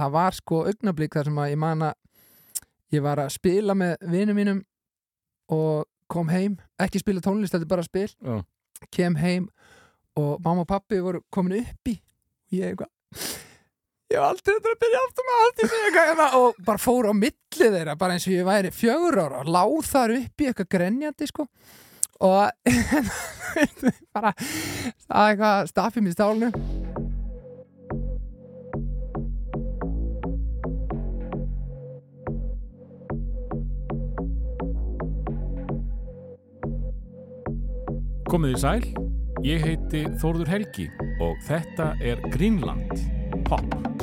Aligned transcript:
það 0.00 0.14
var 0.16 0.36
sko 0.38 0.62
augnablík 0.70 1.16
þar 1.16 1.30
sem 1.30 1.40
að 1.42 1.52
ég 1.52 1.60
man 1.62 1.86
að 1.88 1.94
ég 2.96 3.04
var 3.04 3.22
að 3.22 3.32
spila 3.34 3.76
með 3.78 3.96
vinum 4.12 4.38
mínum 4.38 4.60
og 5.52 5.86
kom 6.10 6.30
heim 6.30 6.58
ekki 6.82 7.02
spila 7.02 7.22
tónlist, 7.24 7.54
þetta 7.54 7.66
er 7.66 7.72
bara 7.72 7.86
spil. 7.86 8.10
Já. 8.22 8.42
kem 8.92 9.16
heim 9.16 9.48
og 10.16 10.36
mamma 10.44 10.62
og 10.64 10.68
pappi 10.68 11.00
voru 11.00 11.22
komin 11.32 11.62
upp 11.62 11.90
í 11.90 11.96
og 11.96 12.56
ég 12.58 12.70
eitthvað 12.70 12.92
ég 14.12 14.20
var 14.20 14.30
aldrei 14.30 14.54
að 14.54 14.78
byrja 14.82 15.00
aftur 15.02 15.26
með 15.26 15.40
allt 15.46 15.64
hérna 15.96 16.28
og 16.38 16.60
bara 16.66 16.82
fór 16.82 17.10
á 17.10 17.14
milli 17.16 17.70
þeirra 17.74 17.96
bara 17.98 18.16
eins 18.16 18.28
og 18.28 18.36
ég 18.36 18.46
væri 18.46 18.72
fjögur 18.74 19.18
ára 19.24 19.42
og 19.42 19.50
láð 19.50 19.90
þar 19.90 20.16
upp 20.20 20.44
í 20.44 20.48
eitthvað 20.50 20.70
grenjandi 20.76 21.30
sko. 21.32 21.48
Og 22.26 22.48
bara 24.16 24.32
það 24.38 25.20
er 25.20 25.30
eitthvað 25.34 25.70
staffið 25.74 26.06
mér 26.06 26.16
í 26.16 26.18
Komið 38.26 38.56
í 38.56 38.58
sæl, 38.58 38.86
ég 39.46 39.62
heiti 39.62 40.00
Þórður 40.18 40.50
Helgi 40.50 40.88
og 41.22 41.38
þetta 41.46 41.92
er 42.02 42.18
Greenland 42.34 42.96
Pop. 43.46 43.95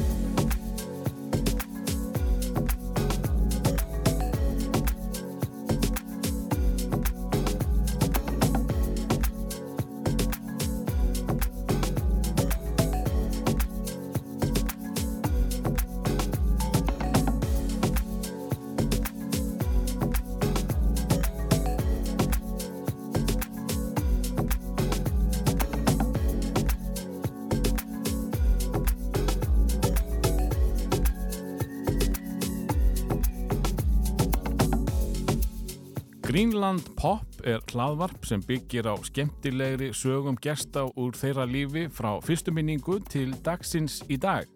Er 37.47 37.61
hlaðvarp 37.71 38.25
sem 38.27 38.41
byggir 38.43 38.87
á 38.89 38.95
skemmtilegri 39.05 39.91
sögum 39.95 40.37
gesta 40.41 40.85
úr 40.99 41.15
þeirra 41.17 41.45
lífi 41.49 41.85
frá 41.91 42.17
fyrstu 42.23 42.53
minningu 42.55 42.99
til 43.09 43.33
dagsins 43.45 44.01
í 44.09 44.17
dag. 44.17 44.47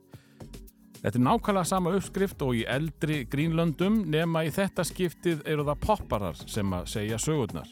Þetta 1.01 1.13
er 1.19 1.25
nákvæmlega 1.27 1.69
sama 1.69 1.93
uppskrift 1.95 2.41
og 2.41 2.55
í 2.57 2.63
eldri 2.67 3.21
Greenlandum 3.29 4.01
nema 4.09 4.43
í 4.47 4.51
þetta 4.53 4.85
skiptið 4.87 5.45
eru 5.45 5.67
það 5.67 5.83
popparar 5.85 6.41
sem 6.47 6.73
að 6.73 6.89
segja 6.95 7.21
sögurnar. 7.21 7.69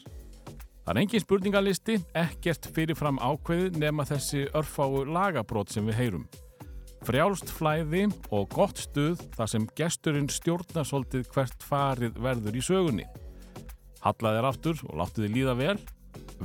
Það 0.86 0.92
er 0.92 1.00
engin 1.02 1.24
spurningalisti, 1.24 1.98
ekkert 2.14 2.68
fyrirfram 2.74 3.18
ákveði 3.18 3.72
nema 3.82 4.06
þessi 4.06 4.44
örfáu 4.54 5.02
lagabrót 5.10 5.74
sem 5.74 5.88
við 5.90 5.98
heyrum. 5.98 6.26
Frjálst 7.06 7.50
flæði 7.54 8.06
og 8.34 8.48
gott 8.54 8.78
stuð 8.82 9.20
þar 9.34 9.50
sem 9.50 9.66
gesturinn 9.78 10.30
stjórnarsóltið 10.30 11.26
hvert 11.34 11.66
farið 11.66 12.18
verður 12.22 12.58
í 12.58 12.62
sögunni. 12.62 13.06
Hallaði 14.06 14.38
þér 14.40 14.48
aftur 14.52 14.82
og 14.86 14.98
láttu 15.00 15.24
þið 15.24 15.34
líða 15.34 15.56
vel. 15.58 15.76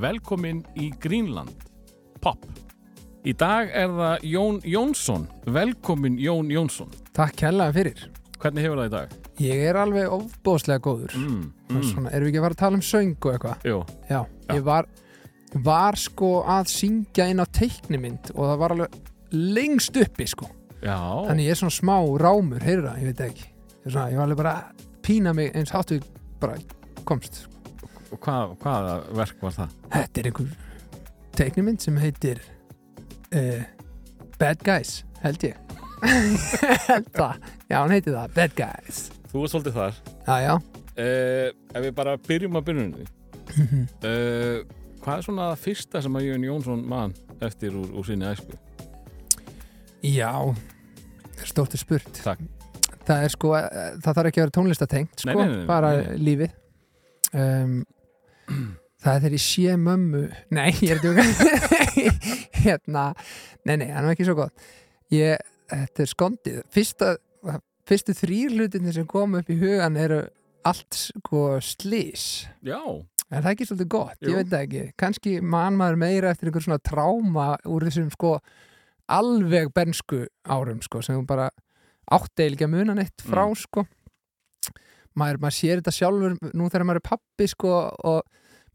Velkomin 0.01 0.63
í 0.81 0.89
Greenland. 1.03 1.67
Pop. 2.23 2.45
Í 3.27 3.35
dag 3.37 3.69
er 3.77 3.91
það 3.93 4.25
Jón 4.25 4.57
Jónsson. 4.65 5.27
Velkomin 5.45 6.17
Jón 6.21 6.49
Jónsson. 6.49 6.89
Takk 7.13 7.43
hella 7.45 7.69
fyrir 7.75 8.07
Hvernig 8.41 8.65
hefur 8.65 8.79
það 8.81 8.87
í 8.87 8.93
dag? 8.95 9.11
Ég 9.41 9.59
er 9.69 9.77
alveg 9.77 10.13
ofbóðslega 10.15 10.81
góður 10.81 11.13
Mm, 11.17 11.51
mm. 11.69 11.83
Svona, 11.91 12.09
Erum 12.09 12.25
við 12.25 12.31
ekki 12.31 12.39
að 12.39 12.45
fara 12.47 12.55
að 12.55 12.61
tala 12.63 12.79
um 12.79 12.85
söng 12.87 13.11
og 13.21 13.35
eitthvað? 13.35 13.67
Jú, 13.69 13.77
Já, 14.09 14.19
Já. 14.21 14.55
ég 14.55 14.63
var, 14.65 14.87
var 15.67 15.99
sko 16.01 16.31
að 16.49 16.71
syngja 16.73 17.27
inn 17.29 17.43
á 17.43 17.45
teiknimynd 17.45 18.31
og 18.33 18.41
það 18.49 18.57
var 18.63 18.75
alveg 18.75 18.97
lengst 19.31 20.01
uppi 20.01 20.27
sko 20.27 20.49
já. 20.81 20.97
Þannig 20.97 21.45
ég 21.45 21.53
er 21.53 21.61
svona 21.61 21.77
smá 21.77 21.97
rámur, 22.17 22.65
heyrðu 22.65 22.87
það, 22.89 22.99
ég 23.03 23.11
veit 23.11 23.23
ekki 23.29 23.47
svona, 23.85 24.09
ég 24.09 24.17
var 24.17 24.25
alveg 24.25 24.41
bara 24.41 24.55
að 24.57 24.85
pína 25.05 25.33
mig 25.37 25.53
eins 25.55 25.71
við 25.71 26.03
bara 26.41 26.57
komst 27.05 27.43
Og 27.45 27.50
hvað, 28.17 28.55
hvaða 28.63 28.97
verk 29.21 29.45
var 29.45 29.55
það? 29.55 29.77
Þetta 29.93 30.21
er 30.21 30.29
einhver 30.31 30.51
teiknimynd 31.37 31.85
sem 31.85 31.97
heitir 32.01 32.43
uh, 33.31 33.63
Bad 34.41 34.65
Guys, 34.67 35.01
held 35.23 35.47
ég 35.47 35.57
Held 36.89 37.09
það 37.15 37.39
Já, 37.69 37.77
hann 37.77 37.95
heitir 37.95 38.17
það, 38.17 38.35
Bad 38.35 38.55
Guys 38.57 39.07
Þú 39.31 39.45
er 39.45 39.51
svolítið 39.53 39.77
þar. 39.79 39.99
Já, 40.27 40.35
já 40.43 40.53
Uh, 40.91 41.47
ef 41.71 41.85
við 41.85 41.93
bara 41.95 42.17
byrjum 42.19 42.57
að 42.59 42.65
byrjunni. 42.67 43.05
Uh, 44.03 44.57
hvað 45.01 45.13
er 45.13 45.23
svona 45.23 45.45
það 45.53 45.61
fyrsta 45.63 46.01
sem 46.03 46.17
að 46.19 46.25
Jón 46.27 46.43
Jónsson 46.49 46.81
mann 46.91 47.13
eftir 47.41 47.77
úr, 47.79 47.93
úr 47.95 48.07
sinni 48.09 48.27
æsku? 48.27 48.57
Já, 50.03 50.33
það 51.31 51.45
er 51.45 51.51
stórt 51.53 51.77
er 51.77 51.81
spurt 51.81 52.19
Takk. 52.19 52.43
Það 53.07 53.23
er 53.23 53.33
sko, 53.33 53.53
eh, 53.57 53.95
það 54.03 54.17
þarf 54.17 54.29
ekki 54.29 54.41
að 54.41 54.45
vera 54.45 54.55
tónlistatengt 54.57 55.23
sko, 55.23 55.31
Nei, 55.31 55.39
nei, 55.39 55.47
nei, 55.47 55.57
nei, 55.61 55.69
bara 55.69 55.93
lífið 56.21 56.51
um, 57.39 57.73
Það 59.01 59.15
er 59.15 59.21
þegar 59.23 59.33
ég 59.37 59.41
sé 59.43 59.75
mömmu. 59.81 60.19
Nei, 60.53 60.69
ég 60.85 60.91
er 60.93 60.99
djúka 61.01 61.23
Hérna, 62.63 63.05
nei, 63.65 63.75
nei, 63.81 63.87
er 63.89 64.03
nú 64.05 64.11
ekki 64.13 64.27
svo 64.27 64.35
gott. 64.37 64.67
Ég, 65.13 65.39
Þetta 65.71 66.03
er 66.03 66.09
skondið. 66.11 66.57
Fyrsta, 66.75 67.13
Fyrstu 67.87 68.13
þrýr 68.15 68.53
hlutinni 68.57 68.91
sem 68.93 69.07
kom 69.09 69.37
upp 69.39 69.49
í 69.49 69.55
hugan 69.59 69.95
eru 69.99 70.19
allt 70.67 70.93
sko 70.93 71.55
slís 71.65 72.45
Já, 72.61 72.77
En 73.31 73.39
það 73.39 73.47
er 73.47 73.53
ekki 73.55 73.65
svolítið 73.69 73.87
gott, 73.93 74.17
Jú. 74.19 74.29
ég 74.33 74.37
veit 74.41 74.49
það 74.51 74.63
ekki. 74.65 74.81
Kannski 74.99 75.33
mann 75.41 75.77
maður 75.79 75.97
meira 76.03 76.33
eftir 76.35 76.49
einhver 76.51 76.65
svona 76.65 76.81
tráma 76.83 77.45
úr 77.71 77.85
þessum 77.87 78.09
sko 78.11 78.33
alveg 79.11 79.71
bensku 79.75 80.25
árum 80.51 80.81
sko 80.83 80.99
sem 81.03 81.23
bara 81.25 81.47
átti 82.11 82.43
eiginlega 82.43 82.57
ekki 82.59 82.67
að 82.67 82.73
muna 82.75 82.95
neitt 82.99 83.23
frá 83.23 83.45
Mm. 83.47 83.55
sko. 83.63 83.85
Maður, 85.15 85.39
maður 85.43 85.55
sér 85.57 85.79
þetta 85.81 85.95
sjálfur 85.95 86.35
nú 86.53 86.67
þegar 86.69 86.85
maður 86.87 87.01
er 87.01 87.07
pappi 87.09 87.47
sko 87.51 87.71
og 88.11 88.21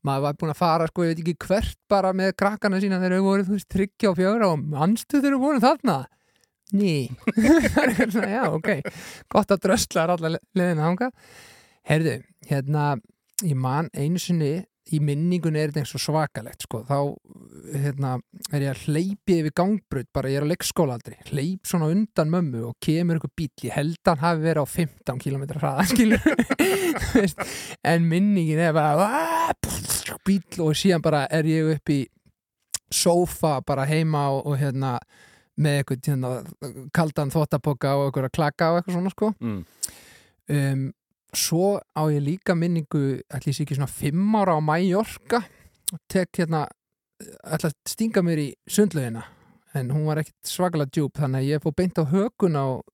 maður 0.07 0.25
var 0.27 0.37
búin 0.41 0.53
að 0.55 0.61
fara 0.61 0.87
sko, 0.91 1.07
ég 1.07 1.15
veit 1.15 1.23
ekki 1.25 1.37
hvert 1.47 1.79
bara 1.93 2.13
með 2.17 2.35
krakkana 2.41 2.81
sína 2.83 3.01
þegar 3.03 3.19
þau 3.19 3.27
voru 3.29 3.47
þú 3.49 3.57
veist 3.57 3.71
tryggja 3.75 4.13
og 4.13 4.21
fjögra 4.21 4.53
og 4.53 4.63
manstu 4.77 5.19
þegar 5.21 5.37
þau 5.37 5.45
voru 5.47 5.65
þarna? 5.67 5.97
Ný. 6.77 6.95
Já, 8.37 8.45
ok, 8.51 8.71
gott 9.31 9.53
að 9.55 9.67
drösla 9.69 10.07
allar 10.17 10.39
leðina 10.59 10.89
hanga 10.89 11.13
Herðu, 11.87 12.17
hérna 12.49 12.97
ég 13.47 13.55
man 13.55 13.87
einu 13.95 14.19
sinni 14.19 14.57
í 14.95 14.99
minningunni 15.03 15.59
er 15.59 15.71
þetta 15.73 15.83
eins 15.83 15.95
og 15.99 16.03
svakalegt 16.03 16.63
sko. 16.63 16.81
þá 16.87 16.99
hérna, 17.75 18.13
er 18.55 18.63
ég 18.63 18.71
að 18.71 18.83
hleypi 18.87 19.39
yfir 19.41 19.55
gangbrut, 19.59 20.09
bara 20.15 20.31
ég 20.31 20.39
er 20.39 20.47
á 20.47 20.51
leikskólaaldri. 20.53 21.17
Hleyp 21.33 21.67
svona 21.67 21.89
undan 21.91 22.31
mömmu 22.31 22.63
og 22.69 22.77
kemur 22.83 23.19
einhver 23.19 23.33
bíl, 23.35 23.51
ég 23.67 23.75
held 23.75 23.99
að 24.07 24.13
hann 24.13 24.23
hafi 24.23 24.45
verið 24.47 24.63
á 24.63 24.67
15 24.77 25.23
km 25.25 25.45
hraða, 25.59 25.87
en 27.91 28.07
minningin 28.11 28.63
er 28.63 28.77
bara 28.77 29.09
"Ah, 29.11 29.51
bíl 30.27 30.61
og 30.65 30.77
síðan 30.79 31.05
bara 31.05 31.25
er 31.33 31.49
ég 31.49 31.73
upp 31.77 31.93
í 31.95 32.03
sófa 32.93 33.61
bara 33.67 33.87
heima 33.89 34.29
og, 34.35 34.45
og 34.47 34.61
hérna 34.61 34.97
með 35.57 35.81
eitthvað 35.81 36.11
hérna, 36.11 36.31
kaldan 36.95 37.33
þvottapoka 37.33 37.95
og 37.97 38.09
eitthvað 38.09 38.29
að 38.29 38.37
klaka 38.37 38.71
og 38.71 38.81
eitthvað 38.81 38.99
svona 38.99 39.13
sko 39.15 39.31
mm. 39.41 39.61
um, 40.57 40.83
svo 41.37 41.71
á 41.97 42.03
ég 42.13 42.25
líka 42.25 42.57
minningu 42.57 43.23
ætli 43.25 43.53
ég 43.53 43.57
sé 43.57 43.65
ekki 43.65 43.79
svona 43.79 43.91
fimm 43.91 44.37
ára 44.37 44.59
á 44.59 44.61
Mallorca 44.61 45.43
og 45.93 46.03
tek 46.13 46.43
hérna 46.43 46.67
að 47.47 47.71
stinga 47.89 48.23
mér 48.25 48.43
í 48.43 48.51
sundlaugina 48.69 49.25
en 49.77 49.91
hún 49.93 50.07
var 50.09 50.21
ekkit 50.21 50.51
svakalega 50.51 50.93
djúb 50.93 51.17
þannig 51.17 51.43
að 51.43 51.51
ég 51.51 51.65
fór 51.65 51.77
beint 51.77 52.01
á 52.01 52.05
hökuna 52.13 52.63
og 52.75 52.85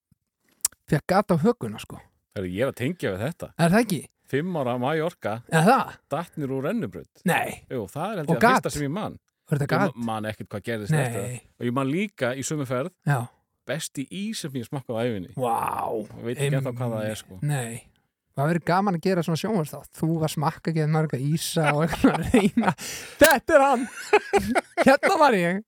fekk 0.90 1.06
gata 1.10 1.38
á 1.38 1.42
hökuna 1.42 1.82
sko 1.82 1.98
ég 2.38 2.62
er 2.64 2.70
að 2.70 2.78
tengja 2.78 3.12
við 3.12 3.24
þetta. 3.26 3.52
er 3.58 3.74
það 3.74 3.84
ekki? 3.84 4.00
Fimm 4.32 4.56
ára 4.56 4.78
Mallorca, 4.80 5.34
Er 5.52 5.66
það? 5.66 5.92
datnir 6.14 6.48
úr 6.56 6.64
rennubröð. 6.70 7.06
Nei, 7.28 7.60
Jú, 7.68 7.84
það 7.92 8.14
er 8.16 8.24
Og 8.24 8.32
ég 8.32 8.40
að 8.40 8.48
fyrsta 8.56 8.72
sem 8.72 8.86
ég 8.86 8.90
man. 8.96 9.18
þetta 9.52 9.66
Ég 9.66 9.68
gat? 9.74 9.94
ma- 9.96 10.04
man 10.14 10.30
ekkert 10.32 10.48
hvað 10.48 10.62
gerðist. 10.70 10.90
Nei, 10.96 11.40
Og 11.60 11.66
ég 11.68 11.72
man 11.76 11.90
líka 11.92 12.32
í 12.34 12.40
sömu 12.46 12.64
ferð, 12.66 12.90
já, 13.06 13.18
besti 13.68 14.06
ís 14.10 14.40
sem 14.40 14.52
ég 14.56 14.64
smakkaði 14.68 14.96
á 14.96 15.04
æfinni. 15.04 15.32
vá 15.36 15.92
Ég 15.92 16.24
veit 16.24 16.38
ekki 16.38 16.56
ennþá 16.56 16.72
hvað 16.78 16.94
það 16.96 17.10
er 17.10 17.14
sko. 17.20 17.38
Nei, 17.42 17.82
það 18.36 18.48
verður 18.48 18.64
gaman 18.72 18.96
að 18.96 19.04
gera 19.04 19.22
svona 19.22 19.42
sjónvarsþátt 19.42 19.92
þú 20.00 20.08
var 20.22 20.32
smakka 20.32 20.70
ekki 20.72 20.82
að 20.86 20.88
marga 20.96 21.18
ísa 21.20 21.66
og 21.76 21.82
eitthvað 21.84 22.16
að 22.16 22.32
reyna 22.32 22.72
Þetta 23.22 23.54
er 23.58 23.60
hann 23.66 23.84
Hérna 24.86 25.18
var 25.20 25.36
ég 25.36 25.60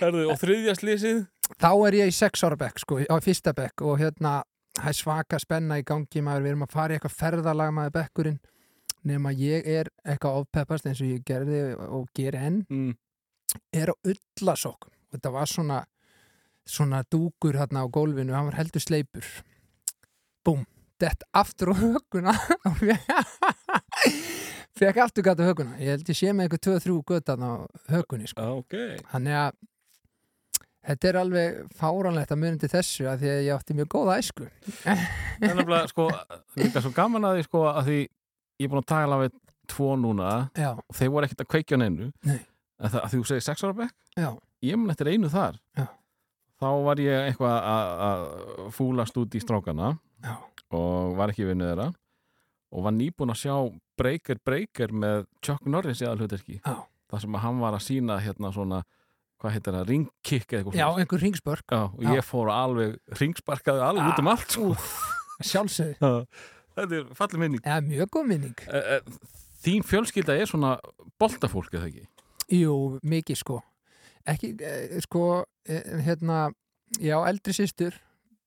Herðu, 0.00 0.24
og 0.32 0.38
þriðja 0.40 0.74
slísið? 0.80 1.20
þá 1.60 1.68
er 1.86 1.92
ég 2.00 2.08
í 2.08 2.14
sex 2.16 2.40
ára 2.42 2.56
bekk 2.56 2.80
sko, 2.80 2.98
á 3.04 3.16
fyrsta 3.20 3.52
bekk 3.54 3.82
og 3.84 3.98
hérna 4.00 4.38
það 4.78 4.90
er 4.90 4.98
svaka 4.98 5.40
spenna 5.42 5.78
í 5.80 5.86
gangi 5.86 6.24
maður, 6.24 6.44
við 6.44 6.54
erum 6.54 6.66
að 6.66 6.74
fara 6.74 6.94
í 6.94 6.98
eitthvað 6.98 7.16
ferðalag 7.20 7.72
maður 7.76 7.96
bekkurinn. 7.98 8.42
Nema 9.04 9.34
ég 9.36 9.66
er 9.68 9.90
eitthvað 10.04 10.42
ofpeppast 10.42 10.86
eins 10.88 11.02
og 11.04 11.10
ég 11.12 11.24
gerði 11.28 11.64
og 11.76 12.06
geri 12.16 12.40
enn. 12.40 12.62
Mm. 12.72 12.94
er 13.70 13.92
á 13.92 13.94
ullasokkum. 14.02 14.90
Þetta 15.14 15.30
var 15.30 15.46
svona 15.46 15.82
svona 16.64 17.02
dúkur 17.12 17.58
hérna 17.58 17.84
á 17.84 17.86
gólfinu, 17.92 18.32
hann 18.32 18.48
var 18.48 18.58
heldur 18.58 18.82
sleipur. 18.82 19.26
Búm, 20.44 20.64
dett 21.00 21.24
aftur 21.32 21.72
á 21.72 21.74
höguna 21.76 22.32
fekk 24.78 24.98
aftur 25.04 25.24
gata 25.24 25.46
höguna 25.46 25.78
ég 25.80 25.94
held 25.94 26.10
ég 26.10 26.18
sé 26.18 26.32
með 26.32 26.48
eitthvað 26.48 26.80
2-3 26.84 26.96
götan 27.08 27.44
á 27.44 27.52
högunni 27.92 28.28
sko. 28.28 28.48
ok. 28.60 28.76
Þannig 29.12 29.38
að 29.40 29.60
þetta 30.86 31.08
er 31.10 31.18
alveg 31.20 31.58
fáranlegt 31.78 32.32
að 32.34 32.40
mundi 32.42 32.68
þessu 32.70 33.06
að 33.10 33.22
því 33.24 33.30
að 33.34 33.42
ég 33.46 33.54
átti 33.58 33.76
mjög 33.78 33.88
góða 33.94 34.18
æsku. 34.20 34.48
Það 34.84 35.02
er 35.50 35.54
nefnilega, 35.56 35.88
sko, 35.92 36.06
líka 36.60 36.82
svo 36.84 36.92
gaman 36.96 37.28
að 37.28 37.38
því, 37.38 37.44
sko, 37.48 37.62
að 37.70 37.88
því 37.88 37.98
ég 38.04 38.66
er 38.66 38.72
búin 38.74 38.82
að 38.84 38.88
tala 38.92 39.18
við 39.24 39.34
tvo 39.74 39.90
núna. 39.96 40.30
Já, 40.60 40.70
og 40.76 40.96
þeir 40.98 41.12
voru 41.14 41.28
ekkert 41.28 41.44
að 41.46 41.50
kveikja 41.54 41.78
neinu. 41.80 42.10
Nei. 42.28 42.40
en 42.80 42.90
það, 42.90 43.00
að 43.04 43.10
því 43.12 43.18
þú 43.22 43.26
segir 43.30 43.44
sex 43.46 43.64
ára 43.64 43.76
bekk. 43.78 43.94
Ég 44.64 44.76
mun 44.80 44.90
eftir 44.92 45.10
einu 45.12 45.28
þar. 45.32 45.60
Já. 45.78 45.86
þá 46.60 46.66
var 46.86 47.00
ég 47.02 47.28
eitthvað 47.28 47.54
að- 47.68 48.02
að 48.08 48.24
fúlast 48.72 49.16
út 49.20 49.34
í 49.34 49.40
strákana. 49.42 49.98
Já, 50.24 50.34
og 50.72 51.16
var 51.18 51.28
ekki 51.32 51.44
vinnu 51.48 51.64
þeirra. 51.68 51.88
Og 52.74 52.82
var 52.82 52.92
nýbúin 52.92 53.30
að 53.30 53.40
sjá 53.42 53.54
Breaker 53.96 54.38
Breaker 54.44 54.88
með 54.92 55.26
Chuck 55.42 55.66
Norris 55.66 56.00
í 56.02 56.06
aðalhuterki 56.08 56.60
þar 56.64 57.20
sem 57.20 57.34
að 57.36 57.42
hann 57.44 57.60
var 57.60 57.72
að 57.76 57.84
sína 57.86 58.16
hérna 58.18 58.50
svona 58.52 58.80
hvað 59.42 59.54
heitir 59.56 59.76
það, 59.76 59.86
ringkick 59.90 60.52
eða 60.52 60.60
eitthvað 60.60 60.78
já 60.78 60.86
einhver 61.02 61.22
ringspörk 61.24 61.74
Já, 61.74 61.80
og 61.84 62.02
Já. 62.02 62.10
ég 62.14 62.26
fór 62.26 62.50
alveg 62.54 63.18
ringsparkaði 63.20 63.84
alveg 63.84 64.10
út 64.10 64.22
um 64.22 64.30
allt 64.32 64.56
sko. 64.56 64.68
sjálfsögð, 65.50 66.26
þetta 66.78 66.98
er 67.00 67.08
fallið 67.18 67.42
minning. 67.42 67.64
Eða 67.64 67.84
mjög 67.88 68.12
góð 68.16 68.28
minning. 68.30 68.66
Eh, 68.68 68.96
eh, 68.96 69.00
Þín 69.64 69.84
fjölskylda 69.88 70.36
er 70.36 70.50
svona 70.50 70.74
boltafólk 71.18 71.72
eða 71.72 71.88
ekki? 71.88 72.02
Jú, 72.52 72.74
mikið 73.00 73.38
sko. 73.40 73.60
Ekki, 74.28 74.50
eh, 74.60 74.98
sko 75.04 75.44
hérna, 75.64 76.50
já, 77.00 77.16
eldri 77.28 77.54
systur 77.56 77.96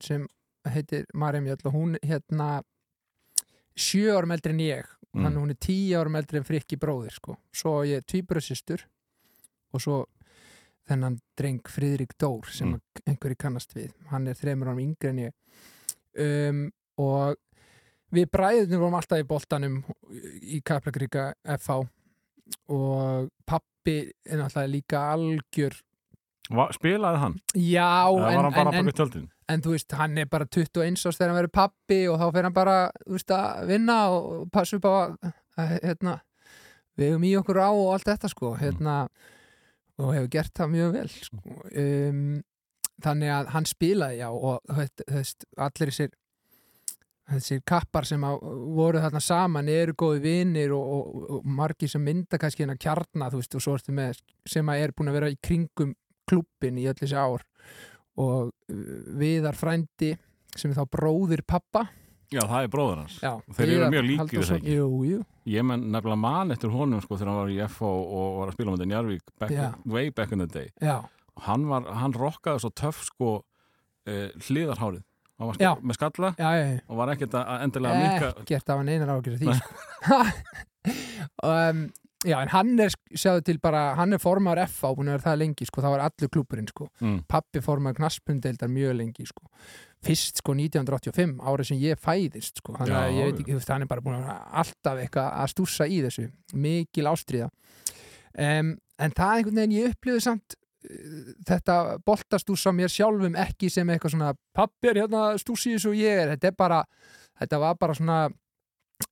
sem 0.01 0.27
heitir 0.67 1.07
Marja 1.13 1.41
Mjöll 1.41 1.65
og 1.65 1.73
hún 1.73 1.97
hérna 2.05 2.61
sjö 3.77 4.13
árum 4.13 4.33
eldri 4.35 4.53
en 4.53 4.61
ég. 4.61 4.93
Mm. 5.17 5.23
þannig 5.23 5.41
hún 5.41 5.53
er 5.53 5.59
tíu 5.63 5.97
árum 5.97 6.17
eldri 6.19 6.37
en 6.37 6.45
frikki 6.45 6.77
bróðir 6.77 7.15
sko, 7.15 7.37
svo 7.55 7.79
ég 7.87 8.05
tvíbura 8.05 8.41
systur 8.43 8.83
og 9.73 9.81
svo 9.81 9.97
þennan 10.87 11.17
dreng 11.39 11.61
Friðrik 11.71 12.15
Dór 12.19 12.47
sem 12.51 12.67
Mm. 12.71 12.79
mm. 12.79 13.03
einhverju 13.11 13.37
kannast 13.39 13.75
við 13.75 13.91
hann 14.11 14.27
er 14.27 14.37
þreymur 14.39 14.71
árum 14.71 14.79
yngri 14.83 15.09
en 15.11 15.19
ég 15.25 15.33
um, 16.49 16.63
og 16.97 17.35
við 18.15 18.29
bræðunum 18.31 18.79
vorum 18.85 18.95
alltaf 18.99 19.19
í 19.21 19.27
boltanum 19.27 19.81
í 20.41 20.61
Kaplakríka 20.65 21.33
FH 21.57 21.81
og 22.71 23.27
pappi 23.45 23.97
er 24.25 24.39
náttúrulega 24.39 24.71
líka 24.71 25.01
algjör 25.13 25.75
Va, 26.47 26.69
spilaði 26.71 27.19
hann? 27.19 27.33
já, 27.59 28.07
en, 28.07 28.45
hann 28.55 28.73
en, 28.73 29.27
en, 29.51 29.61
þú 29.65 29.73
veist, 29.73 29.91
hann 29.99 30.15
er 30.17 30.29
bara 30.31 30.45
21 30.47 30.95
árs 30.95 31.17
þegar 31.19 31.33
hann 31.33 31.39
verður 31.41 31.55
pappi 31.57 31.97
og 32.07 32.21
þá 32.21 32.27
fer 32.37 32.47
hann 32.47 32.55
bara 32.55 32.75
veist, 33.03 33.33
að 33.35 33.65
vinna 33.67 33.97
og 34.15 34.45
passa 34.55 34.79
upp 34.79 34.87
á 34.87 34.93
að, 34.95 35.17
að 35.59 35.73
hérna, 35.83 36.13
við 36.95 37.11
hefum 37.11 37.25
í 37.27 37.33
okkur 37.41 37.59
á 37.59 37.69
og 37.75 37.91
allt 37.97 38.07
þetta 38.07 38.31
sko 38.31 38.53
hérna, 38.61 38.95
og 39.97 40.13
hefur 40.13 40.29
gert 40.37 40.53
það 40.57 40.71
mjög 40.75 40.93
vel 40.95 41.09
sko. 41.13 41.57
um, 41.83 42.23
þannig 43.03 43.33
að 43.33 43.51
hann 43.53 43.67
spilaði 43.69 44.21
já 44.21 44.29
og 44.29 44.73
veist, 44.77 45.45
allir 45.57 45.91
þessir 45.91 46.15
þessir 47.27 47.61
kappar 47.67 48.07
sem 48.07 48.23
að, 48.23 48.43
voru 48.77 49.01
þarna 49.03 49.21
saman 49.23 49.69
eru 49.71 49.95
góði 49.99 50.21
vinir 50.23 50.73
og, 50.75 50.91
og, 50.97 51.25
og 51.37 51.49
margir 51.57 51.91
sem 51.91 52.03
mynda 52.03 52.39
kannski 52.39 52.63
hérna 52.63 52.77
kjarna 52.79 53.29
þú 53.31 53.41
veist 53.41 53.57
og 53.57 53.65
svo 53.65 53.75
ertu 53.77 53.95
með 53.95 54.21
sem 54.47 54.71
að 54.71 54.83
er 54.85 54.95
búin 54.95 55.11
að 55.11 55.19
vera 55.19 55.31
í 55.33 55.39
kringum 55.43 55.93
klubbin 56.27 56.79
í 56.79 56.87
öll 56.87 56.97
þessi 56.99 57.19
ár 57.19 57.43
og 58.17 58.49
uh, 58.49 58.97
Viðar 59.19 59.57
frændi 59.57 60.13
sem 60.57 60.71
er 60.71 60.79
þá 60.79 60.93
bróðir 60.93 61.43
pappa 61.47 61.87
Já, 62.33 62.41
það 62.43 62.63
er 62.65 62.71
bróður 62.73 62.97
hans. 63.03 63.17
Já, 63.23 63.31
Þeir 63.55 63.69
eru 63.77 63.89
mjög 63.93 64.05
líkir, 64.07 64.39
er 64.41 64.47
það 64.49 64.57
ekki? 64.57 65.19
Ég 65.47 65.63
menn 65.63 65.85
nefnilega 65.93 66.19
man 66.19 66.51
eftir 66.51 66.73
honum 66.73 66.99
sko 67.05 67.15
þegar 67.15 67.29
hann 67.31 67.37
var 67.39 67.51
í 67.53 67.59
FO 67.71 67.91
og 68.03 68.39
var 68.41 68.49
að 68.51 68.57
spila 68.57 68.71
með 68.73 68.81
þetta 68.81 68.89
Njarvík 68.91 69.35
back, 69.39 69.77
way 69.85 70.09
back 70.11 70.31
in 70.35 70.39
the 70.43 70.47
day. 70.51 70.67
já, 70.83 70.97
Og 71.37 71.43
hann, 71.47 71.67
var, 71.69 71.85
hann 72.01 72.13
rokkaði 72.17 72.59
svo 72.65 72.71
töff 72.75 73.03
sko 73.07 73.29
uh, 73.37 74.27
hliðarhárið. 74.43 75.03
Hann 75.37 75.51
var 75.51 75.59
Já. 75.61 75.69
sk- 75.77 75.83
með 75.85 75.93
skalla 75.99 76.29
já, 76.33 76.49
já, 76.57 76.65
já. 76.73 76.79
og 76.89 76.97
var 76.97 77.11
ekkert 77.13 77.35
að 77.37 77.43
að 77.53 77.63
endilega 77.67 77.93
að 77.93 78.03
minka. 78.03 78.29
ekkert 78.41 78.69
af 78.73 78.77
hann 78.81 78.89
einar 78.89 79.11
ágjur 79.13 79.35
því 79.37 79.55
sko. 79.59 80.17
um, 81.43 81.81
já, 82.25 82.37
en 82.41 82.51
hann 82.53 82.71
er 82.81 82.95
sjáðu 83.13 83.43
til 83.45 83.59
bara, 83.63 83.83
hann 83.99 84.15
er 84.17 84.21
formar 84.23 84.57
F 84.65 84.81
á 84.83 84.89
búin 84.97 85.11
að 85.11 85.17
vera 85.19 85.25
það 85.29 85.39
lengi, 85.43 85.67
sko, 85.69 85.83
það 85.85 85.93
var 85.95 86.03
allur 86.07 86.31
klúpurinn 86.33 86.69
sko. 86.71 86.87
Mm. 87.03 87.19
pappi 87.29 87.61
formar 87.63 87.93
knaspundeildar 87.97 88.71
mjög 88.71 88.97
lengi 89.01 89.27
sko. 89.29 89.45
Fyrst 90.05 90.41
sko 90.41 90.53
1985 90.57 91.41
árið 91.41 91.69
sem 91.71 91.81
ég 91.81 91.99
fæðist 92.01 92.61
sko. 92.61 92.75
þannig 92.77 92.97
að 92.99 93.17
ég 93.17 93.29
veit 93.29 93.41
ekki, 93.41 93.57
hann 93.71 93.85
er 93.85 93.89
bara 93.89 94.05
búin 94.05 94.19
að 94.19 94.29
alltaf 94.61 95.01
eitthvað 95.01 95.29
að 95.41 95.51
stússa 95.53 95.87
í 95.89 95.99
þessu. 96.05 96.27
Mikil 96.53 97.09
ástríða. 97.11 97.49
Um, 98.37 98.75
en 99.01 99.13
það 99.17 99.31
er 99.31 99.41
einhvern 99.41 99.61
veginn 99.61 99.77
ég 99.77 99.93
upplifði 99.93 100.23
samt 100.27 100.57
uh, 100.57 101.31
þetta 101.49 101.77
boltastússa 102.05 102.73
mér 102.75 102.93
sjálfum 102.93 103.37
ekki 103.41 103.71
sem 103.73 103.89
eitthvað 103.89 104.13
svona 104.13 104.33
pappi 104.55 104.91
er 104.91 105.01
hérna 105.03 105.29
stússi 105.41 105.73
þessu 105.75 105.93
og 105.93 106.01
ég 106.01 106.23
er. 106.23 106.35
Þetta 106.35 106.51
er 106.51 106.59
bara, 106.59 106.83
þetta 107.41 107.63
var 107.65 107.79
bara 107.81 107.97
svona 107.97 108.19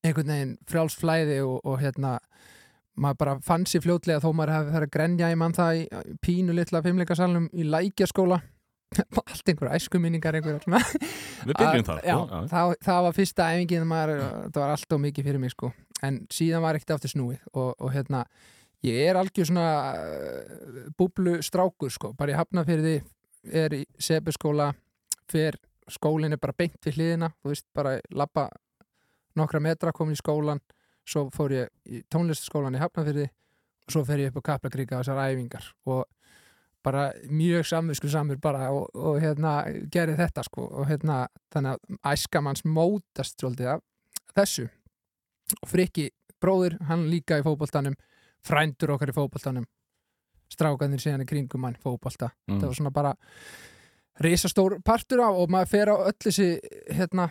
einhvern 0.06 0.36
veginn 0.36 0.58
frjálsflæði 0.70 1.42
og, 1.46 1.58
og 1.66 1.82
hérna 1.82 2.20
maður 2.96 3.18
bara 3.20 3.40
fann 3.44 3.66
sér 3.68 3.84
fljótlega 3.84 4.22
þó 4.24 4.30
maður 4.32 4.54
hefði 4.54 4.76
verið 4.76 4.88
að 4.88 4.94
grenja 4.94 5.32
í 5.32 5.38
mann 5.40 5.56
það 5.56 5.80
í 5.82 6.14
pínu 6.24 6.54
litla 6.56 6.82
fimmleikasalnum 6.86 7.50
í 7.52 7.66
lækjaskóla 7.68 8.40
allt 9.32 9.50
einhverja 9.52 9.80
æskuminningar 9.80 10.38
einhverja 10.40 10.82
Við 11.46 11.54
byggjum 11.54 11.82
Að- 11.82 11.88
það. 11.90 12.02
já, 12.08 12.16
sko. 12.16 12.42
það, 12.52 12.74
það 12.88 13.02
var 13.08 13.16
fyrsta 13.20 13.48
æfingin 13.54 13.88
maður, 13.90 14.22
það 14.52 14.62
var 14.62 14.74
alltaf 14.76 15.02
mikið 15.06 15.28
fyrir 15.30 15.42
mig 15.44 15.54
sko. 15.56 15.72
en 16.06 16.20
síðan 16.34 16.64
var 16.66 16.78
ekkert 16.80 16.96
aftur 16.98 17.14
snúið 17.16 17.42
og, 17.54 17.74
og 17.80 17.92
hérna, 17.96 18.24
ég 18.86 19.02
er 19.10 19.20
algjör 19.20 19.50
svona 19.50 19.68
uh, 20.00 20.90
búblu 20.98 21.38
strákur 21.44 21.92
sko. 21.94 22.14
bara 22.18 22.36
ég 22.36 22.42
hafna 22.42 22.66
fyrir 22.68 22.86
því 22.86 22.96
er 23.66 23.78
í 23.78 23.84
sebuskóla 24.02 24.72
fer 25.30 25.58
skólinn 25.92 26.34
er 26.34 26.42
bara 26.42 26.56
beint 26.58 26.80
við 26.86 26.98
hliðina 26.98 27.30
þú 27.44 27.52
veist, 27.52 27.66
bara 27.76 27.98
lappa 28.14 28.48
nokkra 29.38 29.60
metra 29.62 29.92
komin 29.94 30.16
í 30.16 30.22
skólan 30.22 30.62
svo 31.06 31.28
fór 31.34 31.54
ég 31.54 31.70
í 31.86 32.00
tónlistaskólan 32.10 32.74
í 32.78 32.82
Hafnafyrði 32.82 33.26
og 33.30 33.94
svo 33.94 34.02
fer 34.08 34.24
ég 34.24 34.32
upp 34.32 34.40
á 34.42 34.48
Kaplakríka 34.50 34.98
á 34.98 35.02
þessar 35.04 35.20
æfingar 35.30 35.68
og 35.86 36.08
bara 36.86 37.10
mjög 37.30 37.66
samvisku 37.70 38.10
samur 38.12 38.40
bara 38.42 38.70
og, 38.74 38.90
og 38.96 39.20
hérna 39.24 39.58
gerði 39.92 40.20
þetta 40.22 40.46
sko 40.46 40.68
og 40.70 40.90
hérna 40.90 41.26
þannig 41.54 41.76
að 41.76 42.00
æskamanns 42.14 42.66
mótast 42.66 43.42
svolítið 43.42 43.76
af 43.76 43.86
þessu. 44.36 44.68
Og 45.62 45.70
Frikki 45.70 46.10
bróðir, 46.42 46.78
hann 46.90 47.08
líka 47.10 47.40
í 47.40 47.46
fótboltanum 47.46 47.96
frændur 48.46 48.96
okkar 48.96 49.12
í 49.12 49.16
fótboltanum. 49.16 49.66
Strákanir 50.52 51.02
síðan 51.02 51.26
í 51.26 51.30
kringum 51.30 51.66
hann 51.66 51.78
í 51.78 51.82
fótbolta. 51.82 52.32
Mm. 52.48 52.60
það 52.60 52.70
var 52.70 52.78
svona 52.80 52.94
bara 52.94 53.16
risastór 54.24 54.78
partur 54.86 55.26
á 55.26 55.30
og 55.30 55.52
maður 55.52 55.72
fer 55.72 55.92
á 55.92 55.96
öll 55.98 56.20
þessi 56.24 56.50
hérna 56.96 57.28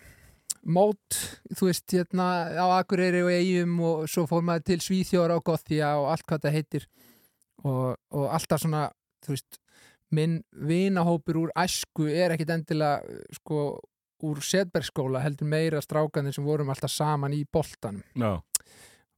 mót, 0.65 1.19
þú 1.57 1.69
veist, 1.69 1.87
hérna 1.93 2.27
á 2.57 2.67
Akureyri 2.79 3.23
og 3.25 3.31
Eyjum 3.33 3.75
og 3.85 4.05
svo 4.11 4.25
fór 4.29 4.45
maður 4.45 4.67
til 4.71 4.81
Svíþjóra 4.85 5.37
og 5.39 5.45
Gothia 5.45 5.95
og 6.01 6.11
allt 6.13 6.25
hvað 6.29 6.47
það 6.47 6.57
heitir. 6.59 6.87
Og, 7.65 7.97
og 8.13 8.27
alltaf 8.33 8.61
svona, 8.61 8.87
þú 9.27 9.37
veist 9.37 9.61
minn 10.15 10.39
vinahópur 10.69 11.41
úr 11.45 11.53
æsku 11.59 12.07
er 12.13 12.35
ekkit 12.35 12.53
endilega 12.55 13.21
sko 13.41 13.65
úr 14.25 14.41
Sedbergskóla 14.45 15.23
heldur 15.25 15.49
meira 15.49 15.83
strákanir 15.85 16.35
sem 16.35 16.45
vorum 16.47 16.71
alltaf 16.73 16.93
saman 16.93 17.35
í 17.37 17.43
boltanum 17.53 18.05
Já. 18.17 18.39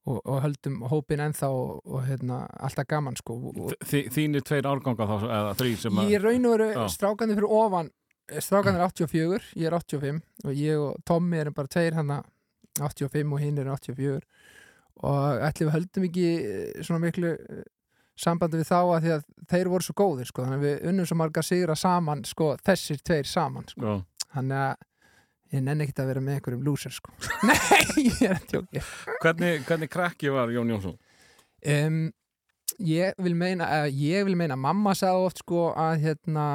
og, 0.07 0.19
og 0.23 0.41
höldum 0.45 0.81
hópin 0.91 1.23
ennþá 1.27 1.51
og, 1.53 1.83
og 1.85 2.07
hérna, 2.09 2.45
alltaf 2.59 2.89
gaman 2.91 3.19
sko 3.21 3.39
Þínir 3.85 4.45
tveir 4.47 4.69
árganga 4.71 5.07
þá, 5.07 5.17
eða 5.27 5.55
þrý 5.61 5.77
sem 5.83 6.01
að... 6.01 6.11
Í 6.11 6.23
raun 6.25 6.49
og 6.49 6.57
veru 6.57 6.71
Já. 6.73 6.83
strákanir 6.97 7.39
fyrir 7.39 7.57
ofan 7.61 7.93
strákanir 8.43 8.83
er 8.83 8.89
84, 8.91 9.53
ég 9.55 9.71
er 9.71 9.79
85 9.79 10.23
og 10.45 10.59
ég 10.59 10.83
og 10.83 10.99
Tommi 11.07 11.39
erum 11.43 11.57
bara 11.57 11.71
tveir 11.71 11.99
hann 11.99 12.17
85 12.81 13.33
og 13.37 13.43
hinn 13.43 13.63
er 13.63 13.71
84 13.71 14.19
og 15.07 15.43
ætli 15.45 15.67
við 15.67 15.75
höldum 15.75 16.07
ekki 16.09 16.29
eh, 16.41 16.85
svona 16.85 17.03
miklu 17.05 17.35
eh, 17.37 17.65
sambandi 18.17 18.61
við 18.61 18.69
þá 18.71 18.77
að 18.81 19.01
því 19.07 19.15
að 19.17 19.25
þeir 19.53 19.71
voru 19.73 19.87
svo 19.87 19.95
góðir 20.01 20.29
sko, 20.31 20.45
þannig 20.47 20.59
að 20.61 20.67
við 20.67 20.85
unnum 20.91 21.09
svo 21.09 21.17
marga 21.21 21.43
sigra 21.45 21.77
saman 21.77 22.23
sko, 22.27 22.51
þessir 22.67 23.01
tveir 23.05 23.29
saman 23.31 23.67
sko. 23.71 23.97
Þannig 24.35 24.63
að 24.67 24.87
ég 25.57 25.63
nenni 25.63 25.85
ekkert 25.87 26.01
að 26.03 26.09
vera 26.11 26.23
með 26.27 26.39
einhverjum 26.39 26.65
lúser 26.67 26.95
sko. 26.97 27.13
Nei, 27.47 27.57
ég 28.03 28.23
er 28.27 28.35
að 28.39 28.47
tjóki 28.51 28.83
Hvernig, 29.23 29.61
hvernig 29.69 29.91
krakki 29.93 30.33
var 30.35 30.51
Jón 30.55 30.73
Jónsson? 30.75 30.97
um, 31.67 32.01
ég 32.83 33.15
vil 33.23 33.35
meina 33.39 33.69
uh, 33.83 33.87
ég 33.89 34.27
vil 34.27 34.35
meina, 34.37 34.57
mamma 34.59 34.93
sagði 34.99 35.29
oft 35.29 35.45
sko 35.45 35.69
að 35.79 36.01
hérna 36.03 36.47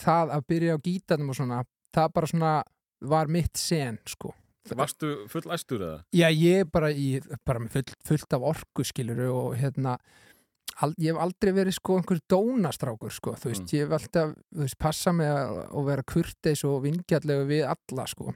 það 0.00 0.34
að 0.36 0.48
byrja 0.50 0.74
á 0.76 0.84
gítarnum 0.84 1.30
og 1.32 1.38
svona 1.38 1.60
það 1.94 2.10
bara 2.18 2.30
svona 2.32 2.50
var 3.06 3.30
mitt 3.32 3.56
sen 3.60 3.98
sko 4.08 4.32
Varstu 4.74 5.10
full 5.28 5.50
æstur 5.54 5.80
eða? 5.86 5.98
já 6.14 6.28
ég 6.32 6.70
bara, 6.72 6.90
ég, 6.90 7.26
bara 7.46 7.60
með 7.62 7.92
fullt, 8.04 8.32
af 8.32 8.42
orku 8.42 8.84
skiluru 8.84 9.28
og 9.32 9.56
hérna 9.60 9.96
al, 10.82 10.92
ég 10.98 11.12
hef 11.14 11.20
aldrei 11.22 11.52
verið 11.56 11.76
sko 11.78 11.96
einhver 12.00 12.20
dónastrákur 12.28 13.12
sko, 13.14 13.32
þú 13.38 13.52
veist, 13.52 13.62
Mm. 13.62 13.72
ég 13.78 13.86
hef 13.86 13.92
alltaf 14.00 14.34
þú 14.54 14.60
veist, 14.64 14.78
passa 14.78 15.12
mig 15.12 15.26
að, 15.28 15.62
vera 15.86 16.02
kurteis 16.02 16.64
og 16.64 16.82
vingjallegu 16.82 17.46
við 17.48 17.64
alla 17.70 18.06
sko 18.06 18.34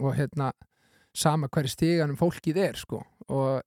og 0.00 0.14
hérna, 0.16 0.52
sama 1.14 1.48
hverju 1.48 1.68
stiganum 1.72 2.16
fólkið 2.16 2.56
er 2.56 2.76
sko 2.76 3.02
og, 3.28 3.62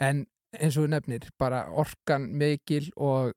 en 0.00 0.26
eins 0.54 0.76
og 0.78 0.88
nefnir 0.88 1.28
bara 1.38 1.66
orkan 1.72 2.28
mikil 2.38 2.90
og 2.96 3.32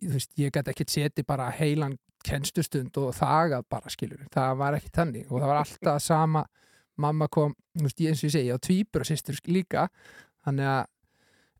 þú 0.00 0.12
veist, 0.14 0.30
ég 0.38 0.50
gæti 0.52 0.70
ekkert 0.70 0.90
seti 0.90 1.22
bara 1.26 1.50
heilan 1.50 1.96
kennstustund 2.24 2.96
og 3.00 3.14
þagað 3.16 3.64
bara 3.70 3.88
skilur, 3.88 4.26
það 4.32 4.56
var 4.60 4.74
ekki 4.76 4.90
þannig 4.92 5.30
og 5.30 5.40
það 5.40 5.48
var 5.48 5.60
alltaf 5.62 6.02
sama 6.02 6.44
mamma 7.00 7.28
kom, 7.32 7.54
veist, 7.80 8.00
eins 8.00 8.22
og 8.22 8.28
ég 8.30 8.34
segi, 8.36 8.50
á 8.52 8.58
tvíbur 8.60 9.04
og 9.04 9.08
sýstur 9.10 9.38
líka, 9.48 9.88
þannig 10.46 10.68
að 10.70 10.82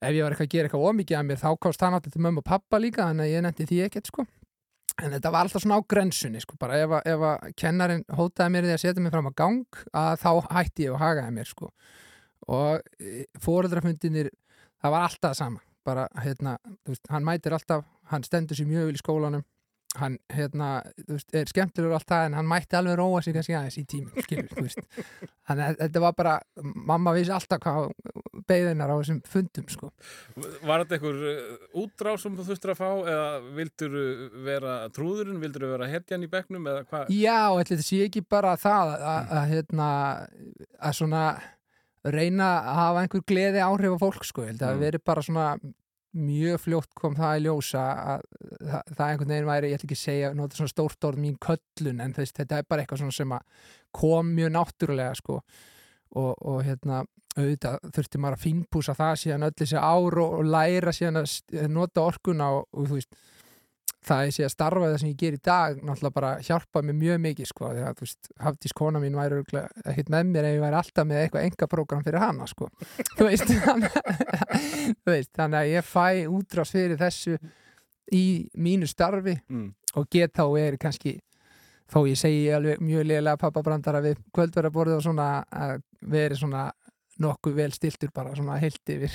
ef 0.00 0.14
ég 0.16 0.22
var 0.24 0.32
eitthvað 0.32 0.46
að 0.48 0.52
gera 0.54 0.68
eitthvað 0.70 0.86
ómikið 0.90 1.18
að 1.20 1.26
mér 1.28 1.40
þá 1.42 1.48
komst 1.60 1.80
það 1.82 1.90
náttúrulega 1.96 2.14
til 2.16 2.22
mömmu 2.26 2.40
og 2.40 2.46
pappa 2.48 2.78
líka 2.80 3.08
þannig 3.08 3.26
að 3.26 3.32
ég 3.34 3.42
nefndi 3.44 3.66
því 3.68 3.80
ekkert 3.86 4.08
sko. 4.12 4.26
En 5.00 5.12
þetta 5.14 5.30
var 5.32 5.44
alltaf 5.46 5.62
svona 5.64 5.76
á 5.80 5.88
grensunni 5.88 6.40
sko 6.42 6.56
bara 6.60 6.78
ef, 6.80 6.90
að- 6.96 7.06
ef 7.12 7.22
að 7.30 7.52
kennarin 7.56 8.02
hótaði 8.16 8.52
mér 8.52 8.66
því 8.68 8.72
að 8.74 8.80
setja 8.82 9.00
mig 9.04 9.12
fram 9.14 9.28
á 9.28 9.32
gang 9.36 9.78
að 9.96 10.16
þá 10.24 10.30
hætti 10.56 10.86
ég 10.88 10.94
og 10.96 11.00
hagaði 11.00 11.34
mér 11.36 11.48
sko. 11.52 11.68
Og 12.48 12.80
fóreldrafundinir 13.44 14.30
það 14.80 14.94
var 14.94 15.06
alltaf 15.06 15.36
sama. 15.38 15.60
Bara 15.86 16.08
hérna, 16.20 16.56
veist, 16.88 17.06
hann 17.08 17.24
mætir 17.24 17.54
alltaf 17.56 17.84
hann 18.12 18.24
stendur 18.26 18.56
sér 18.58 18.68
mjög 18.68 18.90
vel 18.90 18.98
í 18.98 19.00
skólanum 19.00 19.44
hann 19.98 20.18
hérna, 20.30 20.66
veist, 21.08 21.26
er 21.34 21.48
skemmtilegur 21.50 21.96
alltaf 21.96 22.26
en 22.28 22.36
hann 22.38 22.46
mætti 22.46 22.76
alveg 22.78 22.94
róa 23.00 23.18
sig 23.26 23.34
kannski 23.34 23.56
aðeins 23.58 23.78
í 23.80 24.02
veist 24.60 24.78
þannig 25.50 25.64
að 25.64 25.78
þetta 25.80 26.02
var 26.04 26.14
bara, 26.14 26.34
mamma 26.62 27.14
vissi 27.16 27.32
alltaf 27.34 27.58
hvað 27.64 27.88
beðinar 28.46 28.92
á 28.92 28.96
þessum 29.00 29.18
fundum 29.26 29.66
sko 29.72 29.90
Var 30.38 30.84
þetta 30.84 30.98
einhver 31.00 31.18
uh, 31.32 31.68
útrás 31.82 32.22
sem 32.22 32.36
þú 32.38 32.46
þurftur 32.52 32.74
að 32.76 32.78
fá 32.78 32.90
eða 33.16 33.26
vildur 33.58 33.96
vera 34.46 34.76
trúðurinn, 34.94 35.40
vildur 35.42 35.66
vera 35.74 35.90
hetjan 35.90 36.22
í 36.22 36.30
bekknum 36.30 36.70
eða 36.70 36.84
hvað? 36.86 37.10
Já, 37.18 37.40
þetta 37.64 37.88
sé 37.90 38.02
ekki 38.06 38.22
bara 38.30 38.54
það 38.62 38.94
að, 39.00 39.34
hérna, 39.50 39.88
að 40.78 40.96
svona 41.02 41.24
reyna 42.14 42.46
að 42.62 42.78
hafa 42.78 43.02
einhver 43.04 43.26
gleði 43.28 43.60
áhrif 43.66 43.98
á 43.98 44.02
fólk 44.06 44.22
sko, 44.24 44.46
að 44.46 44.54
Mm. 44.54 44.60
það 44.62 44.78
veri 44.86 45.02
bara 45.10 45.22
svona 45.26 45.48
mjög 46.16 46.62
fljótt 46.64 46.94
kom 46.98 47.14
það 47.18 47.36
í 47.38 47.42
ljósa 47.44 47.82
að 48.14 48.24
það, 48.58 48.92
það 48.96 49.04
einhvern 49.06 49.32
veginn 49.32 49.50
væri, 49.50 49.70
ég 49.70 49.78
ætla 49.78 49.86
ekki 49.88 49.98
að 49.98 50.02
segja 50.02 50.30
nota 50.34 50.58
svona 50.58 50.72
stórt 50.72 51.06
orð 51.06 51.22
mín 51.22 51.36
köllun 51.42 52.02
en 52.02 52.14
þess, 52.16 52.34
þetta 52.40 52.58
er 52.58 52.68
bara 52.68 52.84
eitthvað 52.84 53.02
svona 53.04 53.16
sem 53.16 53.34
að 53.36 53.66
kom 53.94 54.32
mjög 54.34 54.52
náttúrulega 54.56 55.16
sko. 55.18 55.40
Og, 56.18 56.32
og 56.34 56.64
hérna 56.66 57.04
auðvitað 57.38 57.92
þurfti 57.94 58.18
maður 58.18 58.36
að 58.36 58.44
fínpúsa 58.44 58.94
það 58.98 59.12
síðan 59.22 59.46
öll 59.46 59.56
þessi 59.60 59.78
ár 59.78 60.16
og, 60.18 60.32
og 60.40 60.48
læra 60.50 60.94
síðan 60.94 61.20
að 61.20 61.68
nota 61.70 62.02
orkuna 62.02 62.48
og, 62.56 62.64
og 62.74 62.88
þú 62.90 62.98
veist 62.98 63.20
það 64.08 64.22
ég 64.26 64.34
sé 64.36 64.44
að 64.46 64.52
starfa 64.54 64.86
það 64.88 64.98
sem 65.02 65.10
ég 65.10 65.16
ger 65.20 65.34
í 65.36 65.40
dag 65.44 65.80
náttúrulega 65.84 66.14
bara 66.16 66.30
hjálpa 66.46 66.82
mér 66.86 66.96
mjög 67.00 67.18
mikið 67.26 67.48
sko 67.50 67.70
því 67.74 67.82
að 67.84 67.98
þú 67.98 68.06
veist, 68.06 68.30
Hafdís 68.40 68.74
kona 68.78 69.02
mín 69.02 69.18
væri 69.18 69.40
ekkert 69.44 70.12
með 70.14 70.30
mér 70.30 70.48
ef 70.48 70.54
ég 70.56 70.62
væri 70.64 70.78
alltaf 70.80 71.08
með 71.10 71.20
eitthvað 71.24 71.48
enga 71.50 71.68
prógram 71.74 72.04
fyrir 72.06 72.22
hana 72.24 72.46
sko 72.48 72.70
þú 73.18 73.26
veist 73.28 73.50
þú 73.50 75.10
veist, 75.12 75.32
þannig 75.36 75.58
að 75.60 75.72
ég 75.74 75.88
fæ 75.90 76.06
útrás 76.32 76.72
fyrir 76.74 77.00
þessu 77.00 77.36
í 78.16 78.24
mínu 78.58 78.88
starfi 78.90 79.36
Mm. 79.50 79.68
og 79.98 80.08
get 80.10 80.32
þá 80.38 80.44
er 80.58 80.76
kannski 80.80 81.18
þó 81.90 82.04
ég 82.08 82.18
segi 82.18 82.48
alveg 82.54 82.80
mjög 82.82 83.04
liðlega 83.06 83.36
pappabrandara 83.42 84.00
við 84.04 84.18
kvöldverðarborðið 84.34 84.96
og 84.96 85.04
svona 85.04 85.28
að 85.50 85.80
veri 86.08 86.38
svona 86.38 86.68
nokkuð 87.20 87.56
vel 87.58 87.72
stiltur 87.74 88.12
bara 88.14 88.32
svona 88.38 88.56
heilt 88.62 88.92
yfir 88.94 89.12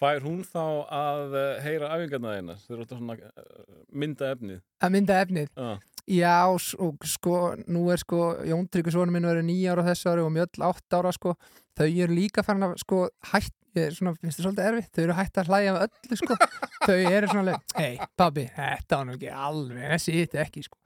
Fær 0.00 0.22
hún 0.24 0.40
þá 0.48 0.62
að 0.96 1.34
uh, 1.36 1.60
heyra 1.64 1.90
æfingarna 1.92 2.34
þeina? 2.38 2.54
Þeir 2.64 2.74
eru 2.78 2.84
alltaf 2.86 3.00
uh, 3.04 3.62
mynda 3.92 4.30
efnið. 4.34 4.60
að 4.80 4.94
mynda 4.96 5.18
efnið 5.26 5.48
Já. 5.54 5.70
Já, 6.10 6.48
og 6.50 7.04
sko, 7.06 7.34
nú 7.70 7.84
er 7.92 8.00
sko 8.00 8.32
Jón 8.48 8.64
Tryggur 8.72 8.94
svonum 8.94 9.14
minn 9.14 9.28
verið 9.28 9.44
nýja 9.46 9.74
ára 9.76 9.84
þessu 9.90 10.08
ári 10.10 10.24
og 10.24 10.32
mjöll 10.34 10.64
átt 10.66 10.96
ára 10.96 11.12
sko, 11.14 11.34
þau 11.78 11.86
eru 11.86 12.16
líka 12.16 12.42
farin 12.42 12.66
að 12.66 12.72
sko 12.82 13.02
hætt, 13.30 13.52
ég 13.76 13.84
er 13.90 13.94
svona, 13.94 14.16
finnst 14.18 14.40
það 14.40 14.48
svolítið 14.48 14.68
erfitt 14.72 14.96
þau 14.96 15.02
eru 15.04 15.16
hætt 15.20 15.38
að 15.38 15.52
hlæja 15.52 15.74
af 15.76 15.84
öllu 15.86 16.18
sko 16.18 16.38
þau 16.88 16.96
eru 16.96 17.30
svona, 17.30 17.54
hei, 17.76 17.92
pabbi, 18.18 18.46
þetta 18.56 18.98
var 18.98 19.06
nú 19.06 19.14
ekki 19.18 19.30
alveg, 19.46 19.84
þessi 19.92 20.16
hitt 20.16 20.34
ekki 20.42 20.64
sko 20.66 20.80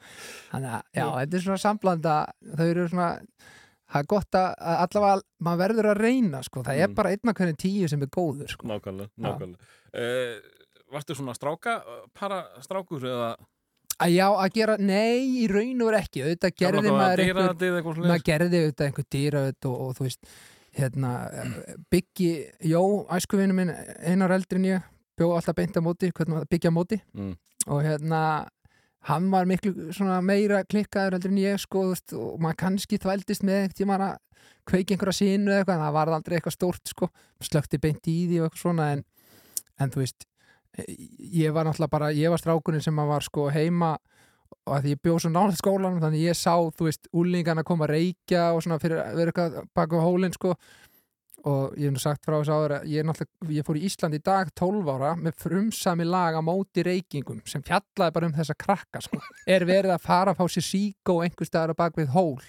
þannig 0.51 0.75
að, 0.75 0.85
já, 0.99 1.07
þetta 1.23 1.39
er 1.41 1.47
svona 1.47 1.63
samblanda 1.65 2.17
þau 2.59 2.67
eru 2.67 2.89
svona 2.93 3.09
það 3.95 4.03
er 4.03 4.09
gott 4.11 4.35
að 4.41 4.51
að 4.59 4.83
allavega, 4.85 5.23
maður 5.47 5.63
verður 5.65 5.89
að 5.95 6.01
reyna 6.03 6.43
sko, 6.43 6.63
það 6.67 6.81
er 6.83 6.89
Mm. 6.91 6.95
bara 6.99 7.11
einn 7.15 7.31
af 7.31 7.35
hvernig 7.39 7.59
tíu 7.63 7.89
sem 7.89 8.03
er 8.03 8.11
góður 8.11 8.51
sko. 8.51 8.67
Nákvæmlega, 8.67 9.11
nákvæmlega. 9.17 9.73
Uh, 9.95 10.41
varstu 10.93 11.15
svona 11.15 11.35
stráka, 11.39 11.79
para 12.15 12.43
strákur 12.61 13.03
eða 13.07 13.37
að 14.03 14.11
já, 14.11 14.27
að 14.27 14.51
gera, 14.57 14.75
nei, 14.83 15.23
í 15.45 15.47
raun 15.47 15.81
og 15.83 15.87
veru 15.93 16.01
ekki 16.03 16.25
auðvitað 16.25 16.57
gerði 16.59 16.91
maður 16.91 17.21
dýra 17.23 17.45
einhver 17.79 18.01
maður 18.03 18.25
gerði 18.27 18.61
auðvitað 18.65 18.87
einhver 18.89 19.07
dýraut 19.15 19.69
og, 19.71 19.77
og 19.85 19.95
þú 19.95 20.07
veist 20.09 20.27
hérna, 20.75 21.11
byggi, 21.95 22.31
jó, 22.67 22.83
æskuvinu 23.15 23.55
minn 23.55 23.71
einar 24.03 24.35
eldri 24.35 24.59
en 24.59 24.65
ég 24.73 24.83
bjó 25.17 25.29
alltaf 25.37 25.55
beint 25.55 25.77
á 25.79 25.83
móti, 25.87 26.11
hvernig 26.11 26.35
maður 26.41 26.51
byggja 26.51 26.73
móti 26.75 26.99
Mm. 27.15 27.37
og 27.71 27.83
hérna 27.87 28.49
hann 29.09 29.31
var 29.33 29.49
miklu 29.49 29.75
meira 30.25 30.63
klikkaður 30.65 31.19
heldur 31.19 31.33
en 31.33 31.41
ég 31.43 31.61
sko 31.61 31.89
veist, 31.91 32.15
og 32.17 32.39
maður 32.43 32.61
kannski 32.65 33.01
þvældist 33.03 33.45
með 33.45 33.61
einhvern 33.61 33.79
tímann 33.81 34.07
að 34.07 34.21
kveiki 34.69 34.95
einhverja 34.95 35.19
sínu 35.19 35.51
eða 35.51 35.63
eitthvað 35.63 35.75
en 35.77 35.85
það 35.85 35.97
var 35.99 36.13
aldrei 36.17 36.37
eitthvað 36.39 36.57
stórt 36.57 36.89
sko. 36.89 37.09
Slökti 37.45 37.81
beint 37.81 38.09
í 38.09 38.17
því 38.31 38.41
og 38.41 38.49
eitthvað 38.49 38.63
svona 38.63 38.89
en, 38.95 39.05
en 39.81 39.93
þú 39.93 40.05
veist 40.05 40.27
ég 40.75 41.55
var 41.55 41.69
náttúrulega 41.69 41.93
bara, 41.93 42.11
ég 42.17 42.33
var 42.33 42.41
strákunin 42.41 42.83
sem 42.83 42.99
að 42.99 43.13
var 43.13 43.27
sko 43.27 43.47
heima 43.55 43.93
og 44.65 44.73
að 44.79 44.89
ég 44.93 45.03
bjóð 45.03 45.21
svo 45.25 45.31
nálega 45.33 45.61
skólanum 45.61 46.01
þannig 46.03 46.25
ég 46.25 46.39
sá, 46.39 46.55
þú 46.55 46.89
veist, 46.89 47.09
úlingana 47.13 47.65
koma 47.67 47.87
að 47.87 47.95
reykja 47.95 48.49
og 48.55 48.65
svona 48.65 48.81
fyrir 48.83 49.03
að 49.03 49.21
vera 49.21 49.33
eitthvað 49.33 49.71
baka 49.77 50.01
á 50.01 50.07
hólinn 50.07 50.35
sko 50.35 50.55
og 51.51 51.77
ég 51.77 51.89
hef 51.89 51.95
nú 51.95 52.01
sagt 52.01 52.25
frá 52.25 52.39
þess 52.39 52.53
áður 52.53 52.75
að 52.79 52.89
ég, 52.89 53.11
ég 53.53 53.67
fór 53.67 53.79
í 53.79 53.85
Ísland 53.89 54.17
í 54.17 54.21
dag 54.25 54.51
12 54.57 54.91
ára 54.95 55.13
með 55.21 55.39
frumsami 55.45 56.07
lag 56.09 56.39
á 56.39 56.43
móti 56.45 56.85
reykingum 56.87 57.43
sem 57.49 57.65
fjallaði 57.65 58.17
bara 58.17 58.31
um 58.31 58.37
þessa 58.37 58.57
krakka 58.57 59.03
sko. 59.05 59.21
er 59.47 59.67
verið 59.69 59.93
að 59.95 60.05
fara 60.07 60.33
að 60.33 60.41
fá 60.41 60.55
sér 60.55 60.67
síkó 60.71 61.21
einhver 61.25 61.49
staðar 61.49 61.75
á 61.77 61.81
bak 61.85 61.99
við 62.01 62.15
hól 62.17 62.41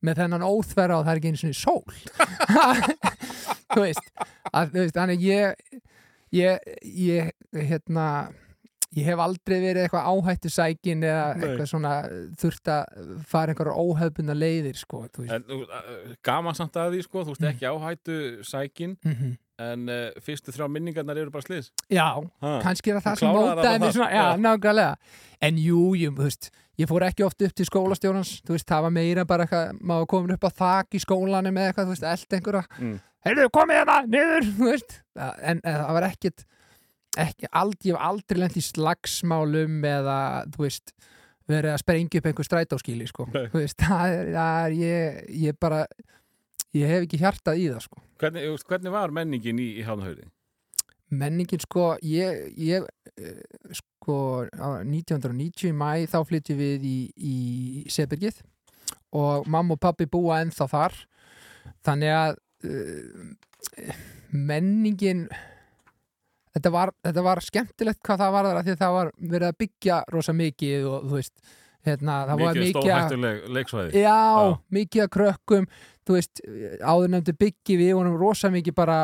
með 0.00 0.22
þennan 0.22 0.46
óþverra 0.48 0.98
og 1.00 1.04
það 1.04 1.12
er 1.12 1.20
ekki 1.20 1.32
einu 1.32 1.42
svona 1.42 1.60
sól 1.60 1.84
að, 4.56 4.72
þú 4.72 4.80
veist 4.80 4.96
þannig 4.96 5.26
ég 5.26 5.80
ég, 6.32 6.58
ég 6.82 7.32
hérna 7.52 8.06
ég 8.96 9.04
hef 9.06 9.18
aldrei 9.22 9.60
verið 9.62 9.84
eitthvað 9.86 10.08
áhættu 10.10 10.50
sækin 10.50 11.04
eða 11.06 11.26
Nei. 11.36 11.44
eitthvað 11.46 11.68
svona 11.70 11.92
þurft 12.40 12.70
að 12.74 13.20
fara 13.30 13.52
einhverja 13.52 13.76
óhefbunda 13.78 14.34
leiðir 14.34 14.76
sko, 14.80 15.04
En 15.30 15.44
gaman 16.26 16.54
samt 16.58 16.74
að 16.80 16.96
því, 16.96 17.02
sko, 17.06 17.22
þú 17.24 17.34
veist 17.36 17.44
Mm. 17.44 17.52
ekki 17.52 17.70
áhættu 17.70 18.44
sækin, 18.44 18.96
mm 19.04 19.36
en 19.60 19.82
uh, 19.92 20.08
fyrstu 20.24 20.54
þrjá 20.56 20.70
minningarnar 20.72 21.18
eru 21.20 21.28
bara 21.30 21.42
sliðs. 21.44 21.66
Já, 21.92 22.16
Ha. 22.40 22.60
kannski 22.64 22.94
er 22.94 23.00
það 23.04 23.18
sem 23.18 23.28
mig 23.28 23.58
þar. 23.60 23.92
svona, 23.92 24.10
já, 24.10 24.36
nákvæmlega 24.40 24.96
en 25.42 25.56
jú, 25.60 25.82
jú, 26.00 26.10
þú 26.16 26.22
veist 26.24 26.48
ég 26.80 26.88
fór 26.88 27.04
ekki 27.04 27.26
oft 27.26 27.42
upp 27.42 27.52
til 27.54 27.66
skólastjórnans 27.66 28.40
þú 28.40 28.54
veist, 28.56 28.64
það 28.66 28.82
var 28.86 28.90
meira 28.90 29.24
bara 29.26 29.44
eitthvað, 29.44 29.76
maður 29.84 30.06
komin 30.08 30.32
upp 30.32 30.44
á 30.48 30.50
þak 30.62 30.96
í 30.96 31.02
skólanum 31.04 31.52
með 31.52 31.68
eitthvað, 31.74 31.84
þú 31.84 31.92
veist, 31.92 32.08
eld 32.08 32.38
einhverja 32.38 32.64
Mm. 32.80 33.00
heyrðu, 33.26 33.48
komið 33.52 33.76
hérna, 33.82 33.98
niður, 34.08 34.48
þú 34.56 34.64
veist 34.72 34.96
en, 35.42 35.60
en 35.62 35.76
það 35.84 35.92
var 35.92 36.08
ekkit 36.08 36.44
ekki, 37.18 37.48
ald, 37.50 37.78
ég 37.84 37.96
hef 37.96 38.06
aldrei 38.10 38.42
lent 38.42 38.58
í 38.58 38.64
slagsmálum 38.64 39.80
eða, 39.86 40.18
þú 40.54 40.66
veist 40.66 40.94
verið 41.50 41.74
að 41.74 41.82
sprengja 41.82 42.20
upp 42.20 42.28
einhver 42.30 42.46
strætóskíli 42.46 43.08
sko. 43.10 43.26
Veist, 43.54 43.80
það 43.82 44.12
er, 44.14 44.28
það 44.36 44.58
er 44.64 44.76
ég, 44.78 45.22
ég 45.48 45.58
bara 45.58 45.80
ég 46.76 46.86
hef 46.86 47.06
ekki 47.06 47.18
hjartað 47.20 47.62
í 47.62 47.70
það 47.70 47.86
sko 47.88 48.04
Hvernig, 48.20 48.46
hvernig 48.68 48.94
var 48.94 49.14
menningin 49.14 49.58
í, 49.58 49.72
í 49.80 49.86
Hafnahauði? 49.86 50.28
menningin 51.10 51.62
sko 51.62 51.96
ég, 52.06 52.44
ég 52.54 52.86
eh, 53.18 53.40
sko 53.74 54.46
á 54.54 54.78
1990 54.86 55.70
í 55.70 55.74
mæ 55.74 56.06
þá 56.10 56.20
flytjum 56.28 56.60
við 56.60 56.86
í, 56.86 56.98
í 57.16 57.36
Sebergið 57.90 58.38
og 59.18 59.48
mamma 59.50 59.74
og 59.74 59.82
pappi 59.82 60.06
búa 60.06 60.38
ennþá 60.44 60.68
þar 60.70 60.98
þannig 61.86 62.14
að 62.14 62.36
uh, 62.70 63.32
menningin 64.30 65.26
þetta 66.56 66.72
var, 66.74 66.92
þetta 67.06 67.24
var 67.26 67.42
skemmtilegt 67.46 68.00
hvað 68.06 68.22
það 68.24 68.36
var 68.36 68.48
þar 68.50 68.62
því 68.66 68.74
að 68.74 68.82
það 68.84 68.94
var 68.98 69.10
verið 69.34 69.48
að 69.48 69.58
byggja 69.64 69.98
rosa 70.14 70.36
mikið 70.36 70.86
og 70.90 71.08
þú 71.08 71.18
veist 71.20 71.34
hérna, 71.86 72.16
það 72.28 72.42
var 72.44 72.58
Mikið 72.58 72.70
stórhættuleg 72.74 73.44
leiksvæði. 73.56 74.00
Já, 74.02 74.16
Já. 74.20 74.56
mikið 74.76 75.04
að 75.06 75.12
krökkum 75.16 75.68
þú 76.04 76.16
veist, 76.16 76.42
áður 76.84 77.12
nefndi 77.14 77.36
byggi 77.40 77.76
við 77.80 77.94
vonum 77.96 78.18
rosa 78.20 78.50
mikið 78.52 78.76
bara 78.76 78.98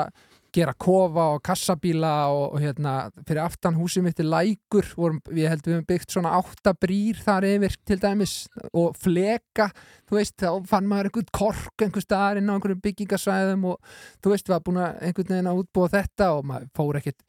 gera 0.57 0.73
kofa 0.81 1.27
og 1.35 1.43
kassabíla 1.47 2.13
og, 2.33 2.57
og 2.57 2.63
hérna, 2.63 2.95
fyrir 3.29 3.43
aftan 3.45 3.77
húsið 3.79 4.07
mitt 4.07 4.23
er 4.23 4.29
lækur 4.33 4.89
vorum, 4.97 5.21
við 5.29 5.51
heldum 5.53 5.71
við 5.71 5.77
höfum 5.77 5.89
byggt 5.91 6.17
svona 6.17 6.33
átta 6.39 6.73
brýr 6.81 7.21
þar 7.25 7.47
yfir 7.51 7.77
til 7.87 7.99
dæmis 8.03 8.35
og 8.73 8.97
fleka, 9.01 9.69
þú 10.09 10.19
veist, 10.19 10.37
þá 10.41 10.67
fann 10.73 10.89
maður 10.91 11.11
einhvern 11.11 11.31
kork 11.41 11.87
einhver 11.87 12.05
staðar 12.05 12.41
inn 12.41 12.51
á 12.51 12.55
einhverjum 12.57 12.83
byggingasvæðum 12.89 13.69
og 13.73 13.95
þú 14.25 14.35
veist, 14.35 14.51
var 14.53 14.65
búin 14.67 14.83
að 14.83 14.99
einhvern 15.11 15.33
veginn 15.35 15.53
að 15.53 15.63
útbúa 15.63 15.93
þetta 15.95 16.33
og 16.39 16.51
maður 16.51 16.69
fór 16.77 17.01
ekkert 17.03 17.23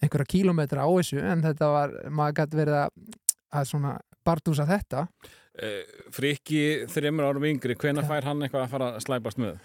einhverja 0.00 0.32
kílómetra 0.36 0.86
á 0.86 0.88
þessu 0.88 1.20
en 1.24 1.44
þetta 1.44 1.74
var, 1.74 1.98
maður 2.08 2.38
gæti 2.40 2.62
verið 2.62 2.80
að, 2.84 3.04
að 3.60 3.68
svona 3.74 3.98
bardúsa 4.24 4.68
þetta 4.68 5.08
Eh, 5.60 5.82
Frikki, 6.14 6.86
þreymur 6.88 7.26
árum 7.26 7.44
yngri, 7.48 7.74
hvenær 7.78 8.06
Já. 8.06 8.08
fær 8.08 8.28
hann 8.30 8.44
eitthvað 8.46 8.62
að 8.62 8.70
fara 8.72 8.90
að 8.94 9.02
slæpast 9.04 9.40
með? 9.42 9.58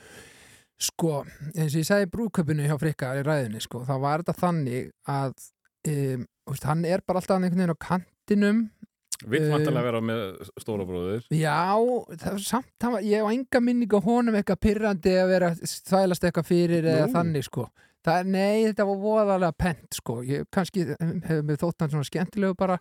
Sko, 0.82 1.22
eins 1.56 1.72
og 1.72 1.80
ég 1.80 1.88
sagði 1.88 2.08
í 2.10 2.12
brúköpunu 2.12 2.66
hjá 2.68 2.76
Frikka 2.82 3.14
í 3.16 3.24
ræðinni, 3.24 3.62
sko, 3.64 3.86
þá 3.88 3.94
var 4.04 4.24
þetta 4.26 4.36
þannig 4.42 4.90
að 5.08 5.32
um, 5.88 6.26
veist, 6.52 6.68
hann 6.68 6.84
er 6.90 7.04
bara 7.08 7.22
alltaf 7.22 7.38
einhvern 7.40 7.62
veginn 7.62 7.78
á 7.78 7.86
kantinum 7.88 8.66
Vill 9.24 9.46
Eh, 9.46 9.52
vantilega 9.54 9.86
vera 9.86 10.02
með 10.04 10.50
stóra 10.60 10.84
bróður. 10.86 11.22
Já, 11.32 11.72
það 12.20 12.40
samt, 12.44 12.68
það 12.84 12.92
var, 12.98 13.06
ég 13.08 13.22
hef 13.24 13.32
enga 13.32 13.62
minning 13.64 13.96
á 13.96 14.00
honum 14.04 14.36
eitthvað 14.36 14.60
pyrrandi 14.66 15.14
að 15.22 15.32
vera 15.32 15.52
þvælast 15.56 16.28
eitthvað 16.28 16.50
fyrir 16.50 16.84
eða 16.92 17.06
Nú. 17.08 17.14
þannig, 17.16 17.46
sko. 17.48 17.64
Það, 18.06 18.28
nei, 18.36 18.66
þetta 18.68 18.86
var 18.92 19.00
voðalega 19.02 19.56
pent, 19.58 19.88
sko. 19.98 20.18
Ég 20.28 20.44
kannski 20.54 20.84
hefur 20.92 21.48
mér 21.48 21.62
þótt 21.64 21.82
hann 21.86 21.94
svona 21.96 22.10
skemmtilegu 22.12 22.58
bara 22.60 22.76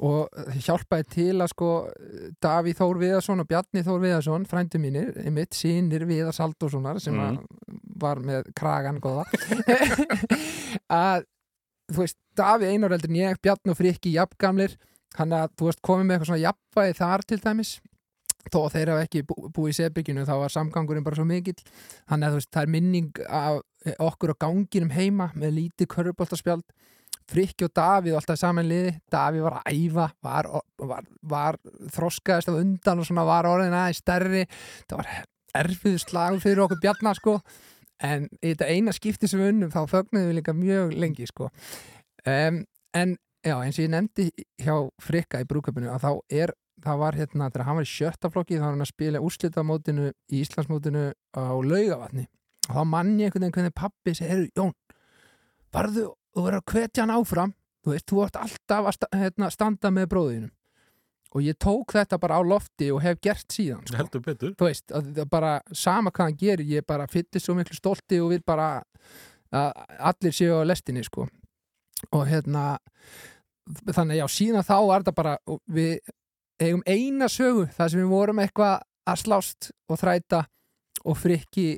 og 0.00 0.54
hjálpaði 0.64 1.06
til 1.12 1.34
að, 1.34 1.50
sko, 1.52 1.70
Davíð 2.42 2.78
Þór 2.78 3.00
Viðarsson 3.02 3.42
og 3.42 3.48
Bjarni 3.50 3.82
Þór 3.84 4.00
Viðarsson, 4.04 4.46
frændu 4.48 4.80
mínir, 4.80 5.10
einmitt, 5.20 5.52
sínir 5.56 6.06
Viðars 6.08 6.40
Halldórssonar 6.40 7.00
sem 7.04 7.18
að 7.20 7.42
var 8.00 8.22
með 8.24 8.48
kragan 8.56 9.00
góða, 9.04 9.26
að, 11.02 11.28
þú 11.92 12.00
veist, 12.06 12.18
Davíð 12.40 12.72
Einar 12.72 12.96
heldur 12.96 13.12
en 13.12 13.20
ég, 13.20 13.42
Bjarni 13.44 13.74
og 13.74 13.80
Frikki, 13.80 14.14
jafngamlir, 14.16 14.78
hann 15.18 15.36
að, 15.36 15.52
þú 15.60 15.68
veist, 15.68 15.84
komið 15.84 16.06
með 16.06 16.16
eitthvað 16.16 16.32
svona 16.32 16.44
jafnvægi 16.46 16.98
þar 17.02 17.26
til 17.28 17.40
dæmis. 17.44 17.76
Þó 18.48 18.60
þeir 18.72 18.90
hafa 18.94 19.04
ekki 19.04 19.20
bú, 19.28 19.34
búið 19.52 19.74
í 19.74 19.76
Sebygginu 19.76 20.22
þá 20.24 20.32
var 20.40 20.52
samgangurinn 20.54 21.04
bara 21.04 21.18
svo 21.18 21.26
mikill. 21.28 21.58
Þannig 22.08 22.24
að 22.24 22.32
þú 22.32 22.38
veist, 22.38 22.50
það 22.56 22.62
er 22.62 22.70
minning 22.72 23.20
af 23.28 23.58
eh, 23.84 23.96
okkur 24.00 24.32
á 24.32 24.40
ganginum 24.46 24.94
heima 24.94 25.26
með 25.36 25.58
lítið 25.58 25.90
körfuboltaspjald 25.92 26.64
Frikki 27.30 27.66
og 27.66 27.74
Davíð 27.76 28.16
alltaf 28.18 28.38
saman 28.40 28.68
liði, 28.68 28.94
Davíð 29.12 29.44
var 29.46 29.58
að 29.60 29.76
æfa 29.76 30.06
var, 30.26 30.48
var, 30.90 31.08
var 31.22 31.58
þroskaðist 31.94 32.50
af 32.50 32.58
undan 32.58 33.02
og 33.02 33.06
svona 33.06 33.26
var 33.28 33.48
orðin 33.50 33.76
aðeins 33.76 34.02
stærri. 34.02 34.46
Það 34.90 35.02
var 35.02 35.10
erfiður 35.60 36.02
slagur 36.04 36.42
fyrir 36.42 36.64
okkur 36.64 36.82
bjarnar 36.82 37.18
sko. 37.18 37.36
En 38.00 38.26
í 38.40 38.52
þetta 38.52 38.70
eina 38.72 38.94
skipti 38.96 39.28
sem 39.28 39.42
við 39.42 39.52
unnum 39.54 39.72
þá 39.74 39.82
fögnuðum 39.90 40.30
við 40.30 40.38
líka 40.40 40.56
mjög 40.56 40.94
lengi 40.96 41.28
sko. 41.28 41.50
Um, 42.24 42.62
en 42.96 43.14
já, 43.44 43.54
eins 43.56 43.78
og 43.78 43.84
ég 43.84 43.92
nefndi 43.92 44.28
hjá 44.60 44.74
Frikka 45.04 45.42
í 45.42 45.48
brúköpunu 45.48 45.92
að 45.92 46.06
þá 46.06 46.10
er 46.42 46.54
það 46.80 47.00
var 47.02 47.18
hérna, 47.18 47.50
þegar 47.50 47.66
hann 47.68 47.78
var 47.78 47.86
í 47.86 47.90
sjötta 47.90 48.30
flokki 48.32 48.58
þá 48.58 48.64
var 48.64 48.74
hann 48.74 48.86
að 48.86 48.92
spila 48.94 49.22
úrslitamótinu 49.24 50.06
í 50.10 50.40
Íslandsmótinu 50.40 51.10
á 51.36 51.44
laugavatni. 51.60 52.24
Og 52.68 52.78
þá 52.78 52.82
mann 52.88 53.18
ég 53.20 53.28
einhvern 53.28 53.50
veginn 53.50 53.76
pappi 53.76 54.14
segir, 54.16 54.46
Jón, 54.56 54.72
varðu 55.74 56.08
þú 56.34 56.46
verður 56.46 56.62
að 56.62 56.72
hvetja 56.74 57.04
hann 57.04 57.14
áfram 57.16 57.52
þú 57.84 57.94
veist, 57.94 58.06
þú 58.08 58.20
vart 58.20 58.40
alltaf 58.40 58.88
að 58.90 59.20
hérna, 59.20 59.50
standa 59.52 59.92
með 59.94 60.10
bróðinum 60.14 60.52
og 61.30 61.44
ég 61.46 61.58
tók 61.62 61.94
þetta 61.94 62.18
bara 62.18 62.40
á 62.40 62.42
lofti 62.42 62.88
og 62.90 63.04
hef 63.04 63.20
gert 63.22 63.54
síðan 63.54 63.84
sko. 63.86 63.98
Heldur 64.00 64.22
betur. 64.24 64.54
þú 64.58 64.66
veist, 64.66 64.94
bara 65.30 65.60
sama 65.70 66.10
hvað 66.10 66.26
hann 66.26 66.40
gerir, 66.40 66.66
ég 66.66 66.86
bara 66.86 67.06
fyllist 67.10 67.46
svo 67.46 67.54
miklu 67.54 67.76
stolti 67.78 68.18
og 68.18 68.32
vil 68.34 68.42
bara 68.46 68.80
að 69.50 69.84
allir 70.10 70.34
séu 70.34 70.58
á 70.62 70.66
lestinni 70.66 71.04
sko 71.06 71.26
og 72.14 72.24
hérna 72.26 72.78
þannig 73.90 74.20
já, 74.20 74.26
síðan 74.30 74.66
þá 74.66 74.76
var 74.88 75.04
þetta 75.04 75.16
bara 75.16 75.36
og 75.50 75.60
við 75.70 75.98
eigum 76.60 76.82
eina 76.86 77.28
sögu 77.30 77.66
þar 77.76 77.92
sem 77.92 78.02
við 78.02 78.10
vorum 78.12 78.42
eitthvað 78.42 78.82
að 79.10 79.22
slást 79.24 79.70
og 79.90 80.00
þræta 80.00 80.44
og 81.08 81.18
frikki 81.18 81.68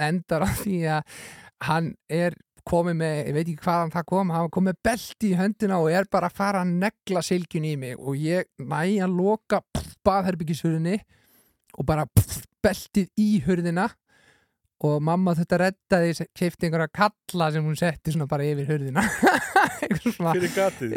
endar 0.00 0.46
á 0.46 0.48
því 0.60 0.78
að 0.96 1.16
hann 1.64 1.92
er 2.12 2.36
komið 2.68 2.96
með, 3.00 3.16
ég 3.20 3.36
veit 3.36 3.44
ekki 3.44 3.66
hvaðan 3.66 3.92
það 3.94 4.06
kom 4.10 4.32
hann 4.34 4.52
kom 4.52 4.68
með 4.68 4.78
belti 4.88 5.30
í 5.30 5.38
höndina 5.38 5.80
og 5.82 5.90
er 5.92 6.08
bara 6.10 6.30
að 6.30 6.38
fara 6.38 6.62
að 6.64 6.72
negla 6.84 7.24
silkjun 7.24 7.68
í 7.68 7.74
mig 7.80 7.98
og 7.98 8.16
ég 8.20 8.48
næ 8.58 8.80
að 9.04 9.18
loka 9.18 9.60
baðherbyggishurinni 10.06 10.96
og 11.78 11.86
bara 11.88 12.06
pff, 12.08 12.44
beltið 12.64 13.10
í 13.20 13.28
hurðina 13.44 13.90
og 14.84 15.00
mamma 15.04 15.34
þetta 15.38 15.58
reddaði 15.62 16.26
kefti 16.36 16.68
einhverja 16.68 16.90
kalla 16.92 17.48
sem 17.54 17.64
hún 17.64 17.78
setti 17.78 18.12
svona 18.12 18.26
bara 18.28 18.46
yfir 18.46 18.68
hurðina. 18.68 19.04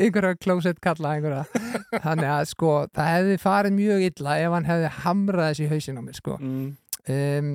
Einhverja 0.01 0.39
klósett 0.41 0.81
kalla 0.83 1.13
einhverja. 1.15 1.45
Þannig 1.93 2.31
að 2.33 2.43
sko 2.51 2.73
það 2.95 3.11
hefði 3.13 3.37
farið 3.43 3.77
mjög 3.77 4.05
illa 4.09 4.35
ef 4.41 4.55
hann 4.57 4.67
hefði 4.67 4.91
hamrað 5.03 5.51
þessi 5.51 5.69
hausin 5.71 5.99
á 5.99 6.03
mér 6.03 6.19
sko. 6.19 6.37
Mm. 6.41 6.67
um, 7.15 7.53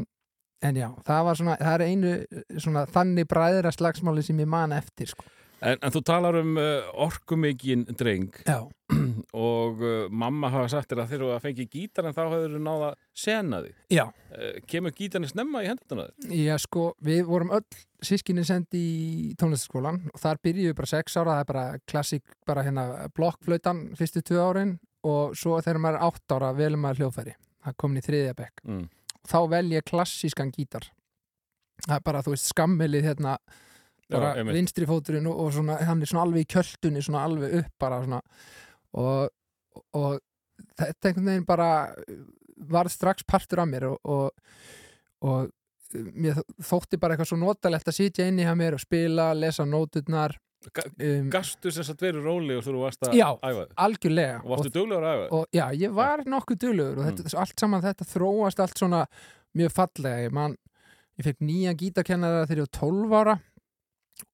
en 0.62 0.76
já, 0.78 0.88
það 1.06 1.24
var 1.28 1.38
svona 1.40 1.56
það 1.60 1.74
er 1.74 1.86
einu 1.88 2.16
svona 2.62 2.86
þannig 2.94 3.28
bræðra 3.30 3.72
slagsmáli 3.74 4.22
sem 4.26 4.42
ég 4.44 4.50
man 4.58 4.72
eftir 4.78 5.12
sko 5.14 5.28
En, 5.62 5.76
en 5.78 5.92
þú 5.94 6.00
talar 6.02 6.34
um 6.40 6.56
uh, 6.58 6.88
orkumikinn 7.04 7.84
dreng 7.94 8.32
já, 8.42 8.56
og 9.46 9.82
uh, 9.86 10.08
mamma 10.10 10.48
hafa 10.50 10.72
sagt 10.72 10.90
þér 10.90 11.02
að 11.04 11.12
þegar 11.12 11.22
þú 11.28 11.36
fengi 11.44 11.66
gítar 11.70 12.08
en 12.08 12.16
þá 12.16 12.22
hefur 12.32 12.56
þú 12.56 12.62
náða 12.66 12.88
sena 13.14 13.60
þig. 13.62 13.76
já, 13.94 14.04
Uh, 14.32 14.56
kemur 14.66 14.94
gítarni 14.96 15.28
snemma 15.28 15.60
í 15.62 15.66
hendurna 15.68 16.06
þér? 16.08 16.32
já 16.40 16.54
sko 16.64 16.86
við 17.04 17.18
vorum 17.28 17.50
öll 17.52 17.66
sískinni 18.02 18.42
sendi 18.48 18.80
í 18.80 19.34
tónlistaskólan 19.38 19.98
og 20.08 20.18
þar 20.22 20.40
byrjuðu 20.48 20.74
bara 20.78 20.88
sex 20.88 21.18
ára 21.20 21.34
það 21.36 21.42
er 21.44 21.48
bara 21.52 21.64
klassik, 21.92 22.24
bara 22.48 22.64
hérna 22.66 22.86
blokkflautan 23.14 23.82
fyrstu 24.00 24.22
tvö 24.24 24.40
árin 24.46 24.78
og 25.04 25.36
svo 25.36 25.60
þegar 25.60 25.82
maður 25.84 26.00
er 26.00 26.06
átt 26.08 26.34
ára 26.38 26.50
velum 26.56 26.80
maður 26.86 27.02
hljóðfæri 27.04 27.36
það 27.62 27.76
komin 27.84 28.00
í 28.02 28.06
þriðja 28.08 28.34
bekk 28.40 28.64
Mm. 28.66 28.88
Þá 29.28 29.38
vel 29.52 29.66
ég 29.72 29.86
klassískan 29.88 30.52
gítar 30.54 30.88
það 31.86 31.96
er 31.96 32.04
bara, 32.06 32.22
þú 32.24 32.34
veist, 32.34 32.50
skammilið 32.52 33.08
hérna 33.10 33.36
bara 34.12 34.34
einmitt. 34.36 34.58
vinstri 34.58 34.86
fóturinn 34.88 35.28
og, 35.30 35.38
og 35.46 35.54
svona, 35.56 35.78
hann 35.86 36.02
er 36.02 36.10
svona 36.10 36.26
alveg 36.26 36.44
í 36.44 36.50
kjöltunni 36.52 37.02
svona 37.04 37.24
alveg 37.28 37.56
upp 37.62 37.72
bara 37.80 38.02
svona 38.04 38.20
og, 39.00 39.32
og 39.96 40.20
þetta 40.78 41.10
einhvern 41.10 41.30
veginn 41.30 41.48
bara 41.48 41.70
var 42.72 42.90
strax 42.92 43.26
partur 43.26 43.62
af 43.62 43.70
mér 43.70 43.88
og, 43.88 43.98
og, 44.04 44.30
og 45.26 46.02
mér 46.12 46.40
þótti 46.62 47.00
bara 47.00 47.16
eitthvað 47.16 47.32
svo 47.32 47.40
notalegt 47.40 47.88
að 47.88 47.98
sitja 47.98 48.28
inn 48.28 48.40
í 48.40 48.46
hjá 48.46 48.54
mér 48.58 48.76
og 48.76 48.84
spila, 48.84 49.32
lesa 49.36 49.66
nóturnar 49.68 50.36
um, 50.68 51.28
Gastu 51.32 51.72
sem 51.74 51.86
sagt 51.86 52.02
verið 52.04 52.24
róli 52.26 52.56
og 52.58 52.64
þú 52.66 52.74
varst 52.82 53.06
að 53.08 53.16
Já. 53.18 53.28
æfa 53.42 53.64
þig? 53.66 53.76
algjörlega 53.86 54.40
Og 54.42 54.50
varstu 54.54 54.72
duglegur 54.76 55.06
að 55.06 55.14
æfa 55.16 55.28
þig? 55.30 55.46
já, 55.58 55.64
ég 55.82 55.94
var 55.98 56.24
nokkuð 56.34 56.60
duglegur 56.66 56.98
og 57.02 57.08
þetta, 57.10 57.36
allt 57.44 57.64
saman 57.64 57.82
þetta 57.86 58.08
þróast 58.12 58.62
allt 58.64 58.78
svona 58.82 59.00
mjög 59.58 59.74
fallega 59.76 60.26
ég, 60.26 60.32
man, 60.32 60.56
ég 61.18 61.26
fekk 61.28 61.42
nýja 61.44 61.74
gítakennara 61.78 62.46
þegar 62.46 62.62
ég 62.62 62.68
var 62.68 62.76
12 62.80 63.16
ára 63.22 63.38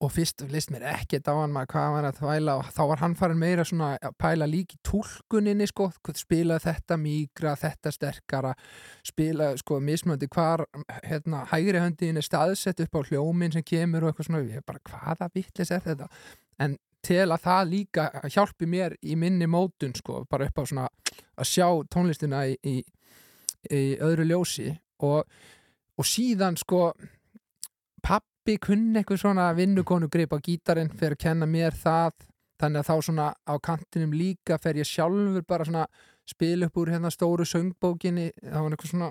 og 0.00 0.12
fyrst 0.14 0.44
list 0.52 0.70
mér 0.72 0.86
ekkert 0.92 1.28
á 1.30 1.34
hann 1.38 1.52
maður 1.54 1.72
hvað 1.72 1.84
hann 1.86 1.96
var 1.96 2.08
að 2.08 2.18
þvæla 2.20 2.56
og 2.60 2.70
þá 2.76 2.82
var 2.90 3.02
hann 3.02 3.16
farin 3.18 3.40
meira 3.40 3.64
svona 3.66 3.90
að 3.96 4.16
pæla 4.22 4.48
líki 4.48 4.78
túlkuninni 4.86 5.68
sko, 5.70 5.88
spila 6.16 6.58
þetta 6.62 6.98
mýgra, 7.00 7.54
þetta 7.58 7.92
sterkara 7.94 8.52
spila 9.06 9.50
sko 9.60 9.80
mismöndi 9.84 10.28
hvar 10.32 10.64
hérna 11.04 11.44
hægri 11.52 11.82
höndin 11.82 12.20
er 12.20 12.26
staðsett 12.26 12.82
upp 12.84 12.98
á 12.98 13.00
hljómin 13.08 13.54
sem 13.54 13.64
kemur 13.66 14.04
og 14.04 14.12
eitthvað 14.12 14.28
svona. 14.30 14.44
Ég 14.48 14.66
bara 14.66 14.84
hvaða 14.88 15.30
vittlis 15.34 15.72
er 15.74 15.84
þetta? 15.84 16.08
En 16.58 16.76
til 17.04 17.24
að 17.24 17.44
það 17.44 17.70
líka 17.72 18.08
hjálpi 18.26 18.66
mér 18.68 18.96
í 19.02 19.16
minni 19.16 19.46
mótun 19.50 19.94
sko, 19.96 20.24
bara 20.30 20.48
upp 20.48 20.58
á 20.58 20.64
svona 20.66 20.88
að 21.38 21.50
sjá 21.50 21.68
tónlistina 21.92 22.44
í, 22.50 22.56
í, 22.66 22.76
í 23.70 23.84
öðru 24.02 24.26
ljósi. 24.32 24.72
Og, 25.06 25.22
og 25.98 26.06
síðan 26.06 26.58
sko 26.58 26.90
pappi 28.48 28.64
kunni 28.64 28.96
eitthvað 28.96 29.18
svona 29.20 29.50
vinnukonu 29.52 30.08
grip 30.08 30.32
á 30.32 30.38
gítarinn 30.40 30.88
fyrir 30.88 31.18
að 31.18 31.24
kenna 31.26 31.46
mér 31.46 31.74
það. 31.76 32.14
Þannig 32.58 32.80
að 32.80 32.88
þá 32.88 33.04
svona 33.04 33.26
á 33.44 33.54
kantinum 33.60 34.14
líka 34.16 34.56
fer 34.58 34.78
ég 34.80 34.88
sjálfur 34.88 35.44
bara 35.46 35.66
svona 35.68 35.84
spila 36.26 36.66
upp 36.66 36.78
úr 36.80 36.92
hérna 36.94 37.10
stóru 37.12 37.44
söngbókinni. 37.44 38.30
Það 38.40 38.64
var 38.64 38.72
eitthvað 38.72 38.92
svona 38.94 39.10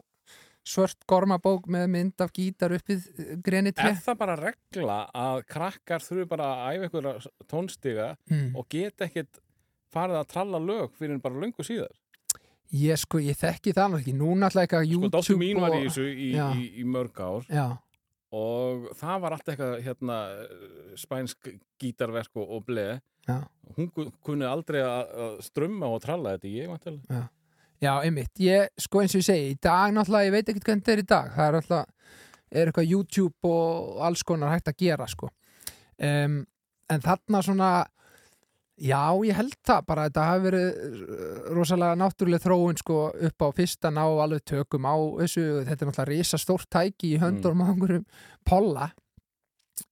svört 0.67 1.05
gormabók 1.07 1.69
með 1.69 1.85
mynd 1.93 2.25
af 2.25 2.33
gítar 2.33 2.73
uppið 2.75 3.05
greni 3.45 3.71
tre 3.71 3.93
Er 3.93 4.01
það 4.01 4.17
bara 4.23 4.39
regla 4.41 4.97
að 5.13 5.45
krakkar 5.53 6.03
þurfi 6.03 6.27
bara 6.33 6.49
að 6.55 6.73
æfa 6.73 6.89
ykkur 6.89 7.29
tónstiga 7.47 8.09
hmm. 8.27 8.51
og 8.57 8.67
geta 8.73 9.05
ekkert 9.05 9.39
farið 9.93 10.19
að 10.23 10.29
tralla 10.33 10.59
lög 10.59 10.97
fyrir 10.97 11.21
bara 11.21 11.45
löngu 11.45 11.63
síðar? 11.63 11.93
ég 12.73 12.99
sko, 12.99 13.21
ég 13.23 13.37
þekki 13.37 13.71
það 13.71 13.93
náttúrulega 13.93 14.03
ekki. 14.03 14.13
Núna 14.17 14.49
alltaf 14.49 14.65
eitthvað 14.65 14.81
Sko, 14.83 14.91
YouTube 14.91 15.13
dóttur 15.13 15.37
mín 15.39 15.61
var 15.63 15.75
í 15.77 15.83
þessu 15.85 16.07
í, 16.09 16.31
í, 16.35 16.65
í 16.81 16.83
mörg 16.83 17.21
ár. 17.23 17.45
Já, 17.47 17.67
og 18.35 18.89
það 18.99 19.21
var 19.23 19.35
allt 19.37 19.47
eitthvað 19.53 19.77
hérna 19.85 20.17
spænsk 20.99 21.49
gítarverk 21.79 22.35
og, 22.35 22.49
og 22.57 22.65
bleið 22.67 22.97
já. 23.27 23.37
Hún 23.77 23.89
ku- 23.93 24.11
kunni 24.23 24.45
aldrei 24.47 24.81
að, 24.83 25.11
strömma 25.47 25.87
og 25.91 26.01
tralla 26.03 26.35
þetta 26.37 26.51
ég 26.51 26.71
vantilega 26.71 27.27
Já, 27.77 27.91
einmitt, 28.01 28.31
ég, 28.41 28.71
sko 28.81 29.03
eins 29.03 29.13
og 29.13 29.21
ég 29.21 29.25
segi, 29.27 29.49
í 29.53 29.57
dag 29.61 29.91
náttúrulega, 29.93 30.25
ég 30.25 30.31
veit 30.33 30.47
ekkert 30.49 30.65
hvernig 30.65 30.81
þetta 30.81 30.93
er 30.95 31.01
í 31.03 31.07
dag, 31.11 31.27
það 31.35 31.47
er 31.51 31.57
náttúrulega, 31.59 32.13
er 32.57 32.69
eitthvað 32.71 32.87
YouTube 32.89 33.51
og 33.51 33.99
alls 34.07 34.23
konar 34.25 34.49
hægt 34.55 34.71
að 34.71 34.79
gera, 34.81 35.05
sko. 35.11 35.29
Um, 36.01 36.39
en 36.89 37.03
þarna 37.05 37.41
svona, 37.45 37.67
já, 38.77 39.01
ég 39.25 39.37
held 39.37 39.57
það 39.65 39.85
bara, 39.89 40.07
þetta 40.07 40.25
hafi 40.29 40.45
verið 40.45 40.67
uh, 40.69 41.43
rosalega 41.57 41.99
náttúrulega 41.99 42.45
þróun, 42.45 42.79
sko, 42.81 42.99
upp 43.29 43.45
á 43.45 43.47
fyrsta 43.57 43.91
ná 43.93 44.03
alveg 44.05 44.45
tökum 44.47 44.87
á 44.87 44.95
þessu, 45.23 45.45
þetta 45.67 45.77
er 45.77 45.91
náttúrulega 45.91 46.09
risa 46.11 46.41
stórt 46.41 46.69
tæki 46.73 47.15
í 47.15 47.21
höndunum 47.21 47.63
á 47.63 47.67
einhverjum 47.71 48.05
polla, 48.47 48.91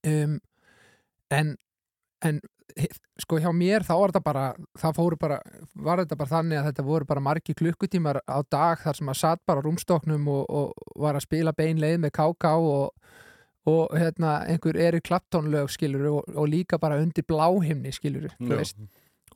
um, 0.06 0.38
en, 1.34 1.56
en 2.24 2.40
sko 3.20 3.38
hjá 3.40 3.48
mér 3.56 3.84
þá 3.86 3.94
var 3.96 4.12
þetta 4.12 4.24
bara 4.24 4.44
það 4.76 4.96
fóru 4.98 5.18
bara, 5.20 5.38
var 5.74 6.02
þetta 6.02 6.18
bara 6.20 6.32
þannig 6.32 6.60
að 6.60 6.66
þetta 6.70 6.86
voru 6.86 7.08
bara 7.08 7.24
margi 7.24 7.54
klukkutímar 7.56 8.20
á 8.28 8.38
dag 8.52 8.82
þar 8.82 8.98
sem 8.98 9.12
að 9.12 9.20
satt 9.22 9.42
bara 9.48 9.62
á 9.62 9.66
rúmstoknum 9.66 10.28
og, 10.32 10.42
og 10.50 11.00
var 11.00 11.16
að 11.16 11.24
spila 11.24 11.54
beinleið 11.56 12.02
með 12.04 12.12
KK 12.18 12.52
og, 12.60 13.14
og 13.66 13.96
hérna 13.96 14.38
einhver 14.46 14.78
Erik 14.78 15.06
Clapton 15.08 15.50
lög 15.52 15.72
skilur 15.74 16.06
og, 16.12 16.36
og 16.36 16.48
líka 16.48 16.78
bara 16.78 17.00
undir 17.02 17.26
bláhimni 17.26 17.92
skilur 17.94 18.30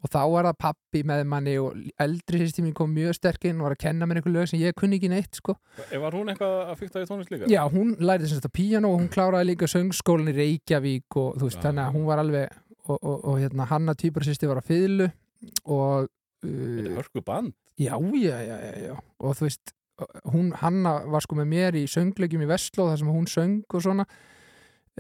og 0.01 0.09
þá 0.09 0.21
var 0.33 0.47
það 0.49 0.59
pappi 0.65 1.03
með 1.05 1.23
manni 1.29 1.57
og 1.61 1.77
eldri 2.01 2.41
sýsti 2.41 2.65
mín 2.65 2.75
kom 2.77 2.93
mjög 2.95 3.19
sterkinn 3.19 3.59
og 3.61 3.69
var 3.69 3.75
að 3.77 3.83
kenna 3.83 4.09
mér 4.09 4.21
einhver 4.21 4.33
lög 4.33 4.49
sem 4.49 4.63
ég 4.63 4.77
kunni 4.79 4.97
ekki 4.97 5.11
neitt 5.13 5.37
sko. 5.37 5.59
Var 5.77 6.17
hún 6.17 6.33
eitthvað 6.33 6.55
að 6.73 6.79
fykta 6.81 7.03
í 7.03 7.09
tónlist 7.11 7.35
líka? 7.35 7.51
Já, 7.53 7.61
hún 7.69 7.93
lærði 8.01 8.31
sem 8.31 8.41
þetta 8.41 8.53
píano 8.57 8.95
og 8.95 9.03
hún 9.03 9.11
kláraði 9.13 9.51
líka 9.51 9.69
söngskólinn 9.69 10.33
í 10.33 10.37
Reykjavík 10.39 11.19
og 11.21 11.37
þú 11.37 11.51
veist, 11.51 11.61
þannig 11.67 11.85
að 11.85 11.99
hún 11.99 12.07
var 12.09 12.23
alveg 12.25 12.57
og, 12.87 12.97
og, 12.97 13.19
og 13.19 13.37
hérna 13.43 13.69
Hanna 13.69 13.97
týpursýsti 13.99 14.49
var 14.49 14.63
á 14.63 14.65
fiðlu 14.65 15.11
og 15.67 16.09
Þetta 16.41 16.81
er 16.81 16.87
uh, 16.89 16.97
hörku 16.97 17.21
band 17.21 17.53
já, 17.77 17.93
já, 17.99 18.37
já, 18.41 18.57
já, 18.65 18.73
já. 18.87 18.95
Og 19.21 19.37
þú 19.37 19.47
veist, 19.47 19.75
hún, 20.33 20.51
Hanna 20.61 21.01
var 21.11 21.25
sko 21.25 21.39
með 21.39 21.49
mér 21.53 21.79
í 21.81 21.87
söngleikjum 21.91 22.45
í 22.45 22.51
Vestló 22.51 22.89
þar 22.91 23.01
sem 23.01 23.11
hún 23.13 23.29
söng 23.31 23.75
og 23.75 23.85
svona. 23.85 24.07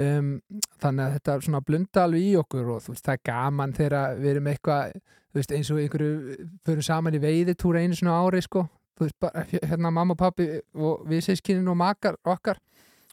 Um, 0.00 0.36
þannig 0.80 1.04
að 1.04 1.14
þetta 1.16 1.32
er 1.34 1.44
svona 1.44 1.60
blunda 1.66 2.04
alveg 2.06 2.26
í 2.30 2.34
okkur 2.40 2.68
og 2.76 2.84
þú 2.84 2.94
veist, 2.94 3.04
það 3.04 3.16
er 3.16 3.24
gaman 3.26 3.74
þegar 3.76 4.20
við 4.20 4.30
erum 4.30 4.50
eitthvað, 4.52 4.94
veist, 5.36 5.54
eins 5.56 5.70
og 5.74 5.80
einhverju 5.82 6.36
fyrir 6.68 6.86
saman 6.86 7.18
í 7.18 7.20
veiðitúra 7.20 7.82
einu 7.82 7.98
svona 7.98 8.16
ári 8.22 8.40
sko, 8.46 8.64
veist, 9.02 9.16
bara, 9.20 9.44
hérna 9.50 9.92
mamma 9.92 10.16
og 10.16 10.20
pappi 10.22 10.46
og 10.78 11.04
við 11.10 11.26
sískinin 11.26 11.68
og 11.68 11.76
makar 11.82 12.16
okkar. 12.24 12.62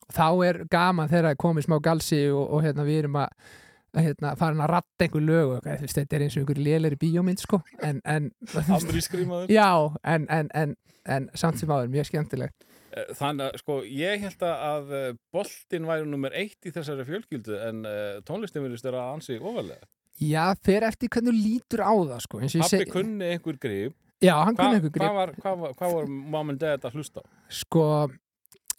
Þá 0.08 0.28
er 0.47 0.62
gaman 0.71 1.10
þegar 1.12 1.28
það 1.28 1.34
er 1.34 1.41
komið 1.43 1.67
smá 1.67 1.80
galsi 1.84 2.21
og, 2.32 2.45
og 2.45 2.63
hérna 2.63 2.86
við 2.88 3.02
erum 3.02 3.19
að, 3.26 3.34
hérna, 4.05 4.36
farin 4.39 4.62
að 4.63 4.71
ratta 4.75 5.05
einhver 5.07 5.25
lög 5.25 5.53
þú 5.65 5.75
veist, 5.81 5.97
þetta 5.97 6.15
er 6.19 6.25
eins 6.25 6.38
og 6.38 6.43
einhver 6.43 6.62
léleri 6.63 6.99
bíómynd 7.01 7.41
sko, 7.43 7.62
en, 7.81 8.01
en 8.05 8.31
já, 9.49 9.69
en, 10.03 10.27
en, 10.29 10.49
en, 10.53 10.75
en 11.07 11.29
samt 11.36 11.60
sem 11.60 11.69
áður, 11.71 11.91
mjög 11.93 12.10
skemmtilegt 12.12 12.67
Eh, 12.97 13.12
Þannig 13.17 13.49
að 13.51 13.57
sko 13.62 13.75
ég 13.83 14.21
held 14.23 14.43
að 14.47 14.91
eh, 14.95 15.07
boltinn 15.36 15.88
væri 15.89 16.07
nummer 16.10 16.33
eitt 16.38 16.65
í 16.65 16.71
þessari 16.73 17.03
fjölskyldu 17.07 17.57
en 17.67 17.81
uh, 17.86 18.19
tónlistin 18.25 18.63
virðist 18.63 18.88
vera 18.88 19.03
ansi 19.12 19.36
ofalega. 19.38 19.83
Já, 20.23 20.45
fer 20.65 20.86
eftir 20.88 21.12
hvernig 21.13 21.36
þú 21.36 21.41
lítur 21.43 21.83
á 21.83 21.93
það 21.93 22.21
sko, 22.23 22.39
Pappi 22.63 22.88
kunni 22.89 23.27
einhver 23.36 23.60
grip. 23.62 23.97
Já, 24.23 24.33
hann 24.39 24.55
Hva, 24.57 24.63
kunni 24.63 24.79
einhver 24.79 24.93
hvað, 24.95 25.03
grip 25.03 25.19
var, 25.19 25.33
hvað, 25.43 25.60
var, 25.65 25.75
hvað 25.81 25.95
var 25.97 26.10
mom 26.38 26.53
and 26.55 26.63
dad 26.63 26.88
að 26.89 26.97
hlusta 26.97 27.21
á? 27.21 27.25
Sko, 27.60 27.86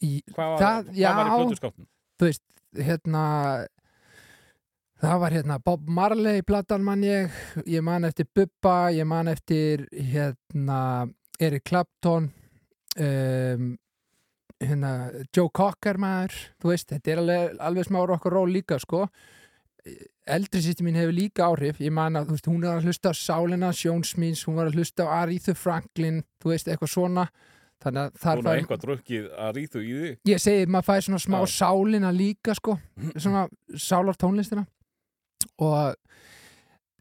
í, 0.02 0.12
Hvað 0.33 0.50
var, 0.54 0.59
Það- 0.64 0.88
hvað 0.88 0.98
já. 1.04 1.11
var 1.20 1.28
í 1.28 1.37
plötuskápnum? 1.37 1.88
þú 2.18 2.31
veist, 2.33 2.44
hérna 2.88 3.24
það 5.02 5.18
var 5.22 5.34
hérna 5.37 5.58
Bob 5.64 5.88
Marley 5.88 6.42
platan 6.46 6.82
mann 6.87 7.04
ég, 7.06 7.30
ég 7.66 7.82
man 7.87 8.04
eftir 8.08 8.26
Bubba, 8.34 8.90
ég 8.94 9.06
man 9.06 9.28
eftir 9.30 9.87
hérna 9.92 11.06
Eric 11.40 11.64
Clapton 11.70 12.30
um, 12.98 13.66
hérna 14.58 14.92
Joe 15.34 15.50
Cocker 15.54 15.98
maður, 16.02 16.34
þú 16.58 16.72
veist, 16.72 16.88
þetta 16.90 17.12
er 17.14 17.20
alveg, 17.22 17.58
alveg 17.62 17.87
smá 17.87 18.00
rock 18.11 18.26
and 18.26 18.34
roll 18.34 18.50
líka 18.50 18.78
sko. 18.82 19.04
Eldri 20.28 20.61
sýsti 20.61 20.82
mín 20.84 20.98
hefur 20.98 21.14
líka 21.14 21.46
áhrif. 21.46 21.78
Ég 21.80 21.92
man 21.94 22.18
að, 22.18 22.26
þú 22.28 22.34
veist, 22.34 22.48
hún 22.50 22.64
er 22.66 22.74
að 22.80 22.88
hlusta 22.88 23.12
á 23.14 23.16
Sálina 23.16 23.70
Sjónsmíns, 23.72 24.42
hún 24.48 24.58
var 24.58 24.68
að 24.68 24.80
hlusta 24.80 25.06
á 25.06 25.22
Aretha 25.22 25.54
Franklin 25.56 26.18
þú 26.42 26.50
veist, 26.52 26.68
eitthvað 26.68 26.90
svona. 26.92 27.28
Þannig 27.78 28.02
að 28.02 28.18
þar 28.18 28.40
Svona 28.40 28.50
fær- 28.50 28.58
eitthvað 28.64 28.82
drukkið 28.82 29.26
að 29.38 29.52
rítu 29.54 29.80
í 29.87 29.92
því. 29.94 30.11
ég 30.32 30.40
segi 30.42 30.66
maður 30.66 30.87
fæði 30.90 31.04
svona 31.06 31.22
smá 31.22 31.38
Já. 31.38 31.50
sálina 31.54 32.11
líka 32.11 32.56
sko, 32.58 32.74
svona 33.22 33.44
sálar 33.78 34.18
tónlistina 34.18 34.64
og 35.64 35.94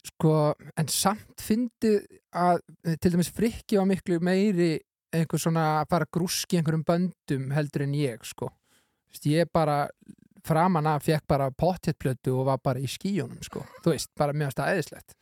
sko, 0.08 0.34
en 0.78 0.90
samt 0.92 1.42
fyndi 1.42 1.96
að 2.36 2.62
til 3.00 3.14
dæmis 3.14 3.32
frikki 3.34 3.78
var 3.78 3.88
miklu 3.88 4.20
meiri 4.24 4.76
einhver 5.14 5.40
svona 5.40 5.64
að 5.80 5.90
fara 5.92 6.08
grúski 6.12 6.58
einhverjum 6.58 6.84
böndum 6.86 7.50
heldur 7.56 7.86
en 7.86 7.96
ég 7.96 8.24
sko. 8.28 8.50
Þú 9.08 9.14
veist, 9.14 9.28
ég 9.32 9.52
bara 9.52 9.78
framan 10.48 10.88
að 10.88 11.08
fekk 11.08 11.26
bara 11.28 11.50
pottjetplötu 11.50 12.34
og 12.36 12.46
var 12.48 12.60
bara 12.64 12.80
í 12.80 12.88
skíunum 12.88 13.40
sko, 13.44 13.64
þú 13.84 13.92
veist, 13.94 14.10
bara 14.16 14.36
mjög 14.36 14.54
staðislegt 14.54 15.16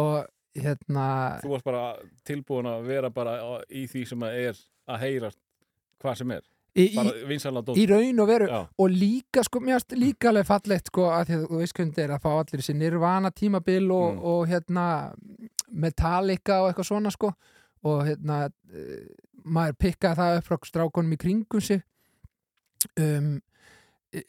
og 0.00 0.26
hérna 0.56 1.06
Þú 1.42 1.52
varst 1.54 1.66
bara 1.66 1.84
tilbúin 2.28 2.68
að 2.68 2.86
vera 2.88 3.10
bara 3.12 3.36
í 3.68 3.86
því 3.90 4.04
sem 4.08 4.24
að 4.26 4.38
er 4.46 4.62
að 4.92 5.04
heyra 5.06 5.32
hvað 6.02 6.18
sem 6.20 6.34
er. 6.36 6.44
Í, 6.76 6.86
í, 6.88 7.36
í 7.76 7.86
raun 7.90 8.20
og 8.24 8.28
veru 8.30 8.46
Já, 8.48 8.60
og 8.80 8.90
líka 8.94 9.42
sko, 9.44 9.60
mér 9.60 9.76
finnst 9.80 9.96
líka 10.00 10.30
alveg 10.30 10.46
fallegt 10.48 10.88
sko 10.92 11.08
að 11.12 11.32
þú 11.46 11.58
veist 11.60 11.76
hvernig 11.76 11.98
er 12.00 12.14
að 12.16 12.22
fá 12.24 12.30
allir 12.32 12.62
þessi 12.62 12.74
nirvana 12.80 13.30
tímabil 13.30 13.90
og, 13.92 14.14
Mm. 14.14 14.22
og 14.24 14.46
hérna 14.48 14.86
Metallica 15.72 16.60
og 16.62 16.70
eitthvað 16.72 16.88
svona 16.90 17.12
sko 17.12 17.32
og 17.84 18.02
hérna 18.06 18.44
uh, 18.48 19.06
maður 19.44 19.78
pikkaði 19.82 20.18
það 20.20 20.36
upp 20.40 20.48
frá 20.50 20.58
strákonum 20.68 21.14
í 21.16 21.18
kringum 21.18 21.60
sig. 21.64 21.80
Um, 23.00 23.40
e- 24.14 24.22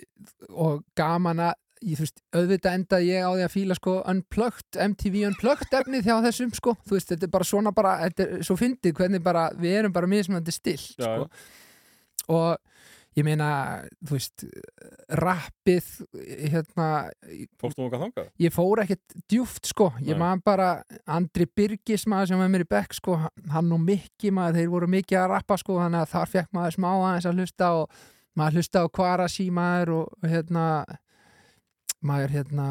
og 0.49 0.83
gaman 0.97 1.39
að 1.49 1.53
ég, 1.83 1.97
þú 1.99 2.05
veist, 2.05 2.21
auðvitað 2.33 2.77
endaði 2.79 3.09
ég 3.11 3.25
á 3.27 3.31
því 3.35 3.43
að 3.45 3.51
fíla 3.53 3.75
sko 3.77 3.95
unplugged, 4.13 4.77
MTV 4.87 5.17
unplugged 5.29 5.73
efnið 5.81 6.07
hjá 6.07 6.15
þessum 6.27 6.53
sko, 6.55 6.75
þú 6.87 6.95
veist, 6.97 7.11
þetta 7.11 7.27
er 7.27 7.33
bara 7.33 7.47
svona 7.49 7.73
bara, 7.75 7.95
þetta 8.05 8.27
er 8.29 8.45
svo 8.47 8.55
fyndið 8.61 8.95
hvernig 9.01 9.23
bara 9.25 9.49
við 9.59 9.79
erum 9.81 9.93
bara 9.95 10.09
mismunandi 10.09 10.55
still 10.55 10.79
Já, 10.79 11.03
sko. 11.03 11.27
Og 12.31 12.57
ég 13.13 13.25
meina, 13.27 13.47
þú 14.01 14.15
veist 14.15 14.45
rappið 15.21 15.89
hérna, 16.15 16.87
fórstu 17.61 17.85
okkar 17.85 18.01
þangað? 18.07 18.31
ég 18.41 18.55
fór 18.55 18.81
ekkert 18.83 19.15
djúft 19.29 19.69
sko, 19.69 19.91
ég 20.01 20.17
man 20.17 20.41
bara 20.45 20.71
Andri 21.05 21.45
Birgis 21.45 22.07
maður 22.09 22.31
sem 22.31 22.41
var 22.41 22.49
mér 22.53 22.65
í 22.65 22.69
bekk 22.73 22.97
sko, 22.97 23.19
hann 23.53 23.75
og 23.75 23.83
Mikki 23.85 24.33
maður, 24.33 24.59
þeir 24.61 24.73
voru 24.73 24.89
mikið 24.95 25.21
að 25.21 25.29
rappa 25.35 25.59
sko, 25.61 25.77
þannig 25.83 26.01
að 26.01 26.11
þar 26.15 26.33
fekk 26.33 26.51
maður 26.57 26.77
smá 26.79 26.89
aðeins 26.95 27.29
að 27.29 27.39
hlusta 27.39 27.71
og 27.83 28.03
maður 28.39 28.59
hlusta 28.59 28.81
á 28.81 28.93
Kvarasi 28.97 29.47
maður 29.53 29.95
og 29.99 30.29
hérna 30.33 30.67
maður 32.03 32.37
hérna 32.39 32.67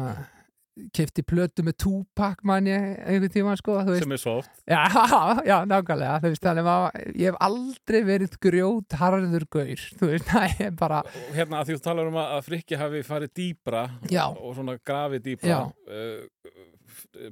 kefti 0.95 1.23
plötu 1.25 1.63
með 1.65 1.75
Tupac 1.83 2.41
mann 2.47 2.67
ég 2.69 2.85
einhvern 3.03 3.31
tíma 3.33 3.55
sko, 3.59 3.77
Sem 3.99 4.15
er 4.15 4.21
soft. 4.21 4.51
Já, 4.69 4.81
já, 5.49 5.55
nákvæmlega, 5.69 6.19
veist, 6.25 6.43
þannig 6.43 6.69
að 6.73 6.85
ég 7.19 7.29
hef 7.29 7.39
aldrei 7.47 7.99
verið 8.07 8.37
grjót 8.43 8.97
harður 8.99 9.47
gaur, 9.53 9.87
þú 9.99 10.11
veist, 10.11 10.29
það 10.31 10.63
er 10.67 10.77
bara 10.79 11.01
Og 11.05 11.33
Hérna 11.37 11.61
að 11.61 11.69
því 11.71 11.77
þú 11.79 11.83
talar 11.87 12.11
um 12.11 12.21
að 12.23 12.37
Frikki 12.47 12.79
hafi 12.79 13.03
farið 13.07 13.35
dýbra 13.41 13.83
Já. 14.11 14.23
og 14.31 14.55
svona 14.57 14.77
grafið 14.81 15.27
dýbra. 15.29 15.59
Uh, 15.87 16.23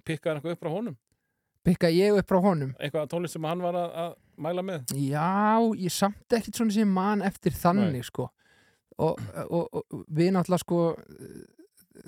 pikkaði 0.06 0.36
hann 0.36 0.42
eitthvað 0.42 0.58
upp 0.58 0.68
frá 0.68 0.76
honum? 0.76 1.00
pikka 1.62 1.92
ég 1.94 2.18
upp 2.18 2.30
frá 2.30 2.40
honum 2.42 2.72
Eitthvað 2.82 3.10
tónlist 3.12 3.38
sem 3.38 3.46
hann 3.46 3.62
var 3.62 3.76
að, 3.78 3.92
að 4.04 4.14
mæla 4.42 4.64
með? 4.66 4.94
Já, 4.98 5.62
ég 5.78 5.94
samt 5.94 6.34
ekkert 6.38 6.58
svona 6.58 6.74
sem 6.74 6.90
man 6.90 7.22
eftir 7.26 7.54
þannig, 7.54 8.06
sko 8.08 8.32
og, 9.02 9.22
og, 9.48 9.68
og 9.82 10.06
við 10.14 10.34
náttúrulega 10.36 10.62
sko 10.64 10.80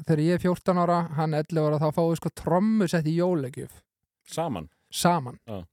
þegar 0.07 0.21
ég 0.23 0.33
er 0.37 0.43
14 0.45 0.77
ára, 0.83 0.99
hann 1.17 1.33
11 1.33 1.59
ára 1.67 1.79
þá 1.81 1.89
fáum 1.95 2.11
við 2.13 2.19
sko 2.21 2.29
trommu 2.35 2.87
sett 2.87 3.05
í 3.09 3.17
jólegjöf 3.19 3.81
Saman. 4.27 4.69
saman. 4.91 5.39
Já. 5.47 5.63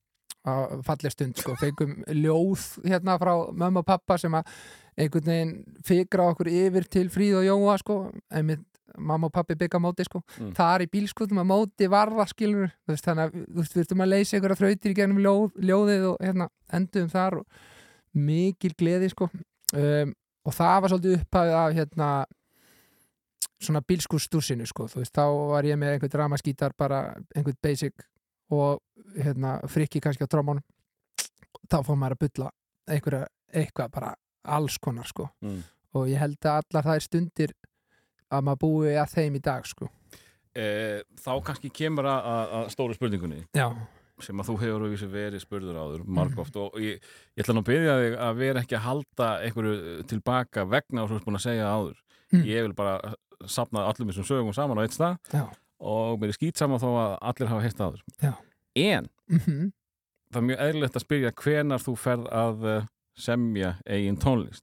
á 0.41 0.81
falleg 0.83 1.13
stund 1.13 1.37
sko, 1.37 1.53
fengum 1.61 1.99
ljóð 2.17 2.63
hérna 2.89 3.19
frá 3.21 3.35
mömmu 3.53 3.83
og 3.83 3.87
pappa 3.87 4.17
sem 4.19 4.33
að 4.33 4.49
einhvern 4.97 5.27
veginn 5.29 5.53
fikra 5.85 6.31
okkur 6.33 6.49
yfir 6.49 6.87
til 6.89 7.11
Fríð 7.13 7.43
og 7.43 7.45
Jóa 7.45 7.75
sko, 7.79 7.97
einmitt 8.33 8.65
mamma 8.99 9.29
og 9.29 9.33
pappi 9.33 9.55
bygga 9.55 9.79
móti 9.79 10.03
sko, 10.09 10.23
Mm. 10.41 10.55
þar 10.57 10.83
í 10.83 10.89
bílskutum 10.91 11.39
að 11.39 11.47
móti 11.53 11.87
varða 11.93 12.25
skilur, 12.27 12.73
þú 12.89 12.95
veist, 12.95 13.05
þannig 13.05 13.25
að 13.29 13.37
þú 13.37 13.61
veist, 13.61 13.75
við 13.77 13.83
þurftum 13.85 14.03
að 14.03 14.09
leysa 14.15 14.37
einhverja 14.37 14.59
þrautir 14.63 14.91
í 14.91 14.97
gennum 14.99 15.21
ljóð, 15.23 15.53
ljóðið 15.69 16.07
og 16.11 16.17
hérna 16.25 16.49
enduðum 16.73 17.11
þar 17.13 17.37
og 17.39 17.47
mikil 18.15 18.73
gleði 18.81 19.11
sko. 19.13 19.29
Um, 19.77 20.15
og 20.45 20.57
það 20.57 20.81
var 20.83 20.89
svolítið 20.95 21.21
upphafið 21.21 21.55
af 21.61 21.77
hérna 21.77 22.09
svona 23.61 23.83
bílskúrstúsinu 23.85 24.67
sko, 24.69 24.87
þú 24.89 25.03
veist, 25.03 25.15
þá 25.15 25.25
var 25.53 25.69
ég 25.69 25.79
með 25.81 25.97
einhvern 25.97 26.15
dramaskítar 26.15 26.75
bara 26.79 27.03
einhvern 27.37 27.59
basic 27.63 28.07
og 28.51 28.81
hérna 29.17 29.59
frikki 29.71 30.01
kannski 30.03 30.25
á 30.27 30.33
trómánum 30.33 30.65
þá 31.71 31.79
fór 31.87 31.99
maður 31.99 32.17
að 32.17 32.25
bylla 32.25 32.51
einhverja, 32.91 33.29
eitthvað 33.53 33.93
bara 33.95 34.11
alls 34.57 34.79
konar 34.83 35.07
sko. 35.09 35.29
Mm. 35.45 35.63
og 35.95 36.09
ég 36.09 36.21
held 36.23 36.47
að 36.47 36.61
allar 36.63 36.87
þær 36.87 37.05
stundir 37.05 37.55
að 38.31 38.45
maður 38.47 38.61
búi 38.63 38.93
að 38.95 39.15
þeim 39.17 39.39
í 39.39 39.41
dag 39.43 39.65
sko. 39.67 39.89
Eh, 40.55 41.01
þá 41.19 41.33
kannski 41.47 41.71
kemur 41.75 42.07
að, 42.11 42.29
að, 42.31 42.69
stóru 42.75 42.95
spurningunni 42.95 43.45
já, 43.55 43.69
sem 44.23 44.41
að 44.43 44.51
þú 44.51 44.57
hefur 44.63 45.11
verið 45.13 45.43
spurður 45.43 45.79
áður 45.79 46.05
margóft 46.07 46.57
og 46.59 46.79
ég, 46.83 46.99
ég 47.39 47.45
ætla 47.45 47.55
nú 47.55 47.63
að 47.63 47.71
byrja 47.71 47.97
þig 48.01 48.17
að 48.27 48.41
vera 48.41 48.63
ekki 48.65 48.79
að 48.79 48.87
halda 48.87 49.29
einhverju 49.47 50.07
tilbaka 50.11 50.67
vegna 50.67 51.05
og 51.05 51.11
svo 51.11 51.21
er 51.21 51.27
búin 51.27 51.39
að 51.39 51.47
segja 51.47 51.71
áður. 51.71 52.01
Mm. 52.31 52.43
ég 52.47 52.67
vil 52.67 52.75
bara 52.79 53.15
sapna 53.47 53.87
allum 53.89 54.09
þessum 54.11 54.27
sögum 54.29 54.53
saman 54.55 54.79
á 54.79 54.83
eitt 54.85 54.93
stað 54.97 55.19
já, 55.33 55.45
og 55.81 56.19
mér 56.21 56.29
er 56.29 56.37
skýt 56.39 56.57
saman 56.61 56.79
þó 56.83 56.89
að 56.93 57.19
allir 57.31 57.49
hafa 57.49 57.63
heitt 57.63 57.81
áður 57.81 58.03
Já. 58.23 58.33
en 58.77 59.09
mhm 59.29 59.71
það 60.31 60.37
er 60.43 60.47
mjög 60.47 60.61
eðlilegt 60.67 60.97
að 60.97 61.03
spyrja 61.07 61.31
hvenar 61.43 61.81
þú 61.83 61.95
ferð 61.99 62.27
að 62.31 62.67
eh, 62.77 62.85
semja 63.19 63.73
eigin 63.87 64.17
tónlist 64.23 64.63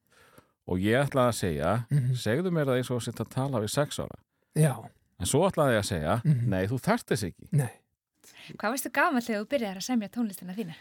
og 0.67 0.79
ég 0.79 1.01
ætla 1.07 1.29
að 1.29 1.35
segja 1.41 1.73
Mhm. 1.91 2.13
segðu 2.15 2.51
mér 2.51 2.65
það 2.67 2.77
eins 2.77 2.91
og 2.91 2.97
að 3.01 3.05
setja 3.07 3.25
að 3.25 3.33
tala 3.33 3.59
við 3.63 3.69
sex 3.73 3.99
ára 3.99 4.17
já, 4.55 4.75
En 5.19 5.25
svo 5.25 5.39
ætlaði 5.49 5.73
ég 5.73 5.79
að 5.81 5.87
segja, 5.89 6.21
Mhm. 6.23 6.49
nei, 6.49 6.67
þú 6.67 6.77
þarft 6.77 7.07
þess 7.09 7.23
ekki. 7.25 7.47
Nei, 7.51 7.71
Hvað 8.57 8.71
veistu 8.75 8.91
gaman 8.93 9.21
þegar 9.21 9.41
þú 9.41 9.47
byrjar 9.49 9.75
að 9.77 9.83
semja 9.87 10.09
tónlistina 10.09 10.53
þína? 10.55 10.75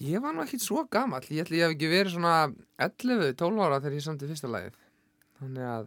ég 0.00 0.20
var 0.22 0.32
nú 0.34 0.42
ekkit 0.44 0.60
svo 0.62 0.84
gamall 0.90 1.22
ég 1.26 1.42
ætli 1.44 1.58
ég 1.58 1.66
hef 1.66 1.74
ekki 1.76 1.88
verið 1.90 2.14
svona 2.14 2.54
11-12 2.78 3.62
ára 3.64 3.80
þegar 3.80 3.96
ég 3.98 4.04
samti 4.06 4.28
fyrsta 4.30 4.50
lagið 4.52 4.76
þannig 5.40 5.64
að 5.66 5.86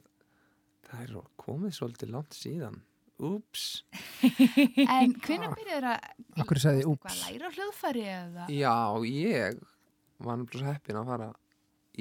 það 0.92 1.04
er 1.08 1.20
komið 1.42 1.76
svolítið 1.78 2.16
langt 2.16 2.38
síðan 2.38 2.80
Úps 3.22 3.66
En 4.98 5.14
hvernig 5.22 5.52
byrjar 5.60 5.86
að 5.92 6.08
Af 6.42 6.48
hverju 6.50 6.64
sagði 6.64 6.88
úps? 6.90 7.12
að 7.12 7.22
læra 7.28 7.52
á 7.52 7.56
hljóðfæri 7.58 8.06
eða? 8.16 8.48
Já, 8.50 8.76
ég 9.06 9.60
var 10.22 10.40
náttúrulega 10.42 10.76
heppin 10.78 11.00
að 11.02 11.12
fara 11.12 11.28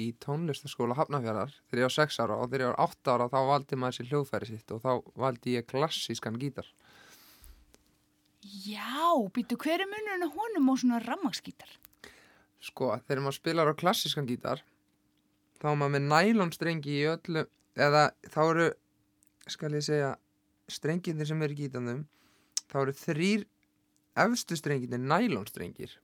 í 0.01 0.07
tónlistaskóla 0.23 0.95
Hafnafjörðar 0.97 1.51
þegar 1.67 1.81
ég 1.81 1.87
var 1.89 1.95
6 1.97 2.19
ára 2.23 2.37
og 2.39 2.47
þegar 2.49 2.63
ég 2.63 2.71
var 2.71 2.81
8 2.87 3.13
ára 3.15 3.29
þá 3.33 3.39
valdi 3.51 3.79
maður 3.81 3.97
sér 3.99 4.09
hljóðfæri 4.11 4.49
sitt 4.49 4.73
og 4.75 4.81
þá 4.85 4.91
valdi 5.25 5.55
ég 5.57 5.67
klassískan 5.69 6.39
gítar 6.41 6.69
Já, 8.41 9.13
býtu 9.35 9.57
hver 9.61 9.83
er 9.83 9.89
munurinn 9.89 10.25
á 10.25 10.29
honum 10.33 10.71
og 10.73 10.79
svona 10.81 11.01
rammaskítar? 11.03 11.69
Sko, 12.61 12.95
þegar 13.05 13.21
maður 13.25 13.37
spilar 13.37 13.69
á 13.69 13.75
klassískan 13.77 14.29
gítar 14.29 14.63
þá 15.61 15.67
er 15.73 15.77
maður 15.81 15.93
með 15.97 16.07
nælonstrengi 16.09 16.95
í 16.95 17.05
öllu 17.11 17.43
eða 17.77 18.05
þá 18.33 18.39
eru, 18.49 18.67
skal 19.47 19.71
ég 19.77 19.85
segja 19.85 20.11
strenginir 20.71 21.27
sem 21.29 21.41
eru 21.45 21.55
í 21.55 21.59
gítanum 21.63 22.03
þá 22.71 22.75
eru 22.85 22.95
þrýr 22.95 23.45
efstu 24.25 24.57
strenginir 24.59 24.99
nælonstrengir 25.03 25.97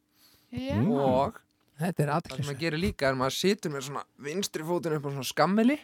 Já. 0.51 0.77
Mm. 0.79 0.91
og 0.95 1.41
Þetta 1.77 2.03
er 2.03 2.09
það 2.09 2.31
sem 2.33 2.45
maður 2.47 2.61
gerir 2.63 2.79
líka 2.81 3.05
er 3.11 3.17
maður 3.19 3.35
situr 3.37 3.69
með 3.75 3.83
svona 3.85 4.01
vinstri 4.25 4.63
fótinn 4.65 4.95
upp 4.97 5.03
á 5.05 5.09
svona 5.13 5.27
skammeli 5.29 5.75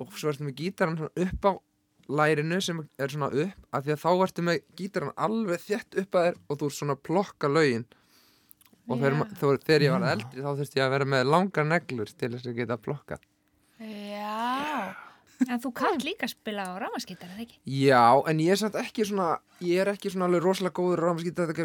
og 0.00 0.14
svo 0.16 0.30
ertu 0.32 0.46
með 0.46 0.54
gítaran 0.62 0.96
svona 0.96 1.26
upp 1.26 1.44
á 1.44 1.52
lærinu 2.12 2.60
sem 2.64 2.78
er 2.96 3.12
svona 3.12 3.28
upp 3.28 3.66
af 3.76 3.84
því 3.84 3.92
að 3.92 4.00
þá 4.06 4.08
ertu 4.26 4.44
með 4.46 4.62
gítaran 4.80 5.12
alveg 5.26 5.60
þétt 5.66 5.98
upp 6.00 6.16
að 6.18 6.24
þér 6.30 6.38
og 6.48 6.58
þú 6.62 6.70
ert 6.70 6.78
svona 6.78 6.96
plokka 7.10 7.50
lögin 7.52 7.84
og 8.88 8.96
þegar, 8.98 9.18
ma- 9.20 9.28
þó, 9.36 9.44
þegar 9.62 9.84
ég 9.84 9.92
var 9.98 10.06
eldri 10.14 10.42
þá 10.42 10.50
þurfti 10.58 10.80
ég 10.80 10.86
að 10.88 10.94
vera 10.96 11.10
með 11.12 11.28
langar 11.34 11.68
neglur 11.68 12.10
til 12.18 12.32
þess 12.32 12.48
að 12.50 12.56
geta 12.62 12.78
plokka. 12.82 13.18
En 15.48 15.60
þú 15.62 15.72
kannt 15.76 16.04
líka 16.06 16.26
að 16.28 16.34
spila 16.34 16.62
á 16.68 16.72
rammaskítar, 16.82 17.30
eða 17.34 17.44
ekki? 17.46 17.58
Já, 17.66 18.04
en 18.30 18.42
ég 18.42 18.54
er 18.54 18.60
satt 18.60 18.76
ekki 18.80 19.06
svona 19.08 19.28
ég 19.62 19.82
er 19.82 19.92
ekki 19.94 20.12
svona 20.12 20.28
alveg 20.28 20.44
rosalega 20.44 20.76
góður 20.78 21.02
rámskýta 21.06 21.48
þetta 21.50 21.62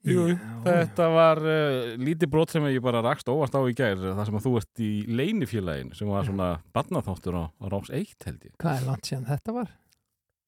Jú, 0.00 0.22
þetta 0.64 1.06
var 1.12 1.38
uh, 1.44 1.90
lítið 2.00 2.30
brot 2.32 2.52
sem 2.54 2.64
ég 2.72 2.80
bara 2.80 3.02
rakst 3.04 3.28
óvart 3.28 3.52
á 3.52 3.60
í 3.68 3.74
gær 3.76 4.00
þar 4.00 4.28
sem 4.30 4.38
að 4.38 4.46
þú 4.46 4.52
ert 4.62 4.80
í 4.80 4.90
leinifélagin 5.12 5.92
sem 5.96 6.08
var 6.08 6.24
svona 6.24 6.48
barnaþáttur 6.72 7.36
á, 7.36 7.44
á 7.52 7.64
Ráms 7.68 7.92
1 7.92 8.16
held 8.24 8.46
ég. 8.48 8.54
Hvað 8.62 8.78
er 8.78 8.86
langt 8.88 9.10
síðan 9.10 9.28
þetta 9.28 9.56
var? 9.58 9.74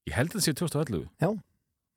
Ég 0.08 0.16
held 0.16 0.32
þetta 0.32 0.44
sé 0.46 0.54
2011. 0.56 1.04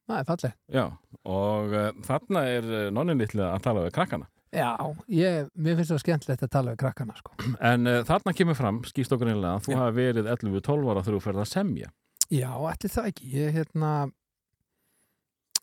Það 0.05 0.19
er 0.19 0.27
fallegt 0.27 0.75
Já, 0.75 0.83
og 1.23 1.77
uh, 1.79 1.87
þarna 2.05 2.43
er 2.51 2.67
uh, 2.67 2.81
nonnin 2.93 3.23
litli 3.23 3.41
að 3.47 3.63
tala 3.63 3.87
við 3.87 3.95
krakkana. 3.95 4.27
Já, 4.53 4.71
ég, 5.11 5.47
mér 5.55 5.79
finnst 5.79 5.91
það 5.91 6.01
skemmtilegt 6.03 6.43
að 6.45 6.51
tala 6.53 6.73
við 6.73 6.81
krakkana 6.83 7.15
sko. 7.17 7.33
En 7.59 7.89
uh, 7.89 8.01
þarna 8.07 8.33
kemur 8.37 8.57
fram, 8.57 8.83
skýst 8.87 9.15
okkur 9.15 9.31
einlega, 9.33 9.57
að 9.57 9.65
þú 9.65 9.79
hafi 9.81 9.97
verið 9.97 10.29
11-12 10.31 10.91
ára 10.91 11.03
þegar 11.03 11.17
þú 11.17 11.23
ferð 11.25 11.41
að 11.43 11.49
semja. 11.51 11.89
Já, 12.31 12.51
ætli 12.71 12.91
það 12.93 13.09
ekki. 13.11 13.31
Ég 13.35 13.57
hérna 13.57 13.91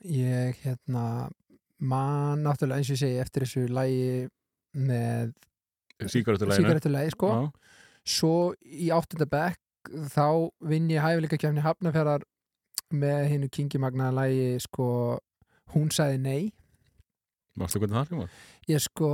ég 0.03 0.59
hérna 0.65 1.07
man 1.83 2.43
náttúrulega 2.45 2.83
eins 2.83 2.93
og 2.95 3.01
segi 3.01 3.19
eftir 3.23 3.47
þessu 3.47 3.65
lægi 3.73 4.29
með 4.79 5.33
sígarettulægi 6.11 7.15
sko. 7.15 7.33
Svo 8.03 8.35
í 8.63 8.91
áttunda 8.95 9.29
bekk 9.31 9.93
þá 10.15 10.51
vinn 10.71 10.91
ég 10.91 11.03
hæfileika 11.03 11.39
kemni 11.41 11.63
hafnafjörðar 11.65 12.27
með 12.93 13.29
hinnu 13.33 13.51
kingimagnaða 13.53 14.23
lægi 14.23 14.49
sko 14.67 14.89
hún 15.75 15.91
sagði 15.95 16.19
nei 16.23 16.43
Mástu 17.59 17.81
hvernig 17.83 17.99
það 17.99 18.13
hljómar? 18.13 18.37
ég 18.71 18.81
sko 18.81 19.11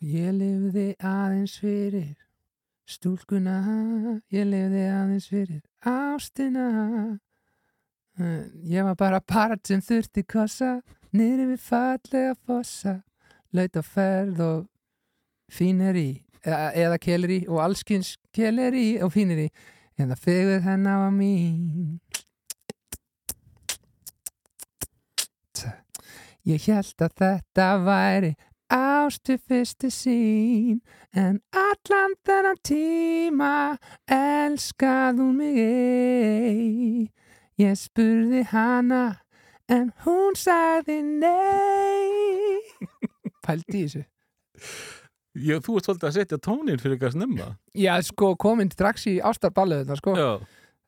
ég 0.00 0.30
lifði 0.38 0.86
aðeins 0.98 1.58
fyrir 1.60 2.14
stúlkuna 2.88 3.58
ég 4.32 4.48
lifði 4.48 4.86
aðeins 4.88 5.28
fyrir 5.30 5.60
ástina 5.84 6.66
ég 8.68 8.88
var 8.88 8.96
bara 8.96 9.20
part 9.20 9.66
sem 9.68 9.82
þurfti 9.84 10.24
kossa 10.28 10.78
niður 11.12 11.52
við 11.52 11.64
fallega 11.66 12.34
fossa 12.46 12.98
laut 13.52 13.76
á 13.76 13.82
ferð 13.84 14.40
og 14.46 14.60
fíneri 15.52 16.22
eða, 16.40 16.72
eða 16.72 16.98
keleri 17.00 17.42
og 17.48 17.60
allskins 17.64 18.16
keleri 18.32 18.96
og 19.04 19.12
fíneri 19.12 19.50
en 20.00 20.08
það 20.12 20.24
fegur 20.24 20.64
hennar 20.64 21.08
á 21.08 21.10
mín 21.12 22.00
Ég 26.42 26.64
held 26.66 27.04
að 27.06 27.12
þetta 27.20 27.66
væri 27.86 28.32
ástu 28.72 29.36
fyrstu 29.38 29.90
sín 29.94 30.80
en 31.14 31.36
allan 31.54 32.16
þennan 32.26 32.58
tíma 32.66 33.50
elskað 34.10 35.20
hún 35.22 35.36
mig 35.38 35.60
ei. 35.62 37.04
Ég 37.62 37.76
spurði 37.78 38.42
hana 38.50 39.04
en 39.70 39.92
hún 40.02 40.34
sagði 40.34 40.98
nei. 41.06 42.58
Pældi 43.46 43.84
þessu. 43.84 44.02
Já, 45.32 45.56
þú 45.64 45.78
ert 45.78 45.86
svolítið 45.86 46.08
að 46.08 46.16
setja 46.16 46.40
tónin 46.42 46.80
fyrir 46.82 46.96
eitthvað 46.96 47.14
snemma. 47.14 47.46
Já, 47.78 47.94
sko, 48.04 48.34
komin 48.34 48.72
strax 48.74 49.06
í 49.08 49.14
ástarballu 49.22 49.78
þetta, 49.84 50.00
sko. 50.00 50.16
Já. 50.18 50.30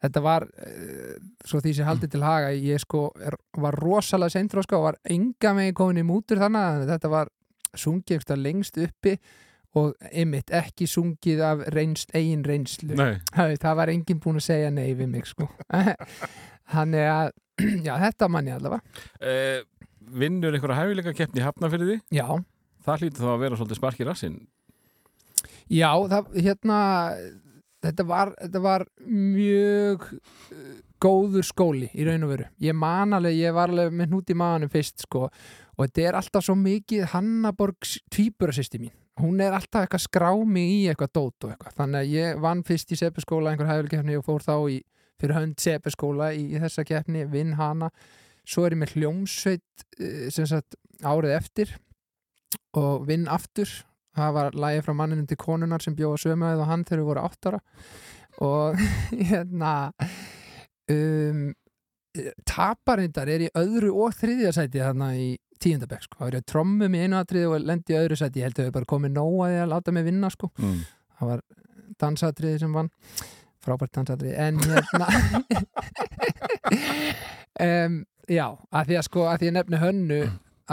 Þetta 0.04 0.22
var, 0.24 0.44
uh, 0.44 1.14
svo 1.48 1.62
því 1.64 1.72
sem 1.78 1.88
haldið 1.88 2.12
til 2.14 2.24
haga, 2.26 2.52
ég 2.56 2.82
sko 2.82 3.06
er, 3.24 3.36
var 3.60 3.78
rosalega 3.80 4.34
seinþróska 4.36 4.78
og 4.78 4.86
var 4.90 5.00
enga 5.10 5.54
megin 5.56 5.78
komin 5.78 6.02
í 6.02 6.06
mútur 6.06 6.42
þannig 6.42 6.68
að 6.84 6.86
þetta 6.92 7.12
var 7.14 7.32
sungið 7.74 8.36
lengst 8.38 8.78
uppi 8.78 9.16
og 9.74 9.94
einmitt 10.12 10.52
ekki 10.54 10.86
sungið 10.86 11.40
af 11.42 11.64
reynst, 11.74 12.12
eigin 12.14 12.44
reynslu. 12.46 12.94
Það, 12.94 13.56
það 13.64 13.78
var 13.80 13.90
enginn 13.90 14.20
búin 14.22 14.38
að 14.38 14.46
segja 14.46 14.70
nei 14.70 14.92
við 14.94 15.10
mig, 15.10 15.26
sko. 15.26 15.48
Þannig 16.74 17.08
að, 17.10 17.32
já, 17.86 17.94
þetta 18.04 18.28
mann 18.30 18.50
ég 18.52 18.60
allavega. 18.60 19.02
Eh, 19.18 19.64
vinnur 20.14 20.54
einhverja 20.54 20.78
hæfileika 20.78 21.16
keppni 21.18 21.42
í 21.42 21.46
hafnafyrði? 21.48 21.98
Já, 22.14 22.28
Það 22.84 23.00
hlýtur 23.00 23.24
þá 23.24 23.30
að 23.32 23.40
vera 23.40 23.58
svolítið 23.58 23.78
spark 23.78 24.00
í 24.00 24.06
rassinn. 24.08 24.40
já, 25.72 25.88
það, 26.12 26.34
hérna, 26.44 26.78
þetta 27.84 28.06
var, 28.08 28.32
þetta 28.40 28.64
var 28.64 28.86
mjög 29.04 30.08
uh, 30.14 30.74
góður 31.04 31.46
skóli 31.46 31.90
í 31.92 32.06
raun 32.06 32.26
og 32.26 32.34
veru. 32.34 32.48
Ég 32.64 32.76
man 32.78 33.16
alveg, 33.16 33.38
ég 33.38 33.54
var 33.56 33.72
alveg 33.72 33.94
með 33.94 34.10
hnút 34.12 34.32
í 34.32 34.36
maðanum 34.40 34.72
fyrst, 34.72 35.06
sko, 35.06 35.28
og 35.28 35.86
þetta 35.86 36.06
er 36.08 36.18
alltaf 36.20 36.46
svo 36.46 36.56
mikið 36.58 37.08
Hannaborg 37.12 37.90
tvíburasisti 38.14 38.80
mín. 38.82 38.94
Hún 39.20 39.38
er 39.44 39.54
alltaf 39.54 39.84
eitthvað 39.84 40.02
skrá 40.08 40.30
mig 40.42 40.72
í 40.72 40.80
eitthvað 40.90 41.12
dót 41.14 41.46
og 41.46 41.52
eitthvað. 41.52 41.76
Þannig 41.78 42.00
að 42.00 42.12
ég 42.16 42.42
vann 42.42 42.64
fyrst 42.66 42.90
í 42.90 42.98
sepiskóla 42.98 43.52
einhver 43.52 43.70
hæfilegkefni 43.70 44.18
og 44.18 44.26
fór 44.26 44.42
þá 44.42 44.56
í 44.74 44.80
fyrir 45.22 45.36
hönd 45.38 45.60
sepiskóla 45.62 46.32
í, 46.34 46.48
í 46.56 46.62
þessa 46.62 46.84
keppni, 46.88 47.22
vinn 47.30 47.54
hana. 47.60 47.92
Svo 48.44 48.66
er 48.66 48.74
ég 48.74 48.82
með 48.82 48.96
hljómsveit 48.98 49.84
eh, 50.00 50.26
sem 50.34 50.48
sagt 50.50 50.74
árið 51.04 51.36
eftir 51.38 51.76
og 52.76 53.06
vinn 53.08 53.28
aftur 53.30 53.70
það 54.14 54.36
var 54.38 54.58
lagið 54.64 54.86
frá 54.86 54.96
manninum 54.98 55.28
til 55.30 55.40
konunar 55.40 55.84
sem 55.84 55.96
bjóða 55.98 56.22
sömuðið 56.24 56.62
og 56.64 56.70
hann 56.70 56.86
þegar 56.86 57.02
við 57.02 57.10
voru 57.10 57.24
áttara 57.28 57.60
og 58.44 58.80
hérna 59.30 59.74
um, 60.90 61.46
taparindar 62.46 63.30
er 63.30 63.46
í 63.46 63.52
öðru 63.58 63.92
og 64.04 64.14
þriðja 64.14 64.52
sæti 64.54 64.82
þarna 64.82 65.10
í 65.18 65.28
tíundabæk 65.62 66.06
sko. 66.06 66.18
það 66.20 66.38
er 66.38 66.46
trommum 66.46 66.94
í 66.94 67.04
einu 67.04 67.18
atrið 67.18 67.48
og 67.50 67.64
lendi 67.64 67.94
í 67.94 67.98
öðru 67.98 68.18
sæti 68.18 68.42
ég 68.42 68.50
held 68.50 68.60
að 68.60 68.68
þau 68.68 68.76
bara 68.78 68.90
komið 68.94 69.14
nóg 69.16 69.38
að 69.44 69.54
því 69.54 69.62
að 69.62 69.72
láta 69.72 69.94
mig 69.94 70.06
vinna 70.06 70.30
sko. 70.32 70.50
Mm. 70.58 70.82
það 71.18 71.32
var 71.32 71.44
dansatriði 72.02 72.60
sem 72.62 72.74
vann 72.74 72.90
frábært 73.64 73.94
dansatriði 73.96 74.34
en 74.44 74.60
hérna 74.60 75.08
um, 77.66 77.98
já, 78.28 78.46
að 78.70 78.90
því 78.90 78.98
að 78.98 79.06
sko 79.08 79.26
að 79.30 79.40
því 79.40 79.50
að 79.50 79.56
nefni 79.58 79.82
hönnu 79.82 80.20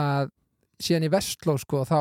að 0.02 0.34
síðan 0.82 1.08
í 1.08 1.12
Vestló 1.14 1.58
sko 1.62 1.86
þá 1.88 2.00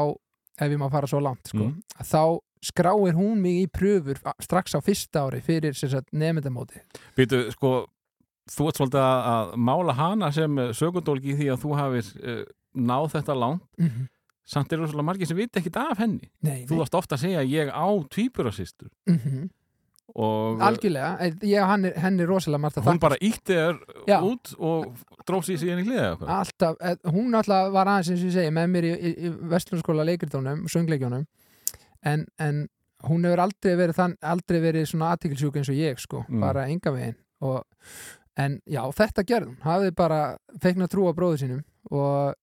ef 0.61 0.71
ég 0.71 0.79
má 0.81 0.89
fara 0.93 1.07
svo 1.11 1.21
langt 1.25 1.47
sko 1.51 1.71
Mm. 1.71 1.83
þá 2.05 2.39
skráir 2.61 3.15
hún 3.17 3.41
mig 3.41 3.63
í 3.65 3.67
pröfur 3.73 4.19
strax 4.45 4.75
á 4.77 4.81
fyrsta 4.85 5.25
ári 5.27 5.41
fyrir 5.41 5.73
nefndamóti 6.13 6.81
Býtu, 7.17 7.51
sko, 7.55 7.87
þú 8.51 8.67
ert 8.69 8.77
svolítið 8.81 9.01
að, 9.01 9.55
mála 9.57 9.95
hana 9.97 10.33
sem 10.33 10.57
sögundólki 10.77 11.33
í 11.33 11.39
því 11.39 11.51
að 11.55 11.63
þú 11.65 11.77
hafir 11.79 12.11
uh, 12.21 12.43
náð 12.75 13.09
þetta 13.15 13.35
langt. 13.35 13.63
mm 13.79 13.87
-hmm. 13.89 14.09
Samt 14.51 14.73
eru 14.73 14.87
svolítið 14.87 15.05
margir 15.07 15.27
sem 15.27 15.37
vita 15.37 15.61
ekkit 15.61 15.77
af 15.77 15.99
henni. 15.99 16.31
Nei, 16.43 16.67
Þú 16.67 16.79
varst 16.79 16.95
ofta 16.95 17.15
að 17.15 17.21
segja 17.21 17.43
ég 17.47 17.69
á 17.71 17.87
tvíburasýstur 18.11 18.91
mm 19.07 19.17
uh, 19.17 19.49
algjörlega, 20.67 21.11
eh, 21.21 21.33
ég 21.47 21.63
og 21.63 21.69
hann 21.71 21.85
er, 21.85 21.93
henni 22.03 22.23
er 22.25 22.29
rosalega 22.29 22.61
margt 22.65 22.77
að 22.81 22.85
hún 22.89 22.99
þakka. 22.99 23.01
bara 23.01 23.19
ítti 23.21 23.55
þér 23.55 23.77
út 24.27 24.55
og 24.59 24.97
drósi 25.29 25.59
sig 25.59 25.71
henni 25.71 25.85
hliða 25.87 26.09
eitthvað. 26.17 26.29
alltaf, 26.39 26.77
hún 27.15 27.35
alltaf 27.39 27.73
var 27.73 27.87
aðeins 27.87 28.11
eins 28.11 28.21
og 28.25 28.29
ég 28.31 28.37
segi 28.39 28.51
með 28.57 28.69
mér 28.75 28.85
í, 28.85 28.93
í, 28.99 29.13
í 29.27 29.33
Vestlunarskóla 29.53 30.05
leikritónum, 30.09 30.65
söngleikjónum. 30.69 31.27
En, 32.03 32.27
en 32.39 32.69
hún 33.09 33.25
hefur 33.25 33.41
aldrei 33.47 33.77
verið, 33.77 33.95
þann, 33.97 34.17
aldrei 34.23 34.61
verið 34.61 34.87
svona 34.91 35.13
aðtikilsjúk 35.15 35.57
eins 35.61 35.69
og 35.73 35.77
ég 35.79 35.99
sko, 36.01 36.25
Mm. 36.29 36.41
bara 36.41 36.67
enga 36.69 36.91
veginn. 36.93 37.17
Og, 37.41 37.65
en 38.37 38.61
já, 38.69 38.83
þetta 38.93 39.25
gerðum 39.25 39.57
hafið 39.63 39.95
bara 39.97 40.37
feikna 40.61 40.89
trú 40.89 41.07
á 41.09 41.13
bróðu 41.17 41.39
sínum 41.41 41.63
og 41.91 42.35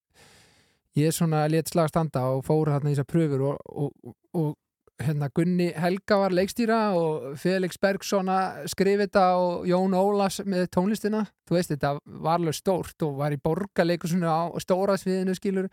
ég 0.96 1.12
svona 1.14 1.44
let 1.50 1.68
slag 1.70 1.88
standa 1.88 2.24
og 2.32 2.44
fór 2.46 2.66
hérna 2.72 2.90
í 2.90 2.94
þessar 2.96 3.06
pröfur 3.06 3.44
og, 3.52 3.58
og, 3.70 4.14
og 4.34 4.56
hérna 5.02 5.28
Gunni 5.34 5.68
Helga 5.76 6.18
var 6.22 6.34
leikstýra 6.34 6.78
og 6.98 7.38
Felix 7.38 7.78
Bergson 7.80 8.28
að 8.32 8.66
skrifa 8.72 9.06
þetta 9.06 9.24
og 9.38 9.66
Jón 9.68 9.94
Ólas 9.96 10.40
með 10.46 10.68
tónlistina. 10.74 11.24
Þú 11.48 11.56
veist, 11.56 11.72
þetta 11.72 11.94
var 12.24 12.38
alveg 12.38 12.56
stórt 12.58 13.06
og 13.06 13.16
var 13.20 13.34
í 13.34 13.40
borgarleikusinu 13.42 14.26
á 14.26 14.50
stóra 14.62 14.98
sviðinu 14.98 15.36
skilur. 15.38 15.70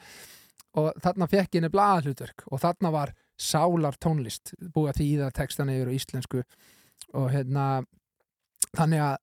Og 0.75 0.91
þarna 1.01 1.29
fekk 1.31 1.57
ég 1.57 1.65
nefnilega 1.65 1.99
aðhlutverk 1.99 2.45
og 2.51 2.61
þarna 2.61 2.91
var 2.93 3.13
sálar 3.39 3.97
tónlist 4.01 4.53
búið 4.59 4.91
að 4.91 4.99
þýða 5.01 5.29
textan 5.35 5.71
yfir 5.73 5.91
á 5.91 5.97
íslensku. 5.97 6.43
Og 7.15 7.29
hérna 7.33 7.65
þannig 8.75 9.05
að 9.07 9.15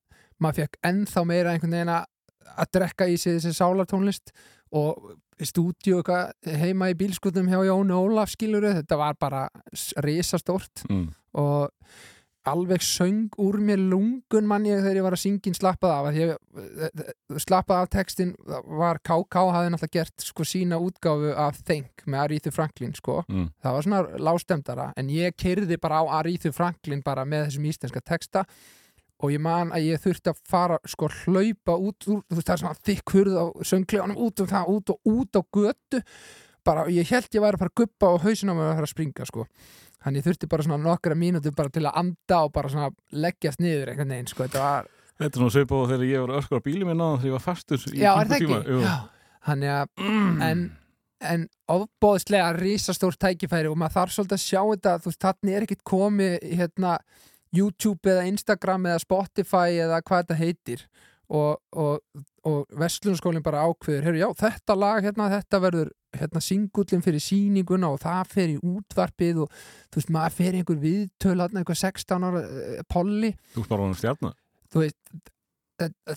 maður 0.42 0.62
fekk 0.62 0.80
ennþá 0.88 1.24
meira 1.28 1.52
einhvern 1.52 1.76
veginn 1.76 1.94
að 1.94 2.72
drekka 2.74 3.06
í 3.08 3.18
sig 3.20 3.38
þessi 3.38 3.54
sálar 3.56 3.88
tónlist 3.88 4.32
og 4.72 5.12
stúdíu 5.48 6.00
eitthvað 6.00 6.57
heima 6.62 6.90
í 6.92 6.96
bílskutum 6.98 7.50
hjá 7.50 7.61
Jóni 7.66 7.96
Ólaf 7.96 8.33
skiluru, 8.35 8.72
þetta 8.81 8.98
var 9.00 9.18
bara 9.20 9.44
risastórt 10.05 10.87
mm. 10.88 11.07
og 11.40 11.70
alveg 12.48 12.83
söng 12.83 13.31
úr 13.38 13.61
mér 13.62 13.78
lungun 13.78 14.48
mann 14.50 14.64
ég 14.66 14.81
þegar 14.83 14.98
ég 14.98 15.05
var 15.07 15.14
að 15.14 15.22
syngin 15.22 15.55
slappað 15.55 15.92
af 15.94 16.16
ég, 16.16 16.33
slappað 17.44 17.85
af 17.85 17.90
textin 17.92 18.33
var 18.66 18.98
KK 18.98 19.44
hafði 19.55 19.70
náttúrulega 19.70 19.94
gert 20.00 20.24
sko 20.26 20.46
sína 20.48 20.81
útgáfu 20.83 21.31
af 21.38 21.61
Think 21.62 22.02
með 22.07 22.24
Arethu 22.24 22.50
Franklin 22.55 22.94
sko 22.98 23.20
Mm. 23.28 23.48
það 23.62 23.72
var 23.76 23.83
svona 23.87 24.02
lástemdara 24.18 24.92
en 24.96 25.09
ég 25.09 25.37
keirði 25.38 25.78
bara 25.81 26.02
á 26.02 26.18
Arethu 26.18 26.50
Franklin 26.52 27.02
bara 27.02 27.24
með 27.24 27.46
þessum 27.46 27.68
íslenska 27.70 28.00
texta 28.02 28.44
og 29.22 29.32
ég 29.32 29.42
man 29.42 29.70
að 29.74 29.88
ég 29.92 30.02
þurfti 30.02 30.32
að 30.32 30.40
fara 30.50 30.78
sko 30.88 31.08
hlaupa 31.22 31.76
út 31.78 32.08
úr, 32.11 32.22
þú 32.26 32.38
veist 32.38 32.48
það 32.48 32.54
er 32.54 32.62
svona 32.62 32.80
þykk 32.88 33.14
hurð 33.16 33.37
á 33.38 33.44
söngleganum 33.70 34.22
út 34.26 34.42
og 34.42 34.50
það 34.50 34.72
út 34.74 34.94
og 34.94 35.12
út 35.12 35.38
á 35.38 35.42
götu. 35.56 36.02
Bara 36.62 36.87
ég 36.94 37.08
held 37.11 37.30
ég 37.35 37.42
væri 37.42 37.58
að 37.58 37.62
fara 37.62 37.72
að 37.72 37.78
guppa 37.82 38.11
á 38.11 38.22
hausinn 38.22 38.50
á 38.50 38.54
mig 38.54 38.66
að 38.66 38.74
fara 38.78 38.88
að 38.88 38.94
springa 38.94 39.28
sko. 39.28 39.46
Þannig 40.02 40.22
ég 40.22 40.26
þurfti 40.26 40.50
bara 40.50 40.66
svona 40.66 40.82
nokkra 40.82 41.16
mínútur 41.18 41.54
bara 41.54 41.70
til 41.70 41.87
að 41.87 41.98
anda 42.02 42.42
og 42.46 42.52
bara 42.54 42.70
svona 42.70 42.90
leggjast 43.14 43.62
niður 43.62 43.92
einhvern 43.92 44.14
veginn 44.14 44.30
sko. 44.30 44.46
Þetta 44.46 44.62
var, 44.66 44.90
Þetta 45.22 45.37
er 45.37 45.42
svona 45.42 45.54
svipað 45.54 45.82
á 45.82 45.90
þegar 45.92 46.06
ég 46.08 46.22
var 46.24 46.37
öskur 46.40 46.62
á 46.62 46.66
bíli 46.66 46.87
minna 46.87 47.08
þegar 47.16 47.28
ég 47.28 47.37
var 47.37 47.44
fastur 47.44 47.82
í 47.92 47.98
já, 48.02 48.94
þannig 49.46 49.74
að 49.74 50.06
en, 50.48 50.62
en 51.32 51.44
ofbóðslega 51.70 52.48
risastór 52.58 53.18
tækifæri 53.20 53.70
og 53.70 53.78
maður 53.78 53.98
þarf 53.98 54.16
svolítið 54.16 54.38
að 54.38 54.44
sjá 54.46 54.61
þetta 54.62 54.94
þú 55.02 55.12
veist, 55.12 55.26
þannig 55.26 55.56
er 55.58 55.66
ekkit 55.66 55.85
komið 55.92 56.37
hérna, 56.58 56.96
YouTube 57.52 58.10
eða 58.10 58.26
Instagram 58.30 58.86
eða 58.90 59.02
Spotify 59.04 59.78
eða 59.82 60.02
hvað 60.02 60.22
þetta 60.24 60.38
heitir 60.40 60.84
og, 61.32 61.58
og, 61.72 62.22
og 62.48 62.78
Vestlunarskólinn 62.80 63.44
bara 63.44 63.62
ákveður, 63.68 64.04
heyrðu, 64.08 64.20
já, 64.20 64.28
þetta 64.42 64.76
lag 64.76 65.04
hérna, 65.06 65.28
þetta 65.32 65.60
verður 65.64 65.90
hérna 66.18 66.42
singullin 66.44 67.04
fyrir 67.04 67.22
sýninguna 67.24 67.88
og 67.94 68.00
það 68.02 68.32
fer 68.34 68.50
í 68.52 68.58
útvarpið 68.60 69.44
og 69.46 69.54
þú 69.88 70.00
veist, 70.00 70.10
maður 70.12 70.34
fer 70.40 70.58
einhver 70.58 70.80
viðtöl 70.82 71.36
hérna, 71.38 71.62
einhver 71.62 71.78
16 71.80 72.26
ára 72.28 72.42
uh, 72.44 72.82
polli 72.92 73.32
Þú 73.54 73.64
ert 73.64 73.72
bara 73.72 73.86
honum 73.86 73.96
stjarnar. 73.96 74.34
þú 74.72 74.84
veist 74.84 75.00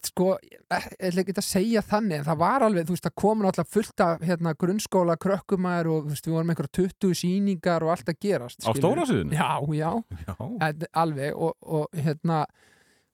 sko, 0.05 0.35
ég 0.45 0.59
ætla 0.69 1.23
ekki 1.23 1.33
að 1.37 1.45
segja 1.47 1.81
þannig 1.85 2.19
en 2.21 2.27
það 2.27 2.37
var 2.43 2.65
alveg, 2.67 2.85
þú 2.89 2.95
veist, 2.95 3.05
það 3.07 3.15
komin 3.23 3.47
alltaf 3.49 3.69
fullt 3.73 4.03
af 4.05 4.21
hérna, 4.27 4.53
grunnskóla 4.61 5.15
krökkumæður 5.21 5.89
og 5.95 6.03
þú 6.05 6.13
veist, 6.13 6.27
við 6.29 6.35
vorum 6.37 6.53
einhverja 6.53 6.73
20 6.81 7.17
sýningar 7.21 7.85
og 7.87 7.93
allt 7.95 8.11
að 8.13 8.19
gerast 8.27 8.59
Á 8.61 8.69
skilurðu. 8.69 8.83
stóra 8.83 9.07
sviðinu? 9.09 9.37
Já, 9.39 9.51
já, 9.79 9.91
Já. 10.27 10.35
en, 10.69 10.85
alveg 11.05 11.35
og, 11.35 11.55
og 11.61 11.87
hérna 12.05 12.43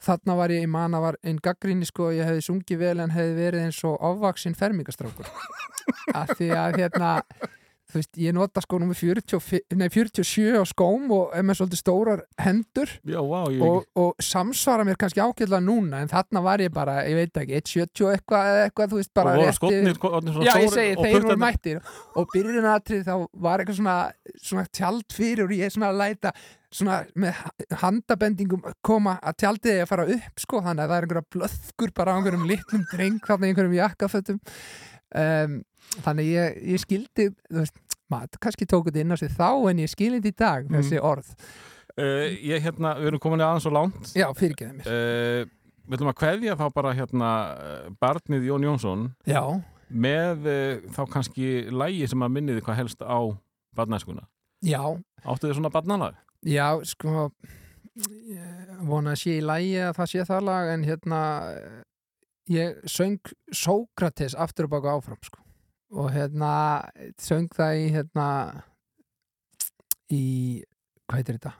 þarna 0.01 0.35
var 0.41 0.49
ég, 0.55 0.63
ég 0.65 0.71
man 0.73 0.97
að 0.97 1.05
var 1.05 1.19
einn 1.23 1.39
gaggrinni 1.45 1.85
sko, 1.85 2.09
ég 2.15 2.25
hefði 2.25 2.45
sungið 2.49 2.79
vel 2.81 2.99
en 3.05 3.13
hefði 3.13 3.35
verið 3.37 3.65
eins 3.67 3.81
og 3.85 3.99
ofvaksinn 4.11 4.57
fermingastrákur 4.57 5.29
af 6.17 6.33
því 6.39 6.49
að 6.57 6.79
hérna 6.81 7.11
þú 7.91 7.99
veist, 7.99 8.11
ég 8.23 8.35
nota 8.35 8.63
sko 8.63 8.79
nummer 8.81 8.97
40, 8.97 9.61
nei, 9.77 9.87
47 9.91 10.59
á 10.59 10.63
skóm 10.69 11.11
og 11.15 11.35
er 11.37 11.45
með 11.47 11.59
svolítið 11.61 11.81
stórar 11.81 12.23
hendur 12.41 12.93
Já, 13.03 13.19
vá, 13.19 13.41
ég 13.51 13.65
og, 13.65 13.83
og 13.99 14.23
samsvara 14.23 14.85
mér 14.87 14.99
kannski 15.01 15.23
ágætlega 15.23 15.61
núna 15.65 16.01
en 16.05 16.11
þarna 16.11 16.43
var 16.45 16.63
ég 16.63 16.73
bara, 16.75 17.01
ég 17.09 17.19
veit 17.19 17.41
ekki 17.43 17.59
1.70 17.59 18.15
eitthvað 18.15 18.53
eða 18.53 18.63
eitthvað, 18.69 18.93
þú 18.93 19.01
veist, 19.01 19.13
bara 19.17 19.35
og 19.35 19.41
voru 19.41 19.49
rétt 19.49 19.59
skotnir, 19.59 19.99
svona 19.99 20.47
Já, 20.47 20.53
ég 20.63 20.73
segi, 20.73 20.95
þeir 21.01 21.27
voru 21.27 21.41
mættir. 21.41 21.83
Og 22.15 22.31
byrjunatrið 22.31 23.05
þá 23.07 23.13
var 23.45 23.61
eitthvað 23.61 23.79
svona, 23.81 23.99
svona 24.39 24.65
tjald 24.71 25.15
fyrir 25.15 25.45
og 25.45 25.55
ég 25.55 25.73
svona 25.73 25.91
að 25.91 26.01
læta 26.01 26.33
svona 26.71 27.01
með 27.19 27.39
handabendingum 27.81 28.63
koma 28.85 29.17
að 29.19 29.41
tjaldið 29.43 29.73
er 29.73 29.81
að 29.83 29.89
fara 29.91 30.05
upp 30.15 30.39
sko, 30.39 30.61
þannig 30.63 30.85
að 30.85 30.93
það 30.93 30.97
er 30.97 31.07
einhverja 31.07 31.31
blöðkur 31.35 31.93
bara 31.97 32.13
á 32.13 32.17
einhverjum 32.17 32.47
litlum 32.47 32.85
dreng 32.93 33.19
þarna 33.27 33.49
í 33.49 33.51
einhverjum 33.51 33.75
jakkafötum 33.75 34.39
um, 35.15 35.57
þannig 36.05 36.29
ég, 36.31 36.57
ég 36.75 36.79
skildi 36.83 37.27
veist, 37.51 37.75
maður 38.11 38.39
kannski 38.43 38.65
tók 38.69 38.87
þetta 38.89 39.01
inn 39.03 39.15
á 39.15 39.17
sig 39.19 39.31
þá 39.35 39.49
en 39.71 39.81
ég 39.83 39.91
skildi 39.91 40.19
þetta 40.21 40.31
í 40.31 40.37
dag, 40.45 40.65
Mm. 40.69 40.77
þessi 40.79 41.01
orð 41.03 41.35
Uh, 41.99 42.31
ég 42.39 42.61
hérna, 42.63 42.93
við 43.01 43.09
erum 43.09 43.19
komin 43.19 43.41
aðeins 43.43 43.65
og 43.67 43.73
langt 43.75 44.13
Já, 44.15 44.29
fyrirgeðu 44.31 44.77
mér 44.77 44.85
uh, 44.87 45.41
Við 45.91 45.97
ætlum 45.97 46.11
að 46.13 46.15
kveðja 46.21 46.53
þá 46.55 46.63
bara 46.77 46.93
hérna 46.95 47.31
barnið 47.99 48.45
Jón 48.47 48.63
Jónsson 48.63 49.01
Já, 49.27 49.41
með 49.91 50.47
uh, 50.47 50.85
þá 50.95 51.01
kannski 51.11 51.49
lægi 51.67 52.07
sem 52.07 52.23
að 52.23 52.31
minniði 52.37 52.63
hvað 52.63 52.79
helst 52.79 53.03
á 53.03 53.19
barnæskuna. 53.75 54.23
já, 54.63 54.79
Áttu 55.27 55.49
þið 55.49 55.57
svona 55.59 55.73
barnalag? 55.75 56.15
Já, 56.47 56.69
sko 56.87 57.27
ég 58.31 58.71
vona 58.87 59.11
að 59.11 59.19
sé 59.25 59.35
í 59.41 59.43
lægi 59.43 59.75
að 59.83 59.95
það 59.99 60.11
sé 60.13 60.25
það 60.31 60.45
lag 60.47 60.71
en 60.77 60.87
hérna 60.87 61.19
ég 62.49 62.79
söng 62.89 63.19
Sókrates 63.53 64.33
aftur 64.35 64.65
og 64.65 64.71
baka 64.77 64.95
áfram 64.97 65.19
sko 65.23 65.39
og 65.91 66.07
hérna 66.13 66.51
söng 67.19 67.49
það 67.51 67.75
í 67.81 67.87
hérna 67.91 68.27
í, 70.11 70.23
hvað 71.07 71.19
heitir 71.21 71.37
þetta 71.39 71.53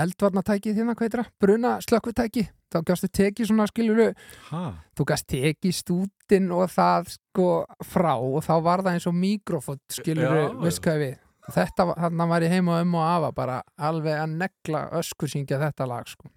eldvarnatæki 0.00 0.72
þérna, 0.76 0.94
hvað 0.94 1.06
heitir 1.08 1.20
það? 1.24 1.30
Bruna 1.42 1.70
slökkvitæki 1.82 2.44
þá 2.70 2.76
gæstu 2.86 3.08
tekið 3.10 3.48
svona 3.50 3.66
skilur 3.66 4.02
Hæ? 4.50 4.60
þú 4.96 5.06
gæst 5.10 5.26
tekið 5.32 5.74
stútin 5.74 6.46
og 6.54 6.70
það 6.70 7.10
sko 7.16 7.48
frá 7.84 8.12
og 8.14 8.38
þá 8.46 8.52
var 8.62 8.84
það 8.86 8.92
eins 8.94 9.08
og 9.10 9.16
mikrofót 9.18 9.82
skilur 9.98 10.30
Já, 10.30 10.44
veist 10.62 10.82
hvað 10.84 11.02
við 11.02 11.16
þetta, 11.50 11.86
var- 11.90 11.98
þarna 12.04 12.28
var 12.30 12.46
ég 12.46 12.54
heima 12.54 12.78
um 12.84 12.94
og 13.00 13.08
afa 13.08 13.32
bara 13.34 13.58
alveg 13.76 14.14
að 14.22 14.36
negla 14.44 14.84
öskur 15.00 15.32
syngja 15.34 15.58
þetta 15.58 15.88
lag 15.90 16.06
sko 16.08 16.30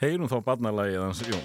Heyrum 0.00 0.30
þá 0.32 0.38
barnalagið 0.46 1.02
hans 1.04 1.20
Jón. 1.28 1.44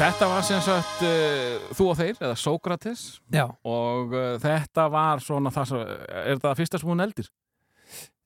Þetta 0.00 0.26
var 0.30 0.40
sem 0.48 0.60
sagt 0.64 1.02
uh, 1.04 1.60
þú 1.76 1.84
og 1.92 1.96
þeir, 1.98 2.14
eða 2.24 2.36
Sókrates 2.40 3.00
Já, 3.34 3.44
og 3.68 4.14
uh, 4.16 4.38
þetta 4.40 4.86
var 4.92 5.20
svona 5.24 5.50
það 5.52 5.66
sem, 5.68 5.78
er 5.84 6.30
þetta 6.38 6.46
það 6.48 6.58
fyrsta 6.62 6.80
sem 6.80 6.88
hún 6.92 7.04
eldir? 7.04 7.28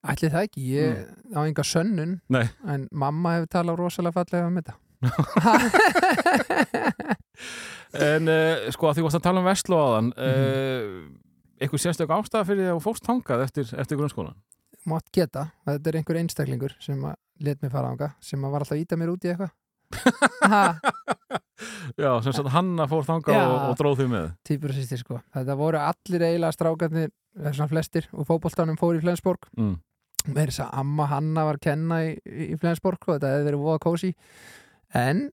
ætli 0.05 0.29
það 0.29 0.45
ekki, 0.47 0.61
ég 0.77 0.91
á 1.33 1.41
enga 1.49 1.65
sönnun 1.65 2.19
Nei. 2.31 2.45
en 2.69 2.85
mamma 2.93 3.39
hefur 3.39 3.49
talað 3.57 3.79
rosalega 3.81 4.13
fallega 4.19 4.49
um 4.51 4.59
þetta 4.61 4.75
En 7.95 8.27
uh, 8.31 8.67
sko 8.75 8.89
að 8.91 8.97
því 8.99 9.05
varst 9.07 9.19
að 9.21 9.25
tala 9.27 9.41
um 9.43 9.47
Vestló 9.49 9.77
áðan 9.81 10.09
uh, 10.15 10.21
Mhm. 10.35 11.13
eitthvað 11.63 11.83
sérstök 11.85 12.11
ástæða 12.15 12.47
fyrir 12.49 12.63
því 12.65 12.71
að 12.71 12.77
þú 12.79 12.83
fórst 12.85 13.09
hangað 13.11 13.41
eftir, 13.47 13.67
eftir 13.81 13.97
grunnskólan 14.01 14.37
mátt 14.91 15.07
geta, 15.15 15.43
þetta 15.65 15.87
er 15.91 15.97
einhver 16.01 16.19
einstaklingur 16.21 16.73
sem 16.85 16.99
að 17.09 17.15
let 17.47 17.59
mig 17.65 17.71
fara 17.73 17.89
ánga 17.95 18.09
sem 18.21 18.41
að 18.45 18.53
var 18.53 18.61
alltaf 18.65 18.77
að 18.77 18.83
íta 18.85 18.95
mér 19.01 19.13
út 19.15 19.25
í 19.25 19.29
eitthvað 19.33 19.53
Já, 22.01 22.11
sem 22.25 22.35
sagt 22.35 22.51
Hanna 22.55 22.87
fór 22.91 23.07
þangað 23.07 23.37
Já. 23.37 23.45
og, 23.47 23.59
og 23.71 23.77
dróð 23.79 24.01
því 24.01 24.07
með. 24.11 24.29
Týpur 24.49 24.73
og 24.73 24.79
sýstir 24.79 25.01
sko. 25.03 25.21
Þetta 25.37 25.57
voru 25.61 25.81
allir 25.81 26.27
eiginlega 26.27 26.57
strákarnir 26.57 27.13
þessar 27.45 27.71
flestir 27.71 28.09
og 28.13 28.29
fótboltanum 28.29 28.79
fór 28.81 28.99
í 28.99 29.03
Flensborg. 29.05 29.49
Mm. 29.59 29.79
með 30.25 30.51
þess 30.51 30.65
að 30.65 30.77
amma 30.81 31.07
Hanna 31.11 31.43
var 31.45 31.59
kenna 31.61 32.03
í, 32.07 32.13
í 32.25 32.55
Flensborg 32.57 33.03
og 33.07 33.17
þetta 33.17 33.33
hefði 33.35 33.49
verið 33.51 33.65
voða 33.67 33.83
kósi 33.85 34.15
en 34.97 35.27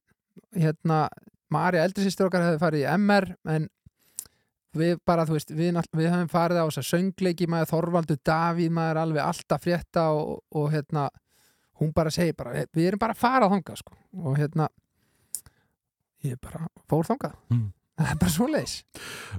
hérna 0.51 1.05
Marja 1.51 1.85
eldri 1.85 2.03
sýstir 2.03 2.27
okkar 2.27 2.43
hefði 2.43 2.59
farið 2.59 2.83
í 2.83 2.89
MR 2.97 3.27
en 3.55 3.69
við 4.77 4.99
bara, 5.07 5.25
þú 5.27 5.35
veist, 5.35 5.51
við, 5.51 5.79
við 5.97 6.11
höfum 6.11 6.29
farið 6.31 6.61
á 6.63 6.65
þess 6.67 6.81
að 6.81 6.89
söngleiki 6.89 7.47
maður 7.51 7.71
Þorvaldur 7.73 8.19
Davíð 8.27 8.71
maður 8.75 9.01
alveg 9.01 9.25
alltaf 9.25 9.65
frétta 9.65 10.05
og, 10.15 10.37
og 10.55 10.69
hérna 10.71 11.09
hún 11.81 11.91
bara 11.95 12.13
segir 12.13 12.37
bara, 12.37 12.63
við 12.71 12.91
erum 12.91 13.01
bara 13.01 13.15
að 13.15 13.23
fara 13.23 13.49
þangað 13.51 13.81
sko. 13.81 13.97
Og 14.21 14.37
hérna 14.39 14.69
ég 16.27 16.37
bara 16.43 16.67
fór 16.91 17.07
þangað 17.09 17.35
Mm. 17.51 17.67
það 18.01 18.11
er 18.13 18.19
bara 18.21 18.31
svo 18.33 18.47
leis 18.49 18.73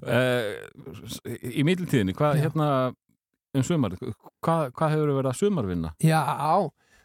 uh, 0.07 1.33
Í 1.43 1.63
middiltíðinni, 1.67 2.15
hvað 2.19 2.41
hérna 2.43 2.67
um 3.57 3.65
sumar, 3.67 3.95
hvað, 4.45 4.71
hvað 4.77 4.95
hefur 4.95 5.11
verið 5.19 5.31
að 5.33 5.39
sumarvinna? 5.41 5.91
Já, 6.01 6.21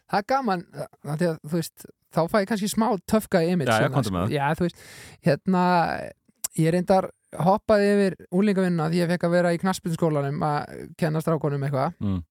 það 0.08 0.20
er 0.22 0.26
gaman 0.32 0.62
því 1.04 1.26
að, 1.28 1.38
veist, 1.52 1.86
þá 2.14 2.20
fæ 2.32 2.36
ég 2.40 2.48
kannski 2.52 2.70
smá 2.72 2.86
töfka 3.10 3.42
í 3.44 3.50
image 3.52 3.68
Já, 3.74 3.88
með 3.92 4.08
það. 4.08 4.32
Já, 4.32 4.46
þú 4.56 4.64
veist, 4.68 4.78
hérna 5.28 5.64
ég 6.58 6.72
reyndar 6.72 7.10
hoppaði 7.44 7.90
yfir 7.92 8.16
úlingavinnuna 8.32 8.86
því 8.88 9.02
ég 9.02 9.10
fekk 9.12 9.26
að 9.28 9.34
vera 9.36 9.52
í 9.52 9.60
knaspinskólanum 9.60 10.40
að 10.48 10.86
kenna 11.00 11.20
strákonum 11.24 11.66
eitthvað 11.68 11.92
Mm. 12.00 12.22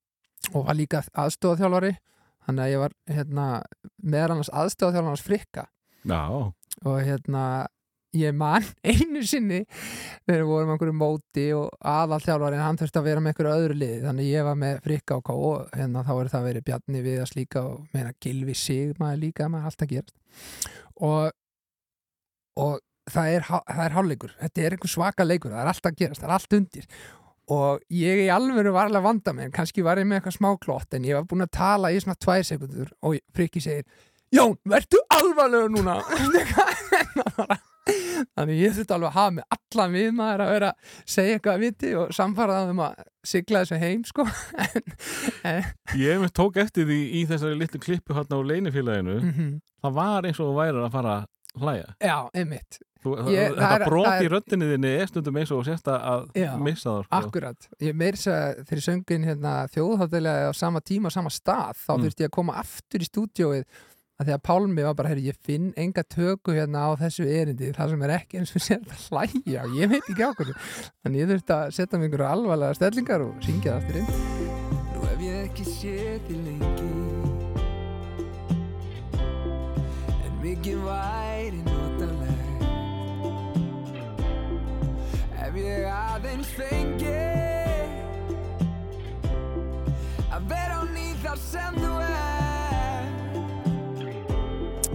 og 0.57 0.65
var 0.71 0.77
líka 0.79 1.03
aðstofþjálfari 1.13 1.93
þannig 2.47 2.63
að 2.65 2.71
ég 2.73 2.81
var 2.81 2.93
hérna 3.11 3.45
meðal 4.01 4.31
annars 4.37 4.49
aðstofþjálfarnas 4.49 5.25
frikka 5.27 5.67
Já, 6.07 6.21
og 6.85 7.01
hérna 7.01 7.47
ég 8.17 8.35
man 8.35 8.65
einu 8.87 9.23
sinni 9.27 9.63
þegar 9.67 10.41
við 10.41 10.49
vorum 10.49 10.71
á 10.71 10.73
einhverju 10.75 10.95
móti 10.97 11.45
og 11.57 11.73
aðalþjálfarinn 11.91 12.63
hann 12.63 12.79
þurfti 12.79 13.01
að 13.01 13.09
vera 13.09 13.23
með 13.23 13.33
einhverju 13.33 13.55
öðru 13.55 13.77
liði. 13.81 13.99
Þannig 14.05 14.31
ég 14.31 14.47
var 14.47 14.59
með 14.63 14.79
frikka 14.85 15.19
og 15.19 15.25
kó 15.27 15.35
og 15.35 15.75
hérna 15.75 16.05
þá 16.07 16.13
er 16.15 16.31
það 16.33 16.47
verið 16.49 16.67
Bjarni 16.69 17.03
við 17.05 17.21
að 17.23 17.31
slíka 17.33 17.63
og 17.67 17.85
meina 17.95 18.15
Gilvi 18.23 18.57
sig 18.57 18.95
maður 19.01 19.23
líka 19.25 19.51
maður 19.51 19.71
allt 19.71 19.85
að 19.85 19.93
gerast. 19.93 20.17
Og, 21.07 21.29
og 22.63 22.79
það 23.11 23.35
er, 23.35 23.47
er 23.85 23.95
hálfleikur. 23.95 24.35
Þetta 24.41 24.65
er 24.65 24.75
einhver 24.75 24.93
svaka 24.93 25.27
leikur, 25.27 25.53
það 25.53 25.63
er 25.63 25.71
allt 25.73 25.89
að 25.91 26.01
gerast 26.01 26.23
það 26.23 26.29
er 26.29 26.35
allt 26.39 26.59
undir. 26.59 26.91
Og 27.47 27.83
ég 27.95 28.25
í 28.25 28.27
alvöru 28.33 28.73
var 28.75 28.89
alveg 28.89 28.99
að 28.99 29.07
vanda 29.07 29.33
mig, 29.35 29.53
kannski 29.55 29.83
var 29.85 30.01
ég 30.01 30.07
með 30.07 30.19
eitthvað 30.19 30.35
smá 30.35 30.49
klott 30.59 30.97
en 30.97 31.05
ég 31.07 31.15
var 31.15 31.27
búin 31.29 31.45
að 31.45 31.53
tala 31.55 31.93
í 31.95 32.01
svona 32.03 32.19
tvær 32.19 32.43
sekundur 32.43 32.89
og 33.07 33.15
frikki 33.35 33.63
segir 33.63 33.85
Jón, 34.35 34.57
vertu 34.67 34.99
alvarlegur 35.15 35.69
núna 35.71 36.01
þannig 38.35 38.57
ég 38.59 38.73
þurfti 38.75 38.91
alveg 38.95 39.07
að 39.07 39.15
hafa 39.15 39.33
með 39.37 39.45
allan 39.55 39.93
við 39.95 40.09
maður 40.17 40.41
að 40.43 40.49
vera 40.51 40.71
að 40.73 40.95
segja 41.13 41.37
eitthvað 41.37 41.53
að 41.55 41.61
viti 41.63 41.91
og 42.01 42.09
samfaraða 42.17 42.73
um 42.73 42.81
að 42.83 42.97
sigla 43.31 43.61
þessu 43.63 43.79
heim 43.83 44.01
sko 44.09 44.25
ég 46.01 46.19
hef 46.25 46.33
tók 46.35 46.59
eftir 46.65 46.89
því 46.89 46.97
í 47.15 47.23
þessari 47.29 47.59
litlu 47.61 47.79
klippu 47.83 48.17
hérna 48.17 48.41
á 48.41 48.47
leinifélaginu 48.51 49.15
Mhm. 49.21 49.47
það 49.85 49.95
var 50.01 50.27
eins 50.27 50.39
og 50.43 50.51
þú 50.51 50.57
værir 50.59 50.83
að 50.83 50.91
fara 50.97 51.15
að 51.21 51.63
hlæja 51.63 51.89
Já, 52.03 52.17
einmitt, 52.35 52.79
Þú, 52.97 53.11
Ég- 53.31 53.53
þetta 53.55 53.85
brot 53.87 54.07
það 54.09 54.23
í 54.25 54.29
röddinni 54.33 54.67
þinni 54.73 54.89
er 54.99 55.07
stundum 55.07 55.35
eins 55.39 55.51
og 55.53 55.63
sérst 55.67 55.87
að 55.87 56.23
Já, 56.35 56.51
missa 56.59 56.89
það 56.89 57.03
sko. 57.05 57.19
akkurat 57.21 57.67
Ég 57.79 57.95
meir 57.95 58.17
þess 58.17 58.27
að 58.33 58.63
þegar 58.67 58.83
söngin 58.87 59.23
hérna, 59.29 59.53
þjóðháttalega 59.71 60.49
á 60.49 60.53
sama 60.57 60.81
tíma, 60.81 61.07
á 61.07 61.15
sama 61.15 61.29
stað 61.29 61.77
þá 61.77 61.91
Mm. 61.95 62.03
þurfti 62.03 62.25
ég 62.25 62.29
að 62.31 62.35
koma 62.35 62.53
aftur 62.59 62.99
í 62.99 63.07
stúdíóið 63.07 63.63
að 64.17 64.25
því 64.29 64.33
að 64.33 64.43
Pálmi 64.47 64.85
var 64.85 64.95
bara, 64.97 65.11
herri, 65.11 65.27
ég 65.29 65.37
finn 65.45 65.67
enga 65.77 66.03
töku 66.09 66.55
hérna 66.55 66.87
á 66.89 66.91
þessu 66.97 67.27
erindi, 67.29 67.69
það 67.75 67.93
sem 67.93 68.05
er 68.07 68.13
ekki 68.15 68.41
eins 68.41 68.53
og 68.57 68.63
sér 68.65 68.81
að 68.81 69.03
hlæja, 69.11 69.67
ég 69.77 69.91
veit 69.93 70.09
ekki 70.09 70.25
á 70.25 70.31
hverju. 70.33 70.55
Þannig 71.05 71.21
ég 71.21 71.29
þurfti 71.33 71.57
að 71.57 71.75
setja 71.77 72.01
mig 72.01 72.09
einhverju 72.09 72.29
alvarlega 72.31 72.79
stellingar 72.79 73.27
og 73.27 73.45
syngja 73.45 73.69
það 73.69 73.79
aftur 73.83 73.95
inn. 74.01 74.09
Nú 74.95 75.05
hef 75.05 75.23
ég 75.27 75.35
ekki 75.45 75.69
séð 75.69 76.17
því 76.27 76.35
lengi 76.47 76.91
En 80.25 80.33
mikið 80.41 80.77
væri 80.87 81.26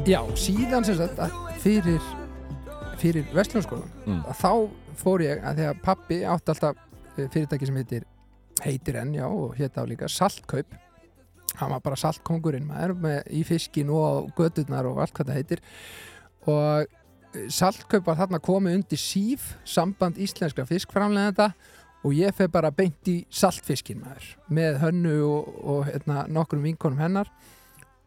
Já, 0.07 0.19
síðan 0.35 0.85
sem 0.87 0.97
sagt 0.99 1.21
fyrir, 1.63 2.03
fyrir 2.99 3.27
Vestlunarskólan 3.35 3.91
Mm. 4.07 4.23
þá 4.35 4.71
fór 4.99 5.23
ég 5.23 5.43
að 5.47 5.59
því 5.61 5.67
að 5.69 5.83
pappi 5.83 6.17
átti 6.27 6.51
alltaf 6.53 6.77
eh, 7.17 7.29
fyrirtæki 7.31 7.67
sem 7.69 7.77
heitir 7.79 8.05
heitir 8.63 8.97
enn, 9.01 9.15
já, 9.15 9.27
og 9.27 9.55
hétt 9.57 9.79
á 9.79 9.83
líka 9.87 10.09
Saltkaup. 10.11 10.75
Hann 11.57 11.71
var 11.71 11.81
bara 11.81 11.97
saltkongurinn 11.97 12.67
maður 12.67 12.95
með 12.97 13.23
í 13.31 13.43
fiskin 13.45 13.91
og 13.91 14.31
gödurnar 14.37 14.87
og 14.89 14.99
allt 15.03 15.13
hvað 15.15 15.31
það 15.31 15.39
heitir. 15.41 15.63
Og 16.47 16.83
eh, 17.35 17.49
Saltkaup 17.49 18.07
var 18.07 18.17
þarna 18.17 18.41
komið 18.43 18.75
undir 18.81 18.99
síf 19.01 19.55
samband 19.65 20.19
íslenskra 20.19 20.67
fiskframlegenda 20.67 21.53
og 22.03 22.15
ég 22.19 22.35
fer 22.35 22.49
bara 22.51 22.71
beint 22.75 23.07
í 23.07 23.21
saltfiskin 23.31 24.03
maður 24.03 24.33
með 24.51 24.81
hönnu 24.83 25.17
og, 25.29 25.53
og 25.63 25.85
hérna, 25.87 26.27
nokkrum 26.29 26.63
vinkonum 26.67 26.99
hennar. 26.99 27.31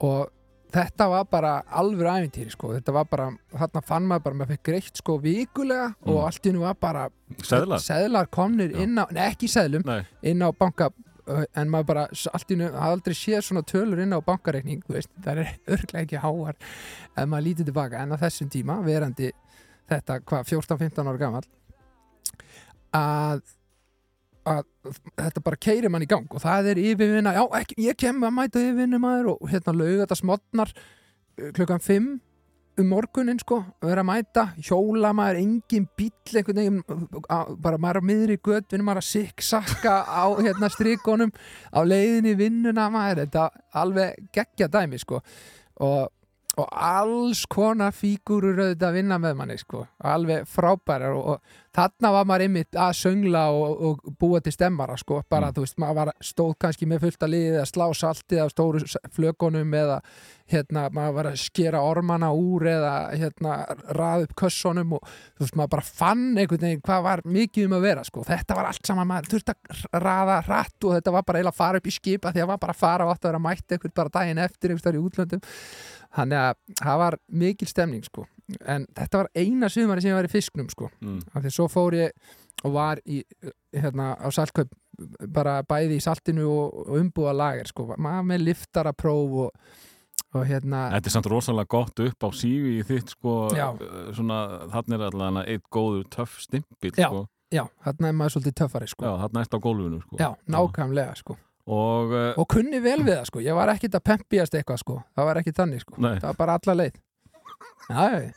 Og 0.04 0.28
þetta 0.74 1.08
var 1.10 1.26
bara 1.32 1.52
alveg 1.72 2.08
æfintýri 2.10 2.52
sko, 2.52 2.74
þetta 2.76 2.94
var 2.96 3.06
bara, 3.12 3.30
þarna 3.54 3.82
fann 3.86 4.08
maður 4.10 4.24
bara 4.26 4.36
maður 4.42 4.54
fekk 4.56 4.64
greitt 4.72 4.98
sko 5.02 5.18
vikulega 5.24 5.92
og 6.04 6.16
Mm. 6.16 6.26
allt 6.26 6.46
í 6.46 6.50
hennu 6.52 6.60
var 6.66 6.74
bara 6.76 7.10
Seðlar? 7.44 7.80
seðlar 7.80 8.28
komnir 8.28 8.72
Já. 8.74 8.82
inn 8.84 8.96
á, 9.00 9.06
nei 9.12 9.24
ekki 9.32 9.48
seðlum 9.48 9.86
Nei, 9.86 10.02
inn 10.24 10.42
á 10.44 10.50
banka 10.52 10.90
uh, 11.28 11.44
en 11.56 11.70
maður 11.70 11.86
bara 11.86 12.08
allt 12.34 12.52
í 12.52 12.56
nú 12.60 12.68
hafði 12.72 12.92
aldrei 12.92 13.14
séð 13.16 13.42
svona 13.48 13.64
tölur 13.64 14.00
inn 14.04 14.14
á 14.14 14.20
bankareikning 14.26 14.84
veist, 14.90 15.10
það 15.24 15.38
er 15.46 15.54
örglega 15.78 16.04
ekki 16.04 16.22
háar 16.26 16.56
ef 17.16 17.26
maður 17.28 17.48
lítið 17.48 17.66
tilbaka 17.72 18.02
en 18.04 18.12
á 18.12 18.18
þessum 18.18 18.50
tíma 18.52 18.80
verandi 18.84 19.32
þetta 19.90 20.20
hvað 20.26 20.50
14-15 20.52 21.08
ára 21.08 21.18
gamall 21.18 21.48
að 22.96 23.42
að 24.46 24.64
þetta 25.18 25.44
bara 25.46 25.62
keiri 25.68 25.90
mann 25.92 26.06
í 26.06 26.10
gang 26.10 26.30
og 26.30 26.44
það 26.44 26.72
er 26.74 26.84
yfirvinna, 26.84 27.34
já, 27.36 27.44
ekki, 27.60 27.80
ég 27.88 27.98
kem 28.00 28.22
að 28.24 28.38
mæta 28.38 28.62
yfirvinna 28.62 29.02
maður 29.02 29.34
og 29.36 29.50
hérna 29.52 29.76
lauga 29.76 30.04
þetta 30.04 30.20
smotnar 30.22 30.74
uh, 30.76 31.52
klukkan 31.56 31.84
5 31.84 32.14
um 32.82 32.90
morgunin 32.92 33.40
sko, 33.40 33.62
vera 33.84 34.04
að 34.04 34.10
mæta 34.10 34.44
hjóla 34.60 35.14
maður, 35.16 35.40
engin 35.40 35.86
bíll 35.98 36.40
einhvern 36.40 36.60
veginn, 36.60 36.82
bara 37.64 37.80
maður 37.80 38.02
á 38.04 38.08
miðri 38.10 38.36
göttinu, 38.44 38.84
maður 38.84 39.04
að 39.04 39.08
siksakka 39.14 39.94
á 40.04 40.26
hérna 40.42 40.70
strikonum, 40.74 41.32
á 41.72 41.80
leiðinni 41.88 42.36
vinnuna 42.40 42.90
maður, 42.92 43.24
þetta 43.24 43.48
alveg 43.80 44.28
geggja 44.36 44.68
dæmi 44.72 45.00
sko 45.00 45.22
og, 45.86 46.12
og 46.60 46.68
alls 46.72 47.46
konar 47.52 47.96
fígúrur 47.96 48.60
auðvitað 48.60 48.90
að 48.90 49.00
vinna 49.00 49.22
með 49.24 49.40
manni 49.40 49.60
sko, 49.62 49.86
alveg 50.12 50.48
frábærar 50.52 51.16
og, 51.16 51.36
og 51.36 51.64
þarna 51.76 52.12
var 52.16 52.28
maður 52.30 52.46
einmitt 52.46 52.78
að 52.80 52.94
söngla 53.00 53.44
og, 53.52 53.82
og 53.88 54.16
búa 54.20 54.40
til 54.44 54.54
stemmara 54.56 54.96
sko, 55.00 55.20
bara 55.32 55.52
þú 55.56 55.66
veist, 55.66 55.78
maður 55.82 55.98
var 56.00 56.12
stóð 56.24 56.54
kannski 56.64 56.88
með 56.90 57.06
fullt 57.06 57.26
að 57.26 57.34
liðið 57.34 57.60
að 57.62 57.70
slá 57.72 57.86
saltið 58.00 58.42
á 58.44 58.48
stóru 58.54 58.82
flökunum 59.16 59.76
eða 59.76 60.00
hérna, 60.52 60.86
maður 60.94 61.16
var 61.18 61.30
að 61.32 61.40
skera 61.42 61.82
ormana 61.84 62.30
úr 62.36 62.68
eða 62.70 62.94
hérna, 63.16 63.58
raða 63.98 64.28
upp 64.28 64.36
kössunum 64.40 64.96
og 65.00 65.08
þú 65.08 65.46
veist, 65.46 65.58
maður 65.58 65.74
bara 65.76 65.88
fann 65.90 66.26
einhvern 66.36 66.64
veginn 66.68 66.86
hvað 66.86 67.08
var 67.10 67.26
mikið 67.38 67.68
um 67.70 67.78
að 67.80 67.88
vera 67.90 68.06
sko, 68.08 68.24
þetta 68.28 68.60
var 68.60 68.70
allt 68.70 68.92
saman 68.92 69.10
maður 69.10 69.32
þurfti 69.34 69.56
að 69.56 70.06
raða 70.06 70.40
rætt 70.46 70.88
og 70.88 70.96
þetta 71.00 71.16
var 71.18 71.28
bara 71.28 71.42
eiginlega 71.42 71.56
að 71.56 71.64
fara 71.64 71.82
upp 71.82 71.90
í 71.90 71.96
skipa 71.98 72.32
því 72.36 72.46
að 72.46 72.54
var 72.54 72.64
bara 72.68 72.78
fara 72.78 73.08
og 73.08 73.16
átt 73.16 73.26
að 73.26 73.34
vera 73.34 73.44
mætt 73.50 73.66
eitthvað 73.76 73.98
bara 74.00 74.16
daginn 74.20 74.46
eftir 74.46 74.72
einhvers 74.72 74.86
þar 74.86 75.00
í 75.00 75.04
útlöndum. 75.04 75.44
Þannig 76.16 76.42
að 76.46 76.80
það 76.80 77.02
var 77.02 77.20
mikil 77.44 77.68
stemning 77.68 78.06
sko 78.06 78.30
en 78.66 78.86
þetta 78.96 79.24
var 79.24 79.30
eina 79.36 79.70
sumari 79.70 80.04
sem 80.04 80.12
ég 80.14 80.20
var 80.20 80.28
í 80.28 80.32
fisknum 80.32 80.68
sko. 80.70 80.90
Mm. 81.02 81.22
af 81.34 81.42
því 81.42 81.50
að 81.52 81.56
svo 81.58 81.68
fór 81.72 81.98
ég 81.98 82.12
og 82.66 82.74
var 82.76 83.02
í, 83.06 83.22
hérna, 83.76 84.14
á 84.18 84.28
saltkaup 84.34 84.72
bara 85.34 85.60
bæði 85.68 86.00
í 86.00 86.04
saltinu 86.04 86.46
og, 86.48 86.78
og 86.86 87.00
umbúa 87.02 87.34
lager 87.36 87.68
sko, 87.70 87.90
maður 88.00 88.28
með 88.30 88.46
liftarapróf 88.50 89.36
og, 89.46 89.64
og 90.36 90.46
hérna 90.48 90.86
Þetta 90.96 91.12
er 91.12 91.16
samt 91.18 91.30
rosalega 91.32 91.72
gott 91.76 92.04
upp 92.06 92.28
á 92.28 92.30
sífi 92.36 92.78
í 92.80 92.86
þitt 92.88 93.16
sko, 93.18 93.36
uh, 93.52 93.82
svona, 94.16 94.40
þannig 94.74 95.00
er 95.00 95.08
allavega 95.10 95.46
eitt 95.52 95.66
góður 95.74 96.06
töff 96.16 96.38
stimpill 96.46 96.94
Já. 96.96 97.10
sko. 97.10 97.26
já, 97.54 97.66
þarna 97.86 98.12
er 98.12 98.16
maður 98.22 98.38
svolítið 98.38 98.56
töffari 98.62 98.88
sko. 98.92 99.06
Já, 99.06 99.18
þarna 99.26 99.44
ertu 99.46 99.60
á 99.60 99.66
gólfinu 99.66 100.02
sko. 100.06 100.22
já, 100.22 100.30
nákvæmlega 100.56 101.20
sko. 101.22 101.38
Og, 101.66 102.12
uh, 102.14 102.32
og 102.38 102.46
kunni 102.54 102.78
vel 102.78 103.02
við 103.02 103.16
það 103.18 103.28
sko, 103.32 103.42
ég 103.42 103.58
var 103.58 103.74
ekkit 103.74 103.98
að 103.98 104.06
pempíast 104.12 104.56
eitthvað 104.56 104.84
sko, 104.84 105.00
það 105.18 105.30
var 105.32 105.42
ekki 105.42 105.54
þannig 105.60 105.82
sko. 105.84 105.98
Nei, 105.98 106.14
það 106.22 106.30
var 106.30 106.40
bara 106.44 106.58
alla 106.62 106.76
leið 106.84 107.00
já, 107.90 108.32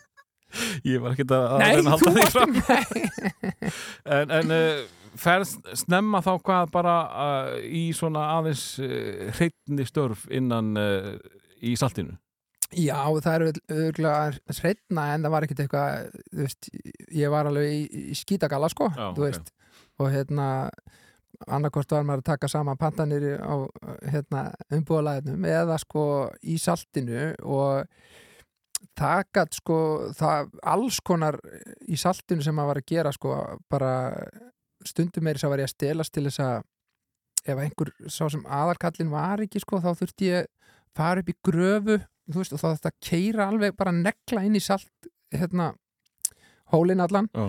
ég 0.89 1.03
var 1.03 1.13
ekki 1.17 1.27
að, 1.29 1.43
að 1.55 1.59
nei, 1.65 1.73
að 1.77 1.91
halda 1.93 2.13
þú 2.13 2.15
varst 2.21 2.37
fram. 2.39 2.55
nei, 2.69 3.73
En, 4.19 4.31
en 4.39 4.55
uh, 4.55 4.79
ferð 5.19 5.51
snemma 5.77 6.23
þá 6.25 6.31
hvað 6.47 6.71
bara 6.73 6.95
uh, 7.09 7.51
í 7.65 7.89
svona 7.97 8.27
aðeins 8.39 8.63
uh, 8.81 9.29
hreitni 9.37 9.85
störf 9.89 10.25
innan 10.31 10.73
í 11.61 11.75
saltinu? 11.81 12.17
Já, 12.69 13.01
það 13.25 13.35
eru 13.35 13.51
örgulega 13.73 14.57
hreitna 14.59 15.05
en 15.15 15.23
það 15.25 15.33
var 15.33 15.45
ekkert 15.47 15.61
eitthvað, 15.65 16.09
þú 16.29 16.43
veist, 16.45 16.67
ég 17.17 17.31
var 17.33 17.49
alveg 17.49 17.71
í, 17.73 18.09
í 18.13 18.17
skítagalla 18.19 18.69
sko, 18.69 18.91
Já, 18.93 19.07
þú 19.17 19.25
veist, 19.25 19.49
og 19.99 20.11
hérna 20.13 20.49
annarkort 21.49 21.93
var 21.95 22.05
maður 22.05 22.21
að 22.25 22.29
taka 22.33 22.51
saman 22.53 22.77
pantanir 22.81 23.25
á 23.41 23.55
hérna, 24.11 24.43
umbúðalæðinum 24.75 25.45
eða 25.49 25.79
sko 25.81 26.05
í 26.45 26.59
saltinu 26.61 27.31
og 27.47 27.87
það 28.99 29.23
gat 29.35 29.59
sko 29.59 29.79
það 30.19 30.53
alls 30.75 31.01
konar 31.07 31.39
í 31.89 31.99
saltinu 32.01 32.45
sem 32.45 32.57
maður 32.57 32.73
var 32.73 32.81
að 32.83 32.91
gera 32.93 33.15
sko 33.15 33.37
bara 33.71 33.93
stundum 34.87 35.27
meiri 35.27 35.41
sá 35.41 35.49
var 35.51 35.63
ég 35.63 35.69
að 35.71 35.75
stelast 35.75 36.15
til 36.15 36.27
þess 36.29 36.43
að 36.45 37.49
ef 37.49 37.63
einhver 37.63 37.93
sá 38.11 38.25
sem 38.29 38.45
aðalkallin 38.45 39.13
var 39.13 39.43
ekki 39.45 39.63
sko 39.63 39.81
þá 39.85 39.93
þurfti 40.01 40.31
ég 40.33 40.49
fara 40.97 41.23
upp 41.23 41.31
í 41.33 41.37
gröfu 41.47 41.99
þú 42.29 42.41
veist 42.41 42.57
og 42.57 42.63
þá 42.63 42.69
þetta 42.71 42.95
keira 43.09 43.47
alveg 43.49 43.77
bara 43.79 43.95
negla 43.95 44.45
inn 44.45 44.59
í 44.59 44.63
salt 44.63 45.09
hérna 45.33 45.73
hólinn 46.73 47.01
allan 47.05 47.31
Já. 47.33 47.49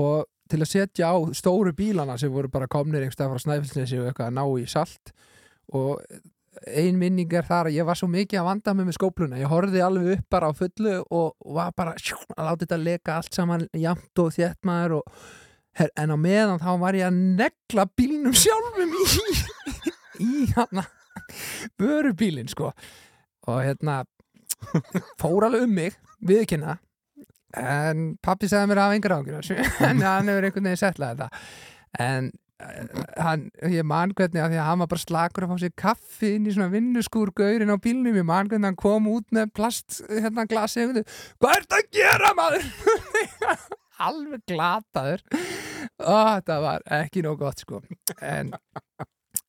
og 0.00 0.30
til 0.50 0.60
að 0.60 0.70
setja 0.70 1.10
á 1.12 1.16
stóru 1.36 1.72
bílana 1.76 2.16
sem 2.20 2.32
voru 2.32 2.50
bara 2.52 2.68
komnir 2.70 3.02
einhverstað 3.02 3.32
frá 3.32 3.42
Snæfellsnesi 3.44 4.00
og 4.00 4.08
eitthvað 4.10 4.30
að 4.30 4.36
ná 4.38 4.44
í 4.60 4.66
salt 4.70 5.12
og 5.72 6.02
ein 6.66 6.98
minning 7.00 7.32
er 7.34 7.46
þar. 7.46 7.70
Að 7.70 7.78
ég 7.78 7.88
var 7.88 7.98
svo 7.98 8.08
mikið 8.12 8.40
að 8.40 8.48
vanda 8.48 8.74
mig 8.74 8.88
með 8.88 8.98
skópluna, 8.98 9.40
ég 9.40 9.50
horfði 9.50 9.82
alveg 9.84 10.10
upp 10.18 10.28
bara 10.34 10.50
á 10.50 10.52
fullu 10.58 10.96
og, 11.02 11.32
var 11.56 11.74
bara 11.76 11.96
sjú, 12.00 12.18
að 12.36 12.48
láta 12.48 12.64
þetta 12.64 12.80
leka 12.82 13.16
allt 13.18 13.36
saman 13.36 13.66
jamt 13.78 14.22
og 14.22 14.32
þétt 14.36 14.60
maður 14.68 14.98
og 15.00 15.18
her, 15.80 15.90
en 16.00 16.14
á 16.14 16.16
meðan 16.20 16.62
þá 16.62 16.70
var 16.82 16.98
ég 16.98 17.08
að 17.08 17.20
negla 17.42 17.86
bílnum 17.98 18.36
sjálfum 18.38 18.94
í 18.94 19.04
í 20.24 20.46
hann 20.54 20.84
vörubílinn 21.80 22.50
sko. 22.50 22.72
Og 23.50 23.60
hérna 23.64 24.02
fór 25.20 25.48
alveg 25.48 25.66
um 25.66 25.74
mig 25.76 25.98
viðkynna 26.24 26.78
en 27.58 28.06
pappi 28.24 28.48
sagði 28.50 28.70
mér 28.72 28.82
af 28.82 28.94
engar 28.96 29.14
ágjur 29.18 29.50
en 29.54 30.02
hann 30.02 30.30
hefur 30.30 30.48
einhvern 30.48 30.70
veginn 30.70 30.80
setlað 30.80 31.14
þetta. 31.14 31.44
En 32.02 32.32
hann, 33.20 33.46
ég 33.70 33.86
man 33.86 34.12
hvernig 34.16 34.42
að 34.42 34.54
því 34.54 34.58
að 34.60 34.68
hann 34.68 34.82
var 34.82 34.90
bara 34.92 35.02
slakur 35.04 35.46
að 35.46 35.52
fá 35.52 35.62
sér 35.62 35.74
kaffi 35.84 36.32
inn 36.36 36.48
í 36.48 36.54
svona 36.54 36.72
vinnuskúr 36.72 37.32
gaurin 37.36 37.72
á 37.72 37.78
bílnum, 37.80 38.18
ég 38.18 38.26
man 38.28 38.50
hvernig 38.50 38.70
hann 38.70 38.80
kom 38.80 39.08
út 39.12 39.26
með 39.34 39.52
plast, 39.56 40.00
hérna 40.08 40.46
glasi 40.50 40.86
hvað 40.86 41.56
ert 41.58 41.78
að 41.78 41.88
gera 41.94 42.34
maður? 42.38 42.68
Alveg 44.04 44.42
glataður. 44.50 45.22
Og 46.02 46.28
þetta 46.32 46.60
var 46.64 46.84
ekki 46.96 47.22
nóg 47.22 47.38
gott 47.44 47.62
sko. 47.62 47.78
En, 48.18 48.50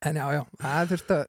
en 0.05 0.20
já, 0.20 0.26
já, 0.38 0.41
það 0.61 0.91
þurfti 0.93 1.18
að 1.18 1.26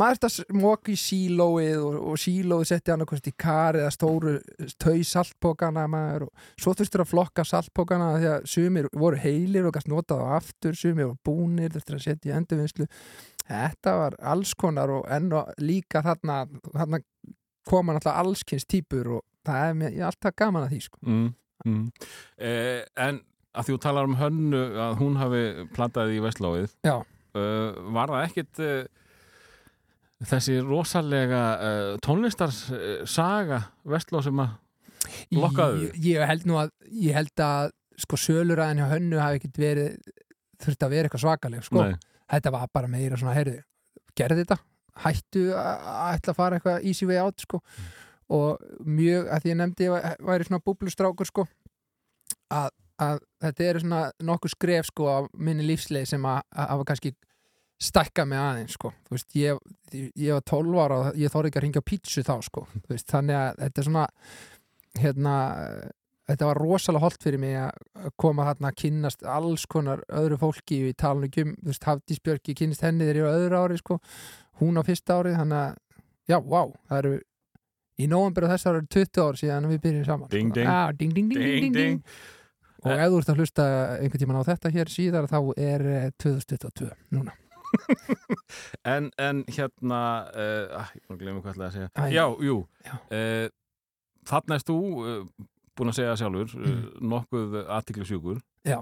maður 0.00 0.20
þurfti 0.24 0.44
að 0.44 0.60
móka 0.62 0.92
í 0.92 0.96
sílóið 1.00 1.82
og, 1.82 1.98
og 2.10 2.20
sílóið 2.20 2.70
setti 2.70 2.92
hann 2.92 3.04
okkur 3.04 3.22
í 3.30 3.34
kar 3.44 3.78
eða 3.80 3.92
stóru 3.94 4.34
tau 4.82 4.96
saltpókana 5.10 5.84
maður 5.90 6.26
og 6.28 6.48
svo 6.60 6.74
þurfti 6.78 7.02
að 7.02 7.10
flokka 7.12 7.46
saltpókana 7.48 8.10
því 8.16 8.30
að 8.32 8.48
sumir 8.54 8.88
voru 8.92 9.20
heilir 9.22 9.68
og 9.68 9.76
gæst 9.76 9.90
notað 9.92 10.24
á 10.24 10.28
aftur, 10.38 10.78
sumir 10.78 11.10
voru 11.10 11.20
búnir 11.26 11.74
þurfti 11.74 11.96
að 11.98 12.04
setja 12.06 12.32
í 12.32 12.36
endurvinnslu. 12.38 12.88
Þetta 13.44 13.98
var 14.00 14.18
alls 14.34 14.54
konar 14.56 14.92
og 14.92 15.06
enn 15.12 15.32
og 15.36 15.52
líka 15.60 16.02
þarna, 16.04 16.44
þarna 16.72 17.02
koma 17.68 17.94
náttúrulega 17.94 18.24
allskins 18.24 18.66
típur 18.68 19.18
og 19.18 19.24
það 19.44 19.68
er 19.68 19.78
mér, 19.78 20.00
alltaf 20.08 20.34
gaman 20.36 20.66
að 20.66 20.74
því 20.74 20.82
sko. 20.88 21.00
Mm, 21.04 21.30
mm. 21.68 21.86
Eh, 22.40 22.82
En 22.96 23.22
að 23.54 23.70
þú 23.70 23.78
talar 23.82 24.08
um 24.08 24.18
hönnu 24.18 24.62
að 24.82 24.98
hún 25.00 25.18
hafi 25.20 25.42
plantaði 25.74 26.18
í 26.18 26.22
Vestlóið 26.24 26.72
uh, 26.90 27.70
var 27.94 28.10
það 28.10 28.24
ekkit 28.28 28.62
uh, 28.64 29.03
þessi 30.28 30.58
rosalega 30.64 31.40
uh, 31.54 31.94
tónlistarsaga 32.04 33.60
Vestló 33.88 34.22
sem 34.24 34.44
að 34.44 34.60
Lokkaðu? 35.34 35.88
Ég, 35.88 35.96
ég 36.14 36.28
held 36.28 36.46
nú 36.48 36.58
að 36.60 36.70
ég 36.96 37.16
held 37.16 37.42
að 37.44 37.72
sko 38.00 38.18
söluræðin 38.18 38.80
hjá 38.82 38.92
hönnu 38.94 39.20
hafi 39.20 39.40
ekkert 39.40 39.60
verið 39.60 40.14
þurfti 40.64 40.86
að 40.86 40.94
vera 40.94 41.08
eitthvað 41.08 41.24
svakaleg 41.24 41.66
sko. 41.66 41.84
Þetta 42.32 42.52
var 42.54 42.70
bara 42.74 42.90
meira 42.90 43.18
svona, 43.20 43.34
heyrðu 43.36 43.58
gerði 44.16 44.44
þetta, 44.44 44.58
hættu 45.04 45.44
að 45.58 45.84
ætla 46.14 46.32
að 46.32 46.38
fara 46.38 46.58
eitthvað 46.58 46.88
easy 46.88 47.08
way 47.10 47.20
out 47.20 47.44
sko. 47.44 47.60
og 48.34 48.62
mjög, 48.80 49.28
að 49.28 49.44
því 49.44 49.50
ég 49.50 49.58
nefndi 49.60 49.86
ég 49.86 50.06
væri 50.24 50.46
svona 50.48 50.64
búblustrákur 50.64 51.28
sko, 51.28 51.44
að, 52.48 52.70
að 53.04 53.18
þetta 53.44 53.66
eru 53.68 53.82
svona 53.82 54.00
nokkuð 54.24 54.54
skref 54.54 54.88
sko 54.88 55.10
á 55.12 55.18
minni 55.36 55.66
lífsleið 55.68 56.08
sem 56.14 56.24
að 56.24 56.40
hafa 56.56 56.86
kannski 56.88 57.12
stækka 57.80 58.24
mig 58.28 58.38
aðeins 58.38 58.76
sko, 58.78 58.92
veist, 59.10 59.28
ég, 59.38 59.58
ég 59.92 60.36
var 60.36 60.44
12 60.46 60.78
ára 60.80 61.00
og 61.00 61.18
ég 61.18 61.32
þóri 61.32 61.50
ekki 61.50 61.60
að 61.60 61.66
ringja 61.66 61.84
pítsu 61.84 62.24
þá 62.26 62.36
sko, 62.46 62.66
veist, 62.88 63.08
þannig 63.10 63.38
að 63.40 63.60
þetta 63.64 63.82
er 63.82 63.88
svona 63.88 64.06
hérna 65.02 65.34
þetta 66.28 66.48
var 66.48 66.60
rosalega 66.62 67.04
holdt 67.04 67.26
fyrir 67.26 67.42
mig 67.42 67.56
að 67.60 68.08
koma 68.20 68.46
þarna 68.48 68.70
að 68.70 68.78
kynnast 68.80 69.26
alls 69.28 69.66
konar 69.70 70.00
öðru 70.08 70.38
fólki. 70.40 70.80
Í 70.88 70.94
talinu 70.96 71.28
um, 71.42 71.52
þú 71.60 71.72
veist, 71.72 71.88
Hafdís 71.88 72.22
Björki 72.24 72.56
kynnist 72.56 72.84
henni 72.86 73.04
þegar 73.04 73.20
ég 73.20 73.26
var 73.28 73.42
öðru 73.42 73.60
ári 73.60 73.80
sko, 73.80 73.98
hún 74.62 74.80
á 74.80 74.82
fyrsta 74.86 75.18
ári 75.20 75.34
þannig 75.36 75.60
að, 75.60 75.76
já, 76.30 76.38
vá, 76.40 76.62
það 76.88 77.02
eru 77.02 77.12
í 78.00 78.08
nóvember 78.10 78.46
og 78.46 78.54
þess 78.54 78.70
ára 78.70 78.80
eru 78.80 78.90
20 78.96 79.22
ár 79.26 79.40
síðan 79.42 79.68
við 79.70 79.84
byrjum 79.84 80.08
saman 80.08 80.32
Ding, 80.32 80.50
sko. 80.50 80.58
ding. 80.58 80.72
ah, 80.72 80.88
ding, 80.96 81.14
ding, 81.14 81.30
ding, 81.30 81.44
ding, 81.44 81.76
ding, 81.76 82.00
og 82.84 82.90
ef 82.96 83.12
þú 83.12 83.20
ert 83.20 83.30
að 83.30 83.42
hlusta 83.42 83.66
einhvern 84.00 84.24
tímann 84.24 84.40
á 84.42 84.48
þetta 84.48 84.72
hér 84.74 84.90
síðar 84.90 85.28
þá 85.30 85.38
er 85.54 85.86
eh, 85.92 86.08
2022 86.24 86.90
núna 87.14 87.36
en, 88.94 89.10
en 89.18 89.42
hérna 89.48 90.00
uh, 90.30 90.78
ah, 90.80 90.88
ég 90.94 91.04
búin 91.08 91.18
að 91.18 91.22
glemja 91.24 91.42
hvað 91.44 91.54
ætlaði 91.54 91.68
að 91.68 91.76
segja 91.76 91.90
Æ. 91.94 92.04
Já, 92.14 92.24
jú. 92.48 92.56
Uh, 93.10 93.46
Þarna 94.24 94.56
erst 94.58 94.70
þú 94.70 94.78
uh, 95.04 95.20
búin 95.76 95.90
að 95.92 95.98
segja 96.00 96.16
sjálfur 96.22 96.52
Mm. 96.54 96.82
nokkuð 97.10 97.56
aðtiklisjúkur 97.76 98.38
já, 98.64 98.78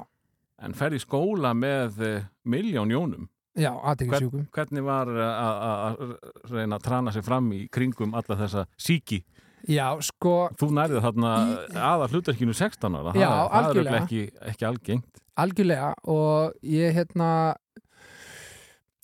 en 0.62 0.74
ferð 0.78 0.98
í 0.98 1.02
skóla 1.02 1.54
með 1.56 1.96
miljón 2.44 2.92
jónum 2.92 3.28
já, 3.58 3.70
aðtekisjúkum 3.72 4.44
Hvernig 4.54 4.84
var 4.86 5.08
að- 5.08 6.18
reyna 6.52 6.76
að 6.78 6.84
trana 6.86 7.12
sig 7.12 7.24
fram 7.26 7.48
í 7.56 7.64
kringum 7.72 8.14
alla 8.14 8.36
þessa 8.44 8.66
síki? 8.76 9.22
já, 9.68 9.88
sko, 10.02 10.50
Þú 10.58 10.68
nærið 10.74 11.00
þarna 11.04 11.32
aða 11.70 12.08
hlutverkinu 12.10 12.54
16 12.54 12.96
ára. 12.98 13.12
Já, 13.14 13.28
það, 13.30 13.68
er- 13.76 13.90
það 13.90 13.98
ekki, 14.02 14.22
ekki 14.52 14.66
algengt. 14.66 15.20
algjörlega 15.38 15.90
og 16.12 16.52
ég 16.62 16.92
hérna 16.96 17.28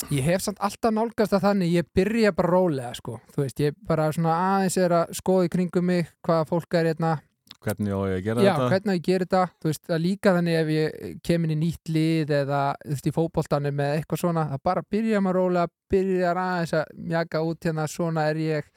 ég 0.06 0.26
hef 0.26 0.44
samt 0.44 0.60
alltaf 0.62 0.94
nálgast 0.94 1.34
að 1.34 1.46
þannig 1.48 1.72
ég 1.74 1.88
byrja 1.96 2.34
bara 2.36 2.52
rólega 2.54 2.92
sko. 2.96 3.16
Þú 3.34 3.42
veist, 3.42 3.62
ég 3.62 3.78
bara 3.88 4.10
svona 4.14 4.36
aðeins 4.52 4.76
er 4.80 4.94
að 5.00 5.16
skoða 5.18 5.48
í 5.48 5.50
kringum 5.52 5.88
mig 5.90 6.12
hvaða 6.26 6.46
fólk 6.52 6.78
er 6.78 6.92
hérna. 6.92 7.16
Hvernig 7.58 7.90
á 7.90 8.00
ég 8.06 8.14
að 8.20 8.22
gera 8.28 8.44
já, 8.44 8.52
þetta? 8.52 8.68
hvernig 8.70 8.94
á 8.94 8.94
ég 8.94 9.04
gerir 9.08 9.26
þetta, 9.26 9.42
þú 9.58 9.68
veist, 9.72 9.82
að 9.90 10.02
líka 10.04 10.34
þannig 10.36 10.58
ef 10.60 10.68
ég 10.70 11.16
kem 11.26 11.44
inn 11.44 11.54
í 11.56 11.58
nýtt 11.58 11.90
lið 11.90 12.32
eða 12.38 12.60
þú 12.84 12.92
veist, 12.92 13.08
í 13.10 13.14
fótboltanum 13.16 13.82
eða 13.82 13.98
eitthvað 13.98 14.22
svona 14.22 14.44
það 14.52 14.62
bara 14.70 14.84
byrja 14.94 15.22
maður 15.24 15.40
rólega, 15.40 15.72
byrja 15.90 16.34
aðeins 16.44 16.76
að 16.78 16.94
mjaka 17.10 17.42
út 17.48 17.68
hérna, 17.68 17.88
svona 17.90 18.28
er 18.30 18.42
ég. 18.44 18.72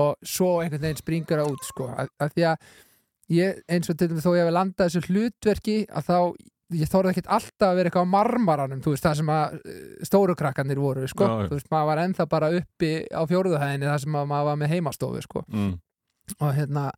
Og 0.00 0.16
svo 0.24 0.50
einhvern 0.62 0.86
veginn 0.86 1.00
springur 1.00 1.42
það 1.42 1.52
út 1.52 1.68
sko, 1.68 1.90
að, 1.92 2.10
að 2.24 2.32
því 2.32 2.48
að 2.48 2.66
ég, 3.36 3.62
eins 3.68 3.92
og 3.92 4.00
til 4.00 4.08
dæmis 4.10 4.24
þó 4.24 4.32
ég 4.32 4.44
hef 4.46 4.56
landað 4.56 4.90
þessu 4.90 5.12
hlutverki 5.12 5.78
að 5.92 6.08
þá 6.08 6.18
ég 6.74 6.88
þorði 6.90 7.12
ekkert 7.12 7.28
alltaf 7.36 7.68
að 7.68 7.76
vera 7.78 7.90
eitthvað 7.90 8.06
á 8.10 8.14
marmaranum 8.16 8.80
þú 8.82 8.90
veist, 8.94 9.04
það 9.06 9.16
sem 9.20 9.28
að 9.30 9.58
eh, 9.70 9.82
stóru 10.08 10.34
krakkanir 10.34 10.80
voru 10.82 11.06
sko, 11.08 11.24
Já, 11.28 11.34
já. 11.44 11.48
þú 11.50 11.58
veist, 11.60 11.68
maður 11.70 11.86
var 11.92 12.00
ennþá 12.02 12.26
bara 12.32 12.48
uppi 12.58 12.90
á 13.14 13.22
fjóruðuhæðinni 13.30 13.86
þar 13.90 14.02
sem 14.02 14.18
að 14.18 14.26
maður 14.32 14.48
var 14.50 14.56
með 14.64 14.72
heimastofu 14.74 15.22
sko 15.22 15.44
Mm. 15.46 15.74
og 16.40 16.54
hérna 16.56 16.88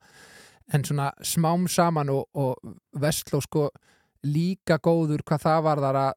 en 0.73 0.85
svona 0.85 1.11
smám 1.25 1.67
saman 1.69 2.09
og, 2.13 2.25
og 2.35 2.57
Vestló 3.01 3.41
sko 3.45 3.69
líka 4.25 4.79
góður 4.81 5.21
hvað 5.25 5.45
það 5.45 5.63
var 5.69 5.83
þar 5.85 5.99
að, 6.01 6.13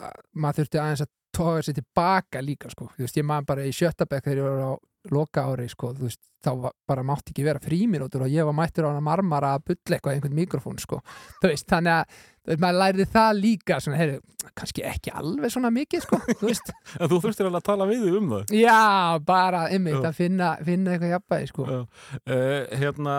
að 0.00 0.16
maður 0.34 0.58
þurfti 0.62 0.80
aðeins 0.80 1.04
að 1.04 1.12
toga 1.34 1.62
sér 1.66 1.74
tilbaka 1.80 2.40
líka 2.42 2.70
sko, 2.70 2.88
þú 2.96 3.04
veist, 3.04 3.16
ég 3.20 3.24
maður 3.28 3.46
bara 3.52 3.64
í 3.68 3.72
sjöttabæk 3.74 4.24
þegar 4.24 4.38
ég 4.40 4.48
var 4.48 4.64
á 4.64 4.72
loka 5.12 5.42
ári 5.50 5.66
sko, 5.68 5.90
veist, 5.98 6.20
þá 6.44 6.50
var, 6.60 6.72
bara 6.88 7.02
mátti 7.06 7.32
ekki 7.32 7.44
vera 7.46 7.60
fríminútur 7.62 8.24
og 8.24 8.32
ég 8.32 8.44
var 8.44 8.56
mættur 8.56 8.86
á 8.88 8.92
hana 8.92 9.00
marmara 9.04 9.54
að 9.56 9.66
bulla 9.70 9.96
eitthvað 9.98 10.14
einhvern 10.16 10.36
mikrofón 10.36 10.80
sko, 10.80 11.00
veist, 11.44 11.66
þannig 11.68 11.92
að 11.98 12.18
veist, 12.48 12.60
maður 12.64 12.78
lærði 12.82 13.06
það 13.14 13.30
líka 13.40 13.78
svona, 13.84 14.00
heyru, 14.00 14.18
kannski 14.60 14.84
ekki 14.88 15.14
alveg 15.16 15.52
svona 15.54 15.70
mikið 15.74 16.04
sko, 16.04 16.20
þú 16.28 16.50
veist, 16.50 16.72
En 17.00 17.12
þú 17.12 17.20
þurftir 17.24 17.48
alveg 17.48 17.62
að 17.62 17.68
tala 17.70 17.88
við 17.90 18.04
um 18.20 18.28
það. 18.34 18.54
já, 18.60 18.80
bara 19.28 19.64
ymmið, 19.76 20.00
að 20.04 20.20
finna, 20.20 20.50
finna 20.68 20.94
eitthvað 20.94 21.14
jafnvægi 21.16 21.50
sko. 21.52 21.68
Uh, 21.72 22.58
hérna, 22.84 23.16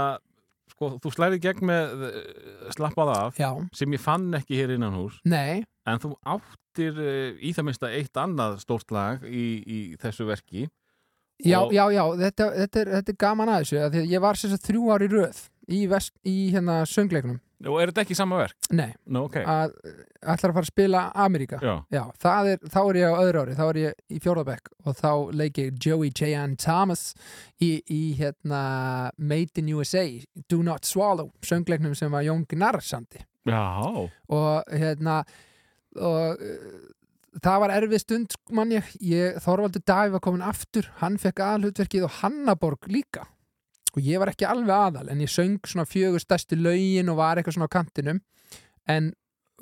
sko, 0.75 0.91
þú 1.03 1.13
slæri 1.17 1.41
gegn 1.43 1.69
með 1.69 2.05
uh, 2.09 2.19
slappað 2.77 3.13
af 3.15 3.41
já, 3.41 3.49
sem 3.77 3.97
ég 3.97 4.01
fann 4.05 4.29
ekki 4.37 4.61
hér 4.61 4.75
innan 4.77 4.97
hús 4.97 5.17
nei. 5.25 5.63
En 5.85 6.01
þú 6.01 6.15
áttir 6.25 6.97
uh, 6.97 7.35
í 7.41 7.53
það 7.57 7.67
minnsta 7.69 7.93
eitt 7.93 8.17
annað 8.21 8.57
stórt 8.63 8.89
lag 8.93 9.25
í, 9.29 9.45
í 9.65 9.79
þessu 10.01 10.25
verki 10.29 10.65
Já, 11.43 11.59
já, 11.73 11.83
já, 11.91 12.03
þetta, 12.21 12.45
þetta, 12.61 12.79
er, 12.79 12.93
þetta 12.99 13.11
er 13.11 13.17
gaman 13.19 13.49
að 13.51 13.63
þessu 13.63 13.81
að 13.81 13.97
að 13.99 14.13
ég 14.13 14.23
var 14.23 14.39
sem 14.39 14.53
sagt 14.53 14.69
þrjú 14.69 14.85
ár 14.93 15.03
í 15.03 15.09
röð 15.11 15.41
í, 15.67 15.81
vest, 15.91 16.13
í 16.23 16.35
hérna 16.53 16.83
söngleiknum. 16.87 17.41
Og 17.65 17.79
er 17.81 17.89
þetta 17.89 18.03
ekki 18.03 18.17
sama 18.17 18.37
verk? 18.37 18.55
Nei, 18.75 18.91
Nú, 19.09 19.25
ok, 19.25 19.37
að 19.41 19.73
ætlar 20.21 20.51
að 20.51 20.57
fara 20.57 20.63
að 20.65 20.69
spila 20.69 21.03
Ameríka. 21.25 21.59
Já, 21.63 21.73
Já, 21.95 22.01
er, 22.51 22.59
þá 22.71 22.79
er 22.81 22.99
ég 22.99 23.15
á 23.15 23.21
öðru 23.23 23.43
ári 23.43 23.55
þá 23.57 23.63
er 23.65 23.79
ég 23.81 24.01
í 24.11 24.19
fjórðabekk 24.21 24.71
og 24.85 24.97
þá 24.99 25.11
leik 25.41 25.61
ég 25.63 25.79
Joey 25.81 26.11
J.N. 26.11 26.57
Thomas 26.61 27.05
í, 27.63 27.79
í 27.87 28.01
hérna 28.19 28.61
Made 29.17 29.63
in 29.63 29.71
USA, 29.75 30.03
Do 30.51 30.61
Not 30.67 30.85
Swallow 30.87 31.31
söngleiknum 31.45 31.95
sem 31.97 32.11
var 32.13 32.27
Jón 32.27 32.45
Gnarr 32.51 32.83
sandi 32.83 33.23
já. 33.45 33.63
Og 34.27 34.75
hérna 34.75 35.23
og 35.95 36.41
það 37.43 37.61
var 37.63 37.73
erfið 37.75 38.01
stund 38.03 38.35
mann 38.55 38.73
ég, 38.73 38.87
ég 39.03 39.39
Þorvaldur 39.43 39.83
Davíð 39.87 40.15
var 40.15 40.23
komin 40.23 40.45
aftur 40.45 40.87
hann 41.01 41.17
fekk 41.21 41.41
aðalhutverkið 41.43 42.07
og 42.07 42.17
Hannaborg 42.21 42.89
líka. 42.91 43.25
Og 43.95 44.03
ég 44.03 44.19
var 44.19 44.31
ekki 44.31 44.47
alveg 44.47 44.75
aðal 44.75 45.11
en 45.11 45.21
ég 45.23 45.31
söng 45.31 45.59
svona 45.63 45.87
fjögur 45.87 46.23
stærstu 46.23 46.57
lögin 46.59 47.11
og 47.11 47.19
var 47.21 47.39
eitthvað 47.39 47.57
svona 47.57 47.69
á 47.71 47.75
kantinum. 47.75 48.19
En 48.91 49.13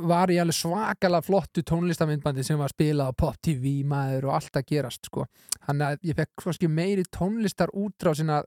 var 0.02 0.32
ég 0.34 0.42
alveg 0.42 0.58
svakalega 0.58 1.26
flottu 1.26 1.62
tónlistamindbandi 1.70 2.46
sem 2.46 2.58
var 2.58 2.74
spilað 2.74 3.14
á 3.14 3.20
Pop 3.24 3.38
TV 3.46 3.84
maður 3.86 4.30
og 4.30 4.40
allt 4.40 4.58
að 4.58 4.68
gerast 4.72 5.06
sko. 5.06 5.28
þannig 5.68 5.86
að 5.88 6.10
ég 6.10 6.18
fekk 6.18 6.44
kannski 6.44 6.68
meiri 6.68 7.06
tónlistar 7.14 7.70
útrásina 7.78 8.42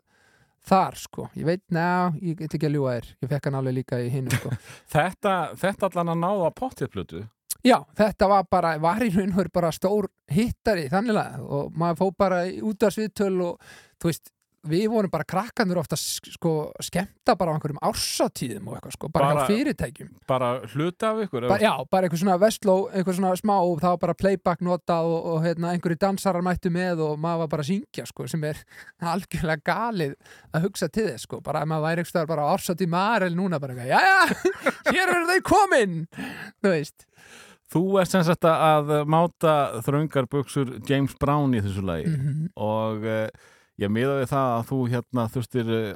þar 0.67 0.99
sko, 0.99 1.29
ég 1.39 1.47
veit, 1.47 1.63
ná, 1.71 2.11
ég 2.19 2.35
get 2.41 2.57
ekki 2.57 2.67
að 2.67 2.75
ljúga 2.75 2.97
þér. 2.97 3.11
Ég 3.23 3.31
fekk 3.31 3.45
hann 3.47 3.59
alveg 3.61 3.77
líka 3.77 4.01
í 4.03 4.11
hinu 4.11 4.35
sko. 4.35 4.51
Þetta, 4.97 5.35
þetta 5.55 5.87
allan 5.87 6.11
að 6.17 6.23
náða 6.25 6.51
pottjaplutu 6.59 7.23
Já, 7.67 7.81
þetta 7.99 8.29
var 8.31 8.47
bara, 8.51 8.77
var 8.83 9.03
og 9.03 9.19
veru 9.41 9.51
bara 9.55 9.73
stór 9.75 10.07
hittari 10.31 10.87
þanniglega 10.93 11.43
og 11.43 11.75
maður 11.75 12.01
fóð 12.05 12.17
bara 12.23 12.41
í 12.47 12.61
útvarsviðtöl 12.63 13.35
og 13.43 13.77
þú 14.03 14.11
veist, 14.13 14.33
við 14.67 14.89
vorum 14.91 15.11
bara 15.13 15.23
krakkandur 15.23 15.79
ofta 15.79 15.95
sko 15.99 16.53
skemmta 16.83 17.37
bara 17.39 17.53
á 17.53 17.55
einhverjum 17.55 17.79
ársatíðum 17.87 18.67
og 18.67 18.75
eitthvað 18.79 18.95
sko, 18.97 19.11
bara, 19.15 19.29
Bara- 19.37 19.45
fyrirtækjum. 19.47 20.09
bara 20.27 20.49
hluta 20.73 21.11
af 21.13 21.21
ykkur 21.23 21.47
Bara, 21.47 21.63
já, 21.63 21.73
bara 21.91 22.09
eitthvað 22.09 22.23
svona 22.25 22.39
vestló, 22.43 22.75
eitthvað 22.91 23.19
svona 23.21 23.31
smá 23.39 23.55
og 23.63 23.79
það 23.81 23.95
var 23.95 24.01
bara 24.03 24.15
playback 24.19 24.61
notað 24.67 25.11
og, 25.13 25.29
og 25.37 25.45
hérna, 25.47 25.71
einhverju 25.77 26.01
dansarar 26.03 26.43
mættu 26.43 26.73
með 26.75 27.05
og 27.07 27.15
maður 27.23 27.45
var 27.45 27.53
bara 27.55 27.63
að 27.67 27.71
syngja 27.71 28.07
sko, 28.11 28.27
sem 28.27 28.43
er 28.51 28.63
algjörlega 29.15 29.63
galið 29.71 30.17
að 30.53 30.67
hugsa 30.67 30.89
til 30.91 31.07
þess 31.13 31.29
sko, 31.29 31.41
bara 31.47 31.63
að 31.63 31.71
maður 31.71 31.87
væri 31.87 32.03
eitthvað 32.07 32.31
bara 32.35 32.51
ársatíð 32.57 32.91
maður 32.97 33.29
eller 33.29 33.39
núna 33.39 33.63
bara 33.63 33.75
eitthvað, 33.75 33.95
jæja, 33.95 34.55
hér 34.99 35.15
eru 35.15 35.27
þau 35.31 35.41
komin, 35.55 36.01
þú 36.59 36.75
veist. 36.75 37.07
Þú 37.77 37.99
ert 38.01 38.09
sem 38.09 38.23
sagt 38.25 38.47
að 38.49 38.93
máta 39.13 39.53
þröngar 39.85 40.27
buksur 40.33 40.71
James 40.89 41.13
Brown 41.21 41.53
í 41.53 41.61
þessu 41.61 41.83
lagi. 41.85 42.09
Mm 42.09 42.47
og 42.57 43.05
uh, 43.05 43.27
ég 43.77 43.91
miða 43.93 44.15
við 44.23 44.31
það 44.31 44.53
að 44.57 44.63
þú 44.71 44.79
hérna 44.95 45.25
þurftir 45.35 45.73
uh, 45.75 45.91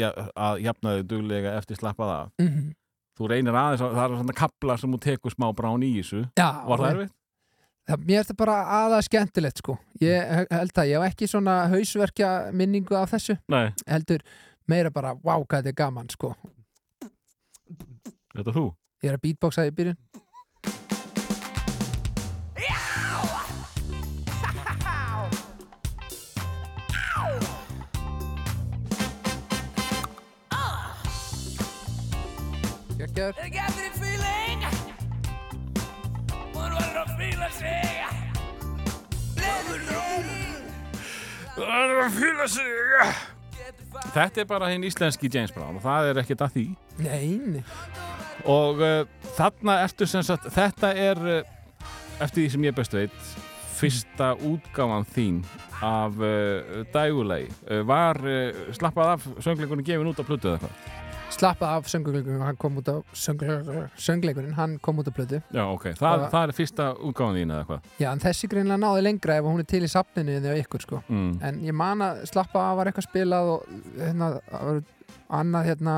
ja, 0.00 0.08
að 0.32 0.62
jafna 0.64 0.94
þig 0.96 1.04
duglega 1.10 1.52
eftir 1.58 1.76
slappað 1.76 2.12
af. 2.14 2.30
-hmm. 2.40 2.70
þú 3.18 3.28
reynir 3.28 3.52
aðeins, 3.60 3.82
að- 3.84 3.92
það 3.98 4.04
er 4.10 4.16
svona 4.22 4.38
kapla 4.38 4.76
sem 4.80 4.92
þú 4.94 5.00
tekur 5.04 5.34
smá 5.36 5.52
Brown 5.54 5.82
í 5.84 5.92
þessu. 6.00 6.24
Já, 6.38 6.48
Var 6.68 6.78
það 6.78 6.90
erfitt? 6.94 7.12
mér 8.06 8.18
er 8.18 8.24
þetta 8.24 8.34
bara 8.36 8.56
aða 8.86 9.02
skemmtilegt 9.04 9.58
sko. 9.60 9.76
Ég 10.00 10.16
he- 10.36 10.46
held 10.50 10.72
að 10.72 10.88
ég 10.88 10.96
hef 11.02 11.12
ekki 11.12 11.26
svona 11.28 11.68
hausverkja 11.68 12.50
minningu 12.52 12.96
af 12.96 13.10
þessu. 13.12 13.36
Nei, 13.48 13.72
heldur 13.86 14.20
meira 14.66 14.90
bara, 14.90 15.12
wow, 15.22 15.44
hvað 15.44 15.60
þetta 15.62 15.68
er 15.68 15.72
gaman 15.84 16.08
sko. 16.08 16.34
Þetta 18.34 18.50
er 18.50 18.56
þú? 18.56 18.64
Ég 19.04 19.10
er 19.10 19.16
að 19.18 19.22
beatboxa 19.26 19.66
í 19.68 19.70
byrjun 19.70 19.96
sig 42.50 42.72
Þetta 44.14 44.40
er 44.42 44.46
bara 44.50 44.70
hinn 44.72 44.84
íslenski 44.86 45.30
James 45.30 45.52
Brown 45.54 45.78
og 45.78 45.84
það 45.84 46.08
er 46.10 46.20
ekkert 46.24 46.42
að 46.44 46.56
því. 46.56 46.64
Nei, 47.04 47.28
nei. 47.54 47.62
og 48.50 48.82
uh, 48.82 49.06
þarna 49.38 49.78
ertu 49.84 50.06
sem 50.10 50.22
sagt 50.26 50.50
þetta 50.54 50.90
er 50.98 51.22
uh, 51.22 51.38
eftir 52.18 52.42
því 52.42 52.48
sem 52.56 52.66
ég 52.66 52.74
best 52.76 52.98
veit 52.98 53.30
fyrsta 53.78 54.34
útgáfan 54.42 55.06
þín 55.14 55.40
af 55.86 56.18
uh, 56.18 56.82
dægulegi 56.94 57.48
uh, 57.70 57.80
var 57.86 58.18
uh, 58.26 58.66
slappað 58.74 59.14
af 59.14 59.30
söngleikunni 59.46 59.86
gefin 59.86 60.10
út 60.10 60.18
á 60.18 60.26
plötu 60.26 60.50
eða 60.50 60.58
eitthvað 60.58 61.03
slappa 61.34 61.70
af 61.76 61.88
söngleikurinn 61.90 62.44
hann 62.44 62.58
kom 62.60 62.78
út 62.80 62.88
á 62.90 62.96
söngleikurinn 63.14 64.54
hann 64.56 64.76
kom 64.82 65.00
út 65.02 65.08
á 65.10 65.12
plötu. 65.14 65.40
Já, 65.54 65.64
ok, 65.66 65.88
það, 65.98 66.26
það 66.32 66.46
er 66.46 66.54
fyrsta 66.58 66.88
útgáfan 66.94 67.38
þín 67.38 67.54
eða 67.54 67.64
eitthvað 67.64 68.02
já, 68.02 68.08
en 68.12 68.22
þessi 68.24 68.50
greinlega 68.52 68.80
náði 68.84 69.04
lengra 69.08 69.38
ef 69.40 69.48
hún 69.48 69.62
er 69.64 69.68
til 69.74 69.82
í 69.84 69.90
safninu 69.90 70.36
eða 70.38 70.56
ykkur 70.62 70.84
sko. 70.86 71.02
Mm. 71.08 71.32
en 71.48 71.60
ég 71.66 71.76
man 71.76 72.04
að 72.06 72.22
slappa 72.30 72.64
af 72.70 72.78
var 72.80 72.90
eitthvað 72.90 73.08
spilað 73.08 73.52
og 73.54 73.68
hérna, 73.98 74.30
annað 75.40 75.70
hérna 75.72 75.96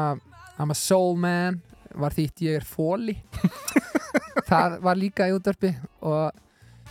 I'm 0.57 0.73
a 0.73 0.79
soul 0.79 1.17
man 1.21 1.61
var 1.97 2.17
þýtt 2.17 2.45
ég 2.47 2.61
er 2.61 2.67
fóli 2.67 3.17
það 4.51 4.81
var 4.85 5.01
líka 5.01 5.29
í 5.29 5.35
útvarpi 5.37 5.73
og 6.07 6.31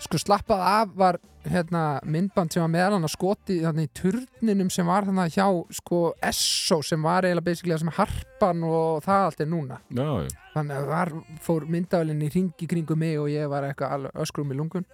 sko 0.05 0.19
slappað 0.21 0.63
af 0.69 0.93
var 0.97 1.19
hérna 1.51 1.81
myndband 2.09 2.53
sem 2.53 2.63
var 2.63 2.71
meðal 2.73 2.95
hann 2.97 3.07
að 3.07 3.13
skoti 3.13 3.57
þannig 3.61 3.87
í 3.87 3.93
turninum 3.99 4.71
sem 4.73 4.87
var 4.89 5.07
þannig 5.07 5.35
hjá 5.35 5.47
sko 5.77 6.01
Esso 6.25 6.79
sem 6.85 7.05
var 7.05 7.27
eiginlega 7.27 7.45
basically 7.45 7.75
það 7.75 7.83
sem 7.83 7.93
harpan 7.99 8.65
og 8.67 9.05
það 9.05 9.27
allt 9.29 9.43
er 9.45 9.49
núna. 9.51 9.79
Já, 9.89 10.09
já, 10.25 10.35
þannig 10.55 10.77
að 10.79 10.91
þar 10.93 11.13
fór 11.45 11.67
myndavælinn 11.75 12.25
í 12.25 12.31
ringi 12.33 12.69
kringum 12.71 13.01
mig 13.01 13.17
og 13.21 13.31
ég 13.33 13.49
var 13.51 13.67
eitthvað 13.69 14.09
öskrum 14.25 14.53
í 14.53 14.59
lungun. 14.59 14.87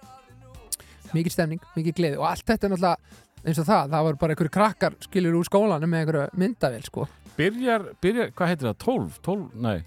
Mikið 1.12 1.34
stemning, 1.34 1.66
mikið 1.76 1.98
gleði 1.98 2.20
og 2.20 2.28
allt 2.30 2.46
þetta 2.48 2.68
er 2.68 2.74
náttúrulega 2.74 3.20
eins 3.42 3.58
og 3.58 3.66
það, 3.66 3.90
það 3.92 4.06
var 4.06 4.18
bara 4.20 4.34
einhverju 4.34 4.54
krakkar 4.54 4.96
skilur 5.02 5.40
úr 5.40 5.48
skólanum 5.48 5.90
með 5.90 6.04
einhverju 6.04 6.40
myndavél 6.40 6.86
sko. 6.86 7.08
Byrjar, 7.36 7.88
byrjar, 8.04 8.32
hvað 8.36 8.52
heitir 8.52 8.68
það, 8.68 8.78
12? 8.84 9.20
12, 9.26 9.46
nei. 9.64 9.78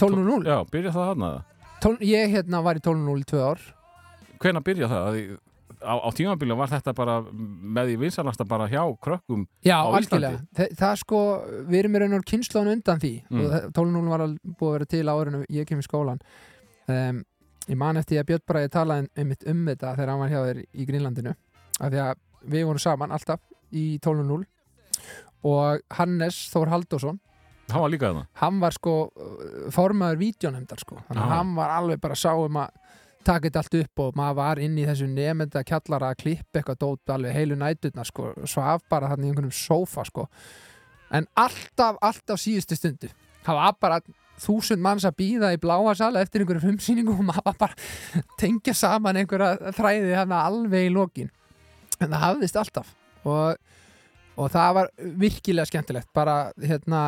12.0 0.00 0.48
Já, 0.48 0.56
byrjar 0.72 0.96
það 0.96 1.10
þarna? 1.12 1.30
12, 1.84 2.06
ég 2.08 2.32
hérna 2.32 2.62
var 2.64 2.80
í 2.80 2.82
12.0 2.82 3.20
í 3.20 3.26
tvö 3.28 3.42
ár. 3.44 3.66
Hvenær 4.42 4.64
byrja 4.66 4.88
það? 4.90 5.18
Í- 5.84 5.86
Á, 5.86 5.94
á 6.00 6.08
tímabílu 6.16 6.56
var 6.56 6.70
þetta 6.72 6.94
bara 6.96 7.18
með 7.28 7.90
því 7.92 7.96
vinsalasta 8.00 8.44
bara 8.48 8.66
hjá 8.72 8.80
krökkum 9.04 9.46
Já, 9.64 9.76
algjörlega. 9.84 10.40
Þa, 10.56 10.68
það 10.80 10.96
sko, 11.02 11.20
við 11.68 11.78
erum 11.82 11.94
í 11.98 12.02
raun 12.02 12.16
og 12.18 12.24
kynnslóðan 12.30 12.72
undan 12.78 13.00
því. 13.04 13.12
Mm. 13.30 13.70
12.0 13.76 14.08
var 14.08 14.24
al- 14.24 14.38
búið 14.44 14.68
að 14.70 14.74
vera 14.78 14.90
til 14.94 15.04
árinu 15.12 15.44
ég 15.50 15.66
kem 15.68 15.78
í 15.82 15.86
skólan. 15.86 16.20
Um, 16.88 17.22
ég 17.68 17.76
man 17.80 17.96
eftir 18.00 18.20
að 18.22 18.26
Björn 18.32 18.62
ég 18.64 18.72
talaði 18.72 19.08
einmitt 19.16 19.44
um 19.48 19.62
þetta 19.68 19.94
þegar 19.96 20.10
hann 20.14 20.20
var 20.24 20.32
hjá 20.32 20.40
þér 20.48 20.64
í 20.64 20.86
Grínlandinu 20.88 21.34
af 21.80 21.92
því 21.92 22.00
að 22.04 22.18
við 22.54 22.66
vorum 22.68 22.82
saman 22.82 23.12
alltaf 23.16 23.40
í 23.72 23.98
12.0 24.04 24.44
og 25.44 25.80
Hannes 25.98 26.36
Þór 26.52 26.68
Halldórsson 26.72 27.20
hann 27.72 27.80
var 27.80 27.88
líka 27.92 28.10
það 28.12 28.26
hann 28.42 28.58
var 28.60 28.74
sko 28.76 28.92
formaður 29.72 30.20
vídjónefndar 30.20 30.82
sko, 30.84 30.98
hann 31.16 31.54
var 31.56 31.72
alveg 31.78 32.00
bara 32.04 32.14
sá 32.14 32.34
um 32.36 32.58
að 32.60 32.68
taka 33.26 33.48
þetta 33.48 33.62
allt 33.62 33.78
upp 33.80 34.04
og 34.04 34.16
maður 34.18 34.38
var 34.40 34.62
inn 34.62 34.78
í 34.78 34.86
þessu 34.88 35.08
nefnda 35.10 35.64
kjallara 35.66 36.12
að 36.12 36.20
klippa 36.22 36.60
eitthvað 36.60 36.80
dót 36.84 37.14
alveg 37.14 37.36
heilu 37.36 37.58
næturna 37.60 38.06
sko, 38.06 38.32
svaf 38.48 38.84
bara 38.90 39.10
þannig 39.12 39.26
í 39.26 39.32
einhvernum 39.32 39.54
sófa 39.54 40.06
sko. 40.08 40.28
En 41.14 41.28
alltaf, 41.38 41.98
alltaf 42.02 42.40
síðustu 42.40 42.78
stundu 42.78 43.10
það 43.44 43.60
var 43.60 43.76
bara 43.80 44.00
þúsund 44.40 44.82
manns 44.82 45.06
að 45.06 45.18
býða 45.20 45.52
í 45.54 45.60
bláa 45.62 45.94
sala 45.96 46.22
eftir 46.24 46.42
einhverju 46.42 46.64
frumsýningu 46.64 47.14
og 47.14 47.26
maður 47.28 47.58
bara 47.60 48.22
tengja 48.40 48.74
saman 48.76 49.20
einhverja 49.20 49.72
þræði 49.76 50.16
hann 50.18 50.34
alveg 50.34 50.88
í 50.88 50.92
lokin. 50.94 51.30
En 52.00 52.10
það 52.10 52.24
hafðist 52.24 52.58
alltaf 52.58 52.94
og, 53.24 53.60
og 54.36 54.50
það 54.52 54.72
var 54.80 54.90
virkilega 55.22 55.70
skemmtilegt. 55.70 56.10
Bara 56.16 56.50
hérna 56.58 57.04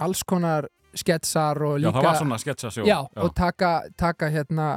alls 0.00 0.24
konar 0.24 0.70
sketsar 0.98 1.60
og 1.64 1.76
Já, 1.78 1.86
líka 1.86 1.98
það 1.98 2.06
var 2.08 2.16
svona 2.20 2.38
sketsasjó 2.42 2.86
Já, 2.86 2.96
og 3.24 3.34
taka, 3.36 3.72
taka 3.98 4.30
hérna 4.32 4.70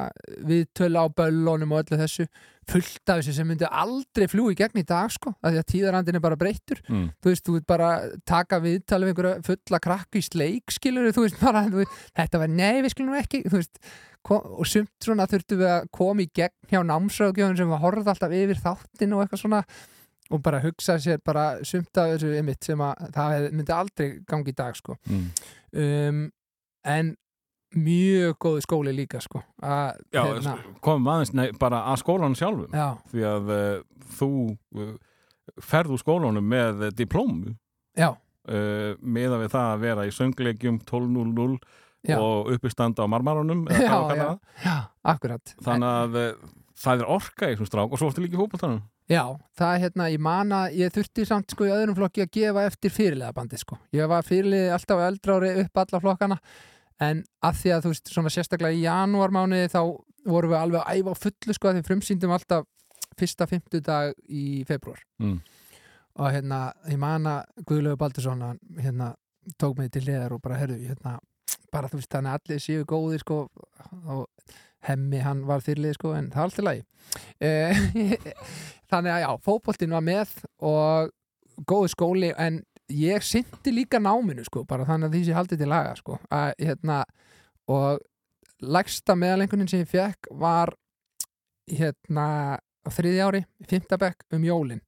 viðtölu 0.46 1.02
á 1.02 1.06
böllunum 1.12 1.74
og 1.76 1.84
öllu 1.84 1.98
þessu 2.02 2.26
fullt 2.66 3.12
af 3.12 3.20
þessu 3.20 3.36
sem 3.36 3.46
myndi 3.46 3.68
aldrei 3.68 4.26
fljú 4.30 4.48
í 4.50 4.56
gegn 4.58 4.80
í 4.80 4.86
dag 4.86 5.12
sko, 5.14 5.36
af 5.38 5.52
því 5.52 5.60
að 5.60 5.68
tíðarandin 5.70 6.18
er 6.18 6.24
bara 6.24 6.38
breyttur 6.40 6.80
mm. 6.88 7.04
þú 7.22 7.30
veist, 7.30 7.44
þú 7.46 7.54
veist 7.58 7.68
bara 7.70 7.90
taka 8.26 8.58
viðtalið 8.64 9.10
við 9.10 9.14
einhverja 9.14 9.46
fulla 9.46 9.80
krakku 9.86 10.18
í 10.18 10.26
sleik 10.26 10.74
skilur 10.74 11.12
þú 11.14 11.26
veist 11.28 11.40
bara, 11.46 11.66
þú 11.70 11.84
veist, 11.84 11.98
þetta 12.18 12.42
var 12.42 12.54
nei 12.54 12.82
við 12.82 12.94
skilum 12.96 13.12
nú 13.14 13.20
ekki, 13.20 13.44
þú 13.46 13.60
veist 13.60 13.82
kom, 14.26 14.48
og 14.58 14.66
sumt 14.66 15.06
svona 15.06 15.28
þurftum 15.30 15.62
við 15.62 15.74
að 15.76 15.90
koma 15.94 16.26
í 16.26 16.30
gegn 16.34 16.72
hjá 16.72 16.80
námsráðgjöfun 16.90 17.60
sem 17.60 17.70
var 17.70 17.84
horfð 17.84 18.10
alltaf 18.14 18.34
yfir 18.34 18.64
þáttin 18.64 19.14
og 19.14 19.22
eitthvað 19.22 19.44
svona 19.44 19.62
og 20.26 20.42
bara 20.42 20.58
hugsa 20.58 20.96
sér 20.98 21.20
bara 21.22 21.44
sumt 21.62 21.94
af 22.02 22.16
þessu 22.16 22.32
ymitt 22.40 22.66
sem 22.66 22.80
að 22.82 23.12
það 23.14 23.44
myndi 23.54 23.74
aldrei 23.76 24.08
gangi 24.26 24.50
í 24.50 24.56
dag 24.58 24.74
sko 24.74 24.96
Mm. 25.06 25.28
Um, 25.72 26.26
en 26.86 27.14
mjög 27.76 28.36
góði 28.40 28.62
skóli 28.64 28.92
líka 28.94 29.20
sko 29.20 29.42
að, 29.60 29.98
Já, 30.14 30.22
hérna, 30.22 30.54
komum 30.84 31.10
aðeins 31.12 31.32
nei, 31.36 31.48
bara 31.60 31.82
að 31.90 32.00
skólanum 32.04 32.36
sjálfum. 32.38 32.70
Já, 32.72 32.86
því 33.10 33.24
að 33.28 33.50
uh, 33.56 33.80
þú 34.16 34.30
uh, 34.78 34.92
ferð 35.62 35.96
úr 35.96 36.02
skólanum 36.02 36.46
með 36.46 36.86
diplómu. 36.96 37.56
Já, 37.98 38.12
uh, 38.14 38.92
meða 39.02 39.42
við 39.42 39.52
það 39.56 39.72
að 39.72 39.82
vera 39.84 40.06
í 40.06 40.14
söngleikjum 40.14 40.80
12.00 40.88 41.58
Já. 42.06 42.20
og 42.22 42.52
uppistanda 42.54 43.02
á 43.02 43.10
marmarunum 43.10 43.64
eða 43.66 43.82
Já, 43.82 44.14
já. 44.14 44.28
já, 44.62 44.76
akkurat. 45.10 45.56
Þannig 45.66 45.88
að 45.90 46.18
það 46.76 47.00
er 47.02 47.08
orka 47.16 47.48
í 47.48 47.56
þessum 47.56 47.70
strák 47.72 47.94
og 47.96 47.98
svo 47.98 48.10
ertu 48.12 48.22
líka 48.22 48.38
í 48.38 48.40
fótboltanum 48.44 48.84
Já, 49.06 49.22
það 49.54 49.76
hérna, 49.84 50.06
ég 50.10 50.18
man 50.26 50.50
að 50.56 50.72
ég 50.80 50.90
þurfti 50.94 51.26
samt 51.28 51.52
sko 51.54 51.66
í 51.68 51.70
öðrum 51.70 51.94
flokki 51.94 52.24
að 52.24 52.30
gefa 52.34 52.64
eftir 52.66 52.90
fyrirlega 52.90 53.32
bandi 53.36 53.58
sko. 53.60 53.76
Ég 53.94 54.08
var 54.10 54.24
fyrirlega 54.26 54.72
alltaf 54.74 55.02
eldra 55.06 55.36
ári 55.38 55.50
upp 55.62 55.78
alla 55.82 56.00
flokkana 56.02 56.38
en 57.06 57.20
að 57.44 57.60
því 57.60 57.72
að 57.76 57.84
þú 57.84 57.92
veist, 57.92 58.10
svona 58.10 58.32
sérstaklega 58.34 58.74
í 58.74 58.82
janúarmánuði 58.82 59.68
þá 59.70 59.80
vorum 60.26 60.50
við 60.50 60.58
alveg 60.58 60.80
að 60.82 60.96
æfa 60.98 61.12
á 61.14 61.22
fullu 61.22 61.54
sko 61.54 61.68
að 61.70 61.78
því 61.78 61.84
frumsýndum 61.86 62.34
alltaf 62.34 62.66
fyrsta 63.16 63.46
fimmtudag 63.46 64.14
í 64.28 64.64
februar 64.68 64.98
Mm. 65.22 65.38
og 66.18 66.32
hérna, 66.32 66.58
ég 66.90 66.98
man 66.98 67.24
að 67.30 67.44
Guðlaugur 67.68 67.96
Baldursson 68.00 68.42
hérna, 68.80 69.14
tók 69.60 69.78
mig 69.78 69.92
til 69.92 70.02
hliðar 70.02 70.32
og 70.34 70.42
bara, 70.42 70.56
herru, 70.58 70.74
hérna 70.82 71.18
bara 71.72 71.88
þú 71.88 72.00
veist, 72.00 72.10
þannig 72.10 72.32
að 72.32 72.40
allir 72.40 72.64
séu 72.64 72.84
góðir 72.84 73.20
sko 73.22 73.38
og 74.08 74.26
hemmi 74.86 75.20
hann 75.24 75.44
var 75.48 75.64
fyrirlið 75.64 75.96
sko 75.98 76.14
en 76.16 76.30
það 76.32 76.40
er 76.40 76.48
alltaf 76.48 76.66
lagi. 76.66 76.82
Eh, 77.40 77.84
þannig 78.90 79.14
að 79.14 79.22
já, 79.24 79.30
fótboltinn 79.46 79.94
var 79.96 80.04
með 80.06 80.34
og 80.64 81.12
góðu 81.66 81.92
skóli 81.92 82.32
en 82.36 82.60
ég 82.92 83.24
syndi 83.26 83.72
líka 83.74 83.98
náminu 84.02 84.44
sko, 84.46 84.64
bara 84.68 84.86
þannig 84.86 85.08
að 85.08 85.16
því 85.16 85.22
sem 85.22 85.32
ég 85.32 85.40
haldið 85.40 85.62
til 85.62 85.70
laga 85.70 85.94
sko, 85.98 86.18
að 86.30 86.52
hérna 86.62 87.00
og 87.72 88.04
lægsta 88.62 89.16
meðalengunin 89.18 89.68
sem 89.70 89.82
ég 89.82 89.90
fekk 89.90 90.30
var 90.38 90.72
hérna 91.66 92.28
þriði 92.86 93.24
ári, 93.24 93.42
fimmtabekk 93.66 94.22
um 94.36 94.46
jólin. 94.46 94.82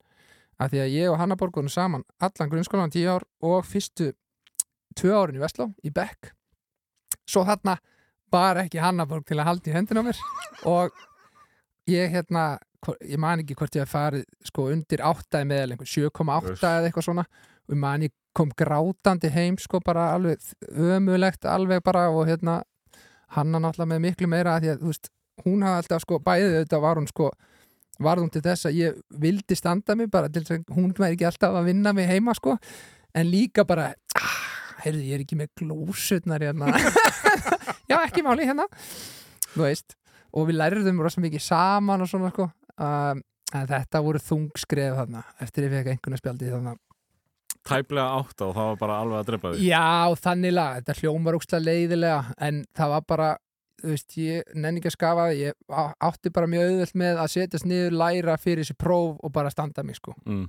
Að 0.58 0.72
því 0.72 0.80
að 0.82 0.94
ég 0.94 1.10
og 1.12 1.18
Hanna 1.20 1.36
Borgunum 1.38 1.70
saman 1.70 2.04
allan 2.22 2.50
grunnskólan 2.50 2.92
tíu 2.94 3.10
ár 3.10 3.26
og 3.46 3.66
fyrstu 3.66 4.12
tvö 4.98 5.14
árin 5.14 5.38
í 5.38 5.42
Vestló 5.42 5.68
í 5.86 5.92
bekk. 5.94 6.32
Svo 7.28 7.44
þarna 7.46 7.76
var 8.32 8.62
ekki 8.64 8.80
Hanna 8.82 9.06
Borg 9.08 9.26
til 9.28 9.38
að 9.38 9.48
halda 9.50 9.70
í 9.70 9.74
hendina 9.76 10.04
á 10.04 10.08
mér. 10.08 10.22
Og 10.68 11.04
ég 11.88 12.12
hérna 12.14 12.46
ég 13.02 13.18
man 13.18 13.42
ekki 13.42 13.56
hvort 13.58 13.76
ég 13.76 13.84
hef 13.84 13.92
farið 13.94 14.24
sko 14.46 14.68
undir 14.72 15.02
áttaði 15.02 15.50
meðal 15.50 15.74
einhver 15.74 15.90
7,8 15.90 16.52
Uss. 16.52 16.62
eða 16.62 16.88
eitthvað 16.88 17.08
svona. 17.08 17.26
Og 17.68 17.76
man 17.76 18.06
ég 18.06 18.14
kom 18.38 18.50
grátandi 18.54 19.30
heim 19.34 19.58
sko 19.58 19.80
bara 19.84 20.12
alveg 20.14 20.42
ömulegt 20.70 21.46
alveg 21.48 21.82
bara 21.84 22.08
og 22.14 22.28
hérna 22.28 22.60
hanna 23.34 23.60
náttúrulega 23.60 23.92
með 23.92 24.04
miklu 24.06 24.28
meira 24.30 24.56
að 24.56 24.64
því 24.64 24.72
að 24.72 24.84
veist 24.88 25.10
hún 25.44 25.64
hafði 25.66 25.82
alltaf 25.82 26.04
sko 26.04 26.18
bæðið 26.24 26.58
þetta 26.62 26.80
var 26.84 27.00
hún 27.00 27.10
sko 27.10 27.30
varð 28.02 28.24
hún 28.24 28.32
til 28.32 28.44
þess 28.44 28.68
að 28.68 28.78
ég 28.78 29.00
vildi 29.20 29.58
standa 29.58 29.96
mig 29.98 30.10
bara 30.10 30.30
til 30.30 30.44
þess 30.44 30.60
að 30.60 30.76
hún 30.76 30.94
væri 30.94 31.16
ekki 31.16 31.26
alltaf 31.28 31.58
að 31.58 31.70
vinna 31.72 31.92
mig 31.96 32.08
heima 32.10 32.34
sko. 32.38 32.56
En 33.16 33.26
líka 33.26 33.64
bara 33.66 33.90
ah, 34.20 34.36
heyrðu 34.84 35.04
ég 35.06 35.14
er 35.18 35.24
ekki 35.24 35.38
með 35.40 35.50
glósutnar 35.62 36.44
hérna. 36.44 36.72
Já 37.90 37.96
ekki 38.04 38.24
máli 38.26 38.46
hérna. 38.48 38.66
Þú 39.54 39.64
veist 39.64 39.96
og 40.36 40.48
við 40.50 40.58
lærðum 40.60 41.00
rosa 41.02 41.22
mikið 41.24 41.40
saman 41.46 42.04
og 42.04 42.10
svona 42.10 42.28
sko. 42.34 42.50
Um, 42.78 43.22
en 43.56 43.64
þetta 43.70 44.02
voru 44.04 44.20
þungskref 44.20 44.98
þarna 45.00 45.22
eftir 45.40 45.64
ég 45.66 45.72
fekk 45.72 45.92
einhvernig 45.94 46.20
spjaldi 46.20 46.50
þarna. 46.52 46.74
Tæplega 47.68 48.18
átta 48.20 48.46
og 48.48 48.54
það 48.56 48.68
var 48.70 48.76
bara 48.80 48.98
alveg 49.02 49.18
að 49.22 49.28
drepa 49.32 49.50
því 49.52 49.66
já 49.68 50.18
þannig 50.22 50.52
lag, 50.54 50.76
þetta 50.78 50.94
hljómar 51.00 51.36
úkslega 51.36 51.64
leiðilega 51.66 52.18
en 52.46 52.60
það 52.76 52.92
var 52.94 53.02
bara 53.10 53.30
þú 53.82 53.90
veist, 53.92 54.14
ég 54.20 54.54
nenni 54.54 54.80
ekki 54.80 54.90
að 54.92 54.94
skafa 54.94 55.24
ég 55.36 55.56
á- 55.70 55.96
átti 56.08 56.32
bara 56.34 56.48
mjög 56.50 56.68
auðvelt 56.70 56.94
með 57.02 57.20
að 57.24 57.32
setjast 57.34 57.66
niður 57.68 57.96
læra 58.00 58.36
fyrir 58.40 58.62
þessi 58.64 58.76
próf 58.78 59.18
og 59.22 59.32
bara 59.34 59.50
standa 59.52 59.84
mig 59.86 59.98
sko. 59.98 60.14
Mm. 60.26 60.46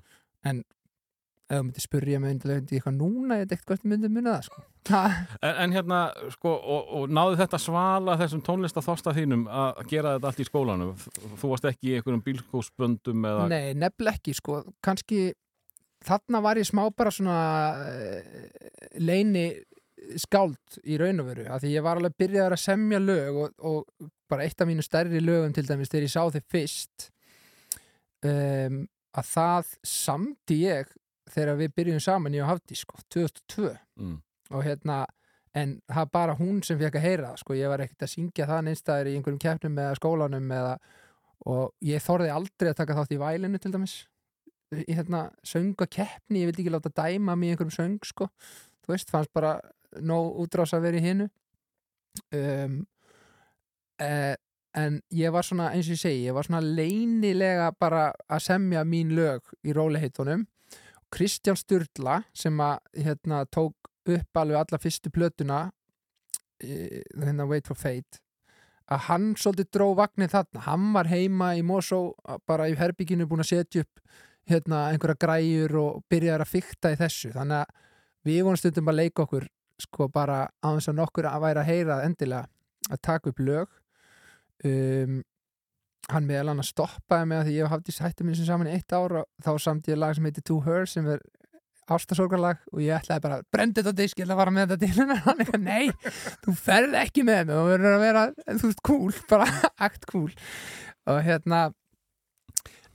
Ef 1.50 1.58
þú 1.58 1.66
myndir 1.66 1.84
spurja 1.84 2.20
mig 2.22 2.36
undir 2.36 2.56
eitthvað 2.60 2.95
núna 2.95 3.39
ég 3.39 3.47
veit 3.47 3.56
ekkert 3.56 3.72
hvort 3.72 3.86
ég 3.86 3.91
myndi 3.93 4.12
muna 4.14 4.36
það 4.38 4.50
sko. 4.50 4.66
En, 5.45 5.56
en 5.66 5.74
hérna, 5.76 6.00
sko, 6.34 6.52
og, 6.76 6.93
og 6.97 7.12
náðu 7.14 7.38
þetta 7.41 7.60
svala 7.62 8.16
þessum 8.20 8.41
tónlista 8.45 8.82
þosta 8.86 9.14
þínum 9.14 9.45
að 9.52 9.82
gera 9.91 10.16
þetta 10.16 10.32
allt 10.32 10.41
í 10.41 10.47
skólanum? 10.47 10.93
Þú 11.41 11.52
varst 11.52 11.68
ekki 11.70 11.91
í 11.91 11.97
einhverjum 11.97 12.24
bílskósböndum 12.26 13.28
eða 13.30 13.47
Nei, 13.52 13.74
nefnilega 13.78 14.22
ekki 14.22 14.36
sko, 14.38 14.62
kannski 14.86 15.24
þarna 16.06 16.41
var 16.45 16.62
ég 16.62 16.70
smá 16.70 16.86
bara 16.95 17.14
svona 17.14 17.39
uh, 17.82 18.70
leini 19.04 19.50
skáld 20.20 20.80
í 20.88 20.97
raun 21.00 21.22
og 21.22 21.30
veru, 21.34 21.50
af 21.52 21.62
því 21.62 21.74
ég 21.74 21.86
var 21.86 22.00
alveg 22.00 22.16
byrjaður 22.22 22.56
að 22.56 22.64
semja 22.64 23.02
lög 23.04 23.41
og, 23.43 23.58
og 23.68 24.10
bara 24.32 24.45
eitt 24.45 24.62
af 24.62 24.70
mínu 24.70 24.86
stærri 24.86 25.22
lögum 25.22 25.54
til 25.54 25.66
dæmis 25.68 25.91
þegar 25.91 26.08
ég 26.08 26.14
sá 26.14 26.24
þið 26.34 26.47
fyrst 26.54 27.10
um, 28.26 28.80
að 29.18 29.30
það 29.34 29.74
samdi 29.91 30.60
ég 30.64 30.95
þegar 31.34 31.59
við 31.59 31.75
byrjum 31.77 32.03
saman 32.03 32.36
í 32.36 32.41
á 32.41 32.49
Hafdí 32.49 32.77
sko, 32.77 32.99
2002 33.13 33.71
mm. 33.99 34.17
og 34.55 34.65
hérna 34.65 35.05
en 35.57 35.80
það 35.89 36.11
bara 36.13 36.38
hún 36.38 36.61
sem 36.65 36.80
fekk 36.80 36.99
að 36.99 37.05
heyra 37.05 37.32
sko, 37.39 37.55
ég 37.57 37.71
var 37.71 37.84
ekkert 37.84 38.05
að 38.05 38.13
syngja 38.13 38.47
það 38.49 38.65
neinstæður 38.67 39.09
í 39.09 39.15
einhverjum 39.17 39.41
keppnum 39.41 39.82
eða 39.82 39.97
skólanum 39.97 40.51
eða, 40.55 40.75
og 41.49 41.89
ég 41.89 42.03
þorði 42.05 42.32
aldrei 42.36 42.71
að 42.71 42.80
taka 42.82 42.97
þátt 42.99 43.15
í 43.15 43.21
vælinu 43.21 43.61
til 43.61 43.73
dæmis. 43.73 43.95
Í 44.69 44.93
hérna 44.93 45.23
söngakeppni 45.49 46.43
ég 46.43 46.51
vildi 46.51 46.61
ekki 46.65 46.73
láta 46.75 46.91
dæma 46.93 47.34
í 47.39 47.53
einhverjum 47.53 47.73
söng 47.73 48.05
sko, 48.05 48.30
þú 48.84 48.93
veist, 48.93 49.09
fannst 49.09 49.34
bara 49.34 49.55
nóg 50.05 50.38
útrás 50.43 50.75
að 50.77 50.86
vera 50.86 50.99
í 50.99 51.05
hinu. 51.07 51.30
Um, 52.36 52.84
eh, 54.01 54.36
en 54.77 54.99
ég 55.15 55.34
var 55.34 55.45
svona, 55.45 55.71
eins 55.73 55.89
og 55.89 55.95
ég 55.95 56.01
segi 56.03 56.25
ég 56.27 56.36
var 56.36 56.45
svona 56.45 56.61
leynilega 56.61 57.71
bara 57.80 58.11
að 58.30 58.43
semja 58.45 58.84
mín 58.86 59.15
lög 59.17 59.49
í 59.65 59.73
róliheitunum 59.73 60.45
Kristján 61.14 61.57
Sturla 61.60 62.22
sem 62.34 62.60
að 62.62 63.03
hérna 63.03 63.43
tók 63.49 63.91
upp 64.10 64.41
alveg 64.41 64.57
alla 64.60 64.80
fyrstu 64.82 65.12
plötuna 65.14 65.68
hérna 66.60 67.47
Wait 67.47 67.68
for 67.68 67.78
Fate 67.78 68.20
að 68.89 69.05
hann 69.05 69.28
svolítið 69.38 69.70
dró 69.76 69.88
vagnir 69.97 70.32
þarna. 70.32 70.64
Hann 70.66 70.89
var 70.95 71.10
heima 71.10 71.51
í 71.57 71.62
Mosó 71.66 72.16
bara 72.49 72.68
í 72.70 72.76
herbygginu 72.78 73.28
búin 73.30 73.43
að 73.43 73.51
setja 73.51 73.86
upp 73.86 74.01
hérna 74.49 74.88
einhverja 74.89 75.20
græjur 75.22 75.76
og 75.78 75.99
byrjaði 76.10 76.45
að 76.45 76.53
fykta 76.53 76.93
í 76.93 76.97
þessu. 76.99 77.34
Þannig 77.36 77.60
að 77.60 77.76
við 78.30 78.39
vorum 78.47 78.62
stundum 78.62 78.89
að 78.89 78.99
leika 79.03 79.26
okkur 79.26 79.45
sko 79.80 80.10
bara 80.12 80.39
á 80.49 80.68
þess 80.74 80.91
að 80.91 80.97
nokkur 80.99 81.30
að 81.30 81.43
væri 81.45 81.62
að 81.62 81.70
heyra 81.70 81.99
endilega 82.07 82.49
að 82.89 83.03
taka 83.05 83.32
upp 83.32 83.43
lög. 83.45 83.78
Um, 84.66 85.22
hann 86.10 86.26
meðal 86.30 86.54
hann 86.54 86.64
að 86.64 86.70
stoppaði 86.72 87.28
mig 87.30 87.39
að 87.39 87.50
því 87.50 87.58
ég 87.58 87.74
hafði 87.74 87.95
hætti 88.00 88.26
minn 88.26 88.38
sem 88.38 88.47
saman 88.47 88.70
í 88.70 88.78
eitt 88.78 88.95
ár 88.95 89.18
og 89.22 89.28
þá 89.45 89.52
samt 89.62 89.89
ég 89.91 90.00
lag 90.00 90.16
sem 90.16 90.26
heitir 90.26 90.45
To 90.47 90.60
Her 90.66 90.88
sem 90.89 91.10
er 91.12 91.22
ástasorgarlag 91.89 92.62
og 92.72 92.82
ég 92.84 92.97
ætlaði 93.00 93.24
bara 93.26 93.39
brendi 93.54 93.82
þetta 93.82 93.95
disk, 93.97 94.20
ég 94.20 94.28
ætla 94.28 94.36
að 94.36 94.41
fara 94.43 94.54
með 94.56 94.72
þetta 94.72 94.80
til 94.84 95.00
hennar. 95.00 95.22
Hann 95.26 95.43
eitthvað, 95.43 95.64
nei, 95.66 96.34
þú 96.45 96.56
ferð 96.60 96.97
ekki 97.02 97.26
með 97.28 97.41
mig 97.50 97.60
og 97.60 97.70
verður 97.72 97.95
að 97.95 98.04
vera, 98.06 98.26
þú 98.50 98.72
veist, 98.72 98.84
cool 98.86 99.22
bara 99.32 99.47
act 99.88 100.10
cool. 100.12 100.30
Og 101.10 101.22
hérna 101.26 101.62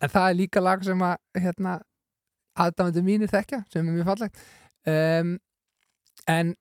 en 0.03 0.13
það 0.13 0.29
er 0.29 0.39
líka 0.39 0.63
lag 0.63 0.85
sem 0.87 1.07
að 1.07 1.17
hérna, 1.41 1.79
aðdámyndu 2.61 3.03
mínir 3.07 3.33
þekkja 3.33 3.65
sem 3.73 3.83
er 3.83 3.97
mjög 3.97 4.11
fallegt. 4.13 4.45
Um, 4.85 5.35
en 6.31 6.55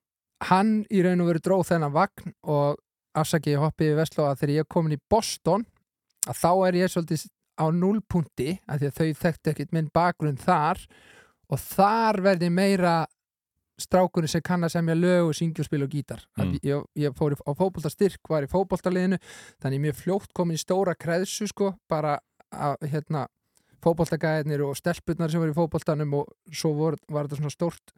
hann 0.50 0.74
í 0.92 1.04
raun 1.06 1.22
og 1.24 1.30
veru 1.30 1.44
dróð 1.44 1.68
þennan 1.70 1.94
vagn 1.94 2.34
og 2.50 2.80
afsaki 3.20 3.54
ég 3.54 3.62
hoppi 3.62 3.92
í 3.92 3.98
Vestló 3.98 4.26
að 4.28 4.42
þegar 4.42 4.56
ég 4.56 4.66
er 4.66 4.72
komin 4.74 4.96
í 4.96 5.02
Boston 5.12 5.68
að 6.30 6.40
þá 6.40 6.52
er 6.68 6.78
ég 6.82 6.94
svolítið 6.94 7.26
á 7.54 7.66
núlpunti 7.70 8.54
að 8.66 8.80
því 8.84 8.90
að 8.90 9.00
þau 9.00 9.24
þekktu 9.24 9.52
ekkert 9.52 9.76
minn 9.76 9.92
bakgrunn 9.94 10.40
þar. 10.42 10.82
Og 11.52 11.60
þar 11.62 12.22
verði 12.24 12.50
meira 12.50 12.96
strákunni 13.82 14.30
sem 14.30 14.42
kann 14.46 14.64
að 14.66 14.76
semja 14.76 14.96
lög 14.98 15.30
og 15.30 15.38
syngja 15.38 15.66
og 15.66 15.90
gítar. 15.92 16.24
Mm. 16.38 16.58
ég, 16.64 16.84
ég 16.96 17.16
fór 17.18 17.36
á 17.36 17.52
fótboltastyrk, 17.58 18.22
var 18.30 18.46
í 18.46 18.52
fótboltaliðinu 18.52 19.20
þannig 19.62 19.82
mjög 19.88 20.00
fljótt 20.02 20.34
komin 20.34 20.58
í 20.58 20.62
stóra 20.62 20.96
kreðsu 20.96 21.48
sko, 21.50 21.74
bara 21.90 22.20
að 22.54 22.86
hérna 22.92 23.28
fótboltagæðinir 23.84 24.64
og 24.64 24.78
stelpurnar 24.78 25.32
sem 25.32 25.42
var 25.42 25.52
í 25.52 25.58
fótboltanum 25.58 26.20
og 26.22 26.30
svo 26.54 26.74
vor, 26.78 26.98
var 27.10 27.28
þetta 27.28 27.42
svona 27.42 27.54
stórt 27.54 27.94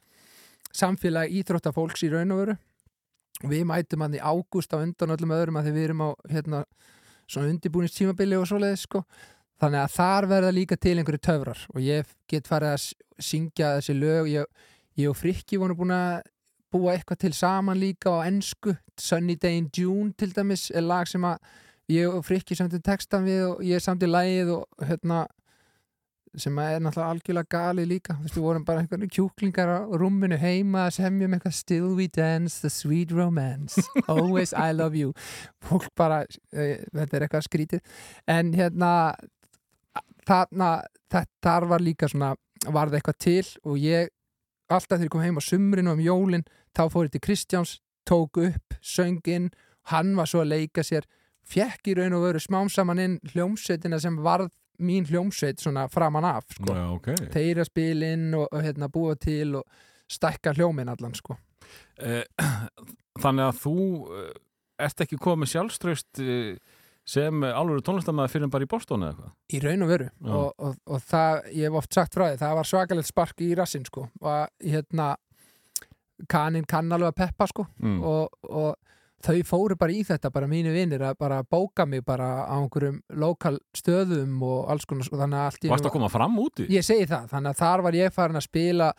samfélag 0.75 1.33
íþróttafólks 1.41 2.05
í 2.07 2.11
raun 2.13 2.33
og 2.35 2.41
veru. 2.41 2.57
Við 3.45 3.65
mætum 3.67 4.05
hann 4.05 4.15
í 4.15 4.23
ágúst 4.23 4.73
á 4.73 4.79
undan 4.79 5.11
öllum 5.11 5.35
öðrum 5.35 5.59
að 5.59 5.67
því 5.67 5.75
við 5.75 5.87
erum 5.89 6.05
á 6.07 6.09
hérna, 6.31 6.61
svona 7.27 7.51
undirbúnist 7.53 7.97
tímabili 7.97 8.37
og 8.39 8.47
svoleiðis 8.49 8.85
sko. 8.87 9.03
þannig 9.61 9.81
að 9.81 9.93
þar 9.95 10.25
verða 10.27 10.51
líka 10.51 10.75
til 10.77 10.97
einhverju 10.99 11.21
töfrar 11.23 11.59
og 11.73 11.81
ég 11.81 12.09
get 12.27 12.47
farið 12.47 12.73
að 12.75 12.87
syngja 13.23 13.75
þessi 13.77 13.93
lög 13.95 14.27
ég, 14.27 14.45
ég 14.99 15.09
og 15.09 15.15
Frikki 15.15 15.59
voru 15.61 15.77
búin 15.79 15.93
að 15.95 16.25
búa 16.75 16.95
eitthvað 16.95 17.21
til 17.23 17.33
saman 17.33 17.79
líka 17.79 18.11
á 18.11 18.27
ensku 18.27 18.75
Sunny 18.99 19.37
Day 19.39 19.57
in 19.57 19.69
June 19.71 20.11
til 20.17 20.33
dæmis 20.35 20.67
er 20.75 20.83
lag 20.83 21.07
sem 21.07 21.23
að 21.23 21.39
ég 21.91 22.11
og 22.11 22.25
Frikki 22.25 22.57
samt 22.57 22.75
í 22.75 22.81
textan 22.83 23.23
við 23.27 23.45
og 23.53 23.63
ég 23.63 23.83
samt 23.83 24.03
í 24.03 24.09
lagið 24.09 24.51
og 24.57 24.85
hérna 24.89 25.25
sem 26.41 26.57
er 26.59 26.81
náttúrulega 26.83 27.11
algjörlega 27.13 27.51
gali 27.51 27.85
líka. 27.89 28.17
Við 28.23 28.39
vorum 28.43 28.65
bara 28.67 28.83
einhverju 28.83 29.09
kjúklingar 29.17 29.71
á 29.71 29.79
rúminu 29.95 30.37
heima 30.39 30.85
að 30.87 30.97
semja 30.99 31.29
með 31.29 31.39
eitthvað 31.39 31.57
Still 31.59 31.91
we 31.97 32.07
dance, 32.07 32.59
the 32.61 32.69
sweet 32.69 33.13
romance 33.15 33.81
Always 34.11 34.53
I 34.53 34.71
love 34.73 34.97
you. 34.97 35.13
Fólk 35.63 35.87
bara, 35.97 36.23
uh, 36.25 36.75
þetta 36.91 37.17
er 37.17 37.27
eitthvað 37.27 37.47
skrítið. 37.47 38.01
En 38.27 38.53
hérna 38.57 38.91
þarna, 40.27 40.71
þetta 41.13 41.55
var 41.69 41.83
líka 41.83 42.09
svona 42.11 42.33
varð 42.73 42.97
eitthvað 42.97 43.19
til 43.21 43.47
og 43.63 43.79
ég 43.81 44.11
alltaf 44.71 44.97
þegar 44.97 45.07
ég 45.07 45.13
kom 45.13 45.25
heim 45.25 45.39
á 45.39 45.43
sumrinu 45.45 45.93
um 45.93 46.01
jólin 46.01 46.45
þá 46.75 46.87
fór 46.91 47.07
ég 47.07 47.13
til 47.13 47.23
Kristjáns, 47.27 47.77
tók 48.05 48.39
upp 48.41 48.77
söng 48.81 49.21
inn, 49.29 49.51
hann 49.91 50.15
var 50.17 50.29
svo 50.29 50.41
að 50.43 50.53
leika 50.55 50.83
sér 50.85 51.05
fekk 51.45 51.91
í 51.91 51.97
raun 51.99 52.15
og 52.17 52.25
veru 52.25 52.41
smám 52.41 52.71
saman 52.73 53.01
inn 53.01 53.17
hljómsveitina 53.33 53.99
sem 54.01 54.17
varð 54.25 54.49
mín 54.79 55.05
hljómsveit 55.09 55.59
svona 55.63 55.87
framan 55.91 56.25
af 56.25 56.45
sko. 56.55 56.73
Já, 56.75 56.85
ok. 56.95 57.11
þeir 57.33 57.61
að 57.63 57.69
spila 57.69 58.13
inn 58.15 58.29
og, 58.35 58.47
og 58.51 58.63
hérna, 58.65 58.89
búa 58.91 59.15
til 59.19 59.55
og 59.61 59.63
stækka 60.11 60.53
hljómin 60.57 60.89
allan 60.91 61.13
sko. 61.17 61.37
Eh, 61.99 62.23
Þannig 63.23 63.45
að 63.47 63.59
þú 63.63 63.75
eh, 64.19 64.31
ert 64.85 65.01
ekki 65.05 65.17
komið 65.23 65.53
sjálfströst 65.53 66.19
eh, 66.23 66.57
sem 67.07 67.43
alveg 67.47 67.83
tónlistamæður 67.85 68.31
fyrir 68.33 68.47
en 68.47 68.51
bara 68.51 68.65
í 68.65 68.69
Boston 68.71 69.05
eða 69.05 69.13
eitthvað? 69.13 69.33
í 69.53 69.59
raun 69.63 69.85
og 69.85 69.89
veru 69.93 70.07
og, 70.25 70.47
og, 70.57 70.75
og 70.89 71.03
það, 71.05 71.35
ég 71.53 71.67
hef 71.69 71.77
oft 71.79 71.93
sagt 71.93 72.17
frá 72.17 72.23
því 72.31 72.39
það 72.41 72.55
var 72.57 72.67
svakalegt 72.71 73.07
spark 73.11 73.43
í 73.45 73.49
rassinn 73.55 73.85
sko 73.85 74.07
og 74.25 74.47
hérna 74.65 75.11
kaninn 76.31 76.65
kann 76.67 76.89
alveg 76.95 77.11
að 77.13 77.19
peppa 77.21 77.47
sko 77.51 77.67
Mm. 77.79 77.99
og, 78.03 78.33
og 78.49 78.75
þau 79.25 79.39
fóru 79.47 79.75
bara 79.79 79.91
í 79.95 80.03
þetta 80.05 80.29
bara 80.33 80.47
mínu 80.51 80.71
vinnir 80.75 81.01
að 81.01 81.17
bara 81.19 81.41
bóka 81.43 81.85
mig 81.89 82.03
bara 82.05 82.45
á 82.45 82.55
einhverjum 82.59 83.01
lokal 83.17 83.57
stöðum 83.75 84.37
og 84.45 84.69
alls 84.71 84.85
konar 84.85 85.09
og 85.11 85.19
þannig 85.23 85.39
að 85.41 85.49
allt 85.49 85.65
í 85.65 85.69
Varst 85.73 85.83
einu- 85.85 85.89
að 85.91 85.97
koma 85.97 86.09
fram 86.13 86.37
úti? 86.43 86.67
ég 86.69 86.85
segi 86.85 87.07
það, 87.09 87.27
þannig 87.33 87.49
að 87.55 87.61
þar 87.63 87.83
var 87.87 87.93
ég 87.99 88.13
farin 88.13 88.39
að 88.39 88.47
spila 88.47 88.89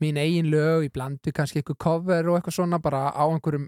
mín 0.00 0.16
eigin 0.16 0.48
lög 0.50 0.86
í 0.86 0.92
blandu 0.92 1.32
kannski 1.36 1.60
eitthvað 1.60 1.78
cover 1.84 2.28
og 2.30 2.38
eitthvað 2.38 2.56
svona 2.56 2.78
bara 2.80 3.10
á 3.12 3.24
einhverjum 3.28 3.66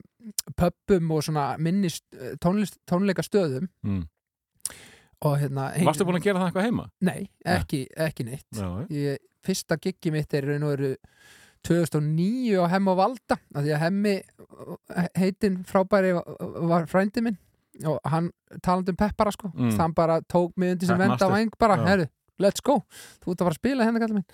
pöppum 0.56 1.10
og 1.12 1.22
svona 1.26 1.56
minni 1.58 1.88
st- 1.92 2.36
tónlist, 2.40 2.78
tónleika 2.88 3.22
stöðum 3.26 3.68
Mm. 3.84 4.06
og 5.22 5.36
hérna 5.38 5.70
Varstu 5.84 6.04
búin 6.08 6.18
að 6.20 6.24
gera 6.24 6.38
það 6.40 6.48
eitthvað 6.50 6.66
heima? 6.68 6.86
Nei, 7.00 7.28
ekki, 7.44 7.86
ekki 7.96 8.24
neitt 8.24 8.46
Já, 8.56 8.86
ég, 8.90 9.18
Fyrsta 9.42 9.76
giggi 9.76 10.10
mitt 10.14 10.32
er 10.34 10.42
raun 10.46 10.62
og 10.62 10.76
veru 10.76 10.96
2009 11.68 12.58
á 12.62 12.66
Hemm 12.72 12.90
og 12.92 12.98
Valda 12.98 13.38
af 13.54 13.62
því 13.62 13.74
að 13.76 13.82
Hemmi 13.84 14.14
heitin 15.18 15.60
frábæri 15.68 16.12
var 16.14 16.88
frændi 16.90 17.24
minn 17.24 17.38
og 17.88 18.00
hann 18.12 18.30
talandi 18.62 18.92
um 18.92 18.98
peppara 19.00 19.32
sko. 19.32 19.50
Mm. 19.54 19.76
þann 19.78 19.94
bara 19.96 20.20
tók 20.20 20.52
mig 20.56 20.74
undir 20.74 20.90
sem 20.90 20.98
venda 21.00 21.16
á 21.24 21.30
veng 21.32 21.52
bara, 21.58 21.78
herru, 21.86 22.06
let's 22.42 22.62
go. 22.64 22.82
Þú 23.22 23.32
ert 23.32 23.40
að 23.40 23.46
fara 23.46 23.54
að 23.54 23.60
spila 23.60 23.86
hérna 23.86 24.02
kallið 24.02 24.18
minn. 24.18 24.26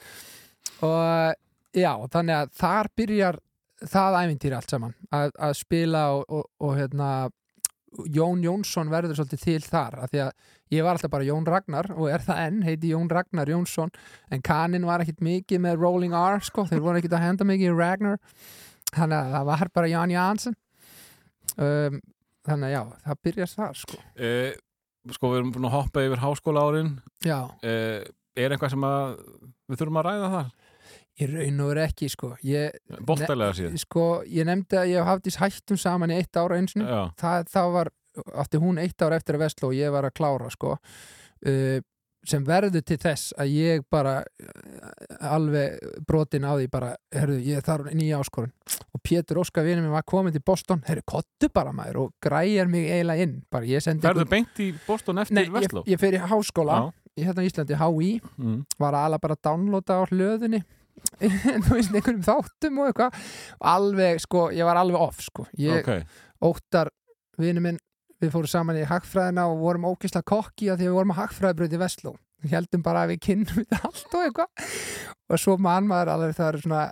Og 0.88 1.78
já, 1.78 1.92
þannig 2.14 2.34
að 2.38 2.52
þar 2.58 2.90
byrjar 2.98 3.40
það 3.86 4.18
ævintýri 4.22 4.58
allt 4.58 4.74
saman 4.74 4.94
að, 5.14 5.30
að 5.38 5.52
spila 5.60 6.04
og, 6.16 6.24
og, 6.28 6.48
og 6.64 6.74
hérna 6.78 7.10
Jón 8.12 8.42
Jónsson 8.44 8.90
verður 8.92 9.16
svolítið 9.16 9.40
til 9.46 9.60
þar 9.64 9.94
af 10.04 10.10
því 10.12 10.20
að 10.26 10.32
ég 10.76 10.84
var 10.84 10.96
alltaf 10.98 11.10
bara 11.10 11.24
Jón 11.24 11.46
Ragnar 11.48 11.88
og 11.96 12.10
er 12.12 12.20
það 12.26 12.40
enn, 12.46 12.58
heiti 12.66 12.90
Jón 12.92 13.08
Ragnar 13.10 13.48
Jónsson 13.48 13.90
en 14.30 14.42
kaninn 14.44 14.84
var 14.86 15.00
ekkit 15.04 15.22
mikið 15.24 15.62
með 15.64 15.80
Rolling 15.80 16.12
R 16.14 16.40
sko, 16.44 16.66
þeir 16.68 16.82
voru 16.84 17.00
ekkit 17.00 17.16
að 17.16 17.24
henda 17.24 17.46
mikið 17.48 17.72
í 17.72 17.78
Ragnar 17.78 18.18
þannig 18.92 19.18
að 19.18 19.32
það 19.38 19.48
var 19.52 19.70
bara 19.80 19.90
Ján 19.94 20.12
Jansson 20.12 20.56
um, 21.56 21.98
þannig 22.48 22.68
að 22.68 22.74
já, 22.76 22.82
það 23.08 23.20
byrjar 23.28 23.52
þar 23.56 23.80
sko 23.82 23.98
Eh, 24.16 24.52
sko, 25.16 25.30
við 25.32 25.40
erum 25.40 25.52
búin 25.56 25.68
að 25.70 25.76
hoppa 25.78 26.04
yfir 26.04 26.20
háskóla 26.22 26.66
árin. 26.68 26.92
já, 27.24 27.38
Eh, 27.64 28.04
er 28.36 28.52
eitthvað 28.54 28.70
sem 28.76 28.84
að 28.84 29.16
við 29.68 29.80
þurfum 29.80 30.00
að 30.02 30.08
ræða 30.10 30.30
þar? 30.36 30.50
Ég 31.20 31.32
raun 31.34 31.60
og 31.64 31.68
veru 31.72 31.82
ekki 31.84 32.08
sko. 32.12 32.32
Ég, 32.46 32.76
Bóttalega 33.06 33.54
síðan. 33.58 33.78
sko, 33.82 34.06
ég 34.30 34.46
nefndi 34.46 34.78
að 34.78 34.90
ég 34.94 35.04
hafði 35.08 35.34
hættum 35.40 35.78
saman 35.80 36.10
í 36.14 36.18
eitt 36.20 36.36
ára 36.38 36.58
einsinu 36.60 36.86
það 37.18 37.72
var, 37.74 37.90
átti 38.34 38.58
hún 38.62 38.78
eitt 38.82 39.02
ár 39.02 39.12
eftir 39.18 39.34
að 39.38 39.44
vesla 39.46 39.68
og 39.68 39.74
ég 39.78 39.90
var 39.94 40.04
að 40.08 40.14
klára 40.18 40.50
sko. 40.50 40.76
Uh, 41.46 41.80
sem 42.28 42.42
verður 42.44 42.82
til 42.84 42.96
þess 43.00 43.30
að 43.38 43.52
ég 43.54 43.84
bara 43.94 44.16
uh, 44.20 45.28
alveg 45.32 45.78
brotin 46.06 46.44
á 46.44 46.52
því 46.58 46.66
bara, 46.70 46.90
herru, 47.14 47.36
ég 47.40 47.62
þarf 47.64 47.92
nýja 47.94 48.18
áskorun. 48.20 48.50
Og 48.92 49.00
Pétur 49.06 49.38
Óskar 49.40 49.64
vinur 49.64 49.84
minn 49.84 49.94
var 49.94 50.02
komin 50.08 50.34
til 50.34 50.42
Boston, 50.44 50.82
herru, 50.88 51.04
kottu 51.08 51.48
bara 51.54 51.72
maður 51.72 52.00
og 52.02 52.10
græjar 52.24 52.68
mig 52.68 52.88
eiginlega 52.90 53.22
inn, 53.28 53.36
bara 53.50 53.64
ég 53.70 53.80
sendi 53.84 54.02
Ferðu 54.06 54.26
beint 54.28 54.58
í 54.60 54.72
Boston 54.86 55.22
eftir 55.22 55.38
Nei, 55.38 55.44
ég, 55.46 55.54
Vestló? 55.54 55.84
ég 55.86 56.00
fer 56.02 56.18
í 56.18 56.22
háskóla 56.30 56.80
Já. 56.82 56.90
í 57.22 57.24
hérna 57.28 57.44
í 57.46 57.50
Íslandi, 57.52 57.78
HÍ 57.80 58.10
Mm. 58.38 58.58
var 58.82 58.94
alveg 58.98 59.20
bara 59.24 59.34
að 59.38 59.42
downloada 59.48 59.98
á 59.98 60.02
hlöðunni 60.10 60.62
þú 61.66 61.74
veist, 61.74 61.92
einhverjum 61.92 62.24
þáttum 62.26 62.80
og 62.82 62.90
eitthvað. 62.90 63.18
Og 63.58 63.68
alveg, 63.74 64.22
sko, 64.24 64.46
ég 64.54 64.68
var 64.68 64.80
alveg 64.80 65.04
off 65.08 65.20
sko, 65.26 65.48
ég, 65.60 65.82
Ok, 65.82 66.24
Óttar, 66.48 66.92
vinur 67.38 67.64
minn 67.64 67.80
við 68.22 68.32
fórum 68.34 68.50
saman 68.50 68.78
í 68.78 68.86
hagfræðina 68.86 69.46
og 69.50 69.60
vorum 69.62 69.86
ókisla 69.90 70.24
kokki 70.26 70.72
að 70.72 70.80
því 70.80 70.88
við 70.88 70.96
vorum 70.96 71.14
að 71.14 71.20
hagfræðibröði 71.22 71.82
Vestló. 71.82 72.14
Við 72.42 72.54
heldum 72.54 72.82
bara 72.86 73.04
að 73.04 73.14
við 73.14 73.20
kynnum 73.26 73.60
við 73.62 73.76
allt 73.82 74.14
og 74.14 74.24
eitthvað. 74.26 74.72
Og 75.28 75.42
svo 75.42 75.58
mann 75.62 75.88
maður 75.90 76.14
alveg 76.14 76.36
það 76.38 76.50
eru 76.52 76.64
svona 76.64 76.82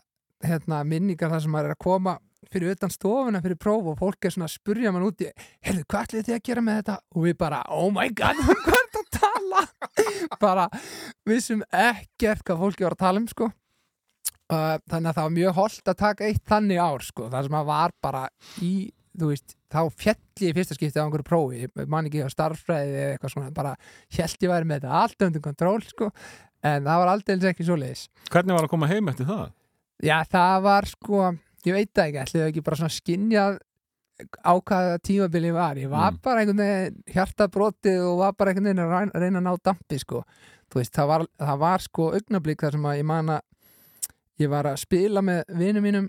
hérna, 0.46 0.80
minningar 0.86 1.32
þar 1.32 1.44
sem 1.44 1.54
maður 1.54 1.70
er 1.70 1.76
að 1.76 1.84
koma 1.86 2.16
fyrir 2.52 2.76
utan 2.76 2.92
stofuna 2.92 3.40
fyrir 3.42 3.58
próf 3.58 3.90
og 3.90 3.98
fólk 3.98 4.26
er 4.26 4.34
svona 4.34 4.46
að 4.46 4.56
spurja 4.58 4.92
mann 4.94 5.06
úti 5.06 5.28
heyrðu, 5.64 5.84
hvað 5.88 6.06
ætlið 6.06 6.26
þið 6.28 6.36
að 6.36 6.42
gera 6.48 6.64
með 6.66 6.80
þetta? 6.80 6.96
og 7.14 7.24
við 7.26 7.36
bara, 7.40 7.60
oh 7.74 7.88
my 7.94 8.06
god, 8.14 8.40
hvað 8.44 8.76
er 8.76 8.90
þetta 8.94 9.02
að 9.02 9.08
tala? 9.16 9.62
bara, 10.42 10.66
við 11.26 11.40
sem 11.42 11.64
ekkert 11.72 12.44
hvað 12.46 12.62
fólki 12.62 12.86
var 12.86 12.96
að 12.96 13.02
tala 13.02 13.22
um 13.22 13.30
sko 13.30 13.50
þannig 14.50 15.10
að 15.10 15.16
það 15.16 15.24
var 15.26 15.34
mjög 15.36 15.54
holdt 15.56 15.88
að 15.92 15.98
taka 16.02 16.24
eitt 16.28 16.42
þannig 16.46 16.78
ár 16.82 17.02
sko, 17.02 17.28
það 17.32 17.46
sem 17.48 17.56
að 17.58 17.66
var 17.70 17.94
bara 18.06 18.24
í, 18.62 18.72
þú 19.18 19.30
veist, 19.32 19.56
þá 19.72 19.80
fjalli 19.98 20.50
í 20.50 20.54
fyrsta 20.56 20.76
skipti 20.78 21.00
á 21.00 21.04
einhverju 21.06 21.26
prófi, 21.26 21.62
ég 21.66 21.88
man 21.90 22.06
ekki 22.06 22.22
á 22.22 22.30
starffræði 22.30 22.94
eða 23.00 23.14
eitthvað 23.16 23.32
svona, 23.34 23.50
bara 23.56 23.72
held 24.18 24.36
ég 24.46 24.52
væri 24.52 24.68
með 24.70 24.80
þetta 24.84 25.00
allt 25.02 25.26
undir 25.26 25.42
kontról 25.44 25.80
sko 25.82 26.10
en 26.62 26.86
það 26.86 27.00
var 27.02 27.12
aldrei 27.12 27.50
ekki 27.50 27.66
svo 27.66 27.76
leiðis 27.80 28.06
hvernig 28.30 28.54
var 28.56 28.66
að 28.68 28.72
koma 28.76 28.90
heim 28.90 29.08
eftir 29.12 29.26
það? 29.28 29.48
Já, 30.04 30.18
það 30.30 30.62
var 30.68 30.86
sko, 30.90 31.24
ég 31.66 31.74
veit 31.80 31.90
það 31.96 32.06
ekki, 32.10 32.22
ætlaði 32.26 32.50
ekki 32.52 32.64
bara 32.66 32.76
svona 32.82 32.94
skinjað 33.00 33.58
á 34.46 34.52
hvaða 34.56 34.98
tímabili 35.04 35.50
ég 35.50 35.54
var. 35.56 35.76
Ég 35.76 35.90
var 35.92 36.12
Mm. 36.12 36.18
bara 36.24 36.40
einhvern 36.40 36.60
veginn 36.62 37.02
hjartabrotið 37.12 37.98
og 38.00 38.18
var 38.22 38.32
bara 38.32 38.50
einhvern 38.54 38.70
veginn 38.70 39.12
að 39.12 39.20
reyna 39.20 39.40
að 39.42 39.44
ná 39.44 39.56
dampi 39.62 39.98
sko. 40.00 40.22
Þú 40.72 40.80
veist, 40.80 40.92
það 40.96 41.06
var, 41.10 41.24
það 41.36 41.58
var 41.60 41.78
sko 41.84 42.06
augnablík 42.16 42.60
þar 42.64 42.72
sem 42.78 42.86
að 42.88 42.96
ég 42.96 43.04
man 43.10 43.28
að 43.34 43.40
ég 44.42 44.50
var 44.52 44.68
að 44.70 44.80
spila 44.82 45.22
með 45.24 45.44
vinum 45.60 45.86
mínum 45.86 46.08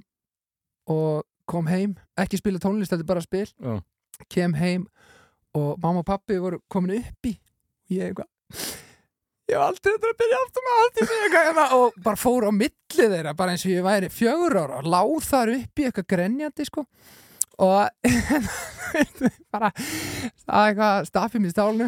og 0.91 1.25
kom 1.47 1.67
heim, 1.71 1.95
ekki 2.19 2.39
spila 2.41 2.59
tónlist, 2.59 2.91
þetta 2.91 3.05
er 3.05 3.11
bara 3.13 3.23
spil, 3.23 3.47
Já. 3.63 3.77
kem 4.29 4.55
heim 4.59 4.87
og 5.55 5.77
mamma 5.83 6.03
og 6.03 6.09
pappi 6.09 6.39
voru 6.41 6.59
komin 6.71 6.99
upp 6.99 7.29
í. 7.29 7.37
Ég 7.93 8.09
eitthvað 8.09 8.27
ég 9.47 9.55
hef 9.55 9.63
aldrei 9.63 9.93
að 9.95 10.17
byrja 10.19 10.39
aftur 10.43 10.65
með 10.65 10.97
í 10.99 11.05
mig 11.07 11.35
eitthvað 11.39 11.75
og 11.77 11.99
bara 12.03 12.19
fór 12.19 12.47
á 12.47 12.51
milli 12.51 13.05
þeirra 13.13 13.33
bara 13.37 13.53
eins 13.53 13.63
og 13.63 13.71
ég 13.71 13.85
væri 13.85 14.09
fjögur 14.11 14.57
ára 14.59 14.81
og 14.81 14.89
láð 14.91 15.13
þar 15.23 15.51
upp 15.53 15.79
í 15.79 15.85
eitthvað 15.87 16.09
grenjandi 16.11 16.67
sko. 16.67 16.83
Og 17.63 17.87
bara 19.53 19.71
það 19.71 20.65
eitthvað 20.65 21.07
staffið 21.07 21.43
mér 21.45 21.55
stálnu 21.55 21.87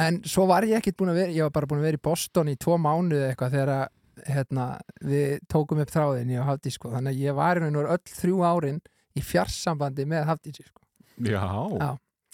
en 0.00 0.20
svo 0.28 0.46
var 0.50 0.68
ég 0.68 0.78
ekkert 0.78 0.98
búin 1.00 1.14
að 1.14 1.22
vera 1.22 1.36
ég 1.38 1.48
var 1.48 1.56
bara 1.56 1.70
búin 1.70 1.80
að 1.80 1.88
vera 1.88 2.00
í 2.00 2.04
Boston 2.10 2.52
í 2.52 2.58
tvo 2.60 2.76
mánuði 2.80 3.30
eitthvað 3.30 3.56
þegar 3.56 3.72
að, 3.78 3.88
hérna, 4.26 4.66
við 5.04 5.38
tókum 5.48 5.80
upp 5.82 5.90
þráðin 5.94 6.30
ég 6.34 6.40
og 6.42 6.46
Hafdís 6.50 6.76
sko. 6.78 6.90
Þannig 6.92 7.14
að 7.16 7.24
ég 7.24 7.34
var 7.38 7.60
í 7.60 7.64
og 7.66 7.74
veru 7.80 7.92
öll 7.94 8.14
þrjú 8.20 8.38
árin 8.50 8.80
í 9.16 9.24
fjarsambandi 9.24 10.06
með 10.10 10.24
Hafdísi 10.30 10.64
sko. 10.66 10.82
Já, 11.20 11.42
Já. 11.80 11.90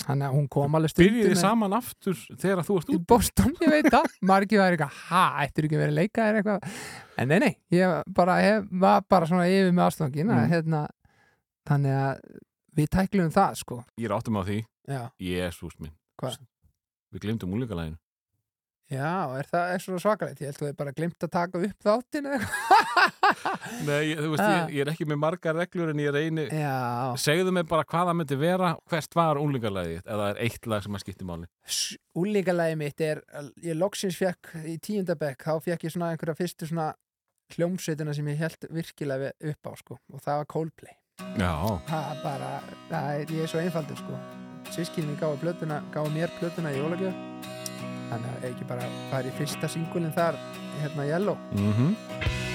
þannig 0.06 0.26
að 0.28 0.34
hún 0.36 0.48
kom 0.52 0.74
alveg 0.78 0.92
stundum 0.92 1.14
byrjið 1.16 1.30
þið 1.32 1.40
saman 1.40 1.72
aftur 1.78 2.18
þegar 2.38 2.62
þú 2.68 2.76
varst 2.76 2.90
í 2.92 2.96
út 2.98 3.06
Boston, 3.10 3.54
ég 3.64 3.72
veit 3.72 3.88
það. 3.90 4.08
Margir 4.30 4.60
var 4.62 4.76
eitthvað, 4.76 5.00
ha, 5.10 5.22
ættir 5.46 5.66
ekki 5.66 5.80
verið 5.80 5.94
að 5.94 6.00
leika 6.00 6.26
þér 6.28 6.38
eitthvað, 6.42 6.76
en 7.18 7.32
nei, 7.32 7.38
nei 7.42 7.52
ég 7.78 8.12
bara 8.14 8.36
hef, 8.44 8.68
var 8.84 9.02
bara 9.10 9.26
svona 9.30 9.48
yfir 9.50 9.72
með 9.74 9.88
ástofangin 9.88 10.30
Mm. 10.30 10.46
hérna, 10.52 10.82
þannig 11.66 11.96
að 11.98 12.20
við 12.76 12.90
tæklum 12.92 13.32
það, 13.34 13.56
sko. 13.64 13.80
Ég 13.98 14.06
er 14.10 14.14
áttum 14.18 14.38
á 14.38 14.42
því, 14.46 14.58
jésús 15.26 15.78
minn. 15.80 15.94
Hvað? 16.20 16.38
Við 17.14 17.22
glemdum 17.24 17.54
úlíkalæginu 17.56 17.96
já 18.90 19.12
er 19.38 19.48
það 19.50 19.70
er 19.74 19.82
svona 19.82 20.00
svakalegt, 20.02 20.40
ég 20.44 20.50
held 20.52 20.60
að 20.62 20.68
við 20.70 20.76
bara 20.78 20.92
glimt 20.94 21.24
að 21.26 21.30
taka 21.34 21.62
upp 21.66 21.86
þáttin 21.86 22.28
eða 22.30 22.50
Nei, 23.86 24.02
ég- 24.12 24.20
þú 24.22 24.28
veist, 24.32 24.42
Ah. 24.44 24.66
ég, 24.68 24.74
ég 24.76 24.80
er 24.86 24.90
ekki 24.92 25.06
með 25.10 25.18
margar 25.18 25.56
reglur 25.58 25.90
en 25.90 25.98
ég 25.98 26.12
reyni 26.14 26.44
já, 26.50 27.14
Segðu 27.18 27.52
mig 27.52 27.66
bara 27.66 27.84
hvað 27.84 28.06
það 28.10 28.16
myndi 28.20 28.38
vera 28.38 28.76
Hvert 28.90 29.14
var 29.18 29.36
úlíkalægið 29.42 30.02
Eða 30.06 30.28
er 30.30 30.40
eitt 30.46 30.66
lag 30.70 30.82
sem 30.84 30.94
að 30.94 31.02
skipti 31.02 31.24
máli? 31.26 31.46
Úlíkalagi 32.16 32.76
mitt 32.78 33.00
er 33.00 33.22
ég 33.64 33.74
loksins 33.76 34.16
fekk 34.16 34.54
í 34.64 34.78
tíundabekk 34.78 35.42
þá 35.42 35.58
fekk 35.66 35.84
ég 35.88 35.92
svona 35.96 36.12
einhverja 36.14 36.36
fyrstu 36.38 36.68
svona 36.70 36.92
hljómsveitina 37.56 38.14
sem 38.14 38.26
ég 38.26 38.38
held 38.38 38.66
virkilega 38.70 39.32
upp 39.50 39.62
á, 39.70 39.72
sko, 39.78 39.98
og 40.12 40.20
það 40.22 40.40
var 40.40 40.46
Coldplay. 40.50 40.94
Já, 41.38 41.52
það 41.86 42.22
bara, 42.24 42.48
það 42.90 43.20
er, 43.20 43.26
ég 43.36 43.42
er 43.44 43.46
svo 43.52 43.60
einfaldur 43.62 44.00
sko. 44.00 44.18
Sískinni 44.74 45.14
gáði 45.20 46.10
mér 46.10 46.32
plötuna 46.40 46.72
í 46.74 46.80
jólagjöf 46.80 47.14
þannig 48.10 48.32
að 48.32 48.48
ekki 48.50 48.68
bara 48.68 48.88
fara 49.10 49.28
í 49.30 49.36
fyrsta 49.38 49.68
singulin 49.68 50.14
þar 50.16 50.38
hérna 50.82 51.08
Yellow. 51.10 51.38
Mhm. 51.52 51.94
Look 52.16 52.45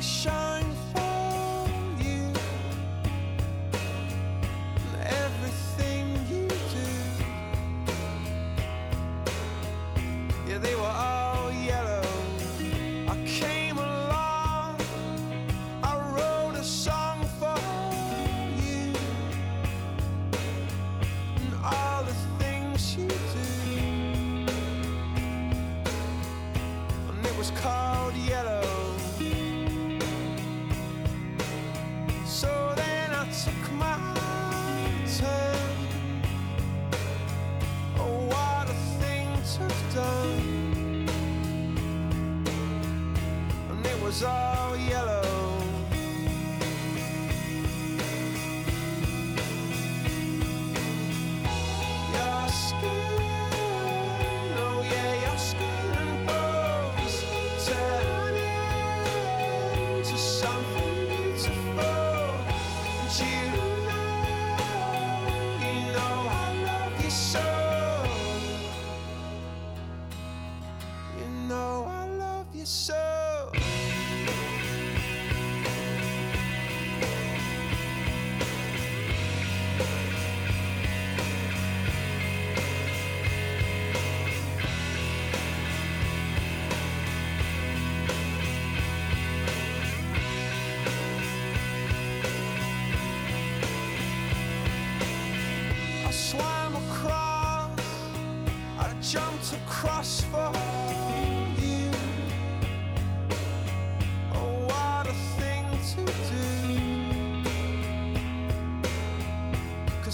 how 0.00 0.49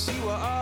you 0.09 0.23
were 0.23 0.56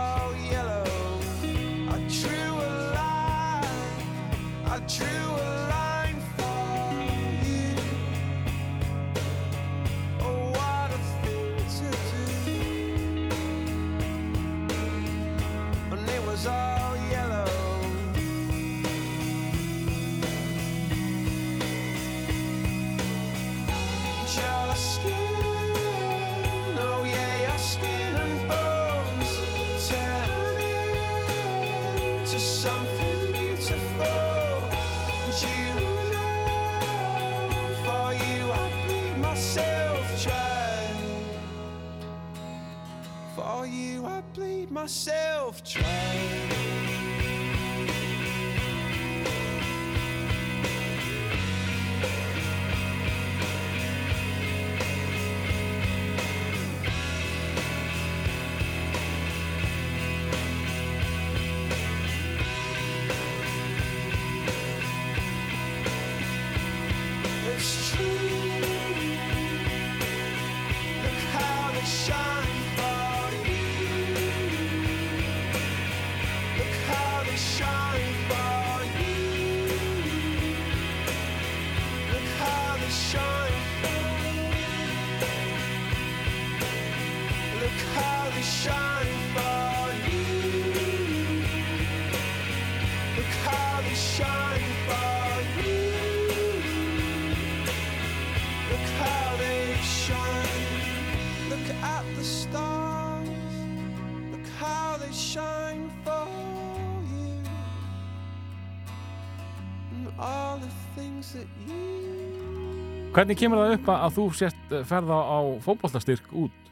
Hvernig 113.15 113.37
kemur 113.39 113.61
það 113.61 113.73
upp 113.77 113.89
að 113.93 114.15
þú 114.17 114.23
sért 114.35 114.73
eh, 114.75 114.81
ferða 114.87 115.17
á 115.23 115.39
fótboltastyrk 115.63 116.25
út? 116.35 116.71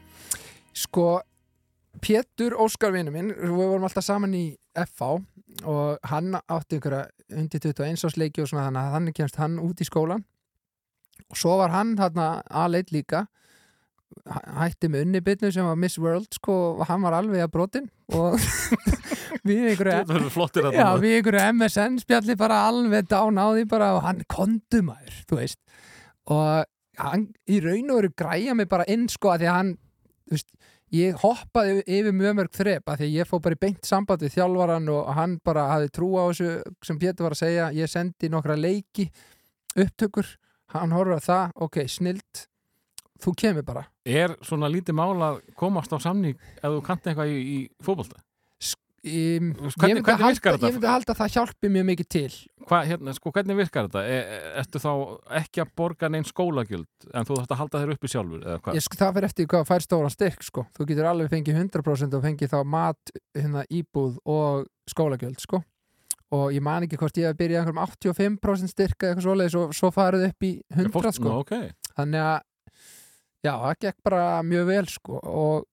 Sko, 0.76 1.06
Pétur 2.04 2.56
Óskar 2.60 2.92
vinur 2.96 3.14
minn, 3.16 3.30
við 3.32 3.54
vorum 3.56 3.86
alltaf 3.88 4.04
saman 4.04 4.34
í 4.36 4.46
FH 4.84 5.14
og 5.70 6.10
hann 6.10 6.34
átti 6.42 6.80
einhverja 6.80 7.06
undir 7.38 7.62
21 7.62 8.04
ásleiki 8.10 8.42
og 8.44 8.50
svona 8.50 8.66
þannig 8.68 8.82
að 8.90 8.96
þannig 8.98 9.16
kemst 9.20 9.38
hann 9.40 9.60
út 9.62 9.84
í 9.84 9.88
skólan 9.88 10.24
og 11.30 11.38
svo 11.40 11.60
var 11.62 11.72
hann 11.76 11.94
þarna 12.00 12.28
aðleit 12.50 12.92
líka 12.92 13.28
Hæ- 14.30 14.50
hætti 14.60 14.90
með 14.94 15.06
unni 15.08 15.22
bytnu 15.26 15.50
sem 15.54 15.66
var 15.66 15.78
Miss 15.80 15.96
World 16.02 16.28
sko 16.36 16.56
og 16.80 16.84
hann 16.90 17.02
var 17.06 17.16
alveg 17.18 17.46
að 17.46 17.54
brotin 17.54 17.88
og 18.14 18.36
við 19.48 19.72
einhverju 19.72 20.20
Já, 20.74 20.90
við 21.02 21.16
einhverju 21.20 21.46
MSN 21.54 22.02
spjalli 22.04 22.36
bara 22.38 22.60
alveg 22.68 23.08
dán 23.14 23.38
á 23.42 23.46
því 23.54 23.64
bara 23.72 23.94
og 23.98 24.04
hann 24.10 24.22
kondu 24.30 24.84
maður, 24.90 25.22
þú 25.30 25.40
veist 25.40 25.62
og 26.32 26.66
hann 27.02 27.26
í 27.50 27.58
raun 27.64 27.90
og 27.90 28.00
veru 28.02 28.14
græja 28.18 28.54
mig 28.56 28.70
bara 28.70 28.86
inn 28.92 29.08
sko 29.12 29.34
að 29.34 29.44
því 29.44 29.50
að 29.50 29.58
hann, 29.58 29.74
veist 30.32 30.52
ég 30.94 31.18
hoppaði 31.24 31.82
yfir 31.90 32.14
mjög 32.14 32.36
mörg 32.38 32.54
þrep 32.54 32.90
að 32.90 33.00
því 33.02 33.08
að 33.08 33.16
ég 33.18 33.30
fór 33.30 33.42
bara 33.44 33.58
í 33.58 33.62
beint 33.64 33.88
samband 33.88 34.24
við 34.24 34.36
þjálfaran 34.36 34.90
og 34.94 35.12
hann 35.18 35.38
bara 35.46 35.68
hafði 35.72 35.94
trú 35.96 36.10
á 36.22 36.24
þessu 36.30 36.50
sem 36.86 37.00
Pétur 37.02 37.26
var 37.28 37.36
að 37.36 37.42
segja, 37.42 37.70
ég 37.74 37.90
sendi 37.90 38.30
nokkra 38.30 38.58
leiki 38.60 39.08
upptökur, 39.74 40.28
hann 40.76 40.94
horfður 40.94 41.18
að 41.18 41.26
það 41.26 41.64
ok, 41.66 41.80
snilt 41.90 42.44
þú 43.24 43.34
kemur 43.42 43.66
bara 43.66 43.88
Er 44.06 44.36
svona 44.46 44.70
lítið 44.70 45.00
mál 45.00 45.16
að 45.24 45.42
komast 45.58 45.94
á 45.96 45.98
samning 46.04 46.38
ef 46.38 46.68
þú 46.68 46.84
kannt 46.86 47.10
eitthvað 47.10 47.34
í, 47.34 47.42
í 47.42 47.60
fótbolta? 47.82 48.22
Um, 49.04 49.50
Hvernig- 49.54 49.90
ég, 49.90 49.98
myndi 50.00 50.14
halda, 50.24 50.88
halda 50.88 51.12
að 51.14 51.20
það 51.20 51.34
hjálpi 51.36 51.70
mjög 51.74 51.86
mikið 51.90 52.08
til 52.16 52.34
Hvað, 52.64 52.86
hérna, 52.88 53.14
sko, 53.18 53.32
hvernig 53.36 53.58
virkar 53.60 53.90
þetta? 53.90 54.04
E, 54.08 54.20
e, 54.24 54.38
ertu 54.62 54.80
þá 54.80 54.92
ekki 55.42 55.62
að 55.64 55.74
borga 55.76 56.10
neinn 56.10 56.24
skólagjöld 56.24 57.10
en 57.12 57.28
þú 57.28 57.36
þarft 57.40 57.52
að 57.52 57.60
halda 57.60 57.82
þér 57.82 57.92
uppi 57.98 58.12
sjálfur? 58.14 58.46
Ég, 58.48 58.86
sko, 58.86 59.00
það 59.02 59.14
fyrir 59.18 59.28
eftir 59.28 59.50
hvað 59.52 59.68
fær 59.68 59.84
stóran 59.84 60.14
styrk 60.14 60.48
sko. 60.48 60.66
þú 60.78 60.88
getur 60.88 61.10
alveg 61.10 61.34
fengið 61.34 61.60
100% 61.60 62.16
og 62.16 62.24
fengið 62.24 62.54
þá 62.54 62.60
mat, 62.64 63.14
hérna, 63.36 63.66
íbúð 63.68 64.18
og 64.24 64.68
skólagjöld 64.88 65.44
sko. 65.44 65.64
og 66.34 66.48
ég 66.56 66.64
man 66.66 66.88
ekki 66.88 66.98
hvort 66.98 67.20
ég 67.20 67.28
hef 67.28 67.38
byrjað 67.38 67.68
einhverjum 67.68 68.40
85% 68.40 68.72
styrk 68.72 68.98
eða 69.04 69.12
eitthvað 69.12 69.28
svoleiðis 69.28 69.58
og 69.60 69.76
svo 69.76 69.92
farið 69.94 70.30
upp 70.32 70.48
í 70.48 70.54
100 70.74 70.90
Fólk- 70.96 71.14
sko. 71.14 71.30
Nú, 71.30 71.44
ok. 71.44 71.54
þannig 72.00 72.24
að 72.24 72.40
já, 73.44 73.54
það 73.60 73.76
gekk 73.84 73.98
bara 74.08 74.42
mjög 74.42 74.66
vel 74.72 74.86
sko. 74.88 75.20
og 75.20 75.68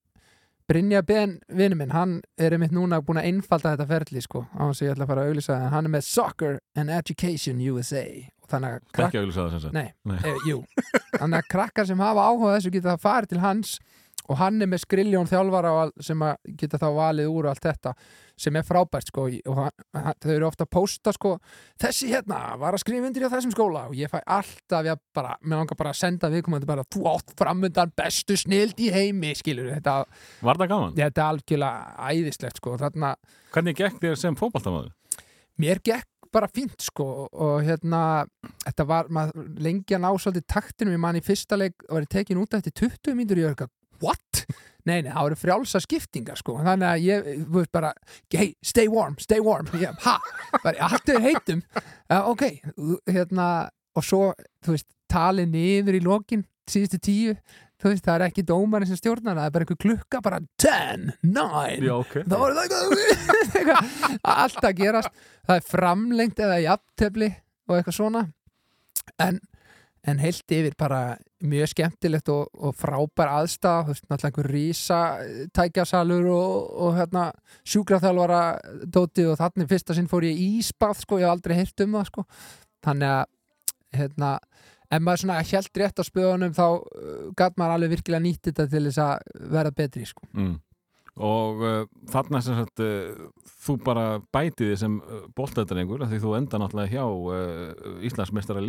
Brynja 0.70 1.00
Ben, 1.02 1.32
vinnu 1.50 1.74
minn, 1.74 1.90
hann 1.90 2.20
er 2.38 2.54
einmitt 2.54 2.70
núna 2.70 3.00
búin 3.02 3.18
að 3.18 3.26
einfalda 3.32 3.72
þetta 3.72 3.86
ferli 3.90 4.20
sko, 4.22 4.44
á 4.54 4.70
þess 4.70 4.82
að 4.82 4.86
ég 4.86 4.92
ætla 4.94 5.06
að 5.06 5.10
fara 5.10 5.24
að 5.24 5.30
en 5.56 5.72
hann 5.74 5.88
er 5.88 5.92
með 5.96 6.04
Soccer 6.06 6.58
and 6.78 6.92
Education 6.94 7.58
USA 7.72 8.04
og 8.44 8.52
þannig 8.52 8.76
að 8.76 8.84
krakk- 8.94 9.08
Ekki 9.08 9.18
að 9.18 9.24
auðvitað 9.24 9.40
það 9.40 9.50
sem 9.50 9.64
sagt. 9.64 9.74
Nei, 9.74 9.92
Nei. 10.04 10.18
Eh, 10.30 10.44
jú. 10.46 10.60
Þannig 11.16 11.40
að 11.40 11.48
krakkar 11.50 11.86
sem 11.90 11.98
hafa 11.98 12.28
áhuga 12.30 12.54
þessu 12.54 12.72
geta 12.76 12.94
það 12.94 13.02
farið 13.08 13.32
til 13.34 13.42
hans 13.42 13.74
og 14.30 14.38
hann 14.38 14.62
er 14.62 14.70
með 14.70 14.84
skriljón 14.84 15.26
þjálfara 15.26 15.72
sem 16.06 16.22
að 16.22 16.36
geta 16.62 16.78
þá 16.78 16.88
valið 17.00 17.32
úr 17.34 17.48
og 17.48 17.50
allt 17.50 17.66
þetta 17.66 17.94
sem 18.40 18.56
er 18.56 18.64
frábært 18.64 19.10
sko 19.10 19.26
í- 19.28 19.42
og 19.50 19.58
hann, 19.60 20.14
þau 20.22 20.30
eru 20.32 20.46
ofta 20.48 20.64
að 20.64 20.70
pósta 20.76 21.12
sko 21.12 21.34
þessi 21.82 22.08
hérna 22.14 22.38
var 22.60 22.76
að 22.78 22.82
skrifa 22.84 23.10
undir 23.10 23.26
á 23.28 23.32
þessum 23.34 23.52
skóla 23.54 23.82
og 23.90 23.96
ég 23.98 24.08
fæ 24.12 24.18
alltaf, 24.24 24.86
ég 24.88 25.00
bara, 25.16 25.34
mér 25.44 25.60
langar 25.62 25.76
bara 25.80 25.92
að 25.92 26.00
senda 26.00 26.30
viðkomandi 26.32 26.68
bara, 26.70 26.84
þú 26.88 27.04
átt 27.12 27.34
framundan 27.38 27.92
bestu 27.96 28.36
snild 28.40 28.80
í 28.80 28.88
heimi, 28.94 29.34
skilur 29.36 29.68
þetta, 29.76 29.98
Var 30.40 30.62
það 30.62 30.72
gaman? 30.72 30.94
þetta 30.96 31.20
er 31.26 31.34
algjörlega 31.34 32.08
æðislegt 32.14 32.62
sko, 32.62 32.76
þarna 32.80 33.14
Hvernig 33.52 33.76
gekk 33.76 34.00
þér 34.00 34.16
sem 34.16 34.38
fótboltamaður? 34.40 34.94
mér 35.60 35.82
gekk 35.84 36.06
bara 36.32 36.46
fínt 36.48 36.78
sko 36.80 37.26
og 37.26 37.56
hérna 37.66 38.24
þetta 38.62 38.84
var 38.86 39.08
maður 39.10 39.48
lengi 39.60 39.96
að 39.96 40.04
ná 40.04 40.10
svolítið 40.14 40.44
taktinum 40.54 40.94
ég 40.94 41.00
man 41.02 41.18
í 41.18 41.22
fyrsta 41.26 41.58
leik 41.58 41.82
var 41.90 42.04
ég 42.06 42.08
tekin 42.14 42.38
út 42.38 42.54
eftir 42.54 42.72
20 42.86 43.16
mínútur 43.18 43.40
ég 43.42 43.48
var 43.50 43.56
eitthvað, 43.56 43.72
what? 44.04 44.44
Nei, 44.88 45.02
nei, 45.04 45.10
það 45.12 45.26
voru 45.26 45.36
frjálsa 45.38 45.80
skiptingar 45.84 46.38
sko. 46.40 46.56
Þannig 46.64 46.88
að 46.88 47.02
ég, 47.04 47.26
þú 47.44 47.58
veist 47.58 47.72
bara 47.74 47.90
hey, 48.32 48.54
stay 48.64 48.88
warm, 48.90 49.16
stay 49.20 49.42
warm. 49.44 49.68
Ég, 49.80 49.96
ha, 50.06 50.16
bara 50.62 50.88
allt 50.88 51.12
er 51.12 51.20
heitum. 51.24 51.60
Uh, 52.08 52.30
ok, 52.32 52.46
hérna 53.10 53.48
og 53.98 54.06
svo, 54.06 54.30
þú 54.64 54.76
veist, 54.76 54.88
talið 55.10 55.50
niður 55.52 55.98
í 55.98 56.04
lokin, 56.04 56.46
síðustu 56.70 57.00
tíu. 57.02 57.34
Þú 57.80 57.92
veist, 57.92 58.04
það 58.04 58.16
er 58.18 58.24
ekki 58.26 58.44
dómarinn 58.44 58.88
sem 58.90 58.98
stjórnar 59.00 59.38
það 59.38 59.46
er 59.46 59.52
bara 59.54 59.64
einhver 59.66 59.78
klukka, 59.80 60.18
bara 60.24 60.40
10, 60.60 61.06
9 61.24 61.86
Já, 61.86 61.94
ok. 61.96 62.16
þá 62.28 62.34
var 62.42 62.56
það 62.58 62.74
eitthvað 63.56 64.18
allt 64.34 64.66
að 64.68 64.82
gerast. 64.82 65.22
Það 65.48 65.56
er 65.56 65.70
framlengt 65.70 66.42
eða 66.44 66.58
jafntefli 66.60 67.30
og 67.70 67.78
eitthvað 67.78 67.96
svona. 67.96 68.26
En, 69.20 69.40
en 70.08 70.20
heilt 70.20 70.52
yfir 70.54 70.74
bara 70.80 71.00
mjög 71.44 71.72
skemmtilegt 71.74 72.30
og, 72.32 72.48
og 72.56 72.76
frábær 72.76 73.32
veist, 73.44 73.66
náttúrulega 74.08 74.30
einhver 74.30 74.48
rísa 74.48 75.00
tækjasalur 75.56 76.30
og, 76.32 76.70
og 76.86 76.96
hérna, 76.96 77.26
sjúkraþjálfara 77.68 78.42
dóti 78.88 79.26
og 79.28 79.36
þannig 79.40 79.68
fyrsta 79.68 79.96
sinn 79.96 80.08
fór 80.08 80.24
ég 80.28 80.40
í 80.40 80.48
ísbað 80.60 81.02
sko, 81.02 81.20
ég 81.20 81.28
hef 81.28 81.36
aldrei 81.36 81.58
heyrt 81.60 81.84
um 81.84 81.98
það 81.98 82.08
sko 82.08 82.26
þannig 82.86 83.12
að 83.18 84.00
hérna, 84.00 84.32
ef 84.88 85.04
maður 85.04 85.22
svona 85.24 85.38
held 85.52 85.82
rétt 85.82 86.00
á 86.00 86.04
spöðunum 86.08 86.56
þá 86.56 86.66
uh, 86.70 87.22
gat 87.36 87.60
maður 87.60 87.76
alveg 87.76 87.94
virkilega 87.98 88.24
nýtt 88.24 88.50
þetta 88.50 88.68
til 88.72 88.84
þess 88.88 89.04
að 89.04 89.46
vera 89.52 89.76
betri 89.76 90.08
sko 90.08 90.28
Mm. 90.32 90.58
Og 91.20 91.58
uh, 91.66 91.84
þarna 92.08 92.38
sem 92.40 92.56
sagt 92.56 92.80
uh, 92.80 93.26
þú 93.66 93.74
bara 93.84 94.04
bæti 94.32 94.70
þið 94.70 94.76
sem 94.78 94.94
uh, 95.02 95.24
boltættarengur 95.36 96.06
því 96.06 96.20
þú 96.22 96.36
enda 96.38 96.60
náttúrulega 96.62 96.94
hjá 96.94 97.04
uh, 97.04 97.98
Íslandsmeistara 98.06 98.62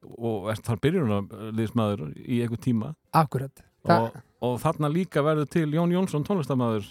liðinu 0.00 0.14
í, 0.14 0.20
og 0.20 0.50
ert 0.50 0.64
þar 0.66 0.80
byrjunarliðsmaður 0.86 2.14
í 2.26 2.40
einhver 2.44 2.58
tíma. 2.62 2.94
Akkurat. 3.12 3.64
Og, 3.88 4.10
og 4.44 4.58
þarna 4.60 4.90
líka 4.92 5.22
verður 5.24 5.48
til 5.48 5.70
Jón 5.72 5.92
Jónsson 5.94 6.24
tónlistamæður 6.26 6.88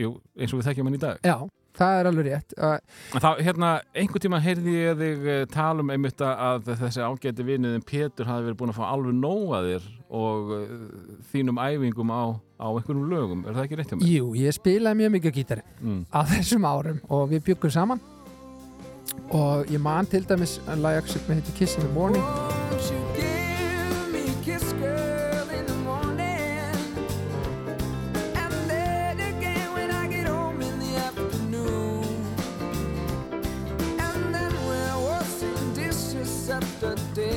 jú, 0.00 0.14
eins 0.38 0.52
og 0.54 0.60
við 0.60 0.70
þekkjum 0.70 0.86
hann 0.88 0.94
í 0.96 1.00
dag. 1.02 1.18
Já, 1.20 1.34
það 1.76 1.98
er 2.00 2.08
alveg 2.08 2.26
rétt. 2.30 2.54
En 2.58 3.20
þá, 3.20 3.28
hérna, 3.44 3.72
einhver 3.94 4.20
tíma 4.24 4.40
heyrði 4.40 4.72
ég 4.78 4.96
þig 5.02 5.26
uh, 5.28 5.42
tala 5.52 5.80
um 5.84 5.90
einmitt 5.92 6.20
að 6.24 6.70
þessi 6.80 7.00
ágæti 7.04 7.44
vinniðin 7.44 7.84
Pétur 7.84 8.24
hafi 8.30 8.44
verið 8.48 8.56
búin 8.56 8.72
að 8.72 8.78
fá 8.80 8.86
alveg 8.88 9.14
nóga 9.20 9.60
þér 9.66 9.88
og 10.10 10.54
uh, 10.56 10.64
þínum 11.30 11.60
æfingum 11.60 12.08
á, 12.08 12.22
á 12.56 12.66
einhverjum 12.72 13.12
lögum, 13.12 13.44
er 13.44 13.52
það 13.58 13.64
ekki 13.68 13.76
rétt 13.82 13.92
hjá 13.92 13.98
mér? 14.00 14.08
Jú, 14.16 14.32
ég 14.40 14.56
spilaði 14.56 15.00
mjög 15.02 15.12
mikið 15.18 15.36
gítari 15.36 15.66
Mm. 15.80 16.02
á 16.12 16.20
þessum 16.28 16.64
árum 16.68 16.98
og 17.08 17.28
við 17.30 17.44
byggum 17.52 17.70
saman 17.72 18.00
og 19.30 19.66
ég 19.70 19.78
man 19.78 20.06
til 20.06 20.24
dæmis 20.28 20.60
að 20.66 20.86
lag 20.86 21.08
sem 21.08 21.32
heitir 21.32 21.54
Kiss 21.58 21.76
in 21.76 21.86
the 21.86 21.92
Morning. 21.94 22.24
Won't 36.90 37.29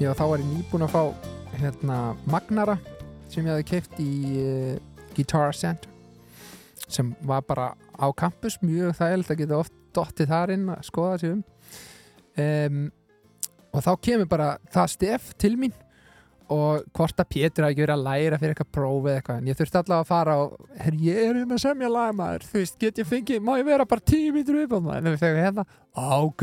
Já, 0.00 0.14
þá 0.16 0.22
var 0.30 0.40
ég 0.40 0.46
nýbúin 0.48 0.84
að 0.86 0.92
fá 0.94 1.00
hérna 1.60 1.96
Magnara 2.32 2.78
sem 3.28 3.44
ég 3.44 3.50
hefði 3.52 3.64
keift 3.68 3.98
í 4.00 4.12
uh, 4.40 5.02
Guitar 5.12 5.52
Center 5.52 5.90
sem 6.88 7.10
var 7.28 7.42
bara 7.44 7.66
á 8.00 8.08
campus 8.16 8.56
mjög 8.64 8.94
þægilegt 8.96 9.34
að 9.34 9.42
geta 9.42 9.58
oft 9.60 9.74
dottið 9.92 10.32
þar 10.32 10.52
inn 10.54 10.64
að 10.72 10.86
skoða 10.88 11.18
sig 11.20 11.34
um. 11.34 11.42
Um, 12.40 12.80
og 13.76 13.84
þá 13.84 13.90
kemur 14.08 14.30
bara 14.32 14.48
það 14.72 14.88
stef 14.94 15.28
til 15.36 15.52
mín 15.60 15.76
og 16.50 16.86
hvort 16.96 17.20
að 17.22 17.28
Pétur 17.30 17.64
hafi 17.66 17.76
ekki 17.76 17.84
verið 17.84 17.94
að 17.94 18.04
læra 18.08 18.38
fyrir 18.40 18.54
eitthvað 18.54 18.70
prófi 18.74 19.10
eða 19.10 19.20
eitthvað, 19.20 19.40
en 19.40 19.50
ég 19.50 19.58
þurfti 19.60 19.78
allavega 19.80 20.02
að 20.02 20.08
fara 20.10 20.36
og 20.42 20.56
her, 20.82 20.96
ég 21.04 21.20
er 21.28 21.38
um 21.44 21.54
að 21.54 21.62
semja 21.62 21.90
lag 21.94 22.14
maður. 22.18 22.46
Þú 22.50 22.58
veist, 22.58 22.78
get 22.82 22.98
ég 22.98 23.06
fengið, 23.06 23.42
má 23.46 23.52
ég 23.60 23.68
vera 23.68 23.86
bara 23.86 24.06
tíu 24.10 24.32
mítur 24.34 24.58
upp 24.64 24.74
á 24.74 24.78
maður, 24.80 24.98
en 24.98 25.06
þú 25.06 25.12
veist, 25.14 25.42
hérna, 25.44 25.64
"Á, 25.94 26.08
ok. 26.26 26.42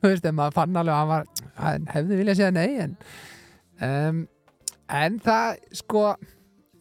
Þú 0.00 0.08
veist, 0.08 0.24
en 0.24 0.38
maður 0.38 0.56
fann 0.56 0.76
alveg 0.76 0.94
að 0.94 1.00
hann 1.02 1.08
var 1.08 1.26
hann 1.56 1.86
hefði 1.86 2.20
viljað 2.22 2.36
segja 2.36 2.52
nei 2.52 2.70
en 2.80 2.96
um, 3.82 4.28
en 4.88 5.18
það 5.20 5.56
sko 5.72 6.16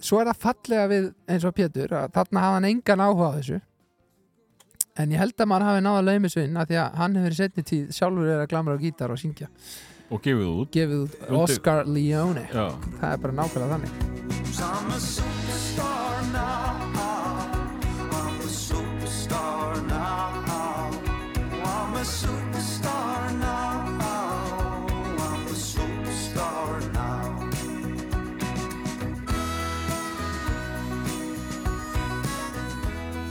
svo 0.01 0.21
er 0.21 0.31
það 0.31 0.41
fallega 0.45 0.87
við 0.91 1.13
eins 1.29 1.45
og 1.45 1.55
Pétur 1.55 1.93
að 1.93 2.11
þarna 2.15 2.39
hafa 2.45 2.57
hann 2.57 2.69
engan 2.71 3.03
áhuga 3.03 3.29
á 3.29 3.37
þessu. 3.37 3.61
En 4.99 5.11
ég 5.11 5.21
held 5.21 5.37
að 5.39 5.47
maður 5.47 5.67
hafi 5.69 5.83
náða 5.85 6.01
laumisvinn 6.07 6.57
að 6.59 6.67
því 6.71 6.75
að 6.81 6.95
hann 6.99 7.15
hefur 7.15 7.37
og 10.11 10.21
gefið 10.25 10.47
út. 10.51 10.71
Gefið 10.75 10.97
út 11.05 11.19
Undir- 11.27 11.41
Oscar 11.43 11.85
Leone. 11.87 12.45
Já, 12.53 12.67
það 12.99 13.11
er 13.13 13.17
bara 13.25 13.37
nákvæmlega 13.41 13.77
þannig. 13.77 15.01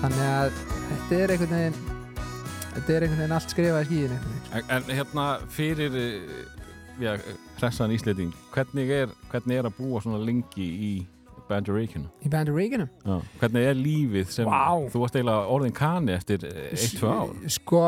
Þannig 0.01 0.23
að 0.27 0.61
þetta 0.91 1.17
er 1.23 1.33
einhvern 1.35 1.53
veginn 1.55 1.81
þetta 2.71 2.95
er 2.95 3.05
einhvern 3.05 3.21
veginn 3.21 3.35
allt 3.37 3.53
skrifað 3.53 3.83
í 3.83 3.89
skíðin 3.91 4.15
en, 4.57 4.71
en 4.77 4.89
hérna 4.97 5.27
fyrir 5.53 5.99
já, 7.01 7.15
hressan 7.61 7.91
Ísleiting 7.95 8.33
hvernig 8.55 8.91
er, 8.91 9.09
hvernig 9.33 9.59
er 9.61 9.69
að 9.71 9.77
búa 9.81 10.01
svona 10.05 10.21
lengi 10.25 10.67
í 10.67 10.93
Bandaríkinu? 11.51 12.07
í 12.25 12.29
Bandaríkinum 12.31 12.89
Já. 13.05 13.17
Hvernig 13.41 13.65
er 13.71 13.75
lífið 13.79 14.29
sem 14.31 14.47
Vá. 14.47 14.77
þú 14.93 15.01
varst 15.03 15.17
eiginlega 15.19 15.49
orðin 15.57 15.75
kani 15.75 16.13
eftir 16.15 16.45
1-2 16.47 17.11
ár? 17.11 17.33
sko 17.51 17.85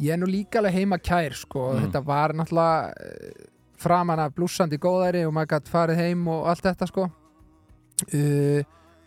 ég 0.00 0.12
er 0.14 0.20
nú 0.22 0.28
líka 0.30 0.60
alveg 0.60 0.76
heima 0.80 0.98
kær 1.02 1.34
sko, 1.34 1.72
Mm. 1.74 1.86
þetta 1.88 2.04
var 2.06 2.32
náttúrulega 2.32 2.92
eh, 2.92 3.48
framan 3.82 4.20
af 4.22 4.34
blúsandi 4.36 4.78
góðæri 4.78 5.24
og 5.26 5.32
maður 5.34 5.50
gætt 5.56 5.68
farið 5.72 5.96
heim 5.98 6.28
og 6.28 6.46
allt 6.46 6.62
þetta 6.62 6.86
sko 6.86 7.08
uh, 8.14 8.62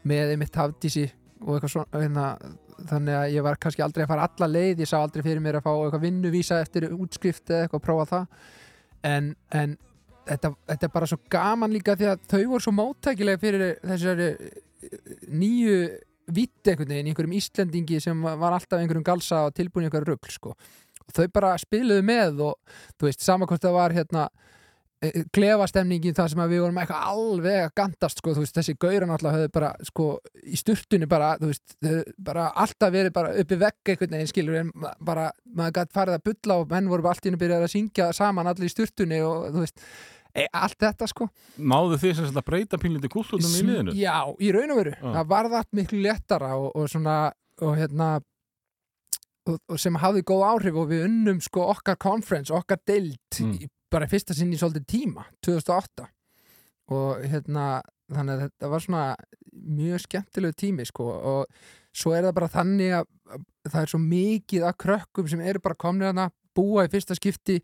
með 0.05 0.33
einmitt 0.35 0.55
hafdísi 0.59 1.05
og 1.45 1.55
eitthvað 1.55 1.71
svona 1.71 2.01
hérna, 2.03 2.25
þannig 2.89 3.15
að 3.21 3.33
ég 3.37 3.45
var 3.45 3.57
kannski 3.61 3.83
aldrei 3.85 4.03
að 4.05 4.11
fara 4.11 4.27
alla 4.27 4.49
leið 4.51 4.83
ég 4.83 4.89
sá 4.91 4.97
aldrei 4.99 5.23
fyrir 5.25 5.41
mér 5.43 5.57
að 5.61 5.65
fá 5.67 5.71
eitthvað 5.77 6.03
vinnuvísa 6.05 6.59
eftir 6.63 6.89
útskrift 6.91 7.47
eða 7.49 7.65
eitthvað 7.65 7.79
að 7.81 7.85
prófa 7.87 8.05
það 8.11 8.27
en, 9.05 9.33
en 9.53 9.75
þetta, 10.25 10.51
þetta 10.71 10.87
er 10.87 10.93
bara 10.93 11.09
svo 11.09 11.19
gaman 11.31 11.73
líka 11.73 11.95
því 11.97 12.09
að 12.11 12.25
þau 12.31 12.41
voru 12.53 12.65
svo 12.65 12.73
móttækilega 12.75 13.41
fyrir 13.41 13.65
þessari 13.83 14.29
eh, 14.33 14.97
nýju 15.29 15.77
vitt 16.35 16.71
einhvern 16.71 16.89
veginn, 16.89 17.11
einhverjum 17.11 17.37
Íslendingi 17.37 18.01
sem 18.01 18.25
var 18.25 18.55
alltaf 18.55 18.79
einhverjum 18.79 19.05
galsa 19.05 19.45
og 19.45 19.53
tilbúin 19.57 19.85
í 19.85 19.89
einhverjum 19.89 20.15
rugl 20.15 20.33
sko. 20.33 20.55
og 21.05 21.13
þau 21.13 21.27
bara 21.33 21.53
spiluðu 21.61 22.05
með 22.05 22.41
og 22.47 22.77
þú 22.97 23.09
veist, 23.09 23.21
sama 23.21 23.45
hvort 23.45 23.61
það 23.61 23.77
var 23.77 23.93
hérna 23.93 24.25
eh, 25.05 25.25
klefastemningin 25.35 26.15
það 26.17 26.31
sem 26.33 26.41
við 26.51 26.63
vorum 26.63 26.79
eitthvað 26.81 27.05
alveg 27.11 27.59
að 27.63 27.71
gandast 27.79 28.21
sko, 28.21 28.33
veist, 28.39 28.55
þessi 28.57 28.75
gauran 28.81 29.13
alltaf 29.15 29.37
höfðu 29.37 29.51
bara 29.55 29.71
sko, 29.87 30.07
í 30.43 30.59
sturtunni 30.59 31.07
bara, 31.11 31.31
veist 31.41 31.77
bara 32.17 32.49
alltaf 32.63 32.93
verið 32.95 33.13
bara 33.15 33.31
uppi 33.43 33.59
vegg 33.61 33.93
einhvern 33.93 34.17
veginn 34.17 34.31
skilur, 34.31 34.59
en 34.63 34.73
bara 35.05 35.29
maður 35.45 35.77
gætt 35.79 35.95
farið 35.95 36.19
að 36.19 36.27
bulla 36.29 36.59
og 36.61 36.75
menn 36.75 36.91
voru 36.91 37.09
allt 37.11 37.25
í 37.25 37.31
henni 37.31 37.41
byrjað 37.41 37.65
að 37.67 37.73
syngja 37.75 38.11
saman 38.15 38.51
allir 38.51 38.69
í 38.69 38.75
sturtunni 38.75 39.23
og 39.25 39.49
þú 39.55 39.63
veist 39.65 39.81
e, 40.35 40.45
allt 40.51 40.77
þetta 40.83 41.09
sko 41.11 41.29
Náðu 41.57 41.99
þið 42.03 42.21
sem 42.21 42.39
að 42.43 42.47
breyta 42.51 42.79
pínlítið 42.81 43.13
kultúrnum 43.15 43.57
í 43.59 43.65
liðinu? 43.65 43.97
Já, 43.99 44.17
í 44.39 44.53
raun 44.55 44.75
og 44.75 44.81
veru 44.83 44.95
Já. 44.95 45.09
það 45.19 45.33
var 45.33 45.51
það 45.55 45.75
miklu 45.81 46.05
léttara 46.05 46.55
og, 46.59 46.71
og 46.75 46.89
svona 46.91 47.19
og 47.63 47.77
hérna 47.79 48.09
og, 49.45 49.77
sem 49.79 49.95
hafði 50.01 50.23
góð 50.27 50.43
áhrif 50.49 50.79
og 50.81 50.89
við 50.91 51.05
unnum 51.07 51.39
sko 51.43 51.69
okkar 51.75 51.99
conference, 52.01 52.53
okkar 52.53 52.81
deild 52.87 53.19
Mm. 53.35 53.67
Bara 53.95 54.11
fyrsta 54.11 54.35
sinn 54.35 54.53
í 54.53 54.59
svolítið 54.59 54.87
tíma 54.91 55.25
2008 55.45 56.07
og 56.95 57.25
hérna 57.25 57.65
þannig 58.11 58.35
að 58.35 58.45
þetta 58.45 58.71
var 58.71 58.85
svona 58.85 59.05
mjög 59.55 60.05
skemmtilegu 60.05 60.57
tími 60.59 60.85
sko 60.85 61.09
og 61.15 61.59
svo 61.95 62.13
er 62.13 62.27
það 62.27 62.37
bara 62.37 62.53
þannig 62.53 62.95
að, 62.99 63.05
að 63.33 63.45
það 63.71 63.81
er 63.81 63.93
svo 63.93 64.01
mikið 64.03 64.67
af 64.69 64.79
krökkum 64.83 65.29
sem 65.31 65.41
eru 65.41 65.63
bara 65.63 65.79
komnir 65.79 66.11
hana 66.11 66.29
búa 66.55 66.85
í 66.85 66.91
fyrsta 66.91 67.17
skipti 67.17 67.61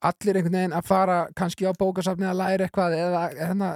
allir 0.00 0.38
einhvern 0.38 0.56
veginn 0.56 0.76
að 0.76 0.86
fara 0.88 1.16
kannski 1.36 1.66
á 1.68 1.76
bókasafni 1.76 2.24
að 2.28 2.38
læra 2.40 2.66
eitthvað 2.66 2.94
eða 2.96 3.24
hérna, 3.36 3.68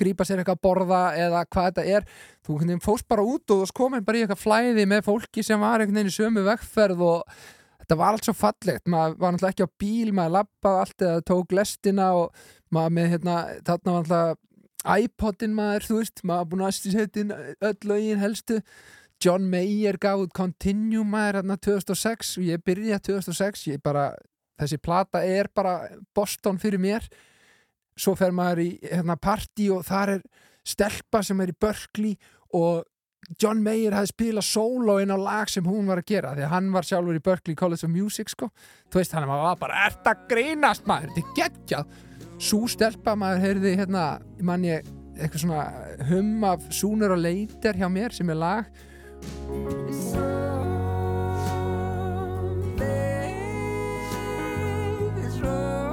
grípa 0.00 0.24
sér 0.24 0.40
eitthvað 0.40 0.56
að 0.56 0.62
borða 0.64 1.00
eða 1.20 1.42
hvað 1.52 1.66
þetta 1.68 1.84
er. 1.98 2.06
Þú 2.46 2.78
fóst 2.84 3.08
bara 3.08 3.26
út 3.28 3.52
og 3.52 3.66
þú 3.66 3.76
komin 3.76 4.06
bara 4.06 4.20
í 4.20 4.24
eitthvað 4.24 4.40
flæði 4.40 4.86
með 4.88 5.04
fólki 5.10 5.44
sem 5.44 5.60
var 5.60 5.84
einhvern 5.84 6.00
veginn 6.00 6.12
í 6.12 6.16
sömu 6.16 6.46
vegferð 6.48 7.04
og 7.04 7.36
þetta 7.84 7.98
var 8.00 8.16
allt 8.16 8.26
svo 8.28 8.34
fallegt. 8.36 8.88
Maður 8.90 9.18
var 9.20 9.34
náttúrulega 9.34 9.54
ekki 9.54 9.68
á 9.68 9.78
bíl, 9.84 10.10
maður 10.16 10.34
lappaði 10.38 10.80
allt 10.80 11.06
eða 11.06 11.24
tók 11.30 11.54
lestina 11.54 12.08
og 12.16 12.44
maður 12.74 12.96
með 12.96 13.10
hérna, 13.12 13.36
þarna 13.68 13.94
var 13.94 14.02
náttúrulega 14.08 14.42
iPodin 14.84 15.54
maður, 15.56 15.86
þú 15.88 15.98
veist, 16.00 16.22
maður 16.28 16.48
búin 16.50 16.64
að 16.66 16.76
setja 16.76 17.22
inn 17.22 17.34
öll 17.34 17.88
lögin 17.88 18.20
helstu. 18.20 18.60
John 19.22 19.46
Mayer 19.48 19.96
gaf 20.00 20.24
út 20.24 20.34
Continue 20.36 21.04
maður 21.08 21.40
hérna 21.40 21.56
2006 21.64 22.34
og 22.40 22.48
ég 22.48 22.64
byrja 22.66 22.98
2006 23.06 23.68
ég 23.70 23.84
bara, 23.84 24.10
þessi 24.60 24.80
plata 24.82 25.22
er 25.24 25.48
bara 25.54 25.76
Boston 26.16 26.58
fyrir 26.60 26.82
mér. 26.82 27.06
Svo 27.96 28.16
fer 28.18 28.34
maður 28.34 28.64
í 28.64 28.70
hérna 28.82 29.16
party 29.16 29.70
og 29.72 29.86
þar 29.86 30.16
er 30.16 30.26
stelpa 30.66 31.22
sem 31.24 31.40
er 31.40 31.52
í 31.52 31.56
Berkeley 31.60 32.18
og 32.54 32.82
John 33.40 33.62
Mayer 33.64 33.94
hafði 33.96 34.12
spilað 34.12 34.46
solo 34.48 34.98
inn 35.02 35.14
á 35.14 35.18
lag 35.18 35.50
sem 35.52 35.66
hún 35.66 35.88
var 35.90 36.02
að 36.02 36.10
gera 36.12 36.34
því 36.34 36.46
að 36.46 36.52
hann 36.54 36.72
var 36.74 36.88
sjálfur 36.88 37.18
í 37.18 37.22
Berkeley 37.24 37.58
College 37.58 37.86
of 37.86 37.92
Music 37.92 38.32
sko. 38.32 38.50
þú 38.90 39.00
veist 39.00 39.14
hann 39.16 39.28
var 39.28 39.56
bara, 39.60 39.86
ert 39.86 40.06
að 40.06 40.26
grínast 40.30 40.86
maður, 40.86 41.14
þetta 41.14 41.24
er 41.24 41.38
geggjað. 41.40 41.84
Svo 42.44 42.66
stelpa 42.68 43.14
maður 43.16 43.44
heyrði 43.46 43.76
hérna 43.78 44.04
mann 44.42 44.66
ég 44.66 44.86
eitthvað 45.14 45.44
svona 45.44 45.64
hum 46.10 46.44
af 46.44 46.60
Sooner 46.74 47.14
og 47.14 47.22
Later 47.22 47.74
hjá 47.78 47.88
mér 47.90 48.12
sem 48.14 48.30
er 48.30 48.38
lag. 48.40 48.64
Something 55.04 55.24
is 55.24 55.40
wrong 55.40 55.83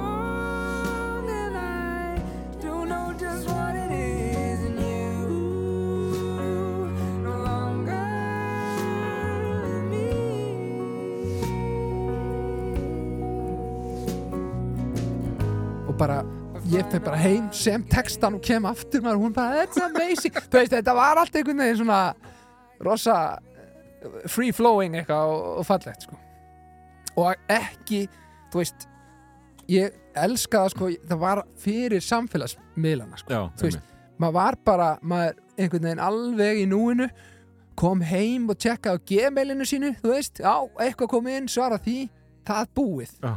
bara 16.02 16.22
ég 16.66 16.86
fyrir 16.90 17.02
bara 17.04 17.18
heim 17.20 17.48
sem 17.54 17.82
textan 17.90 18.34
og 18.34 18.42
kem 18.42 18.64
aftur 18.66 19.02
maður 19.04 19.20
og 19.20 19.24
hún 19.26 19.34
bara, 19.36 19.62
that's 19.62 19.78
amazing 19.82 20.34
þú 20.34 20.58
veist, 20.58 20.74
þetta 20.74 20.94
var 20.98 21.20
allt 21.20 21.36
einhvern 21.38 21.62
veginn 21.62 21.78
svona 21.82 22.00
rosa 22.82 23.16
eh, 23.38 24.24
free 24.30 24.54
flowing 24.54 24.96
eitthvað 24.98 25.30
og, 25.30 25.44
og 25.60 25.68
fallegt 25.68 26.06
sko. 26.06 26.18
og 27.22 27.52
ekki 27.52 28.06
þú 28.52 28.62
veist 28.62 28.88
ég 29.70 29.94
elska 30.18 30.64
það 30.64 30.74
sko, 30.74 30.88
það 31.12 31.22
var 31.22 31.42
fyrir 31.62 32.02
samfélagsmiðlana 32.04 33.20
sko. 33.20 33.32
Já, 33.32 33.42
Þú 33.60 33.68
veist, 33.68 33.92
maður 34.20 34.36
var 34.40 34.58
bara 34.66 34.88
maður 35.00 35.38
einhvern 35.54 35.86
veginn 35.86 36.02
alveg 36.08 36.64
í 36.64 36.66
núinu 36.68 37.08
kom 37.78 38.02
heim 38.04 38.50
og 38.52 38.58
tjekkaði 38.60 38.98
á 38.98 39.04
gmailinu 39.12 39.68
sínu 39.68 39.94
þú 40.02 40.12
veist, 40.16 40.42
já, 40.42 40.52
eitthvað 40.82 41.14
kom 41.14 41.30
inn, 41.32 41.48
svara 41.48 41.78
því 41.80 41.96
það 42.48 42.74
búið 42.76 43.16
Já. 43.22 43.34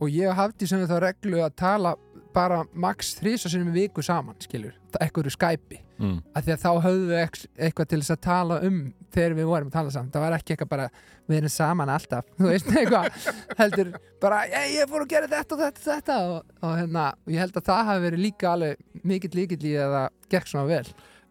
Og 0.00 0.10
ég 0.10 0.34
hafði 0.34 0.68
sem 0.70 0.84
þá 0.88 0.98
reglu 1.08 1.40
að 1.44 1.56
tala 1.60 1.94
bara 2.34 2.64
max 2.74 3.14
þrisa 3.20 3.50
sinni 3.50 3.68
með 3.68 3.80
viku 3.84 4.02
saman 4.02 4.36
skilur, 4.42 4.74
eitthvað 4.98 5.24
eru 5.24 5.32
Skype 5.34 5.80
mm. 6.00 6.16
af 6.34 6.44
því 6.46 6.54
að 6.54 6.62
þá 6.64 6.70
höfðu 6.86 7.08
við 7.10 7.20
eitthvað 7.66 7.90
til 7.90 8.00
þess 8.00 8.14
að 8.14 8.22
tala 8.26 8.58
um 8.66 8.80
þegar 9.14 9.36
við 9.38 9.48
vorum 9.50 9.70
að 9.70 9.76
tala 9.76 9.94
saman. 9.94 10.10
Það 10.14 10.24
var 10.24 10.36
ekki 10.38 10.54
eitthvað 10.54 10.70
bara, 10.72 10.88
við 11.30 11.38
erum 11.38 11.54
saman 11.54 11.94
alltaf 11.94 12.28
þú 12.34 12.50
veist, 12.50 12.70
eitthvað, 12.80 13.30
heldur 13.60 13.90
bara, 14.22 14.42
ég, 14.50 14.68
ég 14.74 14.90
fór 14.90 15.06
að 15.06 15.10
gera 15.14 15.30
þetta 15.30 15.56
og 15.56 15.64
þetta 15.64 15.80
og 15.80 15.88
þetta. 15.88 16.20
Og, 16.26 16.54
og 16.60 16.76
hérna, 16.80 17.08
og 17.22 17.34
ég 17.34 17.44
held 17.44 17.58
að 17.60 17.66
það 17.70 17.90
hafi 17.90 18.06
verið 18.08 18.24
líka 18.26 18.52
alveg 18.52 19.02
mikill 19.12 19.34
líkill 19.38 19.60
í 19.70 19.74
að 19.78 19.98
það 19.98 20.08
gekk 20.34 20.50
svona 20.52 20.70
vel. 20.70 20.84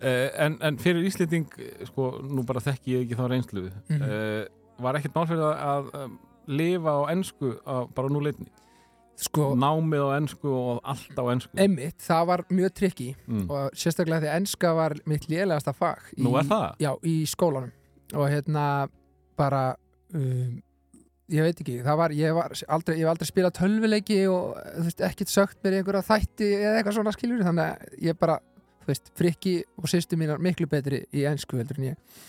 Eh, 0.04 0.28
en, 0.46 0.60
en 0.68 0.80
fyrir 0.84 1.08
Íslending 1.08 1.58
eh, 1.60 1.88
sko, 1.88 2.12
nú 2.28 2.44
bara 2.48 2.64
þekki 2.64 2.96
ég 2.96 3.06
ekki 3.06 3.20
þá 3.20 3.26
reynslu. 3.32 3.70
Mhm. 3.92 4.06
eh, 4.08 4.44
var 4.84 4.98
ekkert 4.98 5.16
mál 5.16 5.28
fyrir 5.30 5.44
það 5.44 5.60
að 5.74 5.92
um, 6.00 6.16
lifa 6.48 6.98
á 7.00 7.02
ensku 7.14 7.56
á, 7.64 7.88
bara 7.94 8.12
nú 8.12 8.24
leitni 8.24 8.50
sko, 9.20 9.52
námið 9.60 10.04
á 10.04 10.10
ensku 10.18 10.52
og 10.52 10.82
allt 10.90 11.16
á 11.18 11.24
ensku. 11.34 11.54
einmitt, 11.60 12.02
það 12.02 12.28
var 12.32 12.44
mjög 12.50 12.76
trikki 12.80 13.10
mm. 13.28 13.46
og 13.48 13.78
sérstaklega 13.78 14.24
því 14.24 14.32
að 14.32 14.38
enska 14.42 14.74
var 14.78 14.98
mitt 15.10 15.28
lélegasta 15.32 15.74
fag 15.78 16.12
í, 16.18 16.24
Nú 16.26 16.36
er 16.40 16.50
það? 16.50 16.68
Já, 16.84 16.92
í 17.06 17.16
skólanum. 17.30 17.74
Og 18.14 18.30
hérna 18.30 18.66
bara 19.40 19.64
um, 20.14 20.58
ég 21.34 21.46
veit 21.46 21.62
ekki, 21.64 21.80
það 21.86 22.00
var 22.02 22.16
ég, 22.18 22.36
var 22.36 22.58
aldrei, 22.76 22.98
ég 23.00 23.08
var 23.08 23.16
aldrei 23.16 23.30
spilað 23.30 23.56
tölvuleiki 23.62 24.20
og 24.32 24.58
þú 24.58 24.88
veist, 24.90 25.06
ekkert 25.10 25.34
sögt 25.34 25.62
mér 25.64 25.80
einhverja 25.80 26.06
þætti 26.10 26.50
eða 26.58 26.76
eitthvað 26.80 26.98
svona 27.00 27.16
skiljur, 27.16 27.46
þannig 27.48 27.72
að 27.72 28.04
ég 28.10 28.20
bara 28.20 28.38
þú 28.84 28.92
veist, 28.92 29.10
frikki 29.18 29.56
og 29.80 29.90
sýstu 29.92 30.20
mínar 30.20 30.42
miklu 30.44 30.68
betri 30.70 31.04
í 31.16 31.26
ensku 31.30 31.60
heldur 31.60 31.80
en 31.80 31.94
ég. 31.94 32.22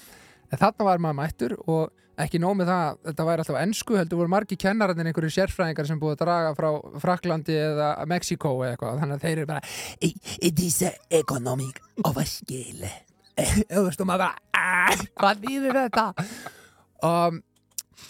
En 0.53 0.61
þarna 0.61 0.87
var 0.87 1.03
maður 1.03 1.21
mættur 1.23 1.57
og 1.65 2.04
ekki 2.23 2.39
nóg 2.43 2.55
með 2.61 2.69
það, 2.71 2.99
þetta 3.09 3.25
væri 3.29 3.43
alltaf 3.43 3.57
á 3.59 3.65
ensku 3.65 3.97
heldur 3.99 4.21
voru 4.21 4.31
margi 4.31 4.57
kennararnir 4.61 5.09
einhverju 5.11 5.33
sérfræðingar 5.35 5.89
sem 5.89 5.99
búið 6.01 6.15
að 6.17 6.21
draga 6.25 6.53
frá 6.59 6.69
Fraklandi 7.03 7.57
eða 7.59 7.89
Mexiko 8.11 8.53
eða 8.63 8.75
eitthvað, 8.77 9.01
þannig 9.03 9.17
að 9.19 9.25
þeir 9.27 9.39
eru 9.39 9.47
bara 9.47 9.63
"I- 10.01 10.21
It 10.51 10.61
is 10.61 10.83
economic 11.11 11.81
of 12.05 12.17
a 12.17 12.25
scale 12.25 12.91
þú 13.37 13.83
veist 13.89 14.01
og 14.01 14.07
maður 14.07 14.19
bara 14.19 14.39
"Ah, 14.55 14.95
hvað 15.19 15.43
þýðir 15.43 15.79
þetta? 15.81 16.05
Um, 17.03 17.43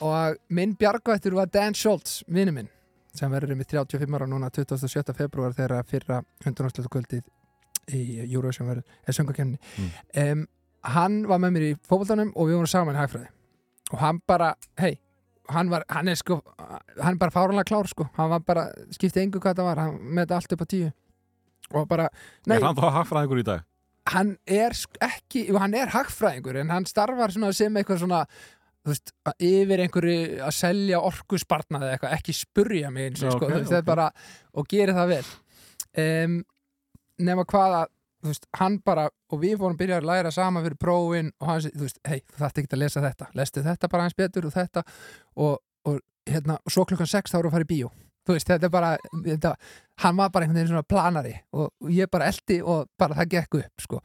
og 0.01 0.37
minn 0.51 0.75
bjargvættur 0.77 1.35
var 1.35 1.47
Dan 1.47 1.75
Schultz, 1.75 2.23
vinnu 2.29 2.53
minn 2.53 2.69
sem 3.15 3.31
verður 3.31 3.55
með 3.57 3.69
35 3.71 4.15
ára 4.19 4.27
núna 4.27 4.51
27. 4.51 5.15
februar 5.15 5.53
þegar 5.55 5.85
fyrra 5.87 6.23
hundunarslötu 6.45 6.89
kvöldið 6.91 7.23
í 7.95 8.33
Eurovision 8.35 8.67
verður, 8.69 8.85
eða 9.07 9.15
söngakemni 9.15 9.59
um, 10.33 10.47
hann 10.83 11.23
var 11.29 11.39
með 11.39 11.53
mér 11.55 11.63
í 11.69 11.75
fótboltanum 11.89 12.33
og 12.35 12.49
við 12.49 12.57
vorum 12.59 12.67
saman 12.67 12.97
í 12.97 12.99
hagfræði 12.99 13.29
og 13.95 14.01
hann 14.03 14.19
bara, 14.27 14.53
hei 14.81 14.97
hann 15.53 15.69
var, 15.73 15.85
hann 15.93 16.09
er 16.09 16.17
sko, 16.17 16.39
hann 16.59 17.15
er 17.15 17.21
bara 17.21 17.35
fáranlega 17.35 17.69
klár 17.69 17.89
sko, 17.91 18.07
hann 18.17 18.31
var 18.33 18.43
bara, 18.47 18.67
skipti 18.97 19.21
engu 19.23 19.43
hvað 19.45 19.59
það 19.61 19.69
var 19.69 19.81
hann 19.83 19.99
með 20.01 20.25
þetta 20.25 20.39
allt 20.41 20.57
upp 20.57 20.65
á 20.65 20.69
tíu 20.73 20.91
og 21.75 21.87
bara, 21.89 22.09
nei, 22.49 22.59
Er 22.59 22.67
hann 22.69 22.79
þá 22.79 22.91
hagfræðingur 22.99 23.41
í 23.43 23.47
dag? 23.47 23.65
hann 24.13 24.35
er 24.45 24.75
ekki, 25.01 25.47
hann 25.57 25.77
er 25.79 25.93
hagfræðingur 25.95 26.59
en 26.61 26.73
hann 26.75 26.85
starfar 26.89 27.33
svona 27.33 27.55
sem 27.57 27.77
eitthvað 27.81 28.03
svona 28.03 28.19
þú 28.85 28.93
veist, 28.93 29.13
að 29.25 29.45
yfir 29.49 29.83
einhverju 29.85 30.17
að 30.45 30.57
selja 30.59 31.01
orkuspartnaði 31.09 31.93
eitthvað, 31.95 32.17
ekki 32.19 32.35
spurja 32.37 32.91
mig 32.93 33.11
eins 33.11 33.23
og 33.25 33.39
sko, 33.39 33.47
ok, 33.49 33.55
þú 33.55 33.61
veist, 33.63 33.71
það 33.71 33.79
ok. 33.79 33.81
er 33.81 33.89
bara 33.89 34.09
og 34.61 34.69
gerir 34.75 34.99
það 34.99 35.13
vel 35.15 35.25
um, 36.05 36.35
nema 37.31 37.47
hvað 37.49 37.79
að 37.79 37.94
þú 38.25 38.33
veist, 38.33 38.47
hann 38.59 38.79
bara, 38.85 39.05
og 39.33 39.43
við 39.43 39.59
fórum 39.61 39.77
að 39.77 39.83
byrja 39.83 40.01
að 40.01 40.09
læra 40.09 40.33
saman 40.33 40.65
fyrir 40.65 40.81
prófin 40.81 41.31
og 41.41 41.51
hann 41.51 41.61
þú 41.67 41.85
veist, 41.85 42.01
hei, 42.09 42.23
þú 42.33 42.41
þarft 42.41 42.63
ekki 42.63 42.73
að 42.73 42.83
lesa 42.83 43.05
þetta, 43.05 43.29
lestu 43.37 43.65
þetta 43.67 43.91
bara 43.93 44.07
hans 44.07 44.17
betur 44.17 44.49
og 44.49 44.55
þetta 44.55 44.85
og, 45.45 45.59
og 45.91 46.01
hérna, 46.31 46.57
og 46.65 46.73
svo 46.75 46.87
klukkan 46.89 47.11
6 47.11 47.35
þá 47.35 47.39
við 47.39 47.51
að 47.51 47.57
fara 47.59 47.69
í 47.69 47.71
bíó. 47.75 47.93
Þú 48.25 48.39
veist, 48.39 48.49
þetta 48.49 48.69
er 48.71 48.73
bara, 48.73 48.91
þetta, 49.27 49.53
hann 50.01 50.17
var 50.17 50.31
bara 50.33 50.47
einhvern 50.47 50.63
veginn 50.63 50.73
svona 50.73 50.89
planari 50.89 51.35
og, 51.53 51.69
og 51.85 51.93
ég 51.93 52.09
bara 52.13 52.31
eldi 52.33 52.63
og 52.65 52.87
bara 53.01 53.19
það 53.21 53.33
gekk 53.37 53.59
upp, 53.61 53.85
sko. 53.85 54.01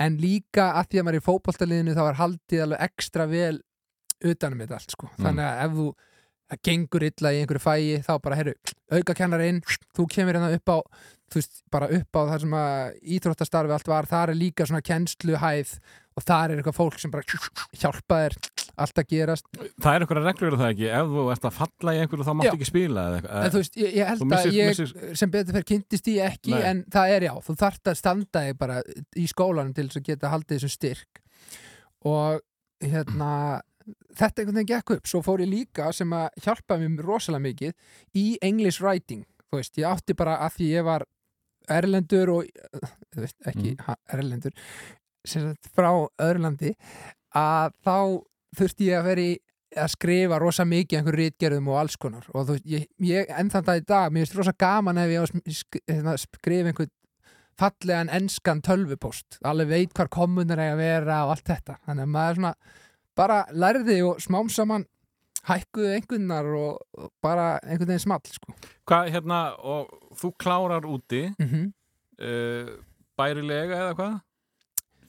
En 0.00 0.16
líka 0.18 0.72
að 0.80 0.90
því 0.90 1.00
að 1.00 1.06
maður 1.06 1.18
er 1.18 1.22
í 1.22 1.26
fótboltaliðinu 1.28 1.94
þá 1.94 2.04
er 2.08 2.18
haldið 2.18 2.64
alveg 2.64 2.86
ekstra 2.88 3.28
vel 3.30 3.60
utanum 4.26 4.64
þetta 4.64 4.80
allt, 4.80 4.96
sko, 4.96 5.12
þannig 5.20 5.46
að 5.46 5.62
ef 5.62 5.76
þú 5.78 5.86
það 6.50 6.62
gengur 6.66 7.06
illa 7.06 7.30
í 7.30 7.40
einhverju 7.40 7.62
fæi 7.62 8.02
þá 8.04 8.12
bara, 8.24 8.38
heyrðu, 8.40 8.54
auka 8.90 9.14
inn 9.46 9.62
þú 9.96 10.06
kemur 10.10 10.38
hérna 10.38 10.50
upp 10.56 10.72
á 10.74 10.78
þú 11.30 11.38
veist, 11.40 11.60
bara 11.70 11.88
upp 11.94 12.16
á 12.18 12.22
það 12.32 12.40
sem 12.44 12.54
að 12.58 12.94
íþróttastarfi 13.16 13.74
allt 13.76 13.90
var, 13.92 14.08
þar 14.10 14.32
er 14.32 14.38
líka 14.40 14.66
svona 14.66 14.82
kennsluhæð 14.82 15.74
og 16.18 16.24
þar 16.26 16.50
er 16.50 16.58
eitthvað 16.60 16.76
fólk 16.76 16.98
sem 17.00 17.12
bara 17.12 17.22
hjálpa 17.78 18.16
þér 18.24 18.34
allt 18.80 18.98
að 19.00 19.06
gerast. 19.12 19.46
Það 19.80 19.94
er 19.94 20.04
einhverja 20.04 20.24
reglur 20.26 20.54
er 20.54 20.58
það 20.60 20.72
ekki, 20.74 20.88
ef 20.98 21.08
þú 21.14 21.24
ert 21.34 21.46
að 21.46 21.56
falla 21.60 21.94
í 21.94 22.00
einhverju 22.02 22.26
þá 22.26 22.32
máttu 22.40 22.52
ekki 22.56 22.68
spila 22.70 23.04
eða 23.06 23.18
eitthvað. 23.20 23.44
en 23.46 23.54
þú 23.54 23.60
veist, 23.62 23.78
ég, 23.80 23.94
ég 24.00 24.10
held 24.10 24.24
missir- 24.30 24.50
að 24.50 24.58
ég 24.58 24.70
missir- 24.72 25.16
sem 25.20 25.30
betur 25.34 25.56
fyrir 25.56 25.68
kynntist 25.70 26.10
ég 26.10 26.26
ekki 26.34 26.54
Nei. 26.54 26.62
en 26.70 26.82
það 26.90 27.14
er 27.16 27.26
já, 27.28 27.32
þú 27.46 27.56
þarft 27.62 27.90
að 27.92 27.98
standa 28.00 28.44
þig 28.46 28.58
bara 28.58 28.78
í 29.16 29.26
skólanum 29.30 29.74
til 29.76 29.86
þess 29.88 30.00
að 30.00 30.06
geta 30.10 30.32
haldið 30.34 30.56
þessum 30.58 30.74
styrk. 30.74 31.22
Og 32.10 32.40
hérna 32.80 33.32
þetta 34.16 34.42
einhvern 34.42 34.58
veginn 34.60 34.70
gekk 34.74 34.94
upp, 34.96 35.06
svo 35.10 35.22
fór 35.24 35.42
ég 35.44 35.50
líka 35.50 35.90
sem 35.94 36.10
að 36.16 36.28
hjálpa 36.44 36.78
mér 36.80 37.04
rosalega 37.06 37.46
mikið 37.48 37.72
í 38.16 38.26
English 38.42 38.80
writing, 38.82 39.24
þú 39.50 39.60
veist, 39.60 39.76
ég 39.80 39.88
átti 39.90 40.16
bara 40.16 40.38
að 40.46 40.56
því 40.58 40.68
ég 40.74 40.84
var 40.86 41.04
erlendur 41.70 42.32
og, 42.34 42.50
veist, 43.16 43.36
ekki 43.46 43.76
Mm. 43.76 43.84
ha, 43.86 43.96
erlendur 44.16 44.52
sagt 45.26 45.70
frá 45.76 45.90
öðrulandi 46.18 46.74
að 47.36 47.72
þá 47.84 47.96
þurfti 48.56 48.88
ég 48.88 48.98
að 48.98 49.08
vera 49.10 49.20
í 49.20 49.32
að 49.78 49.90
skrifa 49.92 50.38
rosa 50.42 50.64
mikið 50.66 50.98
einhver 50.98 51.18
rítgerðum 51.20 51.68
og 51.70 51.76
alls 51.78 51.96
konar. 51.96 52.24
Og 52.34 52.48
þú 52.48 52.56
ég, 52.66 52.86
ég 53.06 53.28
enn 53.38 53.50
þann 53.52 53.66
dag 53.68 53.78
í 53.78 53.84
dag, 53.86 54.10
mér 54.10 54.24
finnst 54.24 54.38
rosa 54.40 54.54
gaman 54.58 54.98
ef 54.98 55.12
ég 55.12 55.22
á 55.22 55.24
að 55.28 55.34
hérna, 55.86 56.16
skrifa 56.18 56.72
einhvern 56.72 56.90
fallegan 57.60 58.10
enskan 58.16 58.62
tölvupost. 58.66 59.38
Alveg 59.46 59.68
veit 59.68 59.92
hvar 59.94 60.08
kommunar 60.10 60.58
eiga 60.58 60.74
að 60.74 60.82
vera 60.82 61.18
og 61.26 61.34
allt 61.36 61.46
þetta, 61.52 61.76
þannig 61.86 62.06
að 62.08 62.14
maður 62.16 62.40
svona 62.40 62.54
bara 63.20 63.38
lærði 63.52 63.98
og 64.08 64.22
smám 64.24 64.50
saman 64.50 64.86
hækkuðu 65.48 65.92
einhvernar 65.96 66.48
og, 66.58 67.10
bara 67.22 67.58
einhvern 67.64 67.92
veginn 67.92 68.04
small 68.04 68.24
sko. 68.28 68.54
Hvað, 68.88 69.12
hérna, 69.14 69.40
og 69.58 69.92
þú 70.20 70.32
klárar 70.40 70.88
úti 70.88 71.28
mm 71.38 71.48
-hmm. 71.48 71.70
uh, 72.24 72.74
bærilega 73.16 73.76
eða 73.84 73.94
hvað? 73.94 74.20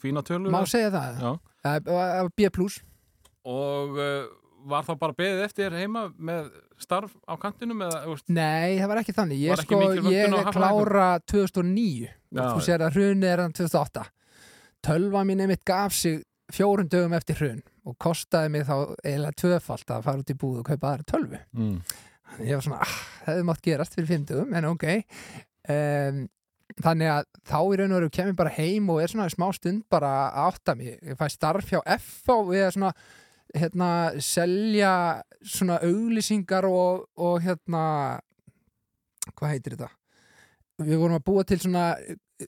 Fína 0.02 0.22
tölur? 0.22 0.52
má 0.52 0.66
segja 0.66 0.90
það 0.90 1.86
var 1.86 2.30
B 2.36 2.50
plus 2.50 2.82
Og 3.44 3.98
uh, 3.98 4.26
var 4.70 4.86
það 4.86 5.00
bara 5.02 5.14
beðið 5.18 5.44
eftir 5.46 5.72
heima 5.72 6.14
með 6.18 6.50
starf 6.82 7.14
á 7.26 7.34
kantinum 7.42 7.82
eða, 7.82 8.06
veist, 8.06 8.28
Nei, 8.30 8.78
það 8.80 8.88
var 8.88 9.02
ekki 9.02 9.16
þannig. 9.18 9.42
Ég, 9.42 9.52
ekki 9.52 9.66
sko, 9.66 10.12
ég 10.12 10.36
er 10.38 10.52
klára 10.54 11.08
2009 11.26 12.10
Já, 12.32 12.44
þú 12.54 12.62
sér 12.66 12.86
að 12.86 12.98
hrunið 12.98 13.30
er 13.32 13.44
hann 13.44 13.56
2008. 13.58 14.06
Tölva 14.86 15.24
mín 15.26 15.42
einmitt 15.42 15.66
gaf 15.66 15.94
sig 15.94 16.22
fjórum 16.54 16.90
dögum 16.92 17.16
eftir 17.18 17.40
hrun 17.40 17.62
og 17.88 17.98
kostaði 18.02 18.52
mig 18.54 18.68
þá 18.68 18.76
eiginlega 19.02 19.40
tvöfalt 19.42 19.94
að 19.96 20.06
fara 20.08 20.24
út 20.24 20.34
í 20.34 20.38
búð 20.38 20.62
og 20.62 20.68
kaupa 20.70 20.92
aðra 20.92 21.08
tölvu. 21.14 21.42
mm. 21.58 21.78
Ég 22.40 22.56
var 22.56 22.64
svona, 22.64 22.84
ah, 22.86 23.00
það 23.26 23.34
hefði 23.34 23.48
mátt 23.50 23.66
gerast 23.66 23.96
fyrir 23.98 24.08
fimm 24.08 24.28
dögum, 24.30 24.54
en 24.56 24.68
ok. 24.70 24.86
Um, 25.72 26.22
þannig 26.80 27.10
að 27.12 27.26
þá 27.52 27.58
í 27.60 27.80
raun 27.82 27.92
og 27.92 27.98
veru 27.98 28.12
kemur 28.16 28.38
bara 28.40 28.54
heim 28.56 28.88
og 28.94 29.02
er 29.02 29.12
svona 29.12 29.28
í 29.28 29.34
smá 29.34 29.50
stund 29.58 29.84
bara 29.92 30.12
að 30.30 30.38
átta 30.46 30.76
mig. 30.80 30.94
Ég 31.04 31.20
fæ 31.20 31.26
starf 31.34 31.68
hjá 31.68 31.82
FH 31.98 32.38
við 32.48 32.64
að 32.64 32.74
svona 32.78 32.94
hérna, 33.52 33.90
selja 34.24 34.94
svona 35.44 35.82
auglýsingar 35.84 36.68
og, 36.70 37.08
og 37.20 37.42
hérna 37.44 37.84
hvað 39.36 39.56
heitir 39.56 39.76
þetta? 39.76 39.92
Við 40.82 40.98
vorum 40.98 41.20
að 41.20 41.26
búa 41.28 41.44
til 41.46 41.60
svona, 41.62 41.86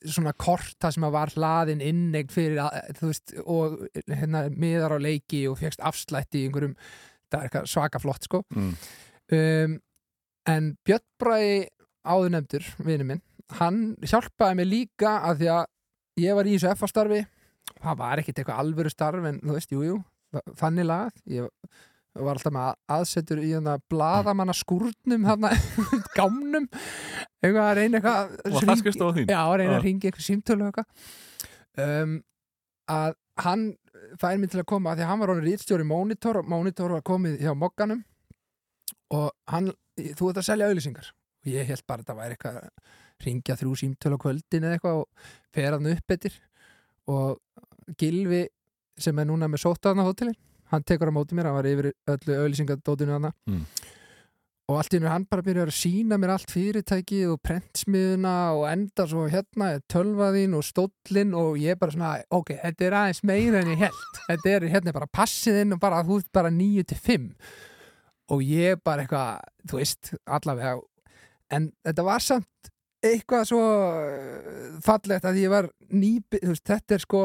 svona 0.04 0.32
kort 0.38 0.74
það 0.82 0.94
sem 0.96 1.06
að 1.08 1.14
var 1.16 1.32
hlaðin 1.36 1.82
innegn 1.84 2.30
fyrir 2.32 2.60
að, 2.64 2.78
þú 2.98 3.10
veist, 3.10 3.34
og 3.44 3.76
hérna, 4.10 4.44
miðar 4.50 4.96
á 4.96 4.98
leiki 5.04 5.44
og 5.50 5.58
fegst 5.60 5.82
afslætti 5.84 6.42
í 6.42 6.48
einhverjum, 6.48 6.74
það 7.30 7.38
er 7.40 7.48
eitthvað 7.48 7.68
svaka 7.74 8.00
flott 8.02 8.26
sko. 8.28 8.42
Mm. 8.54 8.72
um, 9.38 9.76
en 10.54 10.72
Björn 10.84 11.06
Bræði 11.22 11.54
áður 12.04 12.34
nefndur, 12.34 12.66
vinur 12.84 13.08
minn 13.08 13.22
hann 13.58 13.78
hjálpaði 14.04 14.56
mig 14.58 14.66
líka 14.70 15.14
að 15.28 15.38
því 15.42 15.48
að 15.54 15.64
ég 16.24 16.36
var 16.36 16.48
í 16.48 16.54
þessu 16.56 16.70
F-starfi 16.74 17.22
það 17.84 17.98
var 18.00 18.20
ekkit 18.22 18.38
eitthvað 18.40 18.60
alvöru 18.62 18.92
starf 18.92 19.26
en 19.28 19.40
þú 19.44 19.56
veist, 19.56 19.72
jú, 19.72 19.82
jú, 19.84 19.96
þa- 20.32 20.54
þannig 20.60 20.86
lagað. 20.88 21.18
Ég 21.28 21.48
var 22.14 22.38
alltaf 22.38 22.54
með 22.54 22.70
aðsetur 22.94 23.40
í 23.42 23.50
hérna 23.50 23.74
bladamanna 23.90 24.54
skúrnum 24.56 25.26
hérna, 25.26 25.50
gámnum. 26.18 26.68
Eitthvað 27.42 27.64
að 27.64 27.78
reyna 27.80 28.00
eitthvað 28.00 28.34
Og 28.52 28.58
það 28.60 28.82
skrifstofa 28.82 29.16
þín? 29.18 29.32
Já, 29.32 29.40
að 29.42 29.56
reyna 29.60 29.76
að 29.78 29.86
ringi 29.88 30.10
eitthvað 30.10 30.28
símtölu 30.28 30.66
og 30.66 30.70
eitthvað. 30.70 31.08
Um, 31.84 32.14
að 32.94 33.16
hann 33.42 33.64
fær 34.20 34.38
mig 34.38 34.52
til 34.52 34.62
að 34.62 34.68
koma 34.70 34.92
að 34.92 35.00
því 35.00 35.06
að 35.06 35.10
hann 35.10 35.22
var 35.24 35.32
orðin 35.34 35.48
rítstjóri 35.48 35.86
Monitor 35.88 36.38
og 36.38 36.50
Monitor 36.50 36.94
var 36.94 37.04
komið 37.06 37.40
hjá 37.42 37.50
Mokkanum 37.58 38.04
og 39.14 39.30
hann, 39.50 39.72
þú 39.98 40.30
ert 40.30 40.40
að 40.42 40.48
selja 40.48 40.68
auðlýsingar 40.70 41.10
og 41.10 41.50
ég 41.50 41.66
held 41.68 41.84
bara 41.88 42.04
að 42.04 42.10
það 42.10 42.20
væri 42.20 42.36
eitthvað 42.36 42.60
að 42.60 43.24
ringja 43.24 43.56
þrjú 43.58 43.76
símtölu 43.80 44.18
á 44.18 44.22
kvöldin 44.22 44.66
eða 44.66 44.78
eitthvað 44.78 45.00
og 45.02 45.30
fer 45.54 45.74
hann 45.74 45.90
upp 45.90 46.14
eftir. 46.14 46.38
Og 47.10 47.96
Gilvi 48.00 48.44
sem 49.00 49.18
er 49.18 49.28
núna 49.28 49.48
með 49.50 49.64
sótaðna 49.64 50.06
hótelin 50.06 50.36
hann 50.72 50.82
tekur 50.86 51.10
á 51.10 51.14
móti 51.14 51.34
mér, 51.36 51.50
hann 51.50 51.58
var 51.58 51.68
yfir 51.68 51.92
öllu 52.08 52.38
auðlýsingadótinu 52.40 53.12
hana 53.18 53.32
Mm. 53.48 53.66
og 54.68 54.78
allt 54.80 54.94
hennu 54.96 55.08
hann 55.12 55.26
bara 55.28 55.42
byrjar 55.44 55.68
að 55.68 55.76
sína 55.76 56.16
mér 56.16 56.30
allt 56.38 56.50
fyrirtækið 56.54 57.32
og 57.34 57.40
prentsmiðuna 57.44 58.34
og 58.56 58.64
enda 58.70 59.04
svo 59.06 59.26
hérna 59.28 59.74
tölvaðín 59.92 60.56
og 60.56 60.64
stóllin 60.64 61.34
og 61.36 61.58
ég 61.60 61.76
bara 61.78 61.92
svona, 61.92 62.14
ok, 62.30 62.54
þetta 62.62 62.86
er 62.88 62.96
aðeins 63.02 63.22
meira 63.28 63.60
en 63.60 63.74
ég 63.74 63.82
held, 63.84 64.00
þetta 64.30 64.54
er 64.56 64.68
hérna 64.72 64.94
bara 64.96 65.06
passiðinn 65.12 65.76
og 65.76 65.80
bara 65.84 66.00
þú 66.06 66.22
ert 66.22 66.32
bara 66.32 66.50
9 66.50 66.82
til 66.88 66.96
5 67.10 67.28
og 68.32 68.40
ég 68.40 68.80
bara 68.82 69.04
eitthvað, 69.04 69.44
þú 69.68 69.82
veist, 69.82 70.14
allavega 70.24 70.78
en 71.52 71.68
þetta 71.84 72.04
var 72.08 72.24
samt 72.24 72.70
eitthvað 73.04 73.44
svo 73.50 73.60
fallegt 74.84 75.26
að 75.28 75.42
ég 75.42 75.50
var 75.52 75.68
nýbi, 75.92 76.40
þú 76.40 76.54
veist, 76.54 76.64
þetta 76.72 76.96
er 76.96 77.02
sko 77.04 77.24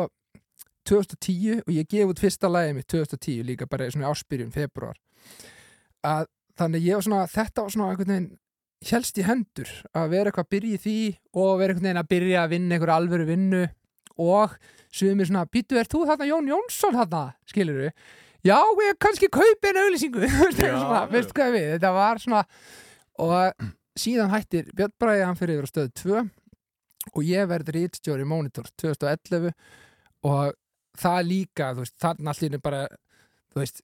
2010 0.89 1.63
og 1.63 1.71
ég 1.73 1.87
gef 1.89 2.11
út 2.11 2.21
fyrsta 2.21 2.51
lagið 2.51 2.75
mitt 2.79 2.89
2010 2.91 3.47
líka 3.47 3.69
bara 3.69 3.87
í 3.87 3.93
svona 3.93 4.11
áspyrjun 4.11 4.53
februar 4.53 4.97
að 6.05 6.29
þannig 6.59 6.85
ég 6.87 6.99
var 6.99 7.05
svona, 7.05 7.25
þetta 7.31 7.65
var 7.65 7.75
svona 7.75 7.89
einhvern 7.93 8.13
veginn 8.13 8.29
helst 8.89 9.19
í 9.19 9.25
hendur 9.27 9.71
að 9.97 10.13
vera 10.13 10.31
eitthvað 10.31 10.47
að 10.47 10.53
byrja 10.55 10.77
í 10.77 10.81
því 10.83 10.97
og 11.35 11.51
vera 11.59 11.73
einhvern 11.73 11.87
veginn 11.89 12.01
að 12.01 12.11
byrja 12.13 12.43
að 12.43 12.53
vinna 12.55 12.75
einhver 12.75 12.93
alvöru 12.95 13.27
vinnu 13.27 13.63
og 14.19 14.55
sumir 14.91 15.29
svona, 15.29 15.45
býtu, 15.47 15.77
er 15.79 15.87
þú 15.87 16.05
þarna 16.09 16.27
Jón 16.27 16.49
Jónsson 16.49 16.95
þarna, 16.95 17.23
skilur 17.47 17.83
við 17.83 17.91
já, 18.47 18.57
ég 18.57 18.99
kannski 19.03 19.29
kaupi 19.31 19.71
en 19.71 19.81
auðlýsingu 19.83 20.23
veistu 21.13 21.35
hvað 21.35 21.55
við, 21.55 21.67
þetta 21.75 21.91
var 21.95 22.23
svona 22.23 22.43
og 23.19 23.67
síðan 23.99 24.31
hættir 24.31 24.71
Björn 24.75 24.95
Bræði, 24.99 25.25
hann 25.27 25.39
fyrir 25.39 25.59
yfir 25.59 25.67
á 25.67 25.71
stöðu 25.73 25.93
2 26.03 26.23
og 27.13 27.21
ég 27.27 27.47
verður 27.49 27.79
rítstjóri 27.79 28.27
Monitor 28.27 28.67
2011 28.79 29.51
og 30.27 30.55
það 30.97 31.21
líka, 31.29 31.69
þú 31.75 31.83
veist, 31.85 31.95
þarna 32.01 32.33
allir 32.33 32.59
bara, 32.63 32.81
þú 33.53 33.61
veist, 33.61 33.81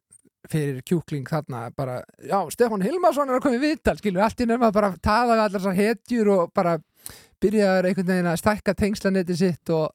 fyrir 0.49 0.82
kjúkling 0.86 1.26
þarna 1.30 1.64
bara, 1.76 1.99
já, 2.22 2.38
Stefán 2.53 2.84
Hilmarsson 2.86 3.30
er 3.30 3.40
að 3.40 3.45
koma 3.48 3.57
í 3.57 3.64
viðtal, 3.64 3.95
skilur, 3.98 4.22
allt 4.26 4.41
í 4.41 4.45
nefn 4.49 4.68
að 4.68 4.76
bara 4.77 4.91
tala 5.02 5.34
við 5.34 5.44
allar 5.45 5.56
þessar 5.60 5.80
hetjur 5.80 6.30
og 6.36 6.52
bara 6.53 6.76
byrjaður 7.41 7.88
einhvern 7.90 8.11
veginn 8.11 8.30
að 8.30 8.38
stækka 8.44 8.76
tengslanetti 8.77 9.38
sitt 9.40 9.72
og 9.73 9.90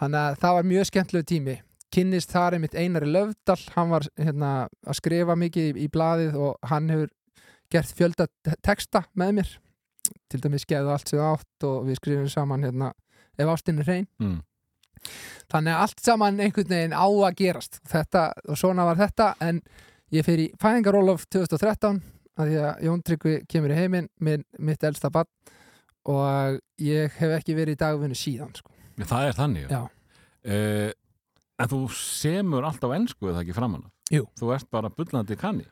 þannig 0.00 0.20
að 0.20 0.38
það 0.44 0.54
var 0.58 0.68
mjög 0.70 0.86
skemmtilegu 0.90 1.26
tími. 1.32 1.56
Kynnist 1.90 2.30
þar 2.30 2.54
einmitt 2.54 2.76
Einari 2.78 3.08
Löfdal 3.10 3.58
hann 3.74 3.90
var 3.90 4.06
hérna 4.14 4.50
að 4.86 4.94
skrifa 5.00 5.34
mikið 5.38 5.72
í, 5.72 5.84
í 5.84 5.88
blaðið 5.90 6.36
og 6.38 6.70
hann 6.70 6.86
hefur 6.92 7.10
gert 7.70 7.90
fjölda 7.98 8.28
te- 8.46 8.54
texta 8.62 9.02
með 9.18 9.32
mér. 9.40 9.50
Til 10.30 10.40
dæmis 10.42 10.64
geðu 10.70 10.92
allt 10.94 11.10
sem 11.10 11.18
átt 11.22 11.66
og 11.66 11.82
við 11.88 11.98
skrifum 11.98 12.30
saman 12.30 12.62
hérna 12.66 12.92
ef 13.38 13.50
ástinni 13.50 13.82
hrein. 13.86 14.06
Mm. 14.22 14.38
Þannig 15.50 15.74
að 15.74 15.80
allt 15.84 16.00
saman 16.00 16.40
einhvern 16.40 16.68
veginn 16.68 16.92
á 16.96 17.06
að 17.06 17.36
gerast 17.36 17.80
þetta, 17.88 18.24
og 18.48 18.56
svona 18.58 18.84
var 18.84 18.96
þetta 18.96 19.34
en 19.40 19.60
ég 20.12 20.24
fer 20.24 20.38
í 20.38 20.48
fæðingarólof 20.60 21.26
2013 21.30 22.00
að 22.40 22.48
því 22.50 22.60
að 22.64 22.82
Jón 22.86 23.02
Tryggvi 23.04 23.34
kemur 23.48 23.70
í 23.74 23.78
heiminn 23.78 24.08
minn, 24.20 24.44
mitt 24.58 24.82
elsta 24.84 25.10
bann 25.10 25.26
og 26.08 26.60
ég 26.80 27.12
hef 27.20 27.34
ekki 27.40 27.54
verið 27.58 27.76
í 27.76 27.80
dagvinnu 27.82 28.16
síðan 28.16 28.54
sko. 28.56 28.72
Það 29.00 29.26
er 29.28 29.36
þannig 29.38 29.70
Já. 29.70 29.82
Eh, 30.44 30.92
En 31.60 31.68
þú 31.68 31.78
semur 31.92 32.64
alltaf 32.64 32.94
ensku 32.96 33.28
eða 33.28 33.42
ekki 33.42 33.52
framan 33.52 33.82
af? 33.84 33.90
Jú. 34.10 34.22
Þú 34.40 34.54
ert 34.54 34.70
bara 34.72 34.88
bullandi 34.88 35.36
kanni 35.36 35.66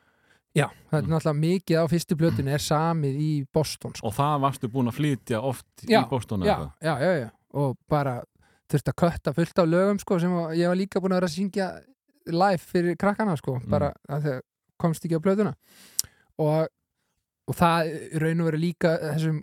Já, 0.55 0.67
þetta 0.89 0.97
er 0.97 1.01
Mm. 1.03 1.09
náttúrulega 1.13 1.39
mikið 1.39 1.77
á 1.81 1.85
fyrstu 1.89 2.15
blötinu 2.17 2.51
er 2.53 2.61
samið 2.61 3.15
í 3.17 3.45
Boston 3.53 3.93
sko. 3.95 4.05
og 4.07 4.13
það 4.13 4.39
varstu 4.41 4.67
búin 4.69 4.87
að 4.89 4.97
flytja 4.99 5.41
oft 5.41 5.65
Já, 5.87 6.03
í 6.05 6.09
Boston 6.09 6.41
já, 6.45 6.71
já, 6.81 6.93
já, 6.99 7.11
já 7.25 7.29
og 7.53 7.77
bara 7.89 8.21
þurfti 8.69 8.91
að 8.93 8.99
kötta 9.03 9.33
fullt 9.33 9.59
af 9.63 9.67
lögum 9.67 9.99
sko, 9.99 10.19
sem 10.19 10.31
að- 10.31 10.57
ég 10.57 10.67
var 10.71 10.75
líka 10.79 10.99
búin 11.01 11.11
að 11.15 11.19
vera 11.21 11.27
að 11.29 11.37
syngja 11.37 11.69
live 12.29 12.61
fyrir 12.61 12.95
krakkana 12.97 13.37
sko, 13.37 13.59
Mm. 13.59 13.69
bara 13.69 13.93
að 14.09 14.23
það 14.27 14.41
komst 14.79 15.03
ekki 15.05 15.17
á 15.17 15.23
blöðuna 15.25 15.53
og, 16.39 16.67
og 17.49 17.55
það 17.55 17.89
raun 18.21 18.41
og 18.41 18.45
veru 18.51 18.59
líka 18.61 18.91
þessum 19.01 19.39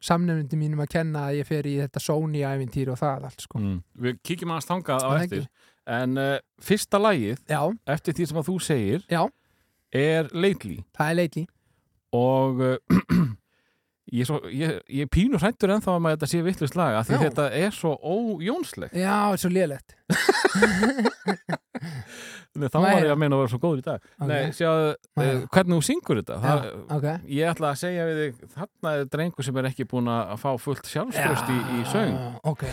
samnefndi 0.00 0.56
mínum 0.56 0.80
að 0.84 0.88
kenna 0.94 1.26
að 1.28 1.40
ég 1.40 1.46
fer 1.46 1.66
í 1.66 1.74
þetta 1.82 2.00
Sony-ævintýr 2.04 2.88
og 2.94 2.98
það 3.00 3.24
allt 3.28 3.40
sko. 3.42 3.58
mm. 3.58 3.82
Við 3.98 4.20
kíkjum 4.22 4.52
aðeins 4.54 4.70
þangað 4.70 5.02
á 5.02 5.08
Það 5.08 5.22
eftir 5.24 5.38
ekki. 5.42 5.48
En 5.88 6.18
uh, 6.18 6.38
fyrsta 6.60 6.98
lagið 7.00 7.38
Já, 7.48 7.62
eftir 7.88 8.12
því 8.14 8.26
sem 8.28 8.36
að 8.38 8.48
þú 8.48 8.56
segir 8.60 9.04
Já. 9.08 9.22
er 9.92 10.28
Lately 10.34 10.84
það 10.96 11.10
er 11.10 11.14
leitli 11.16 11.46
og 12.12 12.60
uh, 12.60 12.76
ég, 14.12 14.28
svo, 14.28 14.40
ég, 14.52 14.78
ég 14.88 15.06
er 15.06 15.10
pínu 15.12 15.40
hrættur 15.40 15.72
ennþá 15.74 15.96
um 15.98 16.08
að 16.08 16.16
þetta 16.16 16.30
sé 16.32 16.42
vittlust 16.46 16.76
lag 16.78 16.98
af 16.98 17.08
því 17.08 17.18
Já. 17.18 17.22
þetta 17.26 17.46
er 17.60 17.76
svo 17.76 17.92
ójónslegt 18.00 18.96
Já, 18.96 19.16
þetta 19.34 19.38
er 19.38 19.42
svo 19.44 19.52
Nei, 22.58 22.66
þá 22.72 22.78
var 22.80 23.04
ég 23.04 23.12
að 23.12 23.18
meina 23.20 23.36
að 23.36 23.42
vera 23.44 23.50
svo 23.52 23.60
góður 23.62 23.80
í 23.80 23.84
dag. 23.86 24.06
Ok. 24.18 24.28
Nei, 24.30 24.48
sjáðu, 24.56 24.88
Nei. 25.20 25.26
uh, 25.28 25.42
hvernig 25.54 25.76
þú 25.76 25.86
syngur 25.86 26.20
þetta? 26.22 26.38
Það, 26.42 26.68
ok. 26.96 27.08
Ég 27.38 27.52
ætla 27.52 27.70
að 27.70 27.80
segja 27.84 28.06
við 28.08 28.22
þig 28.22 28.52
þarna 28.56 28.94
er 28.96 29.10
drengur 29.14 29.48
sem 29.48 29.60
er 29.62 29.70
ekki 29.70 29.88
búin 29.92 30.12
að 30.12 30.36
fá 30.42 30.50
fullt 30.64 30.90
sjálfströst 30.90 31.52
í, 31.54 31.58
í 31.78 31.84
söng. 31.92 32.16
Ok 32.48 32.66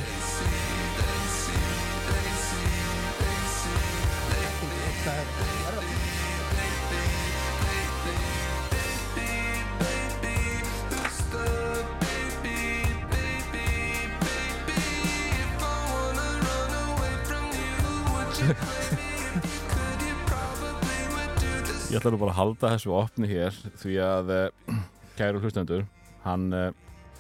Ég 21.96 22.02
ætla 22.02 22.12
nú 22.12 22.18
bara 22.20 22.34
að 22.34 22.40
halda 22.42 22.70
þessu 22.74 22.92
opni 22.92 23.28
hér 23.30 23.56
því 23.80 23.94
að 24.04 24.32
uh, 24.36 24.80
kæru 25.16 25.40
hlustendur 25.40 25.86
hann 26.26 26.50
uh, 26.52 26.66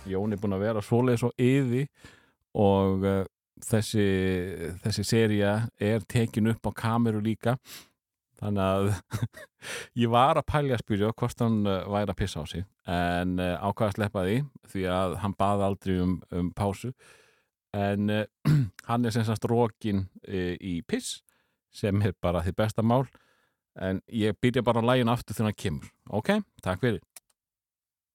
Jón 0.03 0.35
er 0.35 0.41
búin 0.41 0.57
að 0.57 0.65
vera 0.65 0.81
svoleiðis 0.83 1.23
og 1.23 1.39
yði 1.39 1.85
og 2.59 3.05
uh, 3.07 3.21
þessi 3.63 4.03
þessi 4.83 5.07
seria 5.07 5.53
er 5.79 6.03
tekin 6.03 6.51
upp 6.51 6.67
á 6.67 6.71
kameru 6.75 7.23
líka. 7.23 7.55
Þannig 8.35 8.65
að 8.65 8.91
ég 10.03 10.11
var 10.11 10.43
að 10.43 10.49
pælja 10.51 10.75
að 10.75 10.83
spyrja 10.83 11.15
hvort 11.23 11.47
hann 11.47 11.61
væri 11.63 12.11
að 12.11 12.19
pissa 12.25 12.43
á 12.43 12.45
sig 12.51 12.67
en 12.83 13.39
ákvað 13.39 13.87
að 13.87 13.97
sleppa 14.01 14.27
því 14.27 14.37
því 14.75 14.87
að 14.99 15.19
hann 15.23 15.39
baði 15.39 15.69
aldrei 15.71 15.99
um, 16.03 16.17
um 16.35 16.51
pásu. 16.51 16.91
En 17.71 18.11
hann 18.91 19.07
er 19.07 19.15
sem 19.15 19.23
sagt 19.23 19.47
rókin 19.47 20.09
í 20.27 20.81
piss 20.83 21.21
sem 21.71 22.03
er 22.03 22.19
bara 22.19 22.43
því 22.43 22.59
besta 22.59 22.83
mál 22.83 23.05
en 23.81 23.99
ég 24.11 24.37
byrja 24.41 24.63
bara 24.65 24.81
að 24.81 24.89
lægin 24.91 25.11
aftur 25.11 25.35
þegar 25.35 25.51
hann 25.51 25.59
kemur. 25.59 25.91
Ok, 26.15 26.31
takk 26.63 26.81
fyrir. 26.83 27.03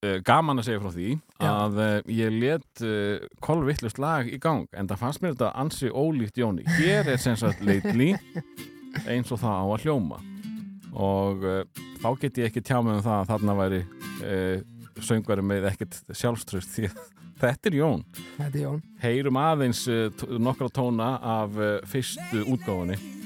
Uh, 0.01 0.17
gaman 0.25 0.57
að 0.63 0.71
segja 0.71 0.81
frá 0.81 0.93
því 0.95 1.09
Já. 1.13 1.49
að 1.51 1.75
uh, 1.77 2.13
ég 2.17 2.37
let 2.41 2.83
uh, 2.89 3.27
kolvittlust 3.45 3.99
lag 4.01 4.31
í 4.33 4.39
gang 4.41 4.65
en 4.73 4.89
það 4.89 5.03
fannst 5.03 5.21
mér 5.21 5.35
þetta 5.35 5.51
ansi 5.61 5.91
ólíkt 5.93 6.41
Jóni. 6.41 6.65
Hér 6.79 7.11
er 7.13 7.21
sem 7.21 7.37
sagt 7.37 7.61
lately 7.61 8.15
eins 9.05 9.29
og 9.29 9.43
það 9.43 9.61
á 9.61 9.65
að 9.67 9.85
hljóma. 9.85 10.23
Og 10.97 11.45
uh, 11.45 11.61
þá 12.01 12.09
get 12.25 12.41
ég 12.41 12.49
ekki 12.49 12.65
tjá 12.65 12.79
mig 12.81 12.97
um 12.97 13.05
það 13.05 13.19
að 13.19 13.31
þarna 13.35 13.59
væri 13.61 13.85
uh, 13.85 14.57
söngvari 15.05 15.45
með 15.53 15.69
ekkert 15.75 16.01
sjálfströst 16.09 16.77
því 16.79 16.89
að 16.89 17.07
þetta 17.45 17.69
er 17.69 17.81
Jón. 17.83 18.09
Þetta 18.41 18.51
er 18.55 18.61
Jón. 18.65 18.83
Heyrum 19.05 19.45
aðeins 19.45 19.85
nokkra 20.41 20.73
tóna 20.81 21.15
af 21.37 21.61
fyrstu 21.93 22.47
útgáfunni 22.49 23.20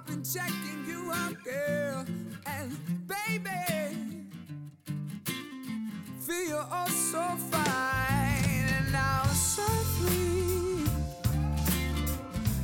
I've 0.00 0.06
been 0.06 0.24
checking 0.24 0.86
you 0.86 1.12
out, 1.12 1.36
girl, 1.44 2.06
and 2.46 3.06
baby, 3.06 4.24
feel 6.20 6.66
oh 6.72 6.88
so 6.88 7.20
fine, 7.50 8.66
and 8.78 8.92
now 8.92 9.24
softly, 9.24 10.86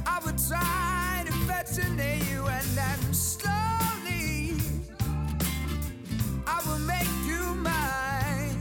I 0.07 0.19
would 0.25 0.39
try 0.49 1.25
to 1.27 1.33
fascinate 1.47 2.25
you, 2.31 2.47
and 2.47 2.67
then 2.69 3.13
slowly, 3.13 4.55
I 6.47 6.63
will 6.67 6.79
make 6.79 7.07
you 7.27 7.55
mine. 7.57 8.59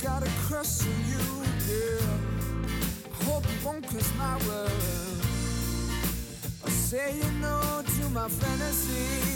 Got 0.00 0.22
a 0.22 0.30
crush 0.46 0.82
on 0.82 0.94
you, 1.10 1.44
girl. 1.66 2.20
I 3.20 3.24
hope 3.24 3.44
you 3.46 3.66
won't 3.66 3.82
kiss 3.88 4.14
my 4.16 4.36
world. 4.46 5.07
I 6.88 6.90
say 6.90 7.16
you 7.20 7.30
no 7.42 7.82
to 7.84 8.04
my 8.16 8.28
fantasy. 8.32 9.26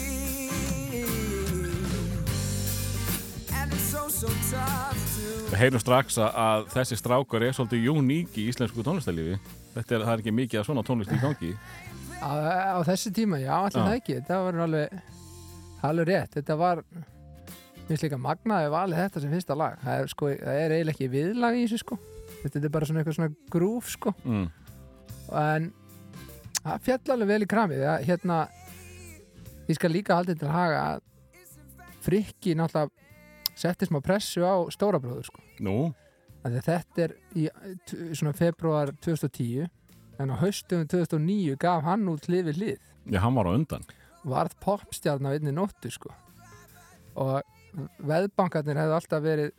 Við 5.50 5.58
heyrum 5.60 5.82
strax 5.82 6.16
að, 6.16 6.30
að 6.32 6.62
þessi 6.72 6.96
strákar 6.96 7.44
er 7.44 7.52
svolítið 7.52 7.90
uník 7.92 8.38
í 8.40 8.46
íslensku 8.48 8.80
tónlistarlífi. 8.86 9.36
Þetta 9.74 9.98
er, 9.98 10.04
það 10.06 10.12
er 10.14 10.22
ekki 10.22 10.34
mikið 10.38 10.60
að 10.62 10.64
svona 10.70 10.84
tónlist 10.88 11.12
í 11.12 11.18
gangi. 11.20 11.50
Á, 12.24 12.32
á 12.72 12.80
þessi 12.88 13.12
tíma, 13.12 13.42
já, 13.42 13.52
allir 13.58 13.76
það 13.82 13.98
ekki. 13.98 14.16
Þetta 14.22 14.40
var 14.46 14.60
alveg, 14.68 14.96
alveg 15.90 16.08
rétt. 16.08 16.32
Þetta 16.38 16.58
var 16.62 16.82
mér 16.86 17.84
finnst 17.90 18.06
líka 18.08 18.22
magnaði 18.30 18.72
valið 18.78 19.02
þetta 19.02 19.24
sem 19.26 19.36
fyrsta 19.36 19.58
lag. 19.60 19.76
Það 19.84 20.00
er, 20.00 20.10
sko, 20.14 20.32
það 20.40 20.62
er 20.62 20.76
eiginlega 20.78 20.96
ekki 20.96 21.12
viðlag 21.18 21.60
í 21.60 21.66
þessu 21.66 21.82
sko. 21.84 22.00
Þetta 22.46 22.64
er 22.64 22.74
bara 22.78 22.88
svona 22.88 23.04
eitthvað 23.04 23.20
svona 23.20 23.36
grúf 23.58 23.92
sko. 23.98 24.16
Mm. 24.24 24.50
en 25.42 25.72
það 26.62 26.84
fjall 26.86 27.14
alveg 27.14 27.32
vel 27.32 27.42
í 27.44 27.48
kramið 27.50 27.84
það, 27.86 28.04
hérna 28.08 28.38
ég 29.68 29.78
skal 29.78 29.92
líka 29.92 30.18
haldið 30.18 30.40
til 30.40 30.48
að 30.48 30.56
haga 30.56 30.82
að 30.92 31.02
frikki 32.02 32.56
náttúrulega 32.58 33.58
setti 33.58 33.86
smá 33.86 34.00
pressu 34.02 34.42
á 34.42 34.56
stóra 34.74 34.98
bróður 35.02 35.28
sko. 35.28 35.42
Þetta 36.42 37.04
er 37.04 37.12
í 37.38 37.48
februar 38.34 38.90
2010 39.04 39.68
en 40.18 40.32
á 40.32 40.36
haustum 40.40 40.86
2009 40.90 41.58
gaf 41.62 41.84
hann 41.86 42.08
út 42.10 42.26
hlið 42.26 42.48
við 42.50 42.58
hlið 42.58 42.80
já, 43.14 43.18
hann 43.22 43.36
var 43.38 43.46
á 43.46 43.52
undan. 43.54 43.86
Varð 44.26 44.56
popstjarn 44.62 45.26
á 45.26 45.34
einni 45.34 45.54
nóttu 45.54 45.90
sko. 45.90 46.10
og 47.14 47.42
veðbankarnir 48.08 48.78
hefðu 48.80 48.94
alltaf 48.96 49.22
verið 49.24 49.50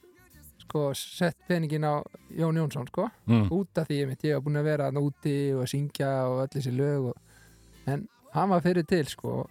sko, 0.64 0.90
sett 0.98 1.38
peningin 1.48 1.86
á 1.86 2.02
Jón 2.34 2.58
Jónsson 2.60 2.90
sko, 2.90 3.08
mm. 3.30 3.48
út 3.54 3.82
af 3.82 3.88
því 3.90 4.00
ég, 4.02 4.10
mitt, 4.12 4.26
ég 4.28 4.38
var 4.38 4.46
búin 4.46 4.62
að 4.62 4.70
vera 4.72 4.90
úti 5.00 5.38
og 5.54 5.64
að 5.66 5.72
syngja 5.76 6.12
og 6.32 6.44
öll 6.46 6.52
þessi 6.58 6.76
lög 6.76 7.10
og, 7.12 7.42
en 7.86 8.08
hann 8.34 8.54
var 8.54 8.64
fyrir 8.66 8.88
til 8.90 9.06
sko, 9.12 9.44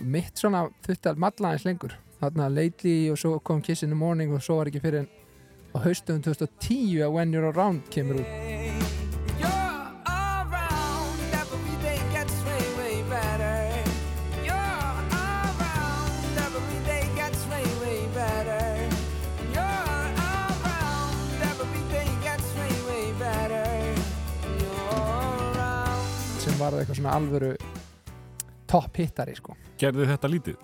mitt 0.00 0.38
svona 0.38 0.66
að 0.68 1.22
malla 1.22 1.52
aðeins 1.52 1.66
lengur. 1.68 1.96
Þarna 2.16 2.48
lately 2.48 3.10
og 3.12 3.18
svo 3.20 3.38
kom 3.44 3.60
Kiss 3.60 3.84
in 3.84 3.92
the 3.92 3.98
Morning 3.98 4.32
og 4.32 4.44
svo 4.44 4.60
var 4.60 4.70
ekki 4.70 4.80
fyrir 4.84 5.04
en 5.04 5.10
á 5.76 5.84
haustum 5.84 6.22
2010 6.24 7.04
að 7.04 7.12
When 7.12 7.34
You're 7.34 7.52
Around 7.52 7.90
kemur 7.92 8.22
út 8.22 8.65
way 26.72 26.84
better. 26.84 26.94
You're 26.94 26.96
around. 26.96 26.96
sem 26.96 27.04
var 27.04 27.16
það 27.16 27.16
eitthvað 27.16 27.16
svona 27.16 27.16
alvöru 27.16 27.56
topp 28.66 28.96
hittari 28.96 29.34
sko 29.36 29.56
Gerði 29.78 30.06
þetta 30.06 30.28
lítið? 30.28 30.56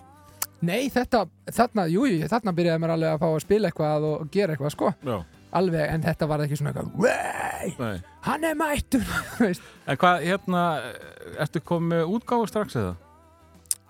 Nei, 0.63 0.89
þetta, 0.89 1.27
þarna, 1.51 1.87
jú, 1.91 2.05
jú, 2.07 2.27
þarna 2.27 2.53
byrjaði 2.55 2.79
mér 2.79 2.89
alveg 2.89 3.09
að 3.13 3.19
fá 3.19 3.27
að 3.27 3.41
spila 3.43 3.67
eitthvað 3.67 4.03
og 4.03 4.29
gera 4.31 4.53
eitthvað, 4.53 4.71
sko, 4.71 4.93
Já, 5.03 5.25
alveg, 5.51 5.89
en 5.91 6.01
þetta 6.01 6.27
var 6.27 6.39
ekki 6.39 6.55
svona 6.55 6.71
eitthvað, 6.71 7.79
nei. 7.79 8.01
hann 8.21 8.43
er 8.43 8.55
mættur. 8.55 9.03
En 9.87 9.97
hvað, 9.97 10.23
hérna, 10.23 10.81
ertu 11.37 11.59
komið 11.59 11.89
með 11.89 12.13
útgáfu 12.15 12.47
strax 12.47 12.75
eða? 12.75 12.95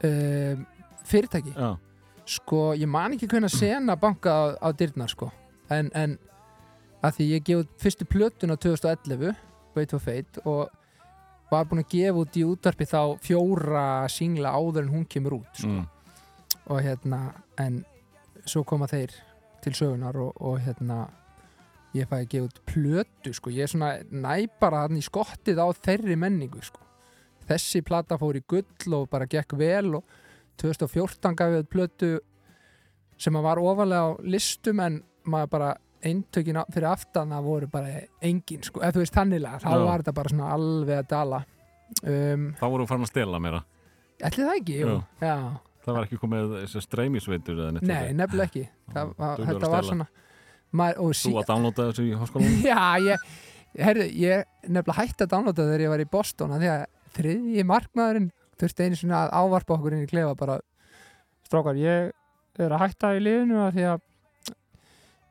Um, 0.03 0.65
fyrirtæki, 1.06 1.53
Já, 1.53 1.77
sko, 2.26 2.73
ég 2.73 2.90
man 2.90 3.14
ekki 3.14 3.27
hvernig 3.30 3.53
sena 3.53 3.95
banka 3.95 4.34
á, 4.34 4.44
á 4.57 4.73
dyrnar, 4.73 5.14
sko, 5.14 5.30
en, 5.69 5.91
en 5.94 6.18
að 7.06 7.19
því 7.19 7.30
ég 7.35 7.44
gefið 7.44 7.68
fyrstu 7.77 8.06
plötun 8.10 8.49
á 8.49 8.57
2011, 8.57 9.35
Wait 9.76 9.91
for 9.94 9.99
Fate, 10.02 10.41
og 10.49 10.69
var 11.52 11.68
búin 11.70 11.84
að 11.84 11.91
gefa 11.94 12.24
út 12.24 12.38
í 12.40 12.45
útvarpi 12.48 12.88
þá 12.90 13.02
fjóra 13.24 13.88
singla 14.11 14.53
áður 14.56 14.86
en 14.86 14.94
hún 14.94 15.06
kemur 15.10 15.40
út, 15.41 15.52
sko. 15.57 15.70
mm. 15.70 15.84
og 16.72 16.82
hérna 16.86 17.20
en 17.61 17.84
svo 18.45 18.64
koma 18.68 18.88
þeir 18.91 19.14
til 19.64 19.76
sögunar 19.78 20.18
og, 20.20 20.34
og 20.44 20.60
hérna 20.64 21.06
ég 21.94 22.10
fæði 22.10 22.26
að 22.26 22.32
gefa 22.32 22.49
út 22.49 22.61
plötu 22.70 23.34
sko. 23.38 23.53
ég 23.53 23.68
er 23.68 23.72
svona 23.72 23.94
næ 24.10 24.48
bara 24.60 24.86
hann 24.86 24.98
í 24.98 25.06
skottið 25.06 25.61
á 25.61 25.68
þeirri 25.78 26.18
menningu 26.20 26.61
sko. 26.65 26.82
þessi 27.48 27.84
plata 27.86 28.18
fór 28.18 28.40
í 28.40 28.44
gull 28.48 28.99
og 28.99 29.10
bara 29.11 29.30
gekk 29.30 29.57
vel 29.60 29.99
og 29.99 30.20
2014 30.61 31.38
gaf 31.38 31.57
ég 31.57 31.70
plötu 31.70 32.14
sem 33.18 33.36
að 33.38 33.45
var 33.45 33.61
ofalega 33.61 34.10
á 34.10 34.18
listum 34.26 34.82
en 34.84 35.02
maður 35.24 35.52
bara 35.53 35.72
eintökin 36.10 36.60
fyrir 36.74 36.88
aftan 36.92 37.34
það 37.34 37.46
voru 37.48 37.70
bara 37.72 38.00
engin 38.24 38.64
sko, 38.66 38.82
eða 38.84 38.96
þú 38.96 39.04
veist 39.04 39.18
þannilega, 39.18 39.60
þá 39.64 39.70
Já. 39.72 39.84
var 39.88 40.04
þetta 40.04 40.16
bara 40.20 40.34
svona 40.34 40.50
alveg 40.56 40.98
að 41.02 41.12
dala. 41.14 41.40
Um, 42.04 42.50
Þá 42.60 42.66
voru 42.74 42.88
farin 42.90 43.06
að 43.06 43.12
stela 43.14 43.40
meira. 43.44 43.62
Ætli 44.24 44.48
það 44.48 44.60
ekki, 44.60 44.76
jú, 44.82 44.98
já. 45.24 45.36
Það 45.84 45.98
var 45.98 46.06
ekki 46.08 46.20
komið 46.22 46.54
streymisveitur 46.80 47.58
eða 47.60 47.72
neitt 47.76 47.88
Nei, 47.90 48.14
nefnilega 48.16 48.48
ekki. 48.48 48.68
Það, 48.94 49.10
var, 49.20 49.42
Þetta 49.44 49.68
að 49.68 49.74
var 49.74 49.88
svona 49.90 50.06
maður, 50.74 51.02
og 51.04 51.18
Þú 51.20 51.34
að 51.42 51.50
downloada 51.50 51.88
þessu 51.90 52.06
í 52.08 52.14
háskólanum? 52.22 52.62
Já, 52.72 52.84
ég 53.04 53.26
Herðu, 53.74 54.06
ég 54.22 54.46
nefnilega 54.70 54.96
hætti 55.02 55.26
að 55.26 55.32
downloada 55.34 55.66
þegar 55.68 55.84
ég 55.84 55.92
var 55.94 56.04
í 56.04 56.10
Boston 56.14 56.56
því 56.56 56.70
að 56.72 56.84
þriðji 57.18 57.66
markmaðurinn 57.70 58.30
þurfti 58.62 58.86
einu 58.88 59.00
svona 59.00 59.22
að 59.26 59.34
ávarpa 59.42 59.76
okkur 59.76 59.98
inn 59.98 60.06
í 60.06 60.10
klefa 60.10 60.36
bara 60.40 60.60
Strákar, 61.44 61.78
ég 61.82 62.14
er 62.64 62.74
að 62.74 62.84
hætta 62.86 63.12
í 63.18 63.22
liðinu 63.26 63.60
af 63.66 63.74
því 63.76 63.88
að 63.92 64.04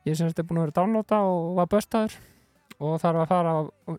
ég 0.07 0.17
semst 0.19 0.39
er 0.39 0.47
búin 0.47 0.61
að 0.61 0.67
vera 0.67 0.77
downloada 0.81 1.19
og 1.29 1.57
var 1.59 1.69
böstaður 1.71 2.15
og 2.83 2.95
þarf 3.01 3.23
að 3.23 3.29
fara 3.31 3.53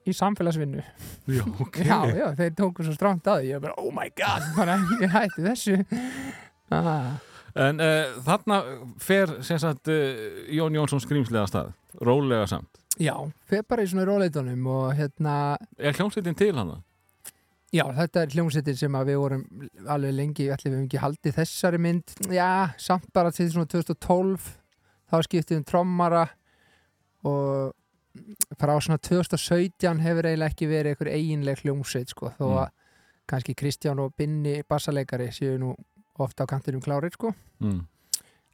í 0.05 0.15
samfélagsvinnu 0.17 0.83
Já, 0.83 1.45
ok. 1.65 1.79
Já, 1.87 1.99
já, 2.11 2.27
þeir 2.41 2.57
tóku 2.59 2.87
svo 2.87 2.97
stránt 2.97 3.29
að 3.31 3.49
ég 3.51 3.63
bara, 3.63 3.77
oh 3.81 3.93
my 3.95 4.11
god, 4.19 4.49
bara 4.59 4.79
ég 5.01 5.15
hætti 5.15 5.47
þessu 5.47 5.79
ah. 6.75 7.15
En 7.55 7.79
uh, 7.79 8.17
þarna 8.27 8.63
fer 8.99 9.37
sagt 9.47 9.91
uh, 9.93 10.41
Jón 10.51 10.75
Jónsson 10.75 10.99
skrýmslega 10.99 11.47
stað, 11.47 11.69
rólega 12.03 12.49
samt. 12.51 12.81
Já, 12.99 13.15
fer 13.47 13.63
bara 13.69 13.85
í 13.85 13.91
svona 13.91 14.09
róleitunum 14.09 14.67
og 14.71 14.89
hérna 14.99 15.37
Er 15.79 15.95
hljómsveitin 15.95 16.35
til 16.39 16.51
hana? 16.59 16.81
Já, 17.75 17.85
þetta 17.95 18.23
er 18.23 18.35
hljómsveitin 18.35 18.77
sem 18.79 18.99
við 19.07 19.17
vorum 19.19 19.47
alveg 19.91 20.15
lengi, 20.15 20.51
allir 20.51 20.69
við 20.69 20.77
höfum 20.77 20.85
ekki 20.89 21.03
haldið 21.03 21.39
þessari 21.41 21.81
mynd, 21.83 22.13
já, 22.31 22.51
samt 22.79 23.09
bara 23.15 23.33
til 23.35 23.49
svona 23.51 23.71
2012, 23.71 24.51
þá 25.15 25.23
skiptið 25.29 25.61
um 25.61 25.65
trommara 25.71 26.25
og 27.25 27.73
frá 28.59 28.75
svona 28.83 28.99
2017 29.03 30.03
hefur 30.05 30.29
eiginlega 30.29 30.53
ekki 30.53 30.69
verið 30.71 30.93
einhver 30.95 31.11
eiginleg 31.15 31.63
hljómsveit, 31.65 32.13
sko, 32.13 32.31
þó 32.39 32.45
Mm. 32.47 32.59
að 32.63 32.71
kannski 33.27 33.55
Kristján 33.55 33.99
og 33.99 34.13
Binni 34.17 34.63
bassaleikari 34.69 35.29
séu 35.33 35.57
nú 35.59 35.75
ofta 36.19 36.45
á 36.45 36.47
kantinum 36.47 36.83
klárir, 36.83 37.11
sko, 37.13 37.35
Mm. 37.61 37.87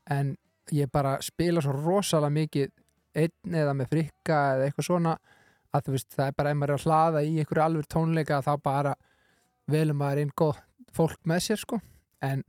en 0.06 0.36
ég 0.72 0.90
bara 0.92 1.18
spila 1.20 1.60
svo 1.60 1.72
rosalega 1.72 2.30
mikið 2.32 2.70
einn 3.14 3.52
eða 3.54 3.74
með 3.74 3.88
frikka 3.90 4.38
eða 4.54 4.70
eitthvað 4.70 4.86
svona 4.86 5.18
að 5.74 5.82
þú 5.84 5.90
veist, 5.92 6.08
það 6.16 6.26
er 6.28 6.32
bara 6.36 6.50
ef 6.50 6.56
maður 6.56 6.70
er 6.70 6.76
að 6.78 6.84
hlaða 6.84 7.24
í 7.26 7.38
einhverju 7.38 7.64
alveg 7.64 7.86
tónleika 7.88 8.42
þá 8.42 8.56
bara 8.62 8.94
velum 9.68 9.96
maður 9.98 10.20
inn 10.22 10.30
góð 10.40 10.56
fólk 10.92 11.18
með 11.26 11.40
sér 11.42 11.58
sko 11.58 11.80
en 12.22 12.44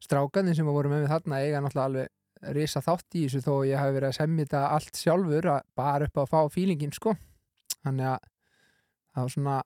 strákanir 0.00 0.56
sem 0.56 0.66
voru 0.66 0.88
með 0.88 1.02
mig 1.02 1.10
þarna 1.10 1.40
eiga 1.44 1.60
náttúrulega 1.60 1.84
alveg 1.84 2.08
risa 2.54 2.80
þátt 2.84 3.16
í 3.18 3.24
þessu 3.26 3.40
þó 3.44 3.52
að 3.58 3.68
ég 3.70 3.80
hafi 3.82 3.94
verið 3.96 4.08
að 4.12 4.18
semja 4.18 4.44
þetta 4.46 4.60
allt 4.76 5.00
sjálfur 5.00 5.48
að 5.54 5.62
bara 5.78 6.08
upp 6.08 6.18
á 6.18 6.22
að 6.22 6.30
fá 6.34 6.40
fílingin 6.54 6.92
sko 6.94 7.14
þannig 7.84 8.10
að 8.12 8.28
það 9.14 9.22
var 9.24 9.34
svona 9.34 9.56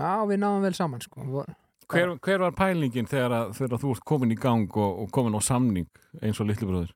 já 0.00 0.12
við 0.32 0.40
náðum 0.42 0.66
vel 0.68 0.74
saman 0.80 1.04
sko 1.04 1.28
Vor- 1.28 1.54
Hver, 1.84 2.14
hver 2.24 2.40
var 2.40 2.54
pælingin 2.56 3.04
þegar, 3.06 3.32
að, 3.36 3.50
þegar 3.58 3.80
þú 3.82 3.90
ert 3.92 4.04
komin 4.08 4.30
í 4.32 4.36
gang 4.40 4.76
og, 4.80 5.00
og 5.04 5.10
komin 5.12 5.34
á 5.36 5.40
samning 5.44 5.84
eins 6.24 6.38
og 6.40 6.46
litlu 6.48 6.70
bróður? 6.70 6.94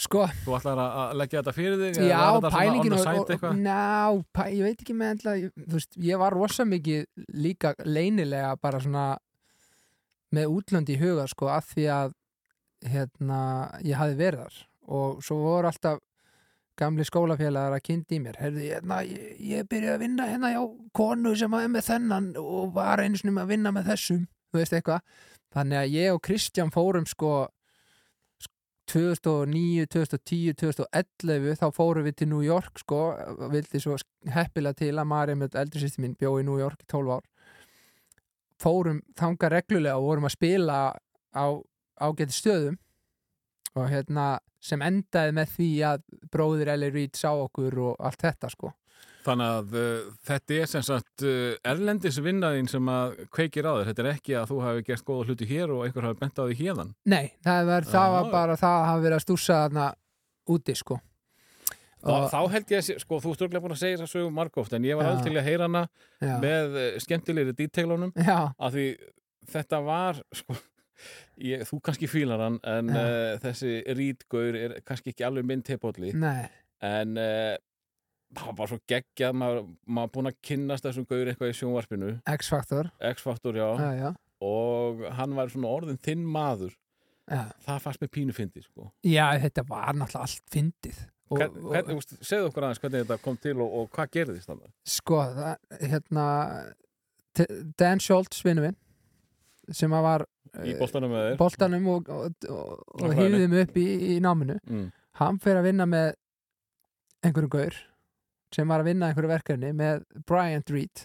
sko 0.00 0.26
Þú 0.44 0.54
ætlar 0.58 0.78
að, 0.80 0.92
að 1.00 1.14
leggja 1.20 1.40
þetta 1.40 1.54
fyrir 1.56 1.80
þig? 1.80 1.98
Já, 2.10 2.20
pælingin 2.54 2.94
ná, 3.64 3.80
pæ, 4.36 4.42
ég 4.52 4.62
veit 4.68 4.84
ekki 4.84 4.96
með 4.96 5.10
enda, 5.16 5.34
ég, 5.40 5.50
þú 5.64 5.78
veist, 5.80 5.98
ég 6.10 6.20
var 6.22 6.36
rosa 6.36 6.64
mikið 6.68 7.08
líka 7.40 7.72
leynilega 7.88 8.52
bara 8.62 8.80
svona 8.84 9.06
með 10.36 10.52
útlönd 10.60 10.92
í 10.92 10.96
huga 11.00 11.24
sko 11.32 11.48
að 11.52 11.72
því 11.72 11.88
að 11.96 12.14
hérna, 12.86 13.40
ég 13.84 13.98
hafi 13.98 14.16
verið 14.18 14.46
þar. 14.46 14.60
Og 14.90 15.20
svo 15.24 15.36
voru 15.44 15.70
alltaf 15.70 16.00
gamli 16.80 17.04
skólafélagar 17.04 17.76
að 17.76 17.84
kynnti 17.90 18.16
í 18.16 18.22
mér. 18.24 18.38
Herði, 18.40 18.66
hérna, 18.72 19.02
ég, 19.04 19.36
ég 19.44 19.68
byrjaði 19.68 19.94
að 19.94 20.04
vinna 20.04 20.28
hérna 20.30 20.52
hjá 20.54 20.62
konu 20.96 21.34
sem 21.36 21.52
var 21.52 21.68
með 21.68 21.88
þennan 21.90 22.30
og 22.40 22.74
var 22.76 23.02
einu 23.02 23.20
sinni 23.20 23.34
með 23.36 23.46
að 23.46 23.54
vinna 23.54 23.74
með 23.76 23.90
þessum 23.92 24.28
þannig 25.50 25.78
að 25.80 25.94
ég 25.94 26.14
og 26.14 26.22
Kristján 26.26 26.72
fórum 26.74 27.06
sko 27.06 27.48
2009, 28.90 29.86
2010, 29.86 30.56
2011 30.58 31.58
þá 31.60 31.66
fórum 31.74 32.06
við 32.06 32.16
til 32.18 32.28
New 32.32 32.42
York 32.42 32.80
sko, 32.82 33.02
vildi 33.52 33.78
svo 33.82 33.98
heppilega 34.34 34.80
til 34.80 34.96
að 34.96 35.10
Marja 35.12 35.38
með 35.38 35.58
eldri 35.60 35.82
sýsti 35.84 36.02
mín 36.02 36.16
bjó 36.18 36.32
í 36.40 36.46
New 36.46 36.58
York 36.58 36.82
í 36.82 36.88
12 36.90 37.12
ár. 37.14 37.28
Fórum 38.60 38.98
þanga 39.16 39.52
reglulega 39.54 40.00
og 40.00 40.08
vorum 40.08 40.26
að 40.26 40.34
spila 40.34 40.80
á 41.30 41.46
ágæti 42.00 42.36
stöðum 42.36 42.78
og 43.78 43.88
hérna 43.92 44.26
sem 44.60 44.82
endaði 44.82 45.32
með 45.36 45.54
því 45.56 45.70
að 45.88 46.02
bróðir 46.32 46.72
Ellie 46.74 46.92
Reid 46.92 47.16
sá 47.16 47.30
okkur 47.32 47.78
og 47.90 47.96
allt 48.04 48.24
þetta 48.26 48.50
sko 48.52 48.72
Þannig 49.20 49.50
að 49.52 49.74
uh, 49.76 50.04
þetta 50.24 50.54
er 50.56 50.68
sem 50.70 50.84
sagt 50.84 51.22
uh, 51.28 51.52
erlendis 51.68 52.16
vinnaðin 52.24 52.68
sem 52.72 52.86
að 52.88 53.18
kveikir 53.28 53.66
á 53.68 53.72
þér. 53.76 53.88
Þetta 53.90 54.02
er 54.02 54.08
ekki 54.14 54.36
að 54.40 54.46
þú 54.48 54.60
hafi 54.64 54.84
gert 54.86 55.04
góða 55.04 55.26
hluti 55.28 55.48
hér 55.50 55.72
og 55.74 55.82
einhver 55.84 56.06
hafi 56.08 56.18
bent 56.22 56.40
á 56.40 56.44
því 56.48 56.56
hérðan. 56.56 56.94
Nei, 57.04 57.26
það 57.44 57.68
var, 57.68 57.88
það 57.90 58.14
var 58.14 58.24
Já. 58.24 58.30
bara 58.32 58.56
það 58.62 58.76
að 58.78 58.86
hafa 58.88 59.02
verið 59.04 59.16
að 59.18 59.24
stússa 59.26 59.58
þarna 59.60 59.86
úti 60.56 60.76
sko 60.80 60.96
Þá, 62.00 62.08
Og- 62.16 62.30
þá 62.32 62.38
held 62.54 62.70
ég 62.72 62.80
að, 62.80 62.98
sko, 63.04 63.18
þú 63.20 63.34
störglega 63.36 63.60
búin 63.60 63.74
að 63.76 63.80
segja 63.82 63.96
þess 64.00 64.06
að 64.08 64.12
sögum 64.14 64.38
margóft, 64.40 64.72
en 64.72 64.84
ég 64.88 64.96
var 64.96 65.10
alveg 65.10 65.26
til 65.26 65.36
að 65.36 65.48
heyra 65.50 65.66
hana 65.68 65.82
já, 66.16 66.32
með 66.40 66.78
uh, 66.80 66.86
skemmtilegri 67.04 67.52
detailunum, 67.58 68.14
já, 68.16 68.38
af 68.56 68.72
því 68.72 68.86
þetta 69.52 69.80
var, 69.84 70.22
sko, 70.32 70.56
ég, 71.40 71.64
þú 71.68 71.80
kannski 71.86 72.08
fílar 72.10 72.42
hann, 72.44 72.58
en 72.68 72.92
uh, 72.92 73.34
þessi 73.42 73.80
rítgaur 73.98 74.58
er 74.58 74.76
kannski 74.86 75.14
ekki 75.14 75.26
alveg 75.26 75.46
minn 75.48 75.64
tepolli, 75.66 76.12
nei. 76.16 76.48
En 76.84 77.16
uh, 77.20 77.54
það 78.38 78.58
var 78.60 78.72
svo 78.72 78.80
geggjað, 78.88 79.38
maður, 79.42 79.70
maður 79.86 80.12
búin 80.16 80.30
að 80.32 80.40
kynnast 80.48 80.86
þessum 80.86 81.06
gaur 81.10 81.30
eitthvað 81.32 81.52
í 81.52 81.56
sjónvarpinu, 81.60 82.12
já, 84.00 84.10
og 84.50 85.06
hann 85.20 85.38
var 85.38 85.52
svona 85.52 85.72
orðin 85.78 86.00
þinn 86.00 86.26
maður, 86.38 86.76
já. 87.30 87.46
Það 87.66 87.82
fannst 87.86 88.04
með 88.04 88.12
pínu 88.18 88.36
fyndi, 88.36 88.64
sko. 88.66 88.90
Já, 89.06 89.24
þetta 89.44 89.66
var 89.68 89.94
náttúrulega 89.94 90.28
allt 90.28 90.54
fyndið. 90.54 91.02
Segðu 91.30 92.48
okkur 92.48 92.64
aðeins 92.66 92.80
hvernig 92.82 93.04
þetta 93.04 93.16
kom 93.22 93.36
til 93.38 93.52
og, 93.62 93.74
og 93.78 93.90
hvað 93.94 94.08
gerðist 94.16 94.48
þannig? 94.50 94.70
sko, 94.90 95.20
það, 95.36 95.82
hérna 95.92 96.24
Dan 97.78 98.02
Schultz 98.02 98.42
vinnu 98.42 98.64
minn 98.64 98.78
sem 99.76 99.92
að 99.92 100.06
var 100.06 100.26
Í 100.66 100.72
boltanum 100.80 101.12
þér? 101.14 101.36
boltanum 101.38 101.86
og, 101.92 102.08
og, 102.10 102.48
og, 102.50 102.80
og 103.04 103.14
mig 103.14 103.62
upp 103.62 103.76
í, 103.78 103.86
í 104.16 104.18
náminu. 104.22 104.58
Mm. 104.66 104.88
hann 105.20 105.38
fer 105.38 105.60
að 105.60 105.68
vinna 105.68 105.86
með 105.86 106.14
einhverjum 107.22 107.52
gaur 107.52 107.76
sem 108.54 108.68
var 108.68 108.82
að 108.82 108.90
vinna 108.90 109.10
einhverju 109.10 109.30
verkefni 109.30 109.72
með 109.76 110.04
Bryant 110.26 110.70
Reed. 110.74 111.04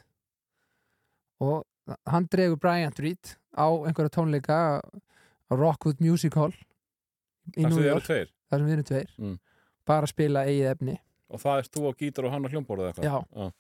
Og 1.45 1.65
hann 2.09 2.27
dregur 2.31 2.57
Bryant 2.61 2.99
Reed 3.03 3.35
á 3.53 3.67
einhverja 3.69 4.15
tónleika 4.17 4.59
á 4.81 5.53
Rockwood 5.53 6.01
Music 6.01 6.33
Hall 6.39 6.53
í 7.53 7.65
tveir? 7.69 8.31
Þar 8.49 8.61
sem 8.61 8.65
við 8.65 8.73
erum 8.77 8.87
tveir. 8.89 9.11
Mm. 9.21 9.37
bara 9.85 10.07
að 10.07 10.13
spila 10.15 10.45
eigið 10.49 10.71
efni. 10.71 10.97
Og 11.29 11.41
það 11.41 11.59
er 11.59 11.69
þú 11.75 11.85
á 11.85 11.91
gítar 11.99 12.25
og 12.25 12.33
hann 12.33 12.45
á 12.45 12.49
hljómborðu 12.49 12.89
eitthvað? 12.89 13.05
Já. 13.05 13.51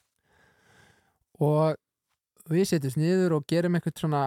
og 1.45 2.49
við 2.49 2.67
setjumst 2.69 2.97
niður 3.01 3.39
og 3.39 3.45
gerum 3.49 3.77
eitthvað 3.77 4.01
svona 4.01 4.23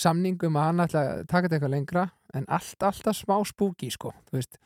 samning 0.00 0.40
um 0.46 0.58
að 0.58 0.66
hann 0.68 0.84
ætla 0.86 1.02
að 1.02 1.22
taka 1.26 1.46
þetta 1.46 1.56
eitthvað 1.56 1.74
lengra 1.74 2.06
en 2.36 2.48
allt, 2.52 2.82
alltaf 2.84 3.16
smá 3.16 3.36
spúki 3.48 3.90
sko, 3.92 4.12
þú 4.28 4.38
veist. 4.38 4.58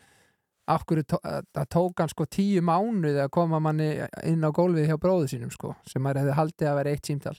Af 0.70 0.84
hverju 0.86 1.06
tó, 1.10 1.18
það 1.56 1.68
tók 1.74 2.02
hann 2.02 2.10
sko 2.12 2.26
tíu 2.30 2.62
mánuði 2.62 3.22
að 3.24 3.32
koma 3.34 3.58
manni 3.62 3.88
inn 4.28 4.44
á 4.46 4.50
gólfið 4.54 4.90
hjá 4.90 4.98
bróðu 5.02 5.30
sínum 5.32 5.50
sko, 5.54 5.74
sem 5.88 6.02
maður 6.02 6.24
hefði 6.24 6.36
haldið 6.38 6.70
að 6.70 6.78
vera 6.80 6.92
eitt 6.94 7.10
símtal. 7.10 7.36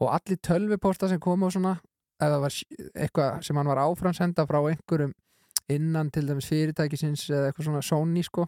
Og 0.00 0.12
allir 0.14 0.38
tölvupósta 0.46 1.10
sem 1.10 1.20
komu 1.22 1.48
og 1.48 1.54
svona 1.54 1.74
eða 2.20 2.42
var 2.44 2.54
eitthvað 2.94 3.40
sem 3.46 3.58
hann 3.58 3.70
var 3.70 3.82
áframsenda 3.82 4.46
frá 4.48 4.60
einhverjum 4.60 5.14
innan 5.70 6.10
til 6.12 6.26
dæmis 6.28 6.48
fyrirtækisins 6.50 7.26
eða 7.30 7.50
eitthvað 7.50 7.68
svona 7.68 7.82
Sony 7.86 8.24
sko 8.26 8.46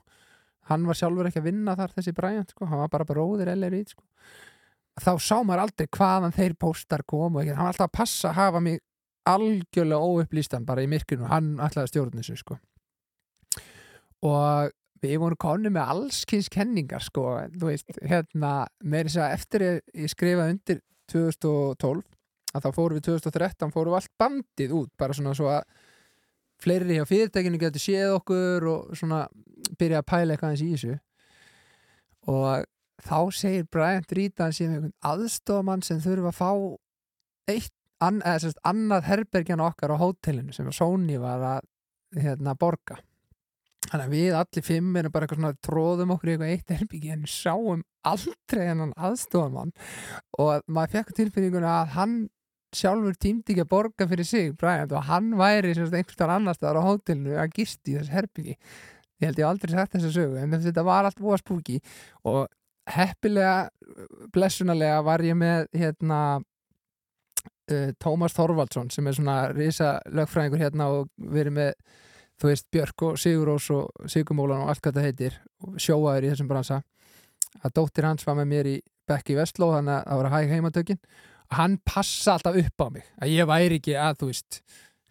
hann 0.70 0.86
var 0.86 0.98
sjálfur 0.98 1.28
ekki 1.28 1.42
að 1.42 1.48
vinna 1.50 1.74
þar 1.78 1.94
þessi 1.96 2.14
Bryant 2.16 2.52
sko, 2.54 2.66
hann 2.70 2.82
var 2.82 2.90
bara 2.92 3.06
bróðir 3.08 3.52
LRI 3.54 3.82
sko 3.90 4.04
þá 5.00 5.12
sá 5.22 5.36
maður 5.40 5.64
aldrei 5.66 5.88
hvaðan 5.96 6.34
þeir 6.36 6.54
póstar 6.60 7.04
komu 7.08 7.40
hann 7.40 7.56
var 7.56 7.72
alltaf 7.72 7.88
að 7.88 7.96
passa 7.96 8.28
að 8.30 8.38
hafa 8.40 8.60
mig 8.60 8.80
algjörlega 9.28 10.02
óupplýstan 10.02 10.66
bara 10.66 10.82
í 10.82 10.90
myrkinu, 10.90 11.28
hann 11.30 11.54
að 11.62 11.86
stjórna 11.90 12.20
þessu 12.20 12.40
sko. 12.40 12.56
Og 14.26 14.72
við 15.02 15.18
vorum 15.22 15.40
konu 15.40 15.70
með 15.74 15.92
allskins 15.94 16.50
kenningar 16.52 17.02
sko, 17.02 17.26
þú 17.54 17.70
veist, 17.70 17.94
hérna 18.06 18.52
með 18.82 19.08
þess 19.08 19.22
að 19.22 19.36
eftir 19.36 19.64
ég 19.68 20.10
skrifaði 20.10 20.56
undir 20.56 20.82
2012, 21.12 22.02
að 22.52 22.66
þá 22.66 22.76
fórum 22.76 22.98
við 22.98 23.08
2013, 23.08 23.72
fórum 23.74 23.94
við 23.94 23.98
allt 24.00 24.12
bandið 24.20 24.76
út. 24.78 24.92
Bara 25.00 25.16
svona 25.16 25.34
svo 25.38 25.48
að 25.50 25.64
fleiri 26.62 26.98
hjá 26.98 27.06
fyrirtækinu 27.08 27.58
getur 27.58 27.82
séð 27.82 28.16
okkur 28.18 28.68
og 28.70 28.92
svona 28.98 29.24
byrja 29.80 30.02
að 30.02 30.08
pæla 30.12 30.34
eitthvað 30.34 30.54
eins 30.54 30.62
í 30.62 30.70
þessu. 30.74 30.98
Og 32.30 32.68
þá 33.02 33.18
segir 33.34 33.66
að 33.82 34.02
hann 34.38 34.54
sé 34.54 34.66
með 34.68 34.74
einhvern 34.76 34.96
aðstofamann 35.12 35.86
sem 35.86 36.00
þurfa 36.02 36.32
að 36.32 36.38
fá 36.38 36.50
eitt, 37.52 37.74
an, 38.02 38.20
eða 38.22 38.42
sérst, 38.44 38.60
annað 38.66 39.08
herbergjan 39.10 39.62
okkar 39.62 39.94
á 39.94 40.02
hótelinu 40.02 40.54
sem 40.54 40.70
Sony 40.74 41.18
var 41.22 41.46
að 41.56 41.64
hérna, 42.22 42.54
borga. 42.58 43.00
Þannig 43.88 44.04
að 44.06 44.14
við 44.14 44.36
allir 44.38 44.64
fimm 44.64 44.92
erum 44.96 45.12
bara 45.12 45.26
eitthvað 45.26 45.40
svona 45.40 45.64
tróðum 45.66 46.12
okkur 46.14 46.28
í 46.28 46.34
eitthvað 46.34 46.52
eitt 46.52 46.76
herbyggi 46.76 47.10
en 47.12 47.24
sáum 47.28 47.82
aldrei 48.06 48.62
hennan 48.68 48.94
aðstofamann 48.94 49.74
og 50.38 50.62
maður 50.70 50.94
fekk 50.96 51.12
tilfinninguna 51.18 51.74
að 51.80 51.92
hann 51.96 52.14
sjálfur 52.72 53.18
tímdi 53.20 53.52
ekki 53.52 53.64
að 53.66 53.70
borga 53.74 54.06
fyrir 54.08 54.26
sig 54.26 54.54
Bryant 54.58 54.94
og 54.96 55.04
hann 55.10 55.34
væri 55.36 55.74
sem 55.74 55.84
sagt, 55.84 55.98
einhvers 55.98 56.18
þar 56.18 56.34
annars 56.38 56.58
staðar 56.58 56.80
á 56.80 56.88
hótelinu 56.88 57.36
að 57.36 57.52
gisti 57.58 57.92
í 57.92 57.98
þessu 57.98 58.14
herbyggi 58.16 58.54
ég 58.54 59.26
held 59.28 59.42
ég 59.42 59.48
aldrei 59.48 59.74
sagt 59.74 59.96
þessa 59.96 60.12
sögu 60.14 60.40
en 60.40 60.56
þetta 60.56 60.86
var 60.86 61.08
allt 61.08 61.20
búa 61.20 61.38
spúki 61.40 61.78
og 62.28 62.46
heppilega 62.90 63.68
blessunarlega 64.34 65.02
var 65.06 65.22
ég 65.24 65.36
með 65.38 65.68
hérna 65.76 66.20
uh, 66.40 67.90
Tómas 68.02 68.34
Þorvaldsson 68.36 68.90
sem 68.92 69.06
er 69.06 69.16
svona 69.16 69.36
risa 69.54 69.96
lögfræðingur 70.10 70.62
hérna 70.62 70.88
og 70.94 71.10
verið 71.16 71.58
með 71.58 71.74
þú 72.42 72.50
veist 72.50 72.68
Björk 72.74 73.04
og 73.06 73.18
Sigurós 73.20 73.68
og 73.74 74.08
Sigurmólan 74.10 74.64
og 74.64 74.72
allt 74.72 74.82
hvað 74.82 74.98
það 74.98 75.08
heitir 75.08 75.36
sjóaður 75.78 76.26
í 76.26 76.32
þessum 76.32 76.48
bransa. 76.50 76.80
Að 77.62 77.74
dóttir 77.76 78.08
hans 78.08 78.24
var 78.26 78.38
með 78.40 78.48
mér 78.50 78.70
í 78.70 78.78
Bekki 79.08 79.36
Vestló 79.36 79.70
þannig 79.74 79.98
að 79.98 80.08
það 80.08 80.18
var 80.18 80.28
að 80.28 80.34
hæg 80.36 80.54
heimatökin. 80.56 81.02
Og 81.52 81.58
hann 81.58 81.76
passa 81.84 82.34
alltaf 82.34 82.56
upp 82.58 82.82
á 82.82 82.86
mig 82.94 83.06
að 83.20 83.34
ég 83.36 83.50
væri 83.50 83.78
ekki 83.78 83.94
að 84.00 84.22
þú 84.22 84.30
veist 84.32 84.62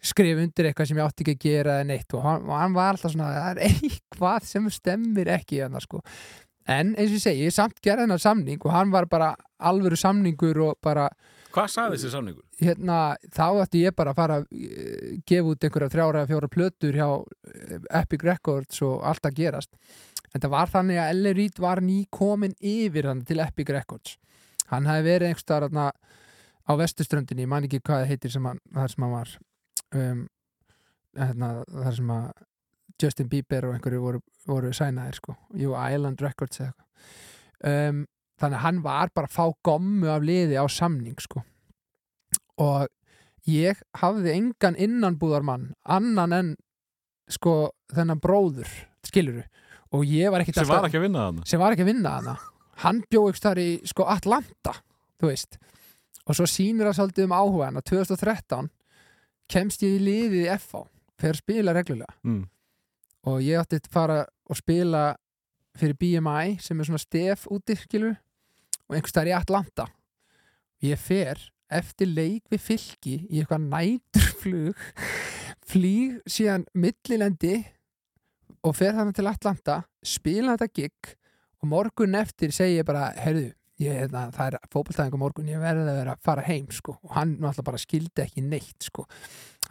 skrifa 0.02 0.42
undir 0.42 0.68
eitthvað 0.68 0.88
sem 0.90 0.98
ég 0.98 1.06
átti 1.06 1.24
ekki 1.24 1.34
að 1.36 1.44
gera 1.46 1.74
eða 1.78 1.88
neitt 1.92 2.16
og 2.18 2.24
hann, 2.26 2.48
og 2.48 2.56
hann 2.58 2.72
var 2.74 2.96
alltaf 2.96 3.12
svona 3.14 3.28
það 3.30 3.50
er 3.52 3.60
eitthvað 3.68 4.48
sem 4.48 4.64
stemmir 4.74 5.30
ekki 5.36 5.60
hérna 5.62 5.82
sko 5.82 6.02
en 6.70 6.94
eins 6.94 7.10
og 7.10 7.18
ég 7.18 7.22
segi, 7.24 7.50
samt 7.50 7.80
gerði 7.82 8.06
hennar 8.06 8.22
samning 8.22 8.60
og 8.62 8.72
hann 8.74 8.92
var 8.94 9.06
bara 9.10 9.32
alvöru 9.58 9.96
samningur 9.98 10.60
og 10.68 10.78
bara 10.82 11.08
Hvað 11.52 11.68
sagði 11.68 11.96
þessi 11.98 12.10
samningur? 12.14 12.44
hérna, 12.62 12.98
þá 13.34 13.46
ætti 13.64 13.82
ég 13.82 13.96
bara 13.98 14.14
að 14.14 14.20
fara 14.22 14.36
að 14.40 14.46
eh, 14.56 15.18
gefa 15.26 15.50
út 15.52 15.64
einhverja 15.66 15.92
þrjára 15.92 16.22
eða 16.22 16.30
fjóra 16.30 16.48
plötur 16.54 16.96
hjá 16.96 17.08
eh, 17.18 17.78
Epic 18.00 18.24
Records 18.24 18.82
og 18.86 19.02
allt 19.04 19.26
að 19.26 19.36
gerast 19.42 19.70
en 20.32 20.40
það 20.40 20.54
var 20.54 20.70
þannig 20.72 21.00
að 21.02 21.10
Ellie 21.12 21.34
Reed 21.36 21.58
var 21.60 21.82
nýkomin 21.84 22.54
yfir 22.60 23.10
hann 23.10 23.24
til 23.28 23.42
Epic 23.44 23.68
Records 23.74 24.16
hann 24.72 24.86
hefði 24.88 25.08
verið 25.10 25.32
einhverstaðar 25.32 25.68
þarna 25.68 25.90
á 26.62 26.72
vestuströndinni, 26.78 27.42
ég 27.44 27.50
man 27.50 27.66
ekki 27.66 27.82
hvað 27.82 28.04
það 28.04 28.12
heitir 28.14 28.32
sem 28.32 28.44
hann, 28.46 28.60
þar 28.72 28.92
sem 28.94 29.02
hann 29.04 29.12
var 29.12 29.30
um, 29.98 30.20
hérna, 31.18 31.48
þar 31.68 31.96
sem 31.98 32.12
að 32.14 32.28
Justin 33.02 33.28
Bieber 33.32 33.66
og 33.68 33.76
einhverju 33.76 34.00
voru, 34.02 34.20
voru 34.48 34.72
sænaðir 34.76 35.18
sko, 35.18 35.36
Jú 35.58 35.74
Island 35.76 36.22
Records 36.24 36.60
eða 36.62 36.72
eitthvað. 36.72 36.88
Um, 37.62 38.02
þannig 38.42 38.58
að 38.58 38.64
hann 38.66 38.80
var 38.82 39.12
bara 39.14 39.28
að 39.30 39.36
fá 39.36 39.44
gommu 39.66 40.08
af 40.10 40.24
liði 40.26 40.58
á 40.58 40.66
samning 40.70 41.18
sko. 41.22 41.42
Og 42.62 42.88
ég 43.48 43.80
hafði 43.98 44.34
engan 44.36 44.78
innanbúðarmann 44.78 45.72
annan 45.90 46.36
en 46.36 46.54
sko 47.30 47.72
þennan 47.94 48.20
bróður 48.22 48.70
skiluru 49.06 49.42
og 49.92 50.06
ég 50.06 50.30
var 50.32 50.42
ekkit 50.42 50.60
Sem 50.60 50.68
var 50.70 50.86
ekki 50.86 51.00
að 51.00 51.06
vinna 51.06 51.26
þarna? 51.26 51.46
sem 51.48 51.60
var 51.62 51.74
ekki 51.74 51.84
að 51.84 51.90
vinna 51.90 52.12
hana 52.16 52.34
hann 52.84 53.02
bjó 53.10 53.24
ykkur 53.30 53.42
þar 53.46 53.60
í 53.62 53.68
sko 53.88 54.06
Atlanta 54.10 54.74
þú 55.20 55.30
veist. 55.30 55.58
Og 56.26 56.38
svo 56.38 56.46
sýnir 56.46 56.86
það 56.88 56.98
svolítið 57.00 57.26
um 57.28 57.34
áhuga 57.34 57.68
hann 57.68 57.80
að 57.80 57.88
2013 57.90 58.70
kemst 59.52 59.82
ég 59.82 59.96
í 59.98 60.02
liðið 60.06 60.44
í 60.44 60.50
FH 60.54 60.84
fyrir 61.22 61.36
að 61.36 61.40
spila 61.42 61.74
reglulega. 61.76 62.14
Mm. 62.26 62.44
Og 63.28 63.42
ég 63.44 63.60
átti 63.60 63.80
að 63.80 63.90
fara 63.92 64.20
og 64.50 64.58
spila 64.58 65.12
fyrir 65.78 65.96
BMI 65.98 66.58
sem 66.60 66.78
er 66.80 66.88
svona 66.88 67.02
stef 67.02 67.46
úti 67.52 67.76
skilur 67.78 68.16
og 68.88 68.96
einhvers 68.96 69.14
staðar 69.14 69.32
í 69.32 69.36
Atlanta 69.38 69.88
ég 70.84 71.00
fer 71.00 71.40
eftir 71.72 72.10
leik 72.10 72.50
við 72.52 72.64
fylki 72.66 73.14
í 73.30 73.40
eitthvað 73.40 73.68
næturflug 73.70 74.86
flýg 75.72 76.18
síðan 76.28 76.66
millilendi 76.74 77.62
og 78.62 78.76
fer 78.76 78.94
þannig 78.96 79.16
til 79.18 79.30
Atlanta 79.30 79.80
spila 80.06 80.56
þetta 80.56 80.82
gig 80.82 81.16
og 81.62 81.70
morgun 81.70 82.18
eftir 82.18 82.52
segi 82.54 82.80
ég 82.80 82.86
bara 82.86 83.08
heyrðu, 83.14 83.52
ég, 83.82 83.98
hérna, 84.02 84.26
það 84.34 84.48
er 84.48 84.70
fótboltæðing 84.72 85.16
á 85.16 85.22
morgun, 85.22 85.50
ég 85.50 85.62
verði 85.62 85.86
að 85.86 85.98
vera 86.00 86.16
að 86.16 86.24
fara 86.26 86.46
heim 86.46 86.68
sko. 86.74 86.96
og 87.02 87.16
hann 87.16 87.36
náttúrulega 87.38 87.68
bara 87.70 87.82
skildi 87.82 88.24
ekki 88.24 88.44
neitt 88.46 88.88
sko. 88.88 89.06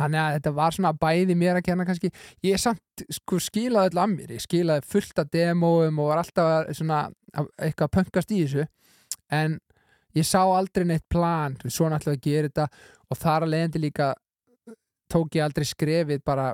Þannig 0.02 0.22
að 0.22 0.38
þetta 0.38 0.53
var 0.60 0.78
svona 0.78 0.94
bæði 1.02 1.38
mér 1.40 1.60
að 1.60 1.65
kenna 1.68 1.88
kannski. 1.88 2.11
Ég 2.45 2.61
samt 2.61 3.06
sko, 3.18 3.40
skilaði 3.41 3.91
öll 3.91 4.02
að 4.03 4.15
mér. 4.15 4.34
Ég 4.38 4.45
skilaði 4.45 4.88
fullt 4.94 5.22
af 5.23 5.30
demóum 5.34 6.02
og 6.02 6.11
var 6.11 6.23
alltaf 6.23 6.72
svona, 6.78 7.03
eitthvað 7.57 7.88
að 7.88 7.94
pöngast 7.98 8.34
í 8.34 8.41
þessu. 8.44 8.68
En 9.32 9.60
ég 10.18 10.28
sá 10.28 10.41
aldrei 10.44 10.88
neitt 10.88 11.07
plan 11.11 11.56
svona 11.68 12.02
ætlaði 12.02 12.19
að 12.19 12.28
gera 12.28 12.52
þetta. 12.52 12.68
Og 13.11 13.19
þar 13.19 13.48
að 13.48 13.53
leiðandi 13.56 13.86
líka 13.86 14.11
tók 15.11 15.36
ég 15.36 15.45
aldrei 15.45 15.68
skrefið 15.68 16.22
bara 16.23 16.52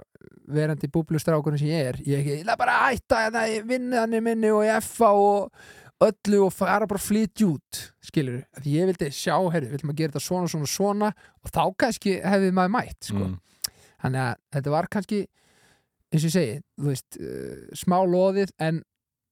verandi 0.49 0.89
búblustrákurinn 0.91 1.59
sem 1.61 1.69
ég 1.69 1.91
er. 1.91 1.99
Ég 2.05 2.21
ekki, 2.21 2.37
ég 2.39 2.45
ætla 2.45 2.57
bara 2.59 2.77
að 2.81 2.95
hætta 2.95 3.23
hérna 3.25 3.43
í 3.51 3.59
vinnaðanir 3.67 4.23
minni 4.25 4.53
og 4.53 4.65
í 4.65 4.71
FA 4.85 5.11
og 5.13 5.75
öllu 6.03 6.43
og 6.45 6.53
fara 6.53 6.85
bara 6.85 6.99
að 6.99 7.07
flytja 7.07 7.47
út 7.47 7.79
skilur, 8.05 8.43
því 8.61 8.75
ég 8.75 8.89
vildi 8.91 9.09
sjá, 9.15 9.35
herri, 9.53 9.71
viljum 9.71 9.93
að 9.93 10.01
gera 10.01 10.13
þetta 10.13 10.25
svona, 10.27 10.51
svona, 10.51 10.69
svona 10.69 11.09
og 11.41 11.53
þá 11.53 11.63
kannski 11.83 12.17
hefði 12.21 12.51
maður 12.53 12.75
mætt 12.75 13.09
sko. 13.09 13.23
Mm. 13.23 13.73
þannig 14.03 14.23
að 14.25 14.35
þetta 14.57 14.75
var 14.75 14.89
kannski 14.93 15.23
eins 16.07 16.21
og 16.21 16.29
ég 16.29 16.35
segi, 16.35 16.59
þú 16.77 16.91
veist 16.91 17.19
uh, 17.19 17.65
smá 17.81 17.97
loðið 18.05 18.53
en 18.63 18.83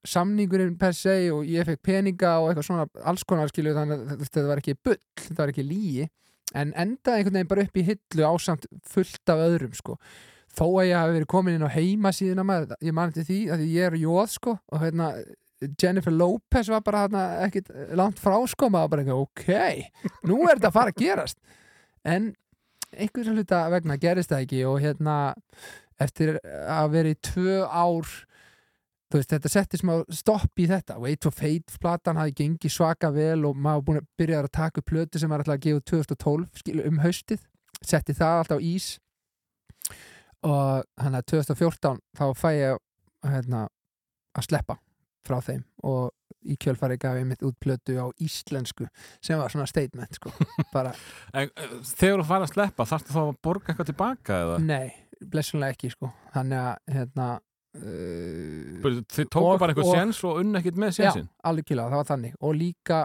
samningurinn 0.06 0.76
per 0.78 0.94
se 0.98 1.16
og 1.34 1.48
ég 1.50 1.66
fekk 1.66 1.82
peninga 1.86 2.36
og 2.42 2.52
eitthvað 2.52 2.68
svona 2.68 3.06
alls 3.10 3.26
konar 3.26 3.50
skilu 3.50 3.74
þannig 3.78 4.04
að 4.04 4.26
þetta 4.26 4.46
var 4.50 4.62
ekki 4.62 4.78
bull, 4.86 5.02
þetta 5.22 5.42
var 5.42 5.54
ekki 5.54 5.66
lígi 5.66 6.08
en 6.56 6.74
endaði 6.78 7.22
einhvern 7.22 7.40
veginn 7.40 7.52
bara 7.52 7.66
upp 7.66 7.80
í 7.80 7.86
hillu 7.88 8.28
ásamt 8.28 8.68
fullt 8.90 9.34
af 9.34 9.42
öðrum 9.48 9.74
sko 9.78 9.98
þó 10.56 10.66
að 10.68 10.90
ég 10.90 11.00
hafi 11.00 11.16
verið 11.18 11.32
komin 11.32 11.58
inn 11.58 11.66
á 11.66 11.76
heimasíðuna 11.76 12.46
maður, 12.48 12.78
ég 12.86 12.96
man 12.96 13.16
til 13.16 13.26
því 13.28 13.40
að 13.56 13.66
ég 13.68 13.90
er 13.90 13.98
jóð 14.00 14.30
sko 14.36 14.54
og 14.56 14.84
hérna 14.84 15.10
Jennifer 15.82 16.12
Lopez 16.12 16.70
var 16.70 16.82
bara 16.84 17.06
hérna 17.06 17.26
ekkit 17.46 17.70
langt 17.96 18.20
frá 18.20 18.36
sko 18.50 18.70
maður 18.70 18.92
bara 18.92 19.06
eitthvað, 19.06 19.22
ok, 19.24 20.26
nú 20.28 20.42
er 20.44 20.58
þetta 20.58 20.72
að 20.72 20.78
fara 20.78 20.94
að 20.94 21.02
gerast. 21.02 21.40
En 22.06 22.34
einhverjum 22.96 23.40
hluta 23.40 23.64
vegna 23.72 23.98
gerist 24.00 24.32
það 24.32 24.46
ekki 24.46 24.64
og 24.68 24.80
hérna 24.84 25.18
eftir 26.02 26.38
að 26.44 26.90
vera 26.92 27.14
í 27.14 27.20
tvö 27.24 27.62
ár 27.64 28.10
þú 29.10 29.20
veist, 29.22 29.32
þetta 29.32 29.52
setti 29.52 29.80
smá 29.80 29.94
stopp 30.12 30.60
í 30.60 30.68
þetta. 30.70 30.98
Wait 31.00 31.24
for 31.24 31.36
Fate 31.36 31.80
platan 31.82 32.20
hafi 32.20 32.36
gengið 32.36 32.74
svaka 32.76 33.12
vel 33.16 33.46
og 33.48 33.56
maður 33.56 33.86
búin 33.88 34.02
að 34.02 34.10
byrja 34.20 34.42
að 34.42 34.52
taka 34.60 34.82
upp 34.82 34.90
plötu 34.92 35.22
sem 35.22 35.32
var 35.32 35.44
alltaf 35.44 35.56
að 35.56 35.68
gefa 35.68 35.82
út 35.82 35.92
2012 35.94 36.62
skil, 36.62 36.80
um 36.90 37.02
haustið, 37.04 37.46
setti 37.80 38.18
það 38.18 38.42
alltaf 38.42 38.66
ís. 38.66 38.90
Og 40.46 40.84
hann 41.02 41.18
að 41.18 41.30
2014 41.32 42.02
þá 42.18 42.26
fæ 42.38 42.50
ég 42.58 42.82
hérna, 43.26 43.68
að 44.36 44.50
sleppa 44.50 44.80
frá 45.28 45.40
þeim 45.44 45.64
og 45.84 46.12
í 46.46 46.56
kjölfari 46.62 46.98
gaf 47.02 47.16
ég 47.18 47.26
mitt 47.26 47.42
út 47.46 47.56
plötu 47.62 47.96
á 47.98 48.06
íslensku 48.22 48.86
sem 49.24 49.40
var 49.40 49.50
svona 49.50 49.66
statement 49.70 50.14
sko. 50.20 50.30
bara, 50.76 50.92
En, 51.34 51.50
eh, 51.50 51.74
Þegar 51.82 52.22
þú 52.22 52.28
fara 52.30 52.46
að 52.46 52.54
sleppa, 52.54 52.86
þarftu 52.86 53.16
þá 53.16 53.22
að 53.24 53.34
borga 53.48 53.72
eitthvað 53.74 53.90
tilbaka 53.92 54.38
eða? 54.44 54.60
nei, 54.62 54.94
blessunlega 55.26 55.74
ekki 55.78 55.90
sko. 55.96 56.12
þannig 56.36 56.62
að 56.62 56.94
hérna, 57.00 57.28
uh, 57.80 59.02
Þið 59.16 59.30
tóku 59.34 59.50
Og- 59.56 59.60
bara 59.64 59.74
eitthvað 59.74 59.92
séns 59.98 60.22
og 60.28 60.40
unn 60.44 60.60
ekkert 60.62 60.78
með 60.86 60.94
Já, 60.94 60.98
sénsinn 61.02 61.30
alveg 61.44 61.66
kýla, 61.72 61.88
það 61.90 62.00
var 62.04 62.10
þannig 62.12 62.38
og 62.42 62.56
líka 62.60 63.02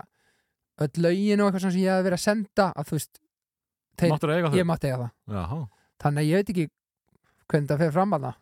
öll 0.80 1.02
lögin 1.04 1.40
og 1.44 1.48
eitthvað 1.50 1.64
sem 1.66 1.80
ég 1.80 1.90
hefði 1.94 2.06
verið 2.10 2.18
að 2.20 2.24
senda 2.26 2.66
að 2.76 2.88
þú 2.90 2.96
veist, 2.98 3.20
þeir, 4.00 4.12
ég 4.60 4.68
mátti 4.68 4.88
eiga 4.92 4.98
það 5.00 5.36
Jaha. 5.40 5.58
þannig 6.04 6.22
að 6.22 6.30
ég 6.30 6.40
veit 6.40 6.52
ekki 6.54 6.68
hvernig 7.50 7.68
það 7.72 7.82
fer 7.84 7.92
fram 7.96 8.14
að 8.16 8.28
það 8.28 8.34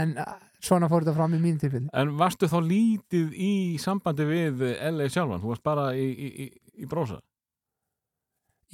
en 0.00 0.14
svona 0.62 0.88
fór 0.90 1.04
þetta 1.04 1.16
fram 1.16 1.36
í 1.36 1.40
mín 1.42 1.60
tilfelli. 1.60 1.90
En 1.96 2.14
varstu 2.18 2.48
þá 2.50 2.58
lítið 2.64 3.36
í 3.36 3.52
sambandi 3.82 4.26
við 4.28 4.64
LA 4.90 5.08
sjálfan? 5.12 5.42
Þú 5.42 5.52
varst 5.52 5.64
bara 5.66 5.86
í, 5.96 6.06
í, 6.10 6.28
í, 6.46 6.48
í 6.82 6.88
brósa? 6.90 7.20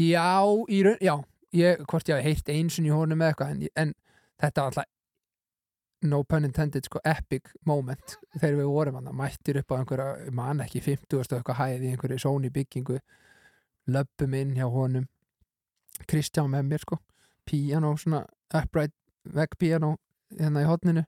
Já, 0.00 0.40
í 0.68 0.82
raun, 0.86 0.98
já. 1.02 1.16
Ég, 1.52 1.82
hvort 1.88 2.08
ég 2.08 2.16
hafi 2.16 2.30
heyrt 2.30 2.48
einsun 2.48 2.88
í 2.88 2.92
honum 2.94 3.20
eða 3.20 3.34
eitthvað 3.34 3.50
en, 3.52 3.64
en 3.76 3.94
þetta 4.40 4.62
var 4.62 4.70
alltaf 4.72 4.90
no 6.02 6.22
pun 6.26 6.46
intended, 6.48 6.86
sko, 6.88 6.98
epic 7.06 7.52
moment. 7.68 8.16
Þegar 8.34 8.56
við 8.58 8.70
vorum 8.72 8.96
hann, 8.98 9.10
mættir 9.14 9.60
upp 9.60 9.74
á 9.74 9.78
einhverja, 9.78 10.06
ég 10.26 10.34
man 10.34 10.62
ekki 10.64 10.82
50 10.82 11.18
og 11.18 11.36
eitthvað 11.36 11.60
hæði 11.60 11.90
í 11.90 11.92
einhverju 11.92 12.22
Sony 12.24 12.50
byggingu. 12.54 12.98
Löpum 13.92 14.34
inn 14.38 14.56
hjá 14.56 14.66
honum. 14.72 15.06
Kristján 16.10 16.50
með 16.50 16.72
mér, 16.72 16.82
sko. 16.82 16.98
Piano, 17.46 17.92
svona 18.00 18.24
upright 18.54 18.96
vegg 19.22 19.54
piano 19.58 19.96
hérna 20.38 20.64
í 20.64 20.66
hotninu 20.66 21.04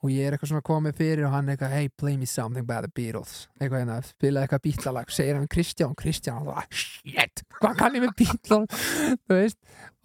og 0.00 0.12
ég 0.12 0.26
er 0.26 0.34
eitthvað 0.34 0.54
svona 0.54 0.64
komið 0.64 0.96
fyrir 0.96 1.26
og 1.28 1.34
hann 1.34 1.50
eitthvað, 1.52 1.74
hey, 1.76 1.88
play 2.00 2.16
me 2.16 2.26
something 2.28 2.66
by 2.68 2.80
the 2.84 2.90
Beatles. 2.96 3.44
Eitthvað 3.58 3.82
hérna, 3.82 3.96
spilaði 4.08 4.46
eitthvað 4.46 4.62
bítlalag 4.64 5.12
segir 5.12 5.36
hann 5.36 5.48
Kristján, 5.52 5.96
Kristján 5.98 6.40
og 6.40 6.54
það, 6.54 6.78
shit, 6.82 7.42
hvað 7.58 7.74
kann 7.80 7.98
ég 7.98 8.04
með 8.06 8.14
Beatles? 8.22 8.86
Þú 9.26 9.36
veist, 9.36 9.58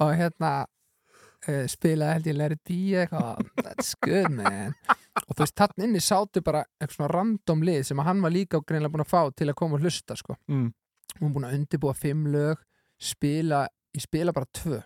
og 0.03 0.11
hérna 0.19 0.51
uh, 0.65 1.61
spilaði 1.71 2.17
held 2.17 2.29
ég 2.31 2.57
it 2.57 2.63
be 2.67 2.79
eitthvað, 3.03 3.45
that's 3.61 3.93
good 4.03 4.27
man. 4.35 4.75
Og 5.23 5.31
þú 5.31 5.45
veist, 5.45 5.55
þannig 5.61 5.87
inni 5.87 6.03
sátu 6.03 6.43
bara 6.43 6.65
eitthvað 6.75 6.97
svona 6.97 7.11
random 7.13 7.63
lið 7.69 7.85
sem 7.87 8.03
hann 8.03 8.25
var 8.25 8.35
líka 8.35 8.59
greinlega 8.59 8.91
búin 8.97 9.05
að 9.05 9.13
fá 9.13 9.21
til 9.31 9.47
að 9.47 9.59
koma 9.61 9.79
og 9.79 9.85
hlusta 9.85 10.19
sko. 10.19 10.35
Mm. 10.51 10.73
hún 11.21 11.31
búin 11.31 11.47
að 11.47 11.55
undirbúa 11.55 11.95
fimm 11.95 12.27
lög 12.27 12.59
spila, 12.99 13.63
ég 13.95 14.03
spila 14.03 14.35
bara 14.35 14.51
tvö. 14.51 14.81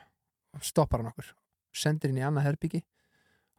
Og 0.54 0.66
stoppar 0.66 1.02
hann 1.02 1.10
okkur. 1.10 1.34
Sendir 1.74 2.14
inn 2.14 2.22
í 2.22 2.26
annað 2.26 2.52
herbyggi 2.52 2.84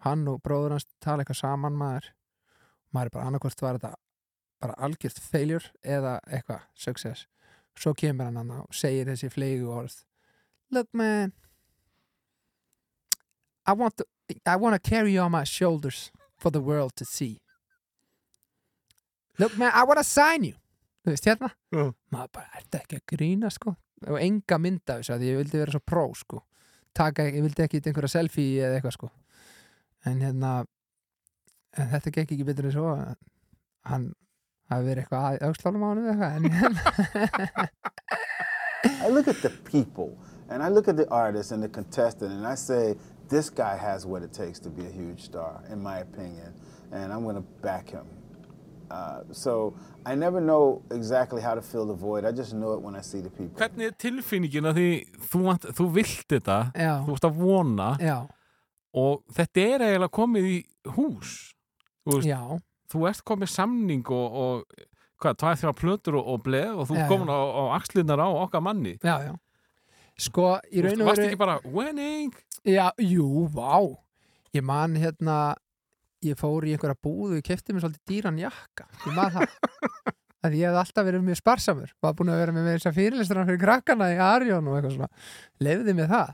hann 0.04 0.28
og 0.30 0.40
bróður 0.44 0.76
hans 0.76 0.86
tala 1.02 1.24
eitthvað 1.24 1.40
saman 1.42 1.76
maður. 1.78 2.12
Maður 2.94 3.10
er 3.10 3.14
bara 3.16 3.26
annarkvort 3.30 3.62
var 3.62 3.78
þetta 3.78 3.92
bara 4.60 4.76
algjört 4.86 5.20
failure 5.24 5.70
eða 5.82 6.18
eitthvað 6.28 6.64
success. 6.74 7.26
Svo 7.78 7.94
kemur 7.96 8.28
hann 8.28 8.40
hann 8.40 8.54
og 8.60 8.74
segir 8.74 9.08
þessi 9.08 9.30
flegu 9.32 9.70
orð. 9.72 10.00
Look 10.70 10.88
man. 10.92 11.32
I 13.66 13.72
want 13.76 13.96
to 13.98 14.06
I 14.46 14.56
want 14.56 14.74
to 14.74 14.90
carry 14.90 15.12
you 15.12 15.22
on 15.22 15.32
my 15.32 15.44
shoulders 15.44 16.10
for 16.36 16.50
the 16.50 16.60
world 16.60 16.96
to 16.96 17.04
see. 17.04 17.40
Look 19.38 19.56
man 19.56 19.72
I 19.74 19.84
want 19.84 19.98
to 19.98 20.04
sign 20.04 20.44
you. 20.44 20.56
Þú 21.04 21.14
veist 21.14 21.24
hérna. 21.24 21.48
Já. 21.72 21.92
maður 22.12 22.32
bara, 22.36 22.50
er 22.56 22.64
þetta 22.66 22.82
ekki 22.82 22.98
að 22.98 23.06
grína 23.14 23.50
sko? 23.50 23.74
Og 24.08 24.20
enga 24.20 24.58
mynda 24.60 24.98
þessu 24.98 25.14
að 25.14 25.24
ég 25.28 25.38
vildi 25.40 25.60
vera 25.60 25.72
svo 25.72 25.80
pró 25.84 26.04
sko. 26.16 26.42
Taka, 26.96 27.24
ég 27.30 27.40
vildi 27.44 27.64
ekki 27.64 27.80
einhverja 27.80 28.18
selfie 28.18 28.64
eða 28.66 28.76
eitthvað 28.76 28.96
sko 28.98 29.10
en 30.06 30.20
hérna 30.24 30.52
en 31.78 31.92
þetta 31.92 32.14
gekk 32.16 32.34
ekki 32.36 32.48
betur 32.48 32.70
en 32.70 32.76
svo 32.76 32.88
að 32.94 33.14
hann 33.90 34.10
hafi 34.70 34.86
verið 34.86 35.04
eitthvað 35.04 35.26
að 35.28 35.48
aukslánum 35.48 35.84
á 35.84 35.88
hann 35.90 36.02
eða 36.02 36.12
eitthvað 36.12 36.36
en 36.36 36.44
hérna 36.60 37.68
I 39.04 39.08
look 39.08 39.28
at 39.28 39.42
the 39.42 39.50
people 39.70 40.16
and 40.50 40.62
I 40.62 40.68
look 40.68 40.88
at 40.88 40.96
the 40.96 41.08
artist 41.10 41.52
and 41.52 41.62
the 41.62 41.68
contestant 41.68 42.32
and 42.32 42.46
I 42.46 42.54
say, 42.54 42.96
this 43.28 43.48
guy 43.48 43.76
has 43.76 44.04
what 44.04 44.22
it 44.22 44.32
takes 44.32 44.58
to 44.60 44.68
be 44.68 44.84
a 44.84 44.90
huge 44.90 45.22
star, 45.22 45.62
in 45.70 45.80
my 45.82 45.98
opinion, 45.98 46.52
and 46.92 47.12
I'm 47.12 47.22
going 47.22 47.36
to 47.36 47.46
back 47.62 47.88
him. 47.88 48.06
Uh, 48.90 49.20
so 49.30 49.76
I 50.04 50.16
never 50.16 50.40
know 50.40 50.82
exactly 50.90 51.40
how 51.40 51.54
to 51.54 51.62
fill 51.62 51.86
the 51.86 51.94
void. 51.94 52.24
I 52.24 52.32
just 52.32 52.52
know 52.52 52.72
it 52.72 52.80
when 52.82 52.96
I 52.96 53.00
see 53.02 53.20
the 53.20 53.30
people. 53.30 53.54
Hvernig 53.54 53.92
er 53.92 53.94
tilfinningin 54.02 54.66
að 54.66 54.80
því 54.80 54.88
þú, 55.30 55.42
vant, 55.44 55.66
þú 55.78 55.86
vilt 55.94 56.26
þetta, 56.34 56.58
já, 56.74 56.94
þú 57.06 57.14
ert 57.14 57.28
að 57.28 57.38
vona 57.38 57.90
já, 58.02 58.16
og 58.96 59.22
þetta 59.36 59.66
er 59.66 59.86
eiginlega 59.86 60.14
komið 60.16 60.48
í 60.50 60.58
hús. 60.96 61.34
Þú, 62.04 62.16
veist, 62.16 62.30
já. 62.30 62.40
þú 62.90 63.04
ert 63.10 63.24
komið 63.28 63.52
samning 63.52 64.12
og, 64.16 64.40
og 64.42 64.86
hvað, 65.20 65.38
tvæð 65.42 65.62
þrjá 65.62 65.74
plötur 65.78 66.18
og, 66.20 66.28
og 66.34 66.44
bleð 66.46 66.82
og 66.82 66.90
þú 66.90 67.06
komin 67.10 67.32
á, 67.32 67.38
á 67.38 67.62
axlinnar 67.76 68.22
á 68.24 68.28
okkar 68.28 68.64
manni. 68.64 68.96
Já, 69.04 69.16
já. 69.28 69.34
Sko, 70.20 70.52
í 70.68 70.82
raun 70.84 71.00
og 71.00 71.08
varst 71.08 71.22
veru 71.22 71.30
ekki 71.30 71.40
bara 71.40 71.58
winning? 71.64 72.32
Já, 72.68 72.90
jú, 73.00 73.46
vá. 73.54 73.80
Ég 74.52 74.64
man 74.66 74.96
hérna 74.98 75.54
ég 76.26 76.36
fór 76.36 76.66
í 76.68 76.74
einhverja 76.74 76.98
búð 77.00 77.38
og 77.38 77.44
kefti 77.46 77.72
mér 77.72 77.86
svolítið 77.86 78.10
dýran 78.10 78.40
jakka. 78.40 78.88
Ég 79.06 79.14
man 79.16 79.32
það. 79.36 79.54
Að 80.44 80.56
ég 80.56 80.70
hef 80.70 80.78
alltaf 80.80 81.04
verið 81.04 81.24
mjög 81.24 81.38
sparsamur. 81.40 81.90
Var 82.00 82.14
búin 82.16 82.32
að 82.32 82.38
vera 82.40 82.52
með 82.56 82.68
þess 82.70 82.88
að 82.88 82.96
fyrirlistra 82.96 83.42
fyrir 83.44 83.60
krakkana 83.60 84.06
í 84.08 84.20
Arjón 84.24 84.68
og 84.70 84.76
eitthvað 84.78 84.94
svona. 84.94 85.08
Lefði 85.60 85.94
mig 85.98 86.08
það. 86.08 86.30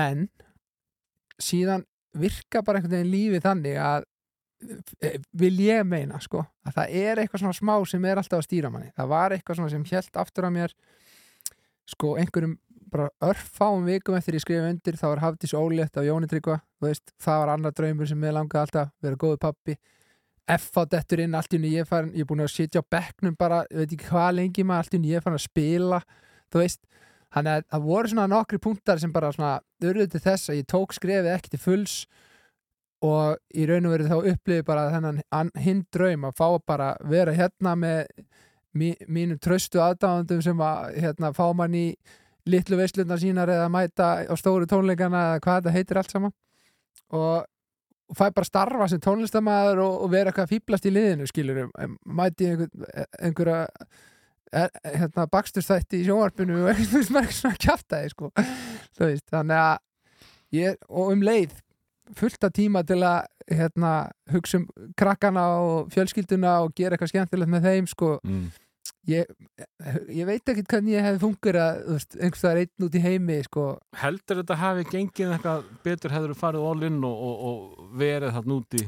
En 0.00 0.24
síðan 1.42 1.84
virka 2.20 2.62
bara 2.66 2.80
einhvern 2.80 2.96
veginn 2.98 3.12
lífið 3.12 3.44
þannig 3.44 3.76
að 3.82 4.06
eh, 5.02 5.20
vil 5.42 5.54
ég 5.64 5.84
meina 5.86 6.20
sko 6.22 6.42
að 6.66 6.78
það 6.78 6.96
er 7.02 7.22
eitthvað 7.22 7.44
svona 7.44 7.58
smá 7.60 7.74
sem 7.88 8.08
er 8.08 8.20
alltaf 8.20 8.40
að 8.40 8.48
stýra 8.48 8.72
manni. 8.72 8.90
Það 8.96 9.12
var 9.12 9.36
eitthvað 9.36 9.60
svona 9.60 9.74
sem 9.74 9.86
held 9.92 10.20
aftur 10.24 10.48
að 10.48 10.56
mér 10.56 10.74
sko 11.90 12.16
einhverjum 12.20 12.58
bara 12.90 13.08
örfáum 13.22 13.86
vikum 13.86 14.16
eftir 14.18 14.36
ég 14.36 14.42
skrifa 14.42 14.68
undir 14.70 14.98
þá 14.98 15.06
var 15.12 15.22
Hafdís 15.24 15.54
Ólétt 15.54 15.98
á 15.98 16.02
Jóni 16.02 16.28
Tryggva 16.30 16.58
þú 16.80 16.88
veist, 16.88 17.12
það 17.22 17.42
var 17.42 17.52
annar 17.54 17.74
draumur 17.76 18.10
sem 18.10 18.24
ég 18.26 18.34
langaði 18.34 18.62
alltaf 18.66 18.92
vera 19.04 19.20
góðu 19.20 19.40
pappi 19.44 19.76
F 20.50 20.72
á 20.74 20.82
dettur 20.90 21.22
inn, 21.22 21.36
allt 21.38 21.52
í 21.54 21.60
unni 21.60 21.70
ég 21.76 21.86
farin 21.86 22.10
ég 22.16 22.24
er 22.24 22.30
búin 22.30 22.42
að 22.42 22.50
sitja 22.56 22.82
á 22.82 22.90
bekknum 22.90 23.36
bara, 23.38 23.62
veit 23.70 23.92
ekki 23.92 24.08
hvað 24.08 24.30
lengi 24.40 24.64
maður, 24.66 24.82
allt 24.82 24.96
í 24.96 24.98
unni 24.98 25.12
ég 25.12 25.24
farin 25.24 25.38
að 25.38 25.46
spila 25.46 26.00
þú 26.50 26.62
veist, 26.64 26.80
þannig 27.34 27.52
að 27.60 27.66
það 27.70 27.86
voru 27.86 28.12
svona 28.12 28.30
nokkri 28.30 28.58
punktar 28.62 29.00
sem 29.02 29.12
bara 29.14 29.32
svona 29.34 29.54
urðu 29.84 30.08
til 30.10 30.22
þess 30.24 30.50
að 30.50 30.60
ég 30.60 30.68
tók 30.70 30.96
skrefið 30.96 31.32
ekki 31.34 31.52
til 31.54 31.62
fulls 31.62 31.94
og 33.06 33.38
í 33.56 33.66
raun 33.68 33.86
og 33.88 33.94
veru 33.94 34.08
þá 34.10 34.16
upplifið 34.34 34.64
bara 34.68 34.88
þennan 34.92 35.20
an- 35.32 35.52
hinn 35.56 35.84
draum 35.94 36.26
að 36.28 36.34
fá 36.36 36.48
bara 36.66 36.88
vera 37.08 37.32
hérna 37.32 37.76
með 37.78 38.02
mí, 38.76 38.90
mínum 39.08 39.38
tröstu 39.40 39.80
aðdáðandum 39.82 40.42
sem 40.44 40.60
að 40.64 40.98
hérna, 41.00 41.32
fá 41.36 41.46
mann 41.56 41.74
í 41.74 41.86
litlu 42.50 42.76
veislunar 42.80 43.20
sínar 43.20 43.50
eða 43.52 43.70
mæta 43.72 44.10
á 44.26 44.34
stóru 44.38 44.68
tónleikana 44.68 45.24
eða 45.30 45.40
hvað 45.44 45.58
þetta 45.62 45.74
heitir 45.76 46.00
allt 46.00 46.12
saman. 46.14 46.32
Og, 47.10 47.44
og 48.10 48.16
fæ 48.18 48.28
bara 48.34 48.48
starfa 48.48 48.88
sem 48.90 49.00
tónlistamæður 49.02 49.82
og, 49.84 49.96
og 50.04 50.12
vera 50.12 50.30
eitthvað 50.30 50.46
að 50.48 50.54
fýblast 50.54 50.86
í 50.88 50.94
liðinu 50.94 51.28
skilur 51.30 51.70
mæti 52.04 52.50
einhver, 52.52 52.70
einhverja 53.20 53.64
e, 53.66 53.90
hérna, 54.52 55.26
baksturstætti 55.30 56.00
í 56.00 56.06
sjónvarpinu 56.08 56.62
og 56.64 56.72
er 56.72 56.80
ekki 56.80 57.04
svona 57.06 57.56
kjaftaði 57.60 58.12
sko. 58.14 58.30
Þannig 58.98 59.56
að 59.56 59.76
ég, 60.56 60.80
og 60.88 61.12
um 61.14 61.22
leið 61.24 61.54
fullt 62.16 62.44
af 62.44 62.54
tíma 62.56 62.82
til 62.86 63.02
að 63.06 63.28
hérna, 63.50 63.92
hugsa 64.30 64.60
um 64.60 64.66
krakkana 64.98 65.44
og 65.62 65.92
fjölskylduna 65.94 66.60
og 66.64 66.74
gera 66.78 66.96
eitthvað 66.96 67.12
skemmtilegt 67.14 67.50
með 67.50 67.68
þeim 67.68 67.88
sko. 67.90 68.10
mm. 68.24 68.44
ég, 69.10 69.30
ég 70.14 70.28
veit 70.28 70.42
ekkert 70.52 70.70
hvernig 70.70 70.96
ég 70.96 71.06
hefði 71.06 71.22
þú 71.22 71.96
veist, 71.96 72.16
einhvers 72.18 72.44
það 72.44 72.52
er 72.52 72.62
einn 72.64 72.86
út 72.86 72.94
í 72.98 73.04
heimi 73.06 73.40
sko. 73.46 73.66
heldur 74.02 74.42
þetta 74.42 74.60
hafi 74.60 74.86
gengið 74.90 75.34
eitthvað 75.36 75.68
betur 75.84 76.16
hefur 76.16 76.34
þú 76.34 76.40
farið 76.42 76.70
all 76.70 76.88
in 76.90 77.04
og, 77.04 77.26
og, 77.28 77.44
og 77.50 77.92
verið 77.98 78.34
þarna 78.38 78.58
úti 78.60 78.86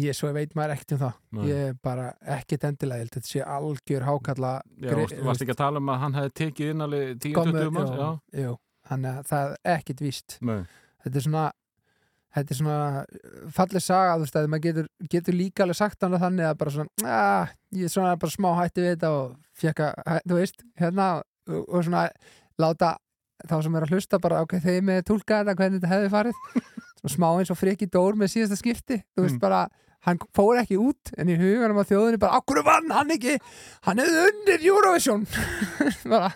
ég 0.00 0.16
svo 0.16 0.30
veit 0.32 0.54
maður 0.56 0.74
ekkert 0.76 0.92
um 0.96 1.00
það 1.02 1.16
Nei. 1.36 1.42
ég 1.50 1.80
bara 1.84 2.06
ekkert 2.38 2.64
endilega 2.70 3.04
að 3.04 3.10
þetta 3.12 3.28
sé 3.28 3.42
algjör 3.44 4.06
hákalla 4.08 4.52
Já, 4.80 4.94
varst, 5.26 5.42
ekki 5.44 5.52
að 5.56 5.60
tala 5.64 5.82
um 5.82 5.90
að 5.92 5.98
hann 6.04 6.14
hefði 6.20 6.32
tekið 6.42 6.70
inn 6.72 6.84
alveg 6.86 7.10
10-20 7.26 7.74
manns? 7.76 8.60
Þannig 8.88 9.10
að 9.18 9.26
það 9.32 9.50
er 9.52 9.76
ekkert 9.76 10.00
víst 10.02 10.38
Nei. 10.42 10.62
þetta 11.04 11.20
er 11.20 11.26
svona 11.26 11.44
þetta 12.32 12.54
er 12.54 12.58
svona 12.62 13.50
fallið 13.52 13.84
saga 13.84 14.14
þú 14.16 14.24
veist 14.24 14.36
að 14.40 14.46
maður 14.48 14.64
getur, 14.66 14.86
getur 15.12 15.36
líka 15.36 15.66
alveg 15.66 15.76
sagt 15.82 16.02
hann 16.06 16.16
þannig 16.22 16.48
að 16.48 16.58
bara 16.62 16.72
svona 16.78 17.12
ah, 17.12 17.52
ég 17.76 17.84
er 17.84 17.92
svona 17.92 18.14
bara 18.16 18.32
smá 18.32 18.48
hætti 18.62 18.80
við 18.86 18.94
þetta 18.94 19.10
og 19.18 19.34
fekk 19.60 19.82
að, 19.84 20.00
hæ- 20.08 20.22
þú 20.24 20.38
veist, 20.40 20.64
hérna 20.80 21.08
og, 21.20 21.66
og 21.68 21.84
svona 21.84 22.06
láta 22.64 22.94
þá 23.50 23.54
sem 23.64 23.74
er 23.78 23.86
að 23.86 23.92
hlusta 23.96 24.18
bara 24.22 24.40
ok, 24.44 24.56
þeir 24.64 24.82
með 24.86 25.00
tólka 25.08 25.40
þetta 25.42 25.54
hvernig 25.58 25.80
þetta 25.82 25.92
hefði 25.94 26.10
farið. 26.12 26.34
Smá 27.16 27.28
eins 27.40 27.50
og 27.50 27.58
friki 27.58 27.88
dór 27.90 28.14
með 28.18 28.30
síðasta 28.36 28.58
skipti. 28.60 29.00
Þú 29.16 29.24
veist 29.26 29.34
Mm. 29.38 29.42
bara, 29.42 29.60
hann 30.06 30.18
fór 30.34 30.60
ekki 30.60 30.76
út 30.78 31.10
en 31.18 31.28
í 31.30 31.36
huganum 31.38 31.78
á 31.82 31.84
þjóðinni 31.86 32.18
bara, 32.22 32.38
okkur 32.42 32.62
vann 32.66 32.90
hann 32.94 33.10
ekki? 33.14 33.36
Hann 33.86 33.98
hefði 34.02 34.22
undir 34.30 34.66
Eurovision. 34.70 35.26
Bara. 36.12 36.30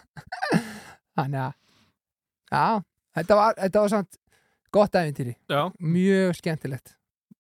Þannig 1.17 1.41
að 1.41 1.53
já, 2.53 2.65
þetta 3.19 3.39
var, 3.41 3.57
þetta 3.63 3.83
var 3.85 3.93
samt 3.95 4.19
gott 4.77 4.99
æfintýri, 5.01 5.35
mjög 5.81 6.35
skemmtilegt. 6.41 6.93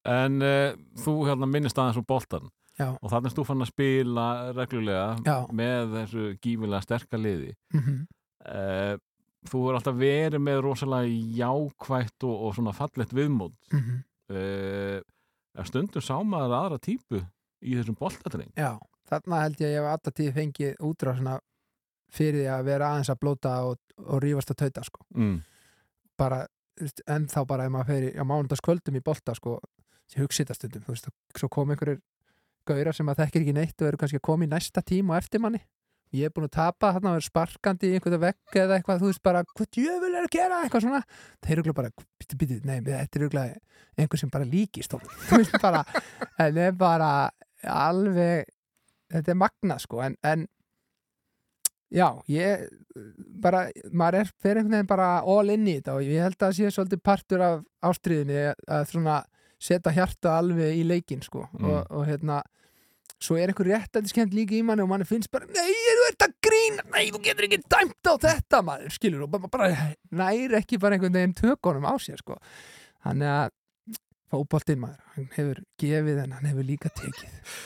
En 0.06 0.38
uh, 0.43 0.76
þú 1.02 1.16
hérna 1.26 1.48
minnist 1.51 1.78
aðeins 1.82 1.98
úr 1.98 2.06
boltan 2.06 2.47
Já. 2.78 2.93
og 2.94 3.10
þannig 3.10 3.32
að 3.32 3.38
þú 3.40 3.44
fann 3.48 3.64
að 3.64 3.70
spila 3.72 4.26
reglulega 4.55 5.06
Já. 5.26 5.36
með 5.51 5.94
þessu 5.97 6.26
gífilega 6.44 6.84
sterka 6.86 7.18
liði. 7.20 7.56
mm 7.74 8.05
Uh, 8.47 8.94
þú 9.51 9.62
er 9.68 9.78
alltaf 9.78 9.97
verið 9.98 10.43
með 10.43 10.62
rosalega 10.64 11.20
jákvætt 11.40 12.27
og, 12.28 12.36
og 12.47 12.55
svona 12.56 12.74
fallett 12.77 13.14
viðmót. 13.16 13.56
-hmm. 13.73 14.02
Uh, 14.27 14.98
en 15.55 15.66
stundum 15.68 16.02
sá 16.02 16.16
maður 16.27 16.56
aðra 16.56 16.78
típu 16.82 17.20
í 17.62 17.77
þessum 17.78 17.97
boltatring. 17.98 18.51
Já, 18.59 18.74
þarna 19.09 19.43
held 19.44 19.60
ég 19.60 19.68
að 19.68 19.74
ég 19.74 19.78
hef 19.78 19.90
alltaf 19.93 20.14
tíð 20.14 20.32
fengið 20.35 20.74
útrásuna 20.89 21.39
fyrir 22.10 22.40
því 22.40 22.48
að 22.51 22.64
vera 22.64 22.90
aðeins 22.90 23.12
að 23.12 23.20
blóta 23.23 23.52
og, 23.68 23.78
og 24.02 24.23
rífast 24.23 24.51
að 24.51 24.56
tauta 24.56 24.85
sko. 24.86 25.05
Mm. 25.14 25.39
bara, 26.16 26.47
en 27.06 27.27
þá 27.28 27.40
bara 27.47 27.64
ef 27.64 27.73
maður 27.74 28.09
í, 28.09 28.10
á 28.16 28.24
mánudagskvöldum 28.24 28.97
í 28.97 29.05
bolta 29.05 29.35
sko, 29.35 29.60
hugsið 30.16 30.51
það 30.51 30.56
stundum, 30.56 30.85
þú 30.86 30.94
veist, 30.94 31.09
svo 31.36 31.48
kom 31.48 31.70
einhverjir 31.70 32.02
gaurar 32.66 32.97
sem 32.97 33.09
að 33.09 33.23
þekkir 33.23 33.44
ekki 33.44 33.56
neitt 33.56 33.82
og 33.82 33.89
eru 33.89 34.01
kannski 34.01 34.20
að 34.20 34.27
koma 34.27 34.47
í 34.47 34.51
næsta 34.51 34.82
tím 34.82 35.10
og 35.12 35.18
eftir 35.20 35.43
manni 35.43 35.62
ég 36.15 36.24
er 36.28 36.33
búin 36.37 36.47
að 36.47 36.55
tapa 36.57 36.93
þarna 36.95 37.11
að 37.11 37.16
vera 37.19 37.27
sparkandi 37.27 37.89
í 37.91 37.95
einhverja 37.99 38.20
vegg 38.23 38.59
eða 38.62 38.77
eitthvað, 38.78 39.01
þú 39.03 39.11
veist 39.11 39.23
bara, 39.27 39.43
hvað 39.57 39.70
djöful 39.77 40.11
er 40.15 40.23
að 40.23 40.31
gera? 40.37 40.61
Eitthvað 40.65 40.85
svona, 40.87 41.01
þeir 41.43 41.53
eru 41.53 41.65
örugglega 41.65 41.78
bara 41.81 41.91
býttu, 42.20 42.37
býttu, 42.41 42.59
nei, 42.65 42.77
þetta 42.87 43.19
er 43.19 43.24
örugglega 43.27 43.59
einhver 43.99 44.19
sem 44.23 44.31
bara 44.31 44.45
líkist 44.51 44.93
þú 44.97 45.41
veist 45.41 45.57
bara 45.62 45.85
en 46.47 46.59
er 46.66 46.73
bara 46.78 47.11
alveg 47.66 48.47
þetta 49.12 49.33
er 49.35 49.41
magnað 49.41 49.83
sko 49.85 50.03
en, 50.07 50.16
en 50.27 50.47
já, 51.95 52.09
ég 52.31 52.66
bara, 53.43 53.66
maður 53.95 54.20
er 54.24 54.31
fyrir 54.43 54.61
einhvern 54.62 54.74
veginn 54.78 54.91
bara 54.91 55.09
all 55.23 55.53
in 55.55 55.66
í 55.70 55.77
þetta 55.78 55.95
og 55.99 56.05
ég 56.07 56.23
held 56.27 56.37
að 56.39 56.45
það 56.49 56.57
sé 56.59 56.73
svolítið 56.74 57.03
partur 57.07 57.45
af 57.47 57.61
ástriðinni 57.91 58.41
að 58.51 58.87
svona 58.91 59.20
setja 59.62 59.93
hjarta 59.97 60.35
alveg 60.41 60.77
í 60.81 60.83
leikinn 60.85 61.23
sko 61.24 61.47
Mm. 61.57 61.70
og, 61.70 61.87
og 61.97 62.03
hérna 62.09 62.43
svo 63.22 63.38
er 63.40 63.51
einhver 63.51 63.68
réttandi 63.70 64.10
skemmt 64.12 64.34
líka 64.36 64.56
í 64.56 64.62
manni 64.66 64.84
og 64.84 64.90
manni 64.90 65.06
finnst 65.09 65.30
bara, 65.32 65.48
nei, 65.48 65.72
þú 65.72 66.09
ert 66.10 66.24
að 66.26 66.34
grína 66.44 66.84
nei, 66.93 67.06
þú 67.14 67.20
getur 67.24 67.47
ekki 67.48 67.60
dæmt 67.64 68.10
á 68.10 68.14
þetta 68.26 68.62
maður. 68.66 68.97
Skilur 68.97 69.24
og 69.26 69.30
bara, 69.32 69.52
bara 69.52 69.68
næri 70.20 70.59
ekki 70.60 70.80
bara 70.82 70.97
einhvern 70.97 71.16
veginn 71.16 71.36
tökunum 71.38 71.88
á 71.88 71.94
sér 72.02 72.20
sko. 72.20 72.36
Þannig 73.06 73.32
að 73.32 73.55
fótboltinn 74.32 74.82
maður, 74.82 75.01
hann 75.14 75.28
hefur 75.36 75.62
gefið 75.80 76.22
en 76.24 76.36
hann 76.36 76.51
hefur 76.51 76.68
líka 76.68 76.93
tekið. 76.93 77.56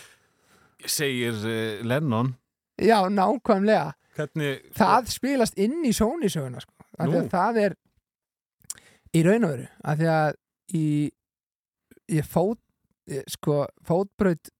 Segir 0.87 1.37
uh, 1.43 1.81
Lennon. 1.87 2.35
Já, 2.81 2.99
nákvæmlega. 3.13 3.95
Hvernig 4.17 4.71
það 4.77 5.11
spilast 5.13 5.59
inn 5.61 5.81
í 5.87 5.93
sónisöguna 5.97 6.63
sko. 6.63 6.75
af 7.01 7.09
því 7.09 7.21
að 7.21 7.31
það 7.33 7.61
er 7.65 7.77
í 9.17 9.23
raun 9.27 9.47
og 9.47 9.53
veru 9.55 9.69
af 9.83 9.99
því 9.99 10.09
að 10.13 10.33
í 10.77 10.87
ég 12.11 12.27
fót 12.27 12.61
ég, 13.11 13.25
sko, 13.31 13.63
fótbraut 13.87 14.51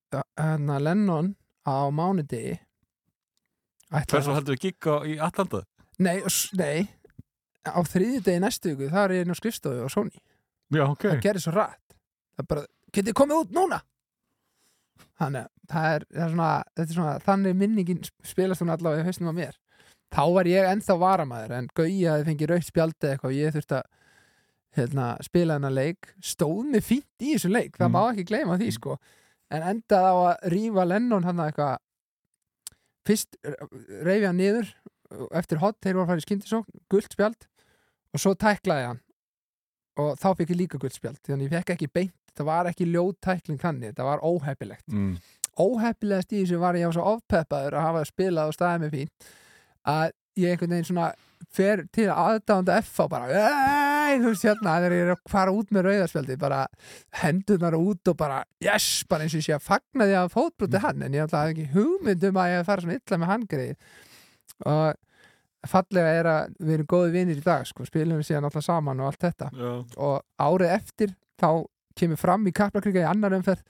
hérna 0.41 0.79
Lennon 0.83 1.35
á 1.67 1.77
mánudegi. 1.95 2.57
Hversu 3.91 4.35
heldur 4.37 4.55
við 4.57 4.65
gigga 4.69 4.97
í 5.11 5.17
Atlanta? 5.23 5.65
Nei, 6.01 6.21
nei. 6.57 6.89
Á 7.67 7.77
þriðjudegi 7.85 8.41
næstu 8.41 8.73
viku 8.73 8.89
það 8.93 9.05
er 9.05 9.15
ég 9.19 9.25
inn 9.27 9.35
á 9.35 9.41
skrifstofu 9.41 9.85
og 9.85 9.91
Sony. 9.93 10.21
Já, 10.73 10.85
ok. 10.87 11.03
Það 11.11 11.23
gerir 11.27 11.43
svo 11.45 11.53
rætt 11.57 11.97
það 12.39 12.47
bara, 12.53 12.63
getið 12.95 13.17
komið 13.19 13.43
út 13.43 13.51
núna? 13.57 13.81
Þannig 15.21 15.43
að 15.45 15.51
það 15.73 15.89
er, 15.97 16.05
það 16.15 16.23
er 16.25 16.31
svona, 16.35 16.51
þetta 16.77 16.87
er 16.87 16.97
svona 16.97 17.17
þannig 17.27 17.59
minningin 17.61 18.01
spilast 18.25 18.63
hún 18.65 18.73
allavega 18.73 19.03
í 19.05 19.09
hausnum 19.11 19.33
á 19.35 19.39
mér. 19.41 19.59
Þá 20.11 20.23
var 20.35 20.49
ég 20.51 20.69
ennþá 20.71 20.97
varamæður 21.03 21.53
en 21.59 21.69
Gauji 21.77 22.07
hafði 22.09 22.27
fengið 22.31 22.51
raukt 22.55 22.67
spjaldi 22.71 23.11
eitthvað 23.11 23.31
og 23.31 23.37
ég 23.37 23.55
þurfti 23.55 23.77
að 23.77 23.91
hérna, 24.79 25.07
spila 25.27 25.59
hennar 25.59 25.75
leik. 25.77 26.09
Stóð 26.25 26.65
mig 26.73 26.87
fínt 26.87 27.23
í 27.27 27.35
þessu 27.35 27.51
leik 27.53 27.77
það 27.77 27.89
Mm. 27.91 27.95
má 27.99 28.03
ekki 28.15 28.25
gleyma 28.31 28.57
því 28.59 28.71
sko 28.79 28.97
en 29.51 29.67
endaði 29.75 30.11
á 30.11 30.17
að 30.31 30.51
rífa 30.55 30.87
Lennon 30.87 31.27
hann 31.27 31.43
eitthvað. 31.45 31.79
Fyrst 33.09 33.39
reyfi 34.07 34.29
hann 34.29 34.39
niður 34.39 34.73
eftir 35.35 35.61
hot, 35.63 35.79
þeir 35.83 35.97
voru 35.97 36.05
að 36.05 36.13
fara 36.13 36.23
í 36.23 36.27
skyndisókn 36.27 36.83
gult 36.93 37.15
spjald 37.17 37.47
og 38.15 38.23
svo 38.23 38.35
tæklaði 38.39 38.91
hann. 38.93 39.03
Og 40.01 40.15
þá 40.21 40.29
fikk 40.39 40.55
ég 40.55 40.61
líka 40.63 40.81
gult 40.81 40.97
spjald 40.97 41.19
þannig 41.27 41.49
ég 41.49 41.57
fekk 41.59 41.75
ekki 41.75 41.91
beint, 41.91 42.17
það 42.37 42.51
var 42.53 42.71
ekki 42.71 42.87
ljóð 42.89 43.13
tækling 43.27 43.61
þannig, 43.61 43.97
það 43.99 44.11
var 44.13 44.25
óheppilegt. 44.25 44.87
Mm. 44.95 45.19
óheppilegast 45.61 46.33
í 46.33 46.45
þessu 46.45 46.61
var 46.63 46.79
ég 46.79 46.89
á 46.89 46.95
svo 46.95 47.05
ofpeppaður 47.17 47.77
að 47.77 47.87
hafa 47.89 48.05
spilað 48.09 48.53
og 48.53 48.57
staðið 48.57 48.85
mig 48.85 48.93
fín 48.95 49.11
að 49.91 50.13
ég 50.41 50.55
einhvern 50.55 50.77
veginn 50.77 50.89
svona 50.89 51.09
fer 51.51 51.83
til 51.93 52.07
aðdánda 52.13 52.79
F 52.81 53.01
og 53.05 53.11
bara 53.13 53.27
þú 54.19 54.33
veist 54.33 54.47
hérna, 54.49 54.77
þegar 54.81 54.95
ég 54.97 55.05
er 55.07 55.13
að 55.15 55.21
fara 55.31 55.55
út 55.55 55.71
með 55.75 55.87
rauðarspjaldi 55.87 56.37
bara 56.41 56.61
hendurnar 57.23 57.77
út 57.79 58.11
og 58.13 58.17
bara 58.21 58.41
yes, 58.65 58.89
bara 59.11 59.27
eins 59.27 59.37
og 59.37 59.43
ég 59.43 59.47
sé 59.49 59.55
að 59.57 59.67
fagna 59.67 60.09
því 60.09 60.17
að 60.21 60.33
fótbrúti 60.35 60.83
hann 60.85 61.05
en 61.07 61.17
ég 61.17 61.29
ætla 61.29 61.45
ekki 61.53 61.69
hugmynd 61.75 62.27
um 62.31 62.41
að 62.43 62.55
ég 62.55 62.67
fara 62.69 62.85
svona 62.85 62.99
illa 62.99 63.21
með 63.21 63.33
hann 63.33 63.47
greið 63.51 63.77
og 64.71 64.99
fallega 65.71 66.15
er 66.21 66.29
að 66.31 66.55
við 66.59 66.75
erum 66.79 66.89
góði 66.89 67.13
vinir 67.15 67.41
í 67.41 67.45
dag 67.45 67.67
sko, 67.69 67.85
spilum 67.89 68.21
við 68.21 68.31
síðan 68.31 68.49
alltaf 68.49 68.65
saman 68.65 69.03
og 69.03 69.11
allt 69.11 69.27
þetta. 69.27 69.51
Já. 69.53 69.73
og 70.01 70.23
árið 70.41 70.75
eftir 70.79 71.15
þá 71.41 71.51
kemur 72.01 72.21
fram 72.21 72.47
í 72.49 72.55
Kaplakrika 72.57 73.03
í 73.03 73.09
annar 73.09 73.37
umferð 73.37 73.65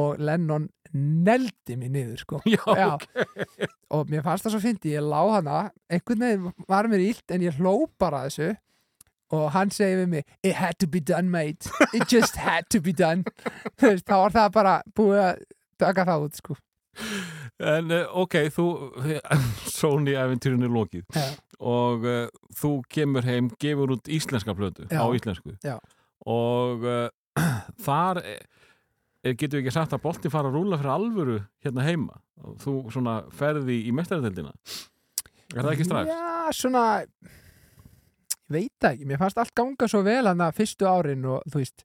og 0.00 0.20
Lennon 0.22 0.68
neldi 0.92 1.76
mig 1.76 1.90
niður 1.92 2.20
sko. 2.22 2.40
Já, 2.54 2.62
Já. 2.78 3.68
og 3.92 4.10
mér 4.12 4.24
fannst 4.24 4.46
það 4.46 4.54
svo 4.54 4.62
fyndi, 4.62 4.94
ég 4.94 5.04
lá 5.04 5.20
hana 5.34 5.62
einhvern 5.90 6.26
veginn 6.26 6.68
var 6.68 6.88
mér 6.92 7.04
illt 7.10 7.34
en 7.34 7.44
ég 7.44 7.58
hló 7.58 7.74
bara 8.00 8.26
þessu 8.28 8.52
og 9.32 9.46
hann 9.54 9.70
segi 9.72 9.96
við 10.02 10.10
mig, 10.16 10.26
it 10.44 10.56
had 10.58 10.78
to 10.82 10.88
be 10.88 11.00
done 11.00 11.30
mate 11.32 11.70
it 11.94 12.04
just 12.12 12.36
had 12.36 12.68
to 12.70 12.80
be 12.84 12.92
done 12.92 13.24
veist, 13.82 14.04
þá 14.08 14.16
var 14.26 14.34
það 14.36 14.52
bara 14.58 14.74
búið 14.96 15.22
að 15.24 15.42
taka 15.82 16.06
það 16.08 16.28
út 16.28 16.42
sko 16.42 16.58
En 17.62 17.88
uh, 17.94 18.02
ok, 18.20 18.34
þú 18.52 18.64
Sony-eventýrun 19.78 20.66
er 20.66 20.72
lokið 20.74 21.16
Já. 21.16 21.24
og 21.62 22.04
uh, 22.04 22.26
þú 22.58 22.72
kemur 22.92 23.24
heim, 23.24 23.48
gefur 23.62 23.94
út 23.96 24.10
íslenska 24.12 24.52
plötu 24.58 24.84
Já. 24.90 25.00
á 25.00 25.06
íslensku 25.16 25.54
Já. 25.64 25.78
og 26.28 26.84
uh, 26.84 27.06
þar 27.86 28.20
er, 28.20 28.42
getur 29.32 29.56
við 29.56 29.62
ekki 29.62 29.76
sagt 29.78 29.96
að 29.96 30.04
bolti 30.04 30.32
fara 30.32 30.52
að 30.52 30.58
rúla 30.58 30.80
fyrir 30.80 30.92
alvöru 30.98 31.38
hérna 31.64 31.86
heima 31.86 32.20
og 32.42 32.58
þú 32.60 32.76
svona 32.92 33.22
ferði 33.32 33.80
í 33.88 33.94
mestarætildina 33.96 34.52
Er 35.52 35.60
það 35.66 35.72
ekki 35.74 35.84
strax? 35.84 36.08
Já, 36.08 36.52
svona 36.56 36.82
veit 38.54 38.86
ekki, 38.90 39.06
mér 39.08 39.18
fannst 39.22 39.38
allt 39.42 39.54
ganga 39.58 39.88
svo 39.88 40.02
vel 40.06 40.26
hann 40.28 40.40
að 40.44 40.56
fyrstu 40.60 40.86
árin 40.88 41.24
og 41.28 41.42
þú 41.50 41.60
veist 41.62 41.84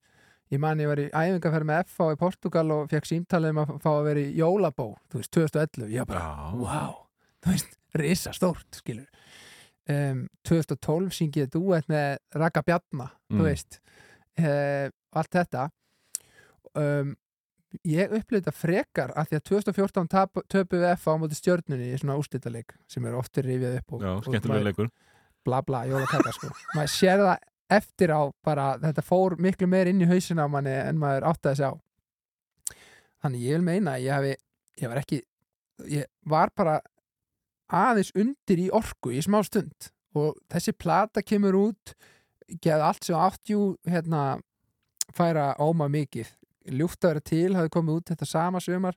ég 0.53 0.61
man 0.64 0.80
ég 0.80 0.88
var 0.88 1.02
í 1.03 1.10
æfingarferð 1.11 1.68
með 1.68 1.81
FH 1.91 2.14
í 2.14 2.19
Portugal 2.22 2.72
og 2.77 2.89
fekk 2.94 3.10
símtalið 3.10 3.52
um 3.56 3.61
að 3.65 3.73
fá 3.84 3.89
að 3.98 4.06
vera 4.07 4.22
í 4.23 4.30
jólabó, 4.39 4.85
þú 5.11 5.19
veist, 5.22 5.31
2011 5.35 5.91
ég 5.98 6.07
bara, 6.07 6.26
wow, 6.56 6.94
þú 7.44 7.52
veist, 7.56 7.76
risa 7.99 8.31
stórt, 8.35 8.68
skilur 8.80 9.07
um, 9.91 10.26
2012 10.48 11.11
syngið 11.18 11.45
ég 11.45 11.52
duett 11.57 11.88
með 11.91 12.18
Raka 12.39 12.64
Bjarna, 12.68 13.10
Mm. 13.27 13.41
þú 13.41 13.44
veist 13.49 13.80
uh, 14.39 14.88
allt 15.19 15.34
þetta. 15.35 15.65
Um, 16.77 17.15
ég 17.84 18.11
upplýði 18.15 18.45
þetta 18.45 18.53
frekar 18.56 19.11
af 19.19 19.27
því 19.27 19.38
að 19.39 19.45
2014 19.49 20.07
tap, 20.14 20.39
töpu 20.48 20.77
við 20.80 20.85
F 20.94 21.07
á 21.11 21.14
móti 21.19 21.35
stjörnunni 21.35 21.89
í 21.91 21.98
svona 21.99 22.15
úrslitaleik 22.22 22.72
sem 22.88 23.03
er 23.10 23.18
oftir 23.19 23.44
rifjað 23.49 23.80
upp 23.81 23.95
og, 23.98 24.06
já 24.06 24.11
skemmtilega 24.30 24.68
leikur 24.69 24.91
bla 25.48 25.64
bla, 25.65 25.86
jólakaka 25.90 26.36
sko. 26.36 26.52
Maður 26.76 26.94
sér 26.94 27.24
það 27.24 27.48
eftir 27.78 28.14
á 28.15 28.22
bara 28.45 28.68
þetta 28.84 29.03
fór 29.03 29.36
miklu 29.44 29.68
meir 29.68 29.90
inn 29.91 30.03
í 30.03 30.10
hausina 30.10 30.45
á 30.45 30.52
manni 30.52 30.76
en 30.76 30.99
maður 31.02 31.28
átti 31.32 31.52
að 31.52 31.61
sjá 31.61 31.69
þannig 33.24 33.44
ég 33.44 33.57
vil 33.57 33.65
meina 33.65 33.98
ég 33.99 34.14
hafi 34.15 34.36
ég 34.78 34.91
var 34.91 35.02
ekki, 35.02 35.22
ég 35.90 36.07
var 36.30 36.53
bara 36.56 36.78
aðeins 37.68 38.14
undir 38.15 38.61
í 38.61 38.69
orku 38.74 39.11
í 39.11 39.22
smá 39.24 39.41
stund 39.45 39.91
og 40.18 40.38
þessi 40.52 40.74
plata 40.78 41.24
kemur 41.26 41.57
út 41.60 41.95
geði 42.64 42.86
allt 42.88 43.07
sem 43.07 43.18
áttjú 43.19 43.76
hérna 43.90 44.38
færa 45.15 45.53
óma 45.60 45.88
mikið. 45.91 46.30
Ljúft 46.68 47.03
að 47.03 47.14
vera 47.14 47.24
til, 47.24 47.56
hafi 47.56 47.72
komið 47.72 47.99
út 47.99 48.11
þetta 48.11 48.28
sama 48.28 48.61
sömar 48.64 48.95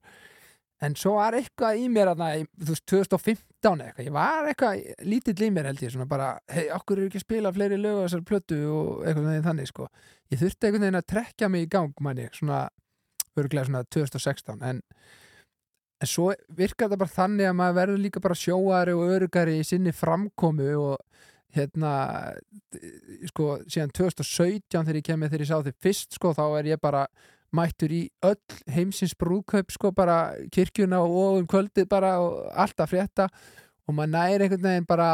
en 0.83 0.97
svo 0.99 1.17
var 1.19 1.37
eitthvað 1.39 1.83
í 1.83 1.89
mér 1.93 2.13
að 2.13 2.23
þú 2.59 2.73
veist 2.73 2.87
2015 2.91 3.45
eitthvað, 3.69 4.05
ég 4.07 4.15
var 4.15 4.49
eitthvað 4.49 5.07
lítill 5.07 5.47
í 5.47 5.51
mér 5.55 5.71
held 5.71 5.83
ég, 5.85 5.93
svona 5.93 6.09
bara 6.11 6.29
hei, 6.51 6.69
okkur 6.75 6.99
er 7.01 7.09
ekki 7.09 7.21
að 7.21 7.27
spila 7.27 7.53
fleiri 7.55 7.79
lög 7.81 8.01
á 8.01 8.05
þessar 8.07 8.27
plötu 8.29 8.61
og 8.73 9.03
eitthvað 9.05 9.41
þannig 9.47 9.71
sko, 9.71 9.89
ég 10.33 10.41
þurfti 10.41 10.69
einhvern 10.69 10.87
veginn 10.87 11.01
að 11.01 11.09
trekja 11.13 11.51
mig 11.53 11.67
í 11.67 11.71
gang 11.71 12.05
manni, 12.05 12.29
svona 12.37 12.61
örglega 13.41 13.69
svona 13.69 13.85
2016 13.85 14.65
en, 14.71 14.81
en 16.01 16.11
svo 16.11 16.31
virkar 16.57 16.89
þetta 16.89 17.01
bara 17.03 17.17
þannig 17.17 17.51
að 17.51 17.59
maður 17.61 17.79
verður 17.81 18.05
líka 18.07 18.25
bara 18.25 18.39
sjóari 18.39 18.97
og 18.97 19.15
örugari 19.17 19.59
í 19.61 19.67
sinni 19.67 19.95
framkomu 19.95 20.71
og 20.81 20.97
hérna 21.55 21.93
sko, 23.31 23.59
síðan 23.67 23.93
2017 23.97 24.87
þegar 24.87 25.01
ég 25.01 25.07
kemur 25.07 25.31
þegar 25.31 25.45
ég 25.45 25.51
sá 25.51 25.59
þið 25.67 25.79
fyrst 25.83 26.19
sko, 26.19 26.35
þá 26.37 26.45
er 26.61 26.73
ég 26.73 26.83
bara 26.83 27.07
mættur 27.57 27.91
í 27.91 28.03
öll 28.23 28.39
heimsins 28.71 29.15
brúðkaup 29.19 29.73
sko 29.75 29.91
bara 29.93 30.35
kirkjuna 30.55 31.01
og 31.03 31.41
um 31.41 31.47
kvöldið 31.51 31.89
bara 31.91 32.13
og 32.23 32.47
alltaf 32.55 32.93
frétta. 32.93 33.27
Og 33.89 33.95
maður 33.97 34.13
næri 34.15 34.45
einhvern 34.47 34.63
veginn 34.69 34.87
bara 34.87 35.11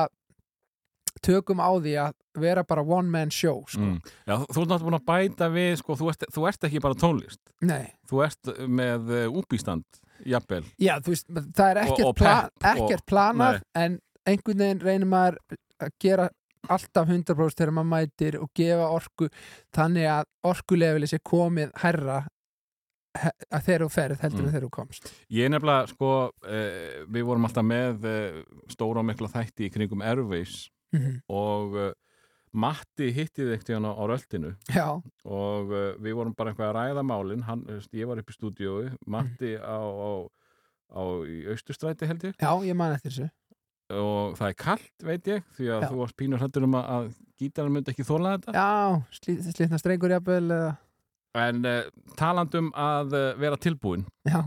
tökum 1.25 1.61
á 1.65 1.71
því 1.81 1.95
að 2.03 2.15
vera 2.37 2.63
bara 2.69 2.83
one 2.85 3.09
man 3.11 3.31
show 3.33 3.63
sko. 3.67 3.81
mm. 3.81 4.01
Já, 4.29 4.35
þú 4.53 4.63
ert 4.63 4.69
náttúrulega 4.69 4.85
búin 4.85 4.99
að 4.99 5.07
bæta 5.09 5.49
við 5.55 5.71
sko, 5.81 5.97
þú, 5.97 6.11
ert, 6.13 6.27
þú 6.35 6.45
ert 6.51 6.67
ekki 6.69 6.83
bara 6.85 6.99
tónlist. 7.01 7.41
Nei, 7.65 7.87
þú 8.11 8.21
ert 8.27 8.51
með 8.69 9.13
uh, 9.17 9.39
úbístand 9.41 10.03
jafnvel. 10.29 10.65
Já 10.81 10.99
veist 11.07 11.27
það 11.33 11.71
er 11.71 11.81
ekkert, 11.87 12.03
Og- 12.05 12.11
og 12.13 12.19
pla 12.21 12.35
pepp 12.61 12.67
og- 12.83 12.91
ekkert 12.91 13.07
planað 13.09 13.63
en 13.75 13.99
einhvern 14.29 14.61
veginn 14.61 14.85
reynir 14.85 15.09
maður 15.09 15.39
að 15.81 15.97
gera 16.05 16.29
alltaf 16.69 17.09
100% 17.09 17.57
þegar 17.61 17.73
maður 17.77 17.91
mætir 17.93 18.39
og 18.41 18.51
gefa 18.55 18.89
orku 18.93 19.29
þannig 19.77 20.07
að 20.13 20.25
orkulefili 20.45 21.07
sé 21.11 21.19
komið 21.25 21.71
herra 21.83 22.23
he- 23.17 23.33
að 23.51 23.63
þegar 23.67 23.85
þú 23.87 23.91
ferð 23.95 24.21
heldur 24.21 24.41
Mm. 24.43 24.47
en 24.47 24.53
þegar 24.53 24.67
þú 24.67 24.71
komst. 24.71 25.13
Ég 25.31 25.49
nefnilega, 25.51 25.87
sko, 25.89 26.11
uh, 26.45 27.05
við 27.09 27.25
vorum 27.25 27.45
alltaf 27.49 27.65
með 27.65 28.05
uh, 28.05 28.43
stóra 28.69 29.01
og 29.01 29.07
mikla 29.09 29.29
þætti 29.33 29.67
í 29.69 29.73
kringum 29.73 30.03
Airways 30.03 30.69
mm 30.93 31.01
-hmm. 31.01 31.21
og 31.29 31.75
uh, 31.77 31.93
Matti 32.57 33.11
hittið 33.13 33.51
eitt 33.53 33.69
í 33.69 33.75
hann 33.75 33.85
á, 33.85 33.93
röltinu 34.09 34.55
Já, 34.73 34.97
og 35.25 35.67
uh, 35.73 35.93
við 36.01 36.15
vorum 36.15 36.35
bara 36.35 36.51
eitthvað 36.53 36.71
að 36.71 36.77
ræða 36.77 37.03
málin. 37.05 37.43
Hann, 37.43 37.65
þú 37.67 37.75
veist, 37.75 37.93
ég 37.95 38.07
var 38.07 38.19
upp 38.19 38.31
í 38.31 38.33
stúdíói 38.33 38.97
Matti 39.07 39.57
á, 39.61 39.77
á, 39.77 40.11
á 40.97 41.03
í 41.29 41.45
Austurstræti 41.53 42.07
held 42.07 42.23
ég. 42.25 42.35
Já, 42.41 42.53
ég 42.65 42.75
man 42.75 42.93
eftir 42.95 43.11
þessu 43.13 43.31
og 43.93 44.35
það 44.39 44.51
er 44.51 44.59
kallt, 44.59 44.93
veit 45.07 45.31
ég 45.31 45.47
því 45.57 45.71
að 45.71 45.85
Já. 45.85 45.89
þú 45.91 46.01
varst 46.01 46.17
pínur 46.19 46.43
hrættur 46.43 46.67
um 46.67 46.77
að, 46.79 46.91
að 46.97 47.09
gítarinn 47.39 47.77
myndi 47.77 47.93
ekki 47.93 48.07
þóla 48.09 48.35
þetta. 48.37 48.55
Já, 48.57 49.19
slít, 49.21 49.49
slítna 49.55 49.81
strengur 49.81 50.15
jafnvel 50.17 50.45
eða, 50.57 50.75
en 51.47 51.69
uh, 51.69 51.81
talandum 52.19 52.71
að 52.73 53.17
uh, 53.17 53.27
vera 53.39 53.61
tilbúin 53.61 54.07
já, 54.27 54.41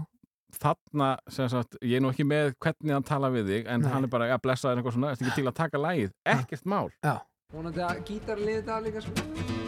þarna, 0.59 1.11
sem 1.31 1.49
sagt, 1.51 1.79
ég 1.85 1.99
er 1.99 2.03
nú 2.03 2.11
ekki 2.11 2.27
með 2.27 2.53
hvernig 2.57 2.97
hann 2.97 3.07
tala 3.07 3.31
við 3.33 3.53
þig, 3.53 3.69
en 3.69 3.85
Nei. 3.85 3.91
hann 3.93 4.09
er 4.09 4.13
bara 4.15 4.31
að 4.33 4.43
blessa 4.47 4.71
þér 4.71 4.81
eitthvað 4.81 4.97
svona, 4.97 5.13
ertu 5.13 5.27
ekki 5.27 5.41
til 5.41 5.51
að 5.51 5.59
taka 5.61 5.83
lagið? 5.85 6.15
Ekkert 6.35 6.69
mál. 6.69 6.87
Já. 7.05 7.15
Vonandi 7.53 7.81
að 7.81 8.03
gítar 8.05 8.41
liði 8.41 8.65
það 8.67 8.89
líka 8.89 9.05
sko. 9.07 9.67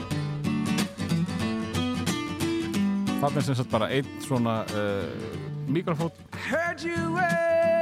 þarna 3.21 3.37
er 3.37 3.45
sem 3.45 3.55
sagt 3.59 3.69
bara 3.69 3.89
einn 3.93 4.07
svona 4.25 4.55
uh, 4.73 5.05
mikrofón 5.69 6.09
Heard 6.49 6.81
you 6.81 7.13
were 7.13 7.80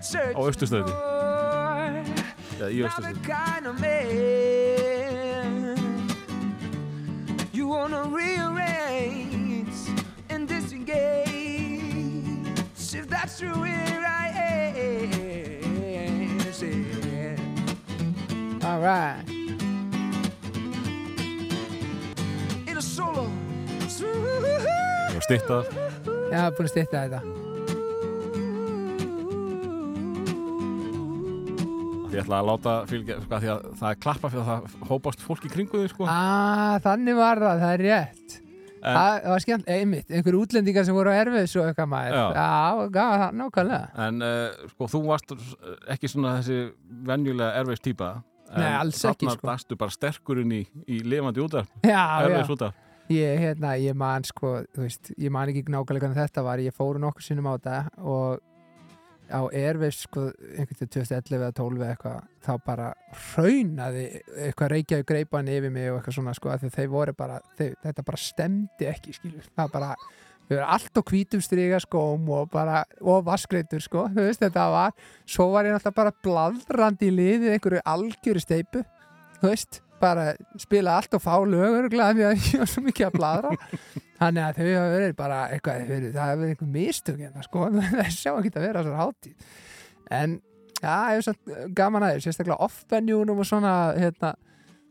Á 0.00 0.38
Austurstræti. 0.38 0.90
for 0.90 2.64
eða 2.64 2.70
í 2.70 2.80
not 2.80 2.96
the 2.96 3.08
austurstu 3.08 3.22
kind 3.22 3.66
of 3.66 3.74
man 3.80 5.76
you 7.52 7.68
wanna 7.68 8.02
rearrange 8.04 9.76
and 10.30 10.48
disengage. 10.48 11.34
If 12.94 13.08
that's 13.08 13.38
true, 13.38 13.52
where 13.60 14.04
I 14.06 14.28
am, 14.78 16.40
say, 16.52 16.74
All 18.64 18.80
right 18.80 19.22
in 22.66 22.76
a 22.76 22.82
solo. 22.82 23.30
og 25.16 25.22
stýtta 25.22 25.62
Já, 26.32 26.50
búin 26.52 26.66
að 26.66 26.72
stýtta 26.72 27.04
þetta 27.06 27.45
ég 32.16 32.24
ætla 32.24 32.40
að 32.42 32.48
láta 32.50 32.74
fylgja 32.90 33.18
sko, 33.22 33.38
því 33.44 33.50
að 33.54 33.68
það 33.80 33.90
er 33.92 34.00
klappa 34.06 34.30
fyrir 34.32 34.42
að 34.42 34.50
það 34.50 34.90
hópast 34.90 35.22
fólk 35.26 35.46
í 35.46 35.52
kringu 35.52 35.82
þig 35.84 35.92
sko. 35.94 36.08
Ah, 36.10 36.76
þannig 36.84 37.16
var 37.20 37.42
það, 37.44 37.62
það 37.64 37.74
er 37.76 37.84
rétt. 37.90 38.36
En- 38.86 38.94
Það 38.96 39.16
það 39.24 39.32
var 39.32 39.42
skemmt, 39.42 39.68
einmitt, 39.72 40.10
einhver 40.14 40.36
útlendingar 40.38 40.84
sem 40.86 40.94
voru 40.94 41.10
á 41.10 41.16
erfið 41.18 41.46
svo 41.50 41.62
eitthvað 41.66 41.88
maður. 41.90 42.16
Já. 42.16 42.26
Já, 42.36 43.06
það 43.18 43.36
nákvæmlega. 43.40 43.86
En 44.06 44.22
uh, 44.22 44.68
sko, 44.70 44.86
þú 44.92 45.00
varst 45.08 45.32
ekki 45.96 46.10
svona 46.12 46.36
þessi 46.38 46.58
venjulega 47.08 47.62
erfiðs 47.62 47.82
típa 47.82 48.10
en 48.46 48.62
Nei, 48.62 48.72
alls 48.78 49.00
ekki, 49.02 49.26
þarna 49.26 49.32
sko. 49.34 49.46
dastu 49.50 49.76
bara 49.80 49.90
sterkurinn 49.90 50.52
í, 50.54 50.60
í 50.86 51.00
lifandi 51.02 51.42
útar 51.42 51.66
erfiðs 51.82 52.52
útar 52.54 52.76
ég, 53.10 53.40
hérna, 53.42 53.72
ég 53.82 53.96
man 53.98 54.22
sko, 54.26 54.52
veist, 54.78 55.10
ég 55.18 55.32
man 55.34 55.50
ekki 55.50 55.64
nákvæmlega 55.66 56.06
hvernig 56.06 56.20
þetta 56.20 56.44
var, 56.46 56.62
ég 56.62 56.74
fóru 56.76 57.02
nokkur 57.02 57.26
sinnum 57.26 57.48
á 57.50 57.58
þetta 57.58 57.80
og 58.06 58.38
á 59.30 59.40
Airwaves 59.50 60.02
sko, 60.04 60.28
einhvern 60.56 60.78
veginn 60.78 60.92
2011 60.96 61.36
eða 61.38 61.54
12 61.56 61.80
eða 61.80 61.94
eitthvað, 61.94 62.28
þá 62.46 62.52
bara 62.66 62.86
raunaði 63.36 64.04
eitthvað 64.46 64.72
reykjaðu 64.74 65.08
greipan 65.10 65.50
yfir 65.50 65.74
mig 65.74 65.90
og 65.90 65.98
eitthvað 65.98 66.18
svona, 66.18 66.36
sko, 66.36 66.52
af 66.52 66.62
því 66.62 66.72
þeir 66.76 66.92
voru 66.92 67.16
bara 67.18 67.40
þeir, 67.58 67.74
þetta 67.84 68.06
bara 68.06 68.22
stemdi 68.22 68.88
ekki, 68.90 69.16
skilur. 69.16 69.48
Það 69.58 69.72
bara, 69.74 69.90
við 70.46 70.58
erum 70.58 70.74
allt 70.76 71.00
á 71.00 71.02
hvítum 71.10 71.42
stríga 71.44 71.80
skóm 71.82 72.28
og 72.36 72.52
bara, 72.52 72.84
og 73.02 73.24
vaskreitur 73.26 73.82
sko, 73.84 74.06
þú 74.14 74.28
veist, 74.28 74.44
þetta 74.44 74.68
var 74.74 74.94
svo 75.24 75.50
var 75.54 75.68
ég 75.68 75.74
náttúrulega 75.76 76.00
bara 76.02 76.16
bladrandi 76.26 77.10
í 77.10 77.16
liðið 77.16 77.56
einhverju 77.56 77.82
algjöru 77.96 78.44
steipu 78.44 78.84
þú 79.40 79.50
veist, 79.50 79.80
bara 80.00 80.34
spila 80.60 80.98
allt 81.00 81.16
og 81.16 81.22
fá 81.24 81.34
lögur 81.40 81.88
því 81.90 82.02
að 82.04 82.20
ég 82.36 82.60
var 82.60 82.70
svo 82.70 82.84
mikið 82.84 83.08
að 83.08 83.16
bladra 83.16 83.56
þannig 84.20 84.42
að 84.46 84.58
þau 84.58 84.66
hafa 84.70 84.90
verið 84.94 85.14
bara 85.18 85.38
eitthvað, 85.54 85.84
verið, 85.90 86.10
það 86.14 86.24
hafa 86.24 86.40
verið 86.40 86.54
einhver 86.54 86.72
mistök 86.76 87.22
hérna, 87.22 87.44
sko, 87.46 87.68
það 87.76 88.10
sjá 88.16 88.32
ekki 88.32 88.52
að 88.54 88.66
vera 88.66 88.82
þessar 88.82 89.00
hátíð. 89.02 89.54
En 90.16 90.34
já, 90.80 90.96
ég 91.12 91.20
er 91.20 91.26
samt 91.26 91.54
gaman 91.76 92.06
að 92.06 92.16
þér, 92.16 92.24
sérstaklega 92.26 92.58
off-venjúnum 92.68 93.42
og 93.42 93.48
svona, 93.48 93.76
hérna 93.98 94.32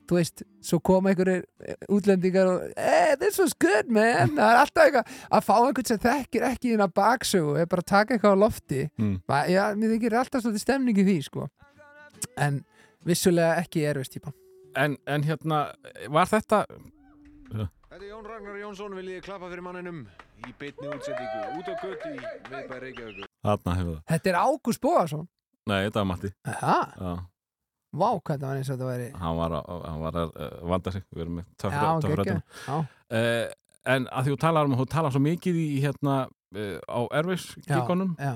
þú 0.05 0.19
veist, 0.19 0.45
svo 0.61 0.77
koma 0.85 1.09
einhverjir 1.09 1.45
útlendingar 1.89 2.49
og, 2.51 2.65
hey, 2.77 3.15
this 3.21 3.39
was 3.41 3.55
good 3.57 3.89
man. 3.89 4.35
Það 4.37 4.51
er 4.51 4.61
alltaf 4.61 4.83
eitthvað, 4.85 5.17
að 5.33 5.45
fá 5.47 5.53
einhvern 5.57 5.89
sem 5.89 6.01
þekkir 6.05 6.47
ekki 6.51 6.75
þína 6.75 6.89
baksögu, 6.93 7.57
er 7.63 7.69
bara 7.71 7.85
taka 7.89 8.13
eitthvað 8.13 8.37
á 8.37 8.43
lofti. 8.43 8.85
Mm. 9.01 9.17
Ma- 9.31 9.45
já, 9.49 9.63
mér 9.73 9.95
þykir 9.95 10.19
alltaf 10.21 10.45
svolítið 10.45 10.65
stemning 10.67 11.01
í 11.01 11.07
því, 11.09 11.19
sko. 11.25 11.49
En 12.37 12.61
vissulega 13.05 13.57
ekki 13.65 13.85
erfist 13.89 14.13
típa 14.13 14.33
en, 14.75 14.97
en 15.07 15.23
hérna, 15.23 15.59
var 16.11 16.29
þetta 16.29 16.63
Þetta 17.95 18.07
er 18.09 18.11
Jón 18.11 18.25
Ragnar 18.27 18.55
Jónsson, 18.59 18.93
vil 18.97 19.07
ég 19.07 19.21
klappa 19.23 19.47
fyrir 19.47 19.63
manninum 19.63 19.99
í 20.43 20.49
beinni 20.59 20.89
útsettingu 20.91 21.59
út 21.61 21.67
á 21.71 21.75
götu 21.79 22.09
í 22.09 22.17
miðbæ 22.51 22.79
Reykjavíkur. 22.81 23.29
þarna 23.47 23.75
hefur 23.77 23.93
það 23.93 24.09
Þetta 24.09 24.31
er 24.31 24.37
Ágúst 24.41 24.81
Bóðarsson 24.83 25.21
nei, 25.71 25.77
þetta 25.85 26.01
var 26.01 26.09
Matti. 26.09 26.31
Aha, 26.43 26.73
Já, 26.91 27.13
vá, 27.95 28.09
hvað 28.19 28.33
það 28.33 28.43
var 28.49 28.59
eins 28.59 28.71
og 28.73 28.75
þetta 28.75 28.89
væri 28.89 29.05
hann 29.21 29.39
var 29.39 29.55
að, 29.61 29.71
hann 29.85 30.03
var 30.03 30.19
að 30.25 30.35
uh, 30.35 30.57
vanda 30.73 30.93
sig. 30.97 31.05
Við 31.15 31.23
erum 31.23 31.39
með 31.39 31.47
Já, 32.67 32.75
uh, 32.75 33.55
en 33.95 34.09
að 34.11 34.27
því 34.27 34.35
þú 34.35 34.41
talar 34.43 34.67
um 34.67 34.75
þú 34.81 34.87
talar 34.97 35.15
svo 35.15 35.23
mikið 35.29 35.61
í 35.63 35.69
hérna 35.85 36.17
uh, 36.27 36.77
á 36.91 36.99
Erfis 37.21 37.47
já, 37.63 37.79
já. 37.79 38.35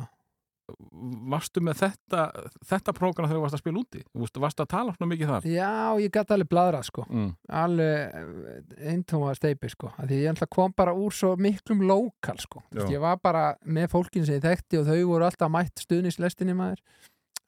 Varstu 1.32 1.62
með 1.64 1.82
þetta 1.84 2.24
þetta 2.70 2.94
prógram 2.98 3.28
þegar 3.28 3.38
þú 3.38 3.44
varst 3.44 3.58
að 3.58 3.62
spila 3.64 3.82
úti? 3.82 4.02
Veist, 4.22 4.40
varstu 4.44 4.64
að 4.64 4.72
tala 4.74 4.96
svona 4.96 5.10
mikið 5.14 5.32
þar? 5.34 5.48
Já, 5.50 5.72
ég 6.04 6.14
gæti 6.16 6.36
alveg 6.36 6.50
bladra, 6.52 6.82
sko. 6.86 7.06
Mm. 7.10 7.30
alveg 7.62 8.80
eintóma 8.94 9.36
steipi, 9.38 9.72
sko. 9.74 9.91
Því 10.00 10.22
ég 10.24 10.44
kom 10.54 10.74
bara 10.78 10.96
úr 10.96 11.16
svo 11.16 11.36
miklum 11.40 11.84
lokal, 11.90 12.38
sko. 12.41 12.64
Já. 12.76 12.86
ég 12.94 13.04
var 13.04 13.22
bara 13.24 13.46
með 13.66 13.91
fólkin 13.96 14.28
sem 14.28 14.40
ég 14.40 14.46
þekkti 14.46 14.82
og 14.82 14.90
þau 14.90 15.00
voru 15.14 15.30
alltaf 15.30 15.54
mætt 15.54 15.86
stuðnislestinni 15.86 16.58
maður. 16.58 16.84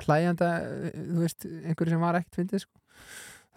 Hlæjanda, 0.02 0.54
eh, 0.62 0.96
þú 0.96 1.26
veist 1.26 1.46
einhverju 1.46 1.96
sem 1.96 2.08
var 2.08 2.20
ekkert 2.20 2.42
fyndið, 2.42 2.66
sko. 2.66 2.80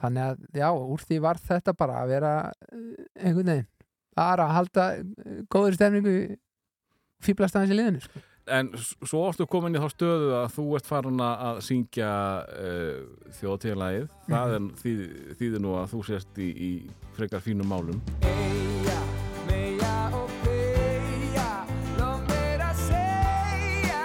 Þannig 0.04 0.26
að, 0.28 0.44
já, 0.58 0.68
úr 0.74 1.06
því 1.08 1.20
var 1.24 1.40
þetta 1.40 1.76
bara 1.78 2.02
að 2.02 2.12
vera 2.12 2.34
eh, 2.72 3.06
einhvern 3.22 3.52
veginn 3.54 3.70
bara 4.14 4.46
að 4.46 4.54
halda 4.54 4.84
eh, 5.00 5.38
góðri 5.50 5.78
stemningu 5.78 6.14
fýblast 7.24 7.56
aðeins 7.56 7.72
í 7.74 7.78
liðinu, 7.78 8.02
sko 8.04 8.20
en 8.46 8.68
svo 9.06 9.22
ertu 9.30 9.46
komin 9.48 9.74
í 9.76 9.80
þá 9.80 9.88
stöðu 9.94 10.32
að 10.36 10.50
þú 10.56 10.64
ert 10.76 10.86
farin 10.90 11.20
að 11.24 11.60
syngja 11.64 12.10
uh, 12.44 12.98
þjóðtíðalagið 13.40 14.08
það 14.28 14.54
Mhm. 14.54 14.68
er 14.68 14.82
þýð, 14.82 15.04
þýðir 15.40 15.62
nú 15.64 15.74
að 15.80 15.90
þú 15.94 16.02
sést 16.10 16.38
í, 16.44 16.48
í 16.52 16.70
frekar 17.16 17.40
fínum 17.40 17.68
málum 17.72 18.02
Eia, 18.28 18.98
meia 19.48 19.94
og 20.18 20.28
beia, 20.44 21.48
lóð 21.98 22.20
mér 22.28 22.64
að 22.68 22.82
segja 22.84 24.02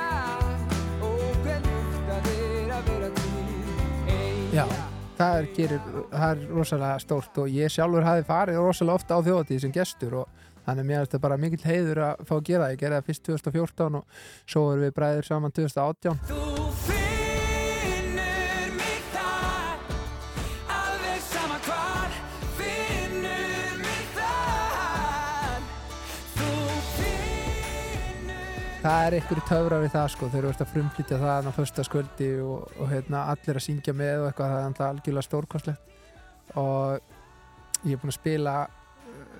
og 1.03 1.43
hver 1.43 1.61
lukta 1.67 2.19
þér 2.29 2.73
að 2.77 2.89
vera 2.93 3.09
til. 3.19 4.55
Já, 4.55 4.65
það 5.19 5.37
er, 5.41 5.49
gerir, 5.57 5.81
það 6.13 6.29
er 6.31 6.45
rosalega 6.55 6.99
stórt 7.03 7.37
og 7.43 7.51
ég 7.53 7.73
sjálfur 7.75 8.07
hafi 8.07 8.23
farið 8.29 8.61
rosalega 8.63 8.95
ofta 9.01 9.19
á 9.19 9.25
þjóðatíð 9.27 9.59
sem 9.65 9.73
gestur 9.75 10.13
og 10.23 10.27
þannig 10.69 10.85
að 10.85 10.89
mér 10.89 10.99
er 10.99 11.07
þetta 11.07 11.23
bara 11.25 11.39
mikill 11.41 11.65
heiður 11.65 12.01
að 12.05 12.23
fá 12.29 12.35
að 12.37 12.45
gera 12.49 12.63
það. 12.65 12.73
Ég 12.73 12.81
gerði 12.83 12.99
það 12.99 13.07
fyrst 13.09 13.25
2014 13.29 13.99
og 13.99 14.21
svo 14.45 14.63
erum 14.73 14.85
við 14.85 14.95
bræðir 14.99 15.27
saman 15.29 15.55
2018. 15.57 16.19
Þú 16.29 16.65
finnur 16.85 18.71
mig 18.77 19.01
þar, 19.15 19.83
alveg 20.77 21.19
sama 21.25 21.59
hvar, 21.65 22.17
finnur 22.59 23.75
mig 23.81 24.05
þar. 24.17 25.67
Þú 26.37 26.49
finnur 26.95 28.79
Það 28.85 29.05
er 29.09 29.19
einhverju 29.19 29.47
töfrar 29.51 29.85
við 29.85 29.95
það 29.97 30.09
sko, 30.15 30.31
þegar 30.31 30.49
þú 30.49 30.55
ert 30.55 30.65
að 30.65 30.73
frumflytja 30.77 31.21
það 31.25 31.49
á 31.49 31.51
första 31.59 31.87
sköldi 31.87 32.33
og, 32.45 32.67
og 32.79 32.91
hérna, 32.93 33.27
allir 33.33 33.57
að 33.57 33.65
syngja 33.65 33.97
með 33.97 34.23
og 34.23 34.31
eitthvað, 34.31 34.53
það 34.53 34.59
er 34.59 34.69
alltaf 34.69 34.91
algjörlega 34.93 35.29
stórkostlegt 35.29 35.85
og 36.57 37.15
ég 37.85 37.93
er 37.93 37.99
búinn 38.01 38.09
að 38.09 38.15
spila 38.17 38.53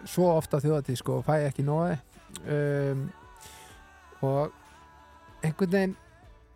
svo 0.07 0.30
ofta 0.35 0.61
þjóðatíð 0.63 1.01
sko 1.01 1.19
og 1.19 1.26
fæ 1.27 1.35
ekki 1.49 1.65
nóði 1.67 1.97
um, 2.45 3.03
og 4.26 4.55
einhvern 5.43 5.73
veginn 5.73 5.97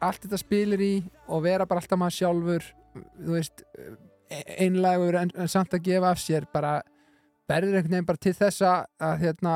allt 0.04 0.26
þetta 0.26 0.40
spilir 0.40 0.82
í 0.84 0.94
og 1.32 1.46
vera 1.46 1.68
bara 1.68 1.84
alltaf 1.84 2.00
maður 2.00 2.18
sjálfur 2.18 2.66
þú 2.96 3.38
veist 3.38 3.64
e- 3.74 4.58
einlægur 4.66 5.20
en, 5.22 5.32
en 5.36 5.52
samt 5.52 5.76
að 5.76 5.86
gefa 5.88 6.12
af 6.12 6.22
sér 6.22 6.48
bara 6.54 6.82
berður 7.50 7.80
einhvern 7.80 7.98
veginn 7.98 8.10
bara 8.10 8.24
til 8.24 8.36
þess 8.38 8.66
að, 8.68 8.84
hérna 9.22 9.56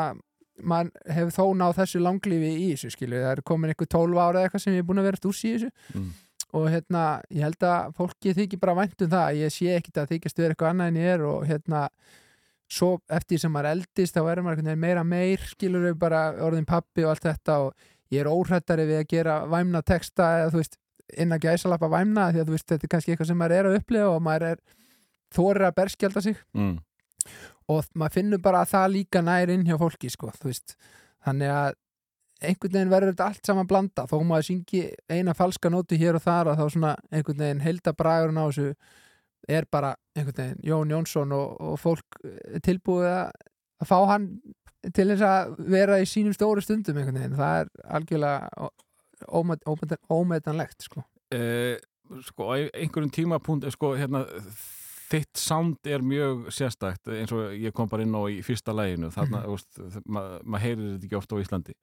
maður 0.57 1.11
hefur 1.13 1.35
þó 1.35 1.43
náð 1.57 1.75
þessu 1.81 1.99
langlífi 2.01 2.53
í 2.53 2.69
þessu 2.71 2.93
skilu, 2.95 3.19
það 3.21 3.33
er 3.35 3.43
komin 3.45 3.73
einhver 3.73 3.89
12 3.93 4.17
ára 4.17 4.39
eða 4.39 4.47
eitthvað 4.47 4.63
sem 4.63 4.73
ég 4.77 4.81
er 4.81 4.87
búin 4.87 5.01
að 5.01 5.09
vera 5.11 5.19
úr 5.29 5.37
í 5.37 5.51
þessu. 5.53 5.69
Mm. 5.93 6.07
og 6.57 6.69
hérna, 6.71 7.03
ég 7.29 7.43
held 7.43 7.65
að 7.67 7.89
fólki 7.97 8.33
þykir 8.33 8.61
bara 8.63 8.77
vænt 8.79 9.03
um 9.03 9.11
það, 9.11 9.41
ég 9.41 9.53
sé 9.53 9.73
ekkit 9.75 9.99
að 10.01 10.13
þykjast 10.13 10.41
vera 10.41 10.55
eitthvað 10.55 10.73
annað 10.73 10.91
en 10.93 10.99
ég 11.01 11.09
er 11.13 11.25
og 11.27 11.45
hérna 11.45 11.81
svo 12.67 12.97
eftir 13.13 13.39
sem 13.41 13.53
maður 13.53 13.77
eldist 13.77 14.17
þá 14.17 14.23
er 14.31 14.41
maður 14.43 14.75
meira 14.79 15.03
meir, 15.07 15.43
skilur 15.53 15.85
við 15.87 15.95
bara 16.01 16.23
orðin 16.43 16.67
pappi 16.67 17.05
og 17.05 17.13
allt 17.13 17.27
þetta 17.29 17.59
og 17.67 17.87
ég 18.11 18.23
er 18.23 18.31
óhrættari 18.31 18.87
við 18.87 19.01
að 19.01 19.09
gera 19.13 19.37
væmna 19.47 19.81
texta 19.87 20.27
eða 20.41 20.51
þú 20.53 20.61
veist, 20.61 20.77
inn 21.15 21.31
að 21.35 21.47
gæsalappa 21.47 21.89
væmna 21.91 22.27
því 22.33 22.43
að 22.43 22.49
þú 22.49 22.57
veist, 22.57 22.67
þetta 22.73 22.87
er 22.87 22.93
kannski 22.93 23.13
eitthvað 23.13 23.31
sem 23.31 23.39
maður 23.39 23.57
er 23.57 23.69
að 23.69 23.79
upplifa 23.79 24.11
og 24.11 24.21
maður 24.25 24.47
er 24.51 24.61
þorir 25.35 25.67
að 25.67 25.77
berskjalda 25.79 26.23
sig. 26.23 26.43
Mm. 26.57 26.77
og 27.67 27.89
maður 27.99 28.15
finnur 28.15 28.39
bara 28.43 28.61
að 28.63 28.71
það 28.71 28.93
líka 28.93 29.21
nær 29.23 29.51
inn 29.51 29.65
hjá 29.67 29.75
fólki 29.79 30.11
sko, 30.11 30.31
þú 30.35 30.51
veist. 30.51 30.77
Þannig 31.27 31.51
að 31.51 31.73
einhvern 32.37 32.73
veginn 32.75 32.93
verður 32.93 33.11
þetta 33.11 33.27
allt 33.27 33.49
saman 33.49 33.67
blanda. 33.67 34.05
Þó 34.07 34.21
maður 34.23 34.47
syngi 34.51 34.83
eina 35.09 35.35
falska 35.35 35.71
nótu 35.73 35.97
hér 35.99 36.19
og 36.19 36.23
þar 36.23 36.53
að 36.53 36.61
þá 36.61 36.65
svona 36.75 36.93
einhvern 37.11 37.43
veginn 37.43 37.63
þessu 37.65 38.69
er 39.47 39.67
bara 39.71 39.95
einhvern 40.17 40.37
veginn 40.37 40.63
Jón 40.67 40.91
Jónsson 40.91 41.33
og, 41.35 41.57
og 41.61 41.79
fólk 41.79 42.19
er 42.23 42.63
tilbúið 42.65 43.09
að, 43.11 43.45
fá 43.87 43.97
hann 44.11 44.31
til 44.93 45.07
þess 45.11 45.25
að 45.25 45.53
vera 45.71 45.99
í 46.01 46.07
sínum 46.09 46.35
stóru 46.35 46.63
stundum 46.63 46.99
einhvern 46.99 47.19
veginn, 47.21 47.37
það 47.39 47.61
er 47.61 47.71
algjörlega 47.97 48.69
ómetanlegt 50.13 50.85
sko. 50.85 51.03
Eh, 51.33 51.77
sko, 52.27 52.51
einhverjum 52.55 53.11
tímapunkt 53.13 53.67
eh, 53.67 53.73
sko, 53.73 53.95
hérna, 53.99 54.25
þitt 55.07 55.39
sound 55.39 55.87
er 55.87 56.03
mjög 56.03 56.47
sérstækt 56.53 57.11
eins 57.15 57.31
og 57.35 57.53
ég 57.55 57.73
kom 57.75 57.89
bara 57.89 58.03
inn 58.03 58.15
á 58.15 58.21
í 58.27 58.39
fyrsta 58.45 58.73
læginu 58.75 59.09
þarna, 59.13 59.43
mm 59.45 59.55
-hmm. 59.55 60.01
maður 60.05 60.41
ma 60.43 60.61
heyrir 60.61 60.89
þetta 60.93 61.07
ekki 61.07 61.19
oft 61.19 61.33
á 61.33 61.41
Íslandi. 61.41 61.75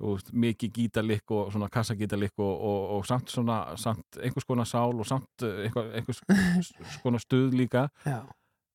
Úst, 0.00 0.32
mikið 0.32 0.72
gítalikk 0.78 1.30
og 1.30 1.52
svona 1.52 1.68
kassagítalikk 1.68 2.38
og, 2.38 2.54
og, 2.70 2.80
og 2.96 3.06
samt 3.06 3.30
svona 3.30 3.76
samt 3.76 4.18
einhvers 4.18 4.44
konar 4.48 4.66
sál 4.66 4.98
og 4.98 5.06
samt 5.06 5.42
eh, 5.42 5.66
einhver, 5.66 5.92
einhvers 5.94 6.22
konar 7.04 7.20
stuð 7.20 7.54
líka. 7.54 7.88
Já, 8.04 8.22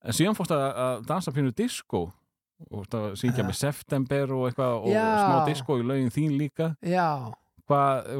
en 0.04 0.14
síðan 0.14 0.36
fórst 0.36 0.52
að, 0.56 0.68
að 0.86 1.08
dansa 1.08 1.32
pínu 1.32 1.52
disco 1.52 2.12
og 2.72 2.88
það 2.90 3.12
syngja 3.16 3.44
með 3.44 3.60
September 3.60 4.32
og 4.34 4.48
eitthvað 4.48 4.80
og 4.82 4.96
smá 4.96 5.46
disco 5.46 5.78
í 5.78 5.84
lögin 5.84 6.14
þín 6.14 6.38
líka. 6.38 6.76
Já 6.82 7.34
hvað, 7.68 8.12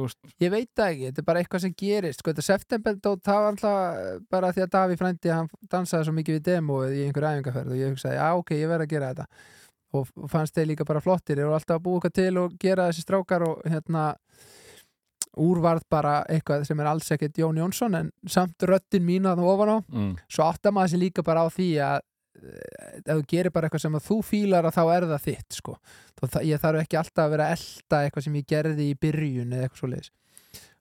Ég 0.42 0.52
veit 0.52 0.70
það 0.76 0.90
ekki, 0.92 1.04
þetta 1.08 1.22
er 1.22 1.28
bara 1.28 1.42
eitthvað 1.42 1.64
sem 1.64 1.76
gerist. 1.82 2.22
Sko, 2.22 2.32
þetta 2.32 2.46
septemberdót, 2.46 3.22
það 3.26 3.40
var 3.44 3.52
alltaf 3.52 4.26
bara 4.30 4.52
því 4.54 4.64
að 4.64 4.72
Daví 4.74 4.98
frændi, 5.00 5.32
hann 5.34 5.48
dansaði 5.72 6.08
svo 6.08 6.16
mikið 6.18 6.38
við 6.38 6.44
demóið 6.50 6.96
í 6.98 7.04
einhver 7.06 7.28
æfingarferð 7.30 7.74
og 7.74 7.80
ég 7.80 7.94
hugsaði, 7.94 8.20
já 8.20 8.28
ok, 8.42 8.54
ég 8.58 8.72
verð 8.72 8.86
að 8.86 8.92
gera 8.94 9.12
þetta. 9.12 9.28
Og 9.98 10.28
fannst 10.28 10.56
þeir 10.58 10.70
líka 10.72 10.84
bara 10.84 11.00
flottir 11.00 11.40
og 11.46 11.56
alltaf 11.56 11.78
að 11.78 11.84
búa 11.86 11.98
eitthvað 11.98 12.16
til 12.20 12.40
og 12.42 12.56
gera 12.60 12.90
þessi 12.90 13.06
strákar 13.06 13.46
og 13.46 13.62
hérna 13.64 14.10
úrvarð 15.38 15.86
bara 15.90 16.18
eitthvað 16.28 16.66
sem 16.68 16.80
er 16.82 16.90
alls 16.90 17.08
ekkert 17.14 17.38
Jón 17.38 17.58
Jónsson 17.60 17.96
en 17.98 18.10
samt 18.28 18.64
röddin 18.68 19.06
mín 19.06 19.28
að 19.28 19.40
það 19.40 19.50
ofan 19.52 19.72
á. 19.72 19.78
Mm, 19.88 20.12
svo 20.28 20.46
áttar 20.48 20.74
maður 20.74 20.92
sér 20.92 21.02
líka 21.04 21.24
bara 21.26 21.44
á 21.46 21.48
því 21.52 21.68
að 21.84 22.00
ef 22.38 23.08
þú 23.08 23.24
gerir 23.32 23.54
bara 23.54 23.68
eitthvað 23.68 23.84
sem 23.84 23.98
að 23.98 24.06
þú 24.08 24.18
fílar 24.26 24.68
að 24.68 24.76
þá 24.78 24.82
er 24.94 25.08
það 25.12 25.26
þitt 25.26 25.58
sko. 25.58 25.74
Það, 26.18 26.38
ég 26.48 26.62
þarf 26.62 26.82
ekki 26.82 26.98
alltaf 27.00 27.24
að 27.24 27.34
vera 27.34 27.48
að 27.48 27.56
elta 27.58 28.02
eitthvað 28.04 28.26
sem 28.26 28.38
ég 28.38 28.48
gerði 28.54 28.88
í 28.88 28.96
byrjun 28.98 29.52
eða 29.54 29.68
eitthvað 29.68 29.82
svo 29.82 29.90
leiðis 29.92 30.12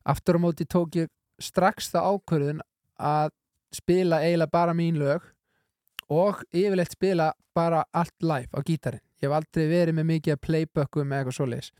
aftur 0.07 0.39
á 0.39 0.43
móti 0.43 0.67
tók 0.69 0.95
ég 0.97 1.11
strax 1.41 1.91
það 1.93 2.13
ákvörðun 2.13 2.61
að 2.97 3.33
spila 3.75 4.21
eiginlega 4.23 4.53
bara 4.53 4.75
mín 4.77 4.99
lög 4.99 5.25
og 6.13 6.39
yfirleitt 6.55 6.95
spila 6.95 7.33
bara 7.55 7.83
allt 7.91 8.15
live 8.23 8.49
á 8.55 8.59
gítarinn 8.63 9.03
ég 9.19 9.27
hef 9.27 9.35
aldrei 9.35 9.67
verið 9.67 9.97
með 9.97 10.09
mikið 10.13 10.35
að 10.35 10.43
playbackum 10.47 11.11
eða 11.11 11.19
eitthvað 11.19 11.37
svo 11.37 11.49
leiðis 11.51 11.71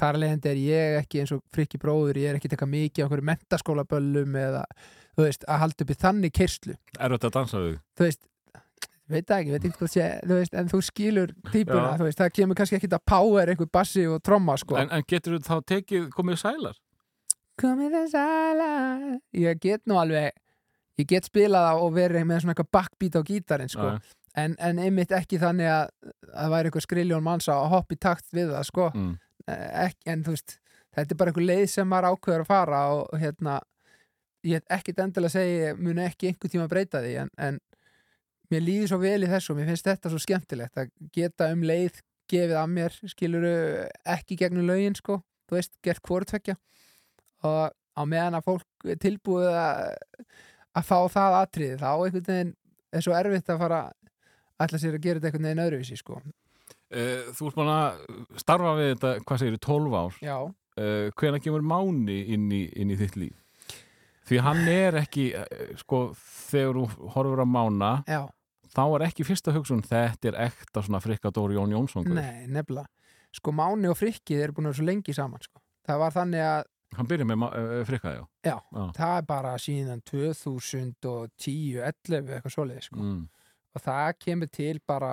þar 0.00 0.18
alveg 0.18 0.48
er 0.50 0.60
ég 0.60 0.96
ekki 1.00 1.22
eins 1.22 1.32
og 1.34 1.42
frikki 1.54 1.80
bróður 1.80 2.20
ég 2.20 2.30
er 2.30 2.38
ekki 2.38 2.50
eitthvað 2.50 2.74
mikið 2.74 3.02
á 3.02 3.04
einhverju 3.06 3.28
mentaskólaböllum 3.30 4.36
eða 4.40 4.64
þú 5.16 5.26
veist 5.26 5.46
að 5.48 5.62
halda 5.64 5.84
upp 5.84 5.94
í 5.94 5.98
þannig 6.04 6.36
kyrslu 6.36 6.76
er 6.76 7.14
þetta 7.16 7.30
að 7.30 7.36
dansa 7.38 7.62
við? 7.64 7.78
þú 7.96 8.06
veist 8.06 8.22
veit 9.10 9.26
það 9.26 9.40
ekki, 9.40 9.54
veit 9.56 9.64
ekki 9.68 9.80
hvað 9.80 9.92
sé 9.94 10.10
þú 10.24 10.36
veist, 10.38 10.54
en 10.60 10.70
þú 10.70 10.80
skilur 10.86 11.34
típuna, 11.50 11.96
þú 11.98 12.06
veist, 12.06 12.20
það 12.20 12.36
kemur 12.38 12.60
kannski 12.60 12.78
ekki 12.78 12.92
að 12.94 13.02
power 13.12 13.52
einhver 13.52 13.70
bassi 13.72 14.06
og 14.06 14.22
tromma 14.24 14.56
sko. 14.60 14.78
En, 14.80 14.92
en 14.94 15.06
getur 15.08 15.38
þú 15.38 15.42
þá 15.46 15.66
tekið, 15.74 16.06
komið 16.14 16.40
sælar? 16.44 16.78
komið 17.60 17.96
aðla 18.16 18.70
ég 19.36 19.60
get 19.60 19.84
nú 19.88 19.98
alveg 20.00 20.32
ég 21.00 21.08
get 21.08 21.28
spilað 21.28 21.66
það 21.68 21.82
og 21.84 21.94
verið 21.96 22.26
með 22.28 22.42
svona 22.42 22.54
eitthvað 22.54 22.72
backbeat 22.76 23.18
á 23.20 23.22
gítarinn 23.30 23.72
sko, 23.72 23.90
en, 24.40 24.56
en 24.58 24.80
einmitt 24.82 25.14
ekki 25.16 25.40
þannig 25.40 25.70
að 25.70 25.86
að 25.90 26.36
það 26.36 26.54
væri 26.54 26.70
eitthvað 26.70 26.86
skriljón 26.86 27.26
manns 27.26 27.48
að 27.50 27.66
hoppa 27.74 27.96
í 27.96 28.00
takt 28.00 28.36
við 28.36 28.52
það 28.54 28.66
sko, 28.68 28.90
mm. 28.94 29.14
ekki, 29.86 30.04
en 30.12 30.24
þú 30.26 30.36
veist 30.36 30.56
þetta 30.96 31.14
er 31.14 31.20
bara 31.20 31.32
eitthvað 31.32 31.50
leið 31.50 31.66
sem 31.74 31.90
maður 31.90 32.14
ákveður 32.14 32.44
að 32.44 32.50
fara 32.50 32.82
og, 32.94 33.18
hérna 33.20 33.58
ég 34.46 34.60
er 34.60 34.78
ekkit 34.78 35.02
endilega 35.04 35.32
að 35.32 35.36
segja, 35.36 35.70
ég 35.70 35.80
muni 35.80 36.06
ekki 36.06 36.30
einhver 36.30 36.52
tíma 36.52 36.68
breyta 36.70 37.02
því, 37.04 37.16
en, 37.24 37.32
en 37.36 37.60
mér 38.50 38.64
líður 38.64 38.92
svo 38.92 39.00
vel 39.02 39.18
í 39.24 39.30
þessu 39.30 39.52
og 39.52 39.60
mér 39.60 39.70
finnst 39.70 39.88
þetta 39.88 40.12
svo 40.12 40.20
skemmtilegt 40.22 40.80
að 40.80 40.90
geta 41.14 41.50
um 41.54 41.64
leið 41.66 42.00
gefið 42.30 42.56
að 42.60 42.72
mér, 42.74 42.96
skiluru 43.10 43.54
ekki 44.14 44.38
gegnum 44.38 44.68
lögin, 44.68 44.96
sko, 44.98 45.18
þú 45.50 45.58
veist 45.58 45.72
gert 45.82 46.02
hvortvekja 46.06 46.56
og 47.46 47.72
á 47.74 48.02
meðan 48.06 48.38
að 48.38 48.46
fólk 48.46 48.90
er 48.92 49.00
tilbúið 49.02 49.50
að, 49.50 49.80
að 50.78 50.86
fá 50.90 50.98
það 51.10 51.38
atriði 51.40 51.80
þá 51.80 51.88
einhvern 51.90 52.28
veginn 52.28 52.54
er 52.90 53.06
svo 53.06 53.16
erfitt 53.18 53.50
að 53.50 53.64
fara 53.64 53.80
ætla 54.60 54.80
sér 54.82 54.98
að 54.98 55.04
gera 55.06 55.18
þetta 55.18 55.30
einhvern 55.30 55.48
veginn 55.48 55.64
öðruvísi, 55.64 55.98
sko. 55.98 56.20
Uh, 56.90 57.30
þú 57.34 57.48
ert 57.48 57.58
búin 57.58 57.72
að 57.72 58.40
starfa 58.42 58.72
við 58.78 58.88
þetta, 58.92 59.12
hvað 59.26 59.42
segir 59.44 59.62
12 59.66 60.00
ár. 60.00 60.18
Já, 60.24 60.38
Uh, 60.78 61.10
hvenær 61.18 61.42
kemur 61.42 61.64
Máni 61.66 62.20
inn 62.32 62.46
í, 62.54 62.60
inn 62.78 62.92
í 62.94 62.96
þitt 62.96 63.16
líf? 63.18 63.80
Því 64.30 64.38
hann 64.46 64.68
er 64.70 64.96
ekki, 65.00 65.24
uh, 65.34 65.72
sko, 65.80 65.98
þegar 66.46 66.78
þú 66.78 67.08
horfur 67.16 67.42
á 67.42 67.46
Mána, 67.50 67.90
já, 68.06 68.20
þá 68.74 68.82
er 68.96 69.06
ekki 69.08 69.26
fyrsta 69.26 69.54
hugsun, 69.54 69.82
þetta 69.86 70.30
er 70.32 70.38
ekta 70.48 70.82
svona 70.86 71.00
frikadóri 71.02 71.58
Jón 71.58 71.74
Jónsson. 71.74 72.04
guð." 72.06 72.18
nei, 72.18 72.46
nefnilega 72.46 72.88
sko 73.32 73.52
Máni 73.54 73.90
og 73.90 73.96
Frikki 73.98 74.34
eru 74.42 74.52
búin 74.56 74.66
að 74.66 74.72
vera 74.72 74.80
svo 74.80 74.86
lengi 74.88 75.14
saman 75.14 75.42
sko. 75.42 75.60
það 75.86 75.98
var 76.04 76.14
þannig 76.18 76.46
að 76.50 76.62
Hann 76.90 77.06
byrjar 77.06 77.26
með 77.30 77.42
uh, 77.46 77.84
frikka, 77.86 78.10
já. 78.16 78.22
Já, 78.42 78.56
Já. 78.74 78.84
það 78.96 79.12
er 79.16 79.26
bara 79.28 79.50
síðan 79.62 80.00
2010, 80.10 81.76
11 81.86 82.32
eitthvað 82.34 82.54
svoleiði 82.56 82.82
sko. 82.82 82.98
Mm. 82.98 83.28
og 83.74 83.82
það 83.84 84.08
kemur 84.24 84.50
til 84.50 84.80
bara 84.82 85.12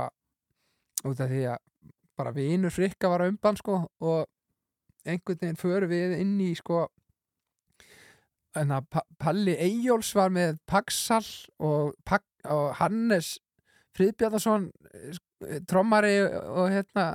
út 1.05 1.21
af 1.21 1.29
því 1.29 1.43
að 1.51 1.91
bara 2.17 2.33
vinur 2.33 2.73
frikka 2.73 3.11
var 3.13 3.27
umbann 3.27 3.59
sko, 3.59 3.83
og 4.01 4.25
einhvern 5.05 5.37
veginn 5.37 5.59
förum 5.61 5.91
við 5.93 6.15
inn 6.17 6.39
í 6.41 6.55
sko 6.57 6.87
Palli 9.21 9.53
Eyjóls 9.53 10.15
var 10.17 10.31
með 10.33 10.57
Paxal 10.65 11.21
og, 11.61 11.93
og 12.49 12.67
Hannes 12.79 13.35
Friðbjarnason 13.97 14.69
eh, 14.93 15.61
trommari 15.69 16.15
og 16.23 16.71
hérna 16.73 17.07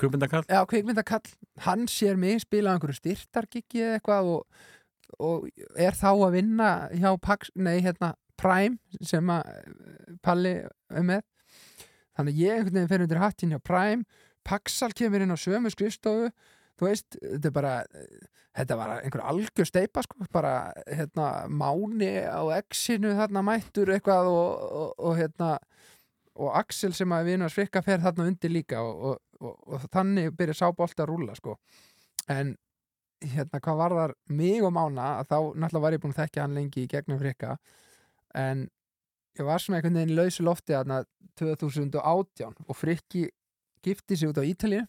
Kupindakall? 0.00 0.44
Já, 0.48 0.62
kveikmyndakall, 0.68 1.26
hann 1.66 1.88
sér 1.90 2.16
mig 2.16 2.40
spila 2.44 2.72
á 2.72 2.74
einhverju 2.76 2.96
styrtargiggi 2.96 3.82
eða 3.84 3.98
eitthvað 3.98 4.30
og, 4.34 4.62
og 5.20 5.48
er 5.76 5.96
þá 5.98 6.10
að 6.14 6.36
vinna 6.38 6.70
hjá 6.94 7.10
Pax, 7.20 7.52
nei, 7.54 7.80
hérna, 7.84 8.14
Prime 8.40 8.78
sem 9.04 9.28
að 9.32 9.50
eh, 9.52 10.14
Palli 10.24 10.54
er 10.64 11.04
með 11.06 11.26
þannig 12.16 12.40
ég 12.40 12.56
einhvern 12.56 12.78
veginn 12.78 12.92
fer 12.92 13.04
undir 13.04 13.22
hattin 13.22 13.54
hjá 13.54 13.60
Prime 13.64 14.06
Paxal 14.46 14.94
kemur 14.96 15.22
inn 15.22 15.34
á 15.34 15.38
sömu 15.38 15.72
skrifstofu 15.72 16.30
þú 16.80 16.88
veist, 16.88 17.18
þetta 17.20 17.50
er 17.50 17.54
bara 17.54 17.74
þetta 18.56 18.76
var 18.80 18.92
einhver 18.96 19.22
algjör 19.30 19.68
steipa 19.68 20.02
sko, 20.04 20.24
bara 20.32 20.54
hérna 20.88 21.28
Máni 21.48 22.10
á 22.26 22.42
X-inu 22.64 23.12
þarna 23.18 23.44
mættur 23.46 23.92
eitthvað 23.94 24.30
og, 24.32 24.64
og, 24.80 24.94
og 24.98 25.18
hérna 25.20 25.52
og 26.40 26.56
Axel 26.56 26.94
sem 26.96 27.12
að 27.12 27.30
vinur 27.30 27.52
frikka 27.52 27.82
fer 27.84 28.00
þarna 28.02 28.26
undir 28.30 28.52
líka 28.52 28.80
og, 28.82 29.20
og, 29.40 29.86
þannig 29.92 30.32
byrja 30.38 30.60
sábolt 30.62 31.00
að 31.00 31.12
rúlla 31.12 31.36
sko. 31.36 31.56
en 32.30 32.54
hérna 33.20 33.60
hvað 33.60 33.80
var 33.80 33.94
þar 33.98 34.14
mig 34.32 34.62
og 34.64 34.72
Mána 34.72 35.08
að 35.20 35.32
þá 35.32 35.38
náttúrulega 35.38 35.84
var 35.84 35.96
ég 35.96 36.02
búin 36.02 36.14
að 36.14 36.22
þekkja 36.22 36.44
hann 36.44 36.56
lengi 36.56 36.84
í 36.84 36.90
gegnum 36.90 37.20
frikka 37.20 37.56
en 38.38 38.68
ég 39.38 39.44
var 39.46 39.60
svona 39.60 39.78
einhvern 39.78 39.98
veginn 39.98 40.14
í 40.14 40.16
lausu 40.16 40.46
lofti 40.46 40.74
þarna 40.74 41.02
2018 41.40 42.64
og 42.66 42.76
frikki 42.76 43.28
gifti 43.84 44.16
sig 44.16 44.32
út 44.32 44.40
á 44.40 44.44
Ítalíu 44.44 44.86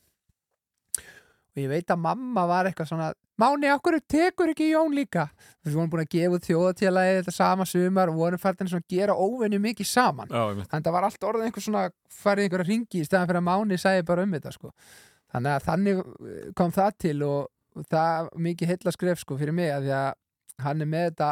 og 1.51 1.61
ég 1.61 1.69
veit 1.71 1.91
að 1.91 2.03
mamma 2.05 2.45
var 2.49 2.69
eitthvað 2.69 2.93
svona 2.93 3.11
Máni, 3.41 3.71
okkur 3.73 3.95
tekur 4.05 4.51
ekki 4.51 4.67
Jón 4.69 4.93
líka 4.93 5.23
þú 5.65 5.71
vorum 5.73 5.89
búin 5.89 6.03
að 6.03 6.11
gefa 6.13 6.35
út 6.37 6.47
þjóðatíðalagi 6.47 7.15
þetta 7.17 7.33
sama 7.33 7.65
sumar 7.65 8.11
og 8.11 8.19
vorum 8.19 8.41
fært 8.41 8.61
að 8.61 8.83
gera 8.91 9.15
óvenju 9.17 9.57
mikið 9.63 9.87
saman. 9.89 10.29
Þannig 10.29 10.67
að 10.77 10.85
það 10.85 10.95
var 10.95 11.07
allt 11.07 11.25
orðið 11.29 11.47
einhver 11.47 11.65
svona 11.65 11.85
farið 12.21 12.45
einhverja 12.45 12.67
ringi 12.67 13.01
í 13.01 13.07
stæðan 13.07 13.31
fyrir 13.31 13.41
að 13.41 13.47
Máni 13.47 13.79
sæði 13.81 14.05
bara 14.11 14.25
um 14.27 14.35
þetta 14.35 14.53
sko. 14.53 14.71
Þannig 15.33 15.55
að 15.55 15.65
þannig 15.69 16.03
eh, 16.03 16.51
kom 16.59 16.75
það 16.75 16.91
til 17.05 17.15
og, 17.25 17.49
það 17.87 18.29
mikið 18.45 18.73
heilla 18.73 18.93
skref 18.93 19.23
sko 19.23 19.39
fyrir 19.39 19.55
mig 19.55 19.71
að 19.71 19.87
því 19.87 19.95
að 19.95 20.09
hann 20.65 20.83
er 20.83 20.91
með 20.91 21.05
þetta 21.09 21.29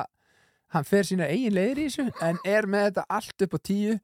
hann 0.73 0.85
fer 0.87 1.07
sína 1.09 1.27
eigin 1.29 1.57
leiðir 1.57 1.81
í 1.83 1.87
þessu 1.89 2.05
en 2.25 2.39
er 2.47 2.67
með 2.69 2.85
þetta 2.89 3.05
allt 3.17 3.45
upp 3.45 3.57
á 3.57 3.59
tíu 3.69 3.97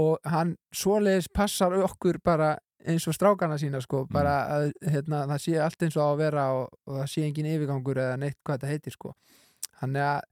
og 0.00 0.28
hann 0.28 0.56
svoleiðis 0.76 1.30
passar 1.32 1.74
okkur 1.80 2.20
bara 2.22 2.58
eins 2.88 3.06
og 3.08 3.16
strákana 3.16 3.58
sína 3.60 3.80
sko 3.84 4.04
bara 4.10 4.36
að 4.56 4.70
hérna, 4.80 5.24
það 5.32 5.42
sé 5.44 5.56
allt 5.60 5.84
eins 5.84 5.98
og 5.98 6.06
á 6.06 6.08
að 6.10 6.22
vera 6.22 6.46
og, 6.56 6.78
og 6.88 7.00
það 7.00 7.10
sé 7.12 7.24
engin 7.26 7.50
yfirgangur 7.50 8.00
eða 8.04 8.20
neitt 8.20 8.38
hvað 8.40 8.60
þetta 8.60 8.72
heitir 8.72 8.96
sko. 8.96 9.14
Þannig 9.80 10.06
að 10.06 10.22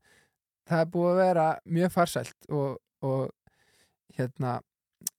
það 0.68 0.84
er 0.84 0.90
búið 0.94 1.10
að 1.10 1.20
vera 1.22 1.46
mjög 1.78 1.94
farsælt 1.94 2.50
og, 2.52 2.80
og 3.04 4.18
hérna 4.18 4.58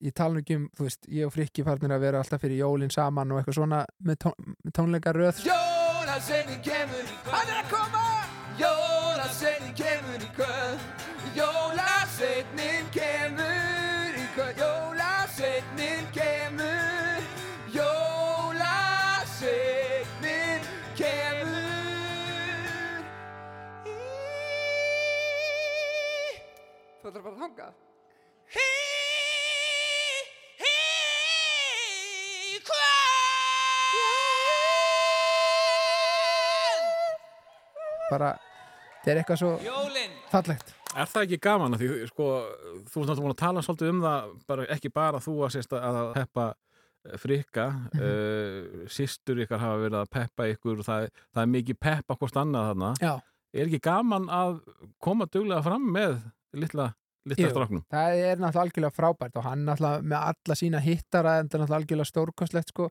ég 0.04 0.16
tala 0.16 0.36
nú 0.36 0.44
ekki 0.44 0.58
um, 0.60 0.68
þú 0.76 0.86
veist, 0.88 1.08
ég 1.12 1.28
og 1.28 1.34
Frikki 1.36 1.66
farnir 1.68 1.96
að 1.96 2.06
vera 2.06 2.22
alltaf 2.24 2.42
fyrir 2.44 2.62
jólin 2.62 2.94
saman 2.94 3.32
og 3.34 3.42
eitthvað 3.42 3.60
svona 3.60 3.84
með, 4.06 4.22
tón, 4.26 4.56
með 4.64 4.76
tónleikaröð 4.80 5.44
Jólasveitin 6.10 6.62
kemur 6.66 7.06
í 7.06 7.16
kvöld. 7.22 7.34
Hann 7.34 7.50
er 7.54 7.60
að 7.62 7.68
koma! 7.72 8.06
Jólasveitin 8.60 9.76
kemur 9.78 10.24
í 10.26 10.30
kvöld. 10.36 11.06
Jólasveitin 11.38 12.79
þanga 27.50 27.74
Hei, 28.50 28.62
hei, 30.58 30.70
hvað? 32.66 33.14
Bara, 38.10 38.32
þetta 39.04 39.12
er 39.12 39.22
eitthvað 39.22 39.42
svo 39.44 39.52
Jólinn 39.66 40.16
Fallegt 40.32 40.76
Er 40.98 41.06
það 41.06 41.26
ekki 41.28 41.38
gaman 41.46 41.76
að 41.78 41.84
því, 41.84 41.90
sko, 42.10 42.26
þú 42.90 42.98
ert 43.04 43.12
náttúrulega 43.12 43.22
búin 43.22 43.36
að 43.36 43.44
tala 43.44 43.62
svolítið 43.62 43.92
um 43.92 44.00
það, 44.02 44.32
bara, 44.50 44.64
ekki 44.74 44.90
bara 44.90 45.20
þú 45.22 45.34
að 45.46 45.52
sérst 45.54 45.76
að 45.78 46.00
heppa 46.16 46.46
eh, 46.50 47.18
frikka, 47.22 47.66
eh, 47.70 47.76
mm 47.76 48.00
-hmm. 48.00 48.08
uh, 48.82 48.88
sístur 48.90 49.38
ykkar 49.44 49.62
hafa 49.62 49.78
verið 49.84 50.00
að 50.00 50.10
peppa 50.18 50.48
ykkur 50.50 50.80
og 50.82 50.86
það, 50.88 51.02
það 51.30 51.42
er 51.44 51.54
mikið 51.54 51.78
peppa 51.80 52.16
hvort 52.16 52.42
annað 52.42 52.68
þarna. 52.70 52.90
Já. 53.02 53.14
Er 53.54 53.66
ekki 53.68 53.80
gaman 53.80 54.26
að 54.30 54.60
koma 54.98 55.26
duglega 55.30 55.62
fram 55.62 55.86
með 55.94 56.18
litla 56.54 56.94
litla 57.32 57.50
stráknum? 57.54 57.84
það 57.94 58.20
er 58.20 58.40
náttúrulega 58.42 58.64
algjörlega 58.66 58.96
frábært 58.96 59.40
og 59.40 59.46
hann 59.48 59.66
náttúrulega 59.68 60.06
með 60.14 60.30
alla 60.34 60.58
sína 60.60 60.84
hittara 60.84 61.36
en 61.40 61.50
það 61.50 61.58
er 61.58 61.64
náttúrulega 61.64 61.82
algjörlega 61.82 62.12
stórkostlegt 62.12 62.74
sko. 62.74 62.90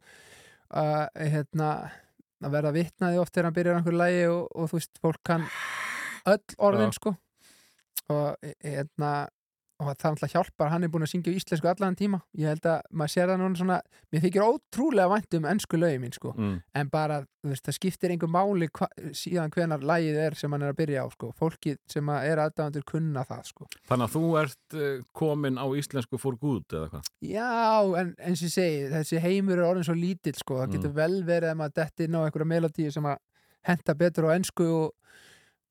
Að 0.69 1.25
hérna 1.33 1.71
að 2.45 2.55
verða 2.55 2.75
vitnaði 2.77 3.19
oft 3.23 3.35
þegar 3.35 3.49
hann 3.49 3.57
byrjar 3.57 3.75
á 3.75 3.79
einhverju 3.81 4.01
lægi 4.03 4.27
og, 4.31 4.45
og 4.55 4.71
þú 4.71 4.79
veist, 4.79 5.01
fólk 5.03 5.23
kann 5.27 5.49
öll 6.29 6.59
orðin 6.69 6.95
sko. 6.95 7.15
Og 8.15 8.47
e- 8.47 8.55
hérna 8.65 9.13
og 9.79 9.87
það 9.87 9.99
náttúrulega 10.17 10.33
hjálpar, 10.35 10.71
hann 10.73 10.83
er 10.83 10.91
búin 10.91 11.05
að 11.07 11.11
syngja 11.13 11.33
íslensku 11.39 11.69
allan 11.71 11.95
tíma, 11.95 12.19
ég 12.35 12.49
held 12.51 12.65
að 12.67 12.81
maður 12.99 13.13
sér 13.13 13.29
það 13.31 13.37
núna 13.45 13.59
svona, 13.61 13.77
mér 14.13 14.23
þykir 14.25 14.43
ótrúlega 14.49 15.11
vænt 15.13 15.37
um 15.39 15.45
ennsku 15.53 15.79
lögi 15.79 16.01
mín 16.03 16.15
sko, 16.17 16.33
Mm. 16.39 16.57
en 16.75 16.89
bara 16.91 17.19
veist, 17.47 17.63
það 17.69 17.77
skiptir 17.79 18.11
einhver 18.11 18.29
máli 18.35 18.69
hva, 18.75 18.89
síðan 19.15 19.53
hvenar 19.55 19.81
lægið 19.87 20.19
er 20.27 20.35
sem 20.35 20.51
hann 20.51 20.63
er 20.67 20.73
að 20.73 20.79
byrja 20.83 21.05
á 21.05 21.09
sko, 21.15 21.31
fólkið 21.39 21.79
sem 21.89 22.09
er 22.11 22.43
aðdáðandur 22.43 22.85
kunna 22.91 23.23
það 23.25 23.45
sko 23.53 23.69
Þannig 23.89 24.09
að 24.09 24.15
þú 24.19 24.25
ert 24.43 24.75
uh, 24.75 25.01
komin 25.15 25.57
á 25.63 25.67
íslensku 25.79 26.19
for 26.19 26.35
good 26.37 26.67
eða 26.75 26.91
hvað? 26.91 27.09
Já, 27.23 28.01
en 28.03 28.15
eins 28.19 28.43
og 28.43 28.49
ég 28.51 28.55
segi, 28.59 28.85
þessi 28.93 29.23
heimur 29.23 29.59
er 29.63 29.69
orðin 29.71 29.87
svo 29.87 29.95
lítill 29.95 30.35
sko, 30.35 30.59
það 30.59 30.67
Mm. 30.69 30.75
getur 30.75 30.93
vel 30.99 31.23
verið 31.23 31.51
að 31.55 31.59
maður 31.63 31.75
detti 31.79 32.05
inn 32.11 32.19
á 32.19 32.25
einhverja 32.27 32.51
melodíu 32.51 32.91
sem 32.93 33.05
að 33.07 33.19
henta 33.63 33.95
betur 33.95 34.27
á 34.27 34.35
ennsku 34.35 34.67
og 34.67 34.93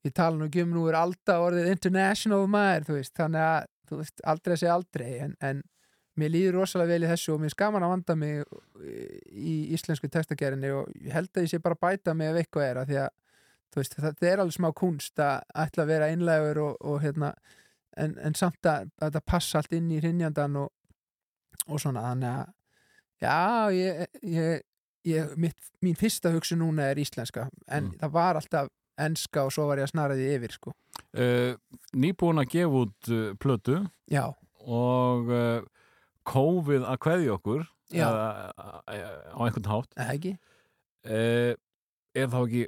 ég 0.06 0.14
tala 0.16 0.38
nú 0.40 0.48
ekki 0.48 0.64
um 0.64 0.72
nú 0.72 0.88
er 0.88 0.96
alltaf 0.96 1.44
orðið 1.52 1.72
international 1.76 2.48
maður, 2.48 2.86
þú 2.88 2.94
veist, 3.02 3.14
þannig 3.18 3.44
að 3.44 3.66
þú 3.90 4.00
veist, 4.02 4.22
aldrei 4.24 4.54
að 4.56 4.62
segja 4.64 4.76
aldrei, 4.78 5.12
en, 5.26 5.36
en 5.42 5.62
mér 6.18 6.32
líður 6.34 6.56
rosalega 6.62 6.94
vel 6.96 7.06
í 7.06 7.12
þessu 7.12 7.34
og 7.36 7.42
mér 7.44 7.54
skaman 7.54 7.86
að 7.86 7.92
vanda 7.94 8.16
mig 8.18 8.44
í 9.32 9.56
íslensku 9.78 10.10
textagerðinni 10.10 10.72
og 10.74 10.90
ég 10.98 11.14
held 11.14 11.30
að 11.38 11.46
ég 11.46 11.52
sé 11.54 11.60
bara 11.62 11.78
bæta 11.80 12.16
mig 12.18 12.32
ef 12.32 12.40
eitthvað 12.42 12.68
er 12.72 12.80
að 12.82 12.92
því 12.92 13.00
að 13.04 13.10
þú 13.68 13.82
veist, 13.82 13.98
það 14.00 14.28
er 14.32 14.42
alveg 14.42 14.56
smá 14.58 14.70
kunst 14.80 15.20
að 15.22 15.44
ætla 15.66 15.84
að 15.86 15.92
vera 15.92 16.08
einlegur 16.14 16.62
og, 16.64 16.78
og 16.88 17.02
hérna 17.04 17.34
en, 17.98 18.16
en 18.24 18.38
samt 18.38 18.66
að, 18.70 18.90
að 18.98 19.12
þetta 19.12 19.22
passa 19.34 19.60
allt 19.62 19.76
inn 19.78 19.92
í 19.94 20.00
hrinjandan 20.02 20.58
og, 20.64 20.72
og 21.68 21.82
svona, 21.84 22.04
þannig 22.08 22.32
að 22.32 22.54
já, 23.28 23.38
ég, 23.78 24.02
ég, 24.38 24.66
ég 25.12 25.38
mitt, 25.42 25.72
mín 25.86 25.98
fyrsta 26.00 26.32
hugsun 26.34 26.62
núna 26.64 26.90
er 26.92 27.02
íslenska 27.04 27.48
en 27.68 27.92
Mm. 27.92 27.94
það 28.02 28.12
var 28.18 28.40
alltaf 28.42 28.70
enska 29.06 29.46
og 29.48 29.54
svo 29.54 29.68
var 29.70 29.82
ég 29.82 29.88
að 29.88 29.94
snara 29.94 30.18
því 30.18 30.28
yfir 30.36 30.56
sko. 30.56 30.74
Uh, 31.18 31.56
nýbúin 31.98 32.42
að 32.42 32.52
gefa 32.56 32.84
út 32.84 33.12
uh, 33.14 33.32
plötu 33.42 33.80
já, 34.12 34.26
og 34.66 35.32
uh, 35.32 35.66
COVID 36.28 36.88
að 36.88 37.02
kveðja 37.06 37.36
okkur 37.38 37.64
uh, 37.64 38.08
á 38.58 39.40
einhvern 39.46 39.72
hátt. 39.72 39.94
Eða 39.96 40.18
ekki? 40.18 40.34
Uh, 41.08 41.54
er 42.18 42.32
þá 42.34 42.40
ekki 42.42 42.64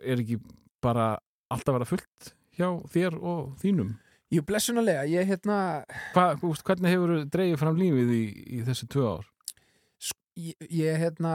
er 0.00 0.22
ekki 0.22 0.38
bara 0.80 1.10
alltaf 1.50 1.76
vera 1.76 1.88
fullt 1.88 2.32
hjá 2.56 2.70
þér 2.92 3.18
og 3.18 3.50
þínum? 3.60 3.96
Jú, 4.30 4.44
blessunulega, 4.46 5.02
ég 5.10 5.26
hérna 5.26 5.82
Hva, 6.14 6.36
þú 6.38 6.52
hvernig 6.62 6.92
hefur 6.94 7.24
dreigið 7.34 7.58
fram 7.58 7.78
lífið 7.80 8.12
í, 8.14 8.24
í 8.46 8.60
þessi 8.68 8.86
tvö 8.92 9.16
ár? 9.16 9.30
ég 10.70 11.00
hérna 11.02 11.34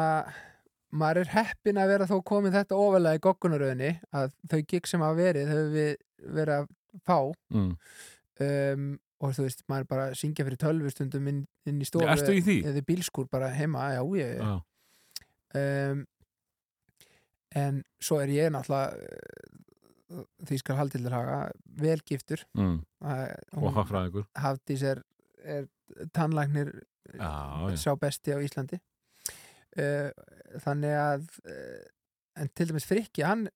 maður 0.95 1.21
er 1.25 1.31
heppin 1.35 1.79
að 1.81 1.89
vera 1.93 2.07
þó 2.09 2.17
komið 2.31 2.55
þetta 2.59 2.77
ofalega 2.79 3.19
í 3.19 3.23
goggunaröðinni 3.25 3.89
að 4.15 4.33
þau 4.51 4.59
gig 4.71 4.87
sem 4.89 5.03
hafa 5.05 5.17
verið 5.19 5.49
höfum 5.51 5.73
við 5.75 5.95
verið 6.39 6.55
að 6.61 6.69
fá 7.05 7.17
Mm. 7.51 7.71
um, 8.45 8.85
og 9.25 9.31
þú 9.35 9.45
veist, 9.45 9.61
maður 9.71 9.83
er 9.85 9.89
bara 9.91 10.05
að 10.09 10.17
syngja 10.19 10.43
fyrir 10.45 10.59
tölvustundum 10.59 11.27
inn, 11.31 11.43
inn 11.65 11.81
í 11.81 11.85
stofu 11.87 12.05
eða 12.05 12.75
í 12.81 12.83
bílskúr 12.85 13.29
bara 13.31 13.47
heima, 13.55 13.89
já, 13.95 14.01
ég 14.19 14.41
Já. 14.41 14.55
um, 15.61 16.05
en 17.55 17.83
svo 18.03 18.17
er 18.23 18.33
ég 18.35 18.51
náttúrulega 18.51 18.97
uh, 20.15 20.25
því 20.45 20.57
skal 20.61 20.75
haldið 20.81 21.05
til 21.07 21.13
haga 21.15 21.37
velgiftur 21.81 22.43
Mm. 22.55 22.81
og 23.01 23.71
hagfræðingur 23.79 24.27
Hafdís 24.35 24.83
er, 24.83 25.01
er 25.43 25.65
tannlæknir 26.13 26.73
Já, 27.15 27.31
já. 27.71 27.77
sá 27.77 27.95
besti 28.01 28.33
á 28.35 28.39
Íslandi 28.43 28.79
uh, 29.79 30.11
þannig 30.63 30.95
að 30.99 31.27
uh, 31.45 31.83
en 32.35 32.51
til 32.51 32.67
dæmis 32.69 32.87
Frikki 32.87 33.23
hann, 33.25 33.47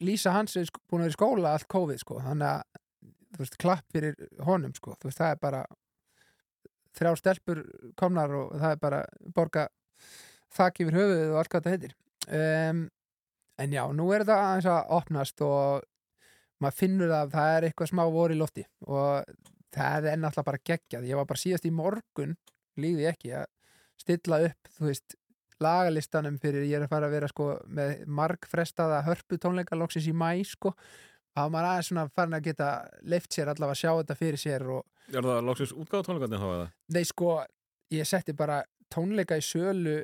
Lísa 0.00 0.32
hans 0.34 0.56
er 0.56 0.68
búin 0.88 1.02
að 1.04 1.10
vera 1.10 1.14
í 1.14 1.16
skóla 1.18 1.54
allt 1.56 1.68
COVID 1.72 2.00
sko, 2.00 2.20
þannig 2.24 2.48
að 2.48 2.82
þú 3.36 3.42
veist, 3.42 3.58
klapp 3.60 3.92
fyrir 3.92 4.28
honum 4.46 4.72
sko, 4.76 4.94
þú 4.96 5.10
veist, 5.10 5.20
það 5.20 5.34
er 5.34 5.42
bara 5.42 5.64
þrjá 6.96 7.12
stelpur 7.20 7.62
komnar 8.00 8.32
og 8.32 8.54
það 8.56 8.70
er 8.70 8.80
bara 8.80 9.02
borga 9.36 9.66
þakk 10.56 10.80
yfir 10.84 10.96
höfuðið 11.00 11.32
og 11.32 11.40
allt 11.40 11.52
hvað 11.52 11.66
þetta 11.66 11.74
heitir. 11.74 11.96
Um, 12.26 12.80
en 13.60 13.76
já, 13.76 13.82
nú 13.92 14.06
er 14.12 14.24
þetta 14.24 14.38
aðeins 14.46 14.70
að 14.72 14.94
opnast 14.96 15.44
og 15.44 15.84
maður 16.62 16.78
finnur 16.80 17.12
að 17.12 17.34
það 17.36 17.56
er 17.56 17.68
eitthvað 17.68 17.92
smá 17.92 18.02
voru 18.14 18.36
í 18.36 18.40
lofti 18.40 18.64
og 18.86 19.36
það 19.76 20.08
er 20.12 20.22
náttúrulega 20.22 20.48
bara 20.48 20.64
geggjað. 20.70 21.08
Ég 21.10 21.20
var 21.20 21.28
bara 21.28 21.42
síðast 21.42 21.68
í 21.68 21.74
morgun 21.74 22.36
líði 22.80 23.10
ekki 23.12 23.34
að 23.36 23.46
stilla 24.00 24.40
upp 24.48 24.72
þú 24.78 24.88
veist, 24.88 25.16
lagalistanum 25.62 26.36
fyrir 26.42 26.66
ég 26.66 26.76
er 26.78 26.86
að 26.86 26.92
fara 26.92 27.08
að 27.08 27.14
vera 27.16 27.28
sko 27.30 27.46
með 27.68 28.02
margfrestaða 28.18 29.02
hörpu 29.06 29.38
tónleika 29.40 29.78
loksins 29.78 30.08
í 30.10 30.14
mæ 30.16 30.30
sko. 30.48 30.72
Var 31.36 31.50
maður 31.52 31.68
aðeins 31.70 31.90
svona 31.90 32.06
farin 32.16 32.36
að 32.38 32.46
geta 32.48 32.68
leift 33.04 33.32
sér 33.36 33.50
allavega 33.52 33.76
að 33.76 33.80
sjá 33.82 33.90
þetta 34.00 34.18
fyrir 34.20 34.40
sér 34.40 34.66
og 34.78 34.84
Er 35.12 35.22
það 35.22 35.44
loksins 35.46 35.72
útgáð 35.76 36.06
tónleikarnir 36.08 36.40
þá 36.42 36.48
eða? 36.50 36.68
nei 36.96 37.04
sko, 37.06 37.34
ég 37.94 38.08
setti 38.08 38.32
bara 38.34 38.62
tónleika 38.90 39.36
í 39.38 39.44
sölu 39.44 40.00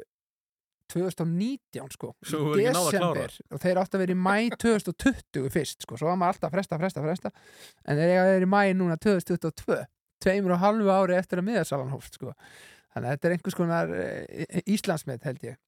2019 0.92 1.94
sko 1.94 2.10
að 2.20 2.58
desember. 2.60 3.34
Og 3.54 3.62
þeir 3.62 3.80
áttu 3.80 3.96
að 3.96 4.02
vera 4.04 4.14
í 4.14 4.18
mæ 4.20 4.36
2020 4.60 5.48
fyrst 5.54 5.86
sko, 5.86 5.96
svo 5.98 6.10
var 6.10 6.18
maður 6.20 6.36
alltaf 6.36 6.50
að 6.50 6.56
fresta, 6.58 6.78
fresta, 6.82 7.04
fresta. 7.06 7.32
En 7.88 7.98
þeir 8.00 8.12
að 8.20 8.30
vera 8.34 8.46
í 8.46 8.52
mæ 8.52 8.62
núna 8.76 8.98
2022 9.00 9.80
tveimur 10.22 10.54
og 10.54 10.62
halvu 10.62 10.92
ári 10.92 11.16
eftir 11.18 11.40
að 11.40 11.48
miðarsalan 11.48 11.90
hófst 11.94 12.20
sko 12.20 12.34
þannig 12.92 13.08
að 13.08 13.12
þetta 13.16 13.28
er 13.28 13.34
einhvers 13.36 13.56
konar 13.58 13.92
e, 13.96 14.62
Íslandsmet 14.74 15.24
held 15.28 15.44
ég 15.46 15.58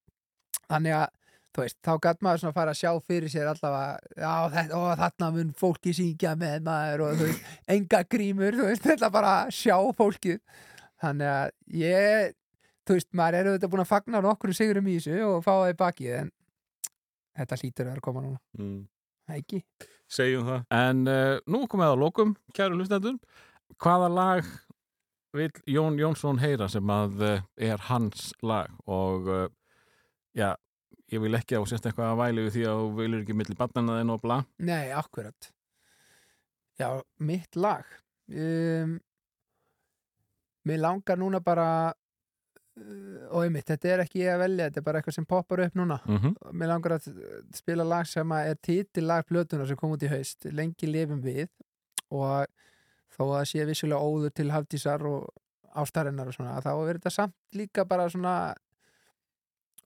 þannig 0.68 0.96
að 0.98 1.06
þú 1.54 1.62
veist, 1.62 1.76
þá 1.86 1.92
gæt 2.02 2.22
maður 2.26 2.40
svona 2.42 2.50
að 2.50 2.56
fara 2.58 2.72
að 2.74 2.78
sjá 2.80 2.90
fyrir 3.06 3.30
sér 3.30 3.46
allavega, 3.52 4.14
já 4.18 4.32
þetta, 4.56 4.78
ó, 4.78 4.82
þarna 4.98 5.28
mun 5.36 5.52
fólki 5.60 5.92
syngja 5.94 6.32
með 6.40 6.64
maður 6.66 7.04
og 7.06 7.12
þú 7.20 7.28
veist, 7.28 7.44
enga 7.76 8.00
grímur, 8.10 8.56
þú 8.58 8.64
veist, 8.70 8.88
þetta 8.88 9.10
bara 9.14 9.34
að 9.44 9.52
sjá 9.54 9.76
fólkið 10.00 10.40
þannig 11.04 11.30
að 11.30 11.52
ég, 11.84 12.32
þú 12.88 12.96
veist, 12.98 13.10
maður 13.14 13.38
er 13.38 13.50
auðvitað 13.52 13.72
búin 13.76 13.84
að 13.84 13.92
fagna 13.92 14.22
nokkru 14.24 14.56
sigurum 14.58 14.88
í 14.90 14.96
þessu 14.98 15.20
og 15.28 15.44
fá 15.46 15.52
það 15.52 15.70
í 15.70 15.78
bakið 15.84 16.16
en 16.24 16.32
þetta 17.38 17.60
hlýtur 17.62 17.86
að 17.86 17.92
vera 17.92 18.02
að 18.02 18.06
koma 18.08 18.24
núna, 18.26 18.40
Mm. 18.58 18.80
ekki? 19.38 19.62
Segjum 20.14 20.44
það. 20.50 20.66
En 20.74 21.06
uh, 21.08 21.38
nú 21.50 21.62
komum 21.70 21.86
við 21.86 21.92
að 21.94 22.02
lokum, 22.02 22.34
kæru 22.54 22.76
hlustendur. 22.76 23.14
Hvaða 23.80 24.10
lag 24.12 24.50
vil 25.34 25.50
Jón 25.66 25.98
Jónsson 25.98 26.38
heyra 26.42 26.68
sem 26.70 26.90
að 26.90 27.24
uh, 27.24 27.40
er 27.56 27.82
hans 27.88 28.32
lag 28.42 28.70
og 28.86 29.28
uh, 29.30 29.48
já, 30.36 30.54
ég 31.12 31.22
vil 31.24 31.34
ekki 31.38 31.58
á 31.58 31.62
sérst 31.68 31.88
eitthvað 31.88 32.12
að 32.12 32.20
væli 32.22 32.46
því 32.54 32.64
að 32.70 32.80
þú 32.82 32.86
vilur 33.00 33.24
ekki 33.24 33.36
milli 33.38 33.58
barnana 33.58 33.98
þinn 34.00 34.14
og 34.14 34.22
bla. 34.22 34.38
Nei, 34.58 34.92
akkurat 34.94 35.50
Já, 36.78 36.88
mitt 37.22 37.54
lag 37.54 37.84
um, 38.30 38.96
Mér 40.64 40.80
langar 40.80 41.20
núna 41.20 41.42
bara 41.44 41.68
uh, 41.92 43.28
og 43.30 43.44
einmitt, 43.44 43.68
þetta 43.68 43.92
er 43.92 44.04
ekki 44.06 44.24
ég 44.24 44.34
að 44.34 44.42
velja 44.46 44.68
þetta 44.68 44.82
er 44.82 44.88
bara 44.88 45.00
eitthvað 45.02 45.18
sem 45.18 45.28
poppar 45.28 45.64
upp 45.66 45.78
núna 45.78 46.00
Mm 46.04 46.18
-hmm. 46.18 46.34
Mér 46.52 46.72
langar 46.72 46.98
að 46.98 47.08
spila 47.54 47.84
lag 47.84 48.06
sem 48.06 48.28
að 48.28 48.50
er 48.50 48.58
titillag 48.62 49.26
plötunar 49.26 49.66
sem 49.66 49.76
kom 49.76 49.92
út 49.92 50.02
í 50.02 50.10
haust 50.10 50.44
Lengi 50.44 50.86
lifum 50.86 51.22
við 51.22 51.48
og 52.10 52.46
þó 53.14 53.22
að 53.24 53.34
það 53.34 53.48
sé 53.50 53.66
vissulega 53.70 54.10
óður 54.10 54.34
til 54.34 54.48
hafdísar 54.52 55.06
og 55.08 55.28
ástarinnar 55.74 56.30
og 56.30 56.36
svona 56.36 56.62
þá 56.62 56.72
er 56.74 56.98
þetta 56.98 57.14
samt 57.14 57.58
líka 57.58 57.84
bara 57.88 58.08
svona 58.12 58.36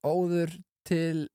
óður 0.05 0.55
til 0.89 1.27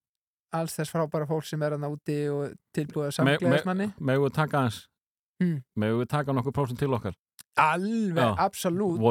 alls 0.53 0.77
þess 0.77 0.93
frábæra 0.93 1.27
fólk 1.29 1.45
sem 1.49 1.61
er 1.65 1.75
að 1.77 1.89
úti 1.89 2.17
og 2.29 2.57
tilbúið 2.75 3.13
samgleðismanni 3.17 3.91
Megum 3.97 4.27
við 4.27 4.35
taka 4.37 4.65
hans? 4.65 4.83
Mm. 5.41 5.61
Megum 5.75 6.03
við 6.03 6.11
taka 6.13 6.35
nokkuð 6.37 6.57
prósent 6.59 6.81
til 6.81 6.93
okkar? 6.93 7.17
alveg, 7.59 8.39
absolutt 8.41 9.01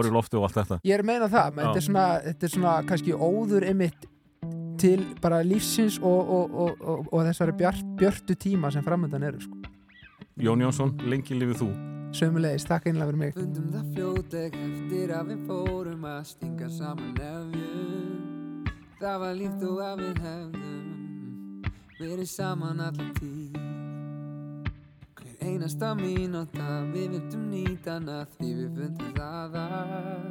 ég 0.83 0.97
er 0.97 1.03
að 1.05 1.07
meina 1.07 1.29
það, 1.31 1.53
menn 1.55 1.69
þetta 1.69 1.79
er, 1.79 1.87
svona, 1.87 2.07
þetta 2.27 2.49
er 2.49 2.55
svona 2.57 2.75
kannski 2.89 3.15
óður 3.15 3.69
einmitt 3.69 4.09
til 4.83 5.05
bara 5.23 5.43
lífsins 5.47 6.01
og, 6.03 6.35
og, 6.39 6.59
og, 6.65 6.83
og, 6.83 7.07
og 7.13 7.25
þessari 7.29 7.55
björtu 8.01 8.35
tíma 8.35 8.73
sem 8.75 8.83
framöndan 8.83 9.23
eru 9.29 9.41
sko. 9.45 9.63
Jón 10.43 10.65
Jónsson, 10.65 10.97
lengi 11.07 11.39
lifið 11.39 11.63
þú. 11.63 11.73
Sömulegis, 12.17 12.65
takk 12.69 12.87
einlega 12.91 13.09
fyrir 13.11 13.21
mig. 13.21 13.35
Fundum 13.37 13.69
það 13.73 13.91
fljótleg 13.97 14.57
eftir 14.59 15.15
að 15.17 15.33
við 15.33 15.45
fórum 15.49 16.07
að 16.09 16.23
stinga 16.33 16.69
saman 16.77 17.15
nefjum. 17.19 18.71
Það 19.03 19.17
var 19.25 19.35
líkt 19.39 19.67
og 19.67 19.83
að 19.83 20.05
við 20.05 20.23
hefðum 20.27 21.73
verið 21.99 22.29
saman 22.31 22.83
allan 22.87 23.13
tíð. 23.19 23.59
Einasta 25.43 25.89
mínúta 25.99 26.67
Við 26.93 27.17
vildum 27.17 27.49
nýta 27.51 27.97
hana 27.97 28.21
því 28.37 28.51
við 28.61 28.77
fundum 28.79 29.15
það 29.17 29.57
að 29.59 30.27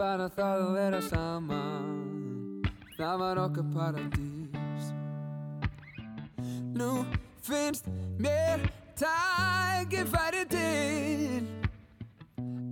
Bara 0.00 0.30
það 0.32 0.62
að 0.64 0.74
vera 0.78 1.00
saman. 1.04 1.90
Það 2.96 3.18
var 3.20 3.40
okkar 3.42 3.66
paradís. 3.74 4.86
Nú 6.72 7.04
finnst 7.44 7.90
mér 8.16 8.64
tækifæri 9.00 10.44
til 10.50 11.46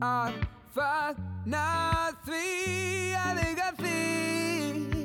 Að 0.05 0.37
fagna 0.77 1.65
því 2.27 2.45
að 3.23 3.41
eiga 3.47 3.71
þig 3.81 4.98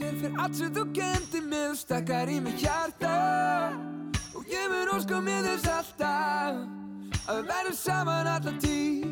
þakka 0.00 0.08
þér 0.08 0.20
fyrir 0.20 0.40
allt 0.40 0.56
sem 0.56 0.72
þú 0.74 0.84
kendi 0.94 1.40
mig 1.44 1.70
og 1.70 1.76
stakkar 1.76 2.28
í 2.28 2.40
mig 2.40 2.54
hjarta. 2.60 3.76
Og 4.34 4.44
ég 4.48 4.68
mun 4.70 4.88
óska 4.94 5.20
mér 5.20 5.44
þess 5.44 5.68
alltaf 5.68 7.28
að 7.28 7.36
við 7.36 7.48
verðum 7.50 7.76
saman 7.76 8.26
allan 8.26 8.58
tíð. 8.60 9.06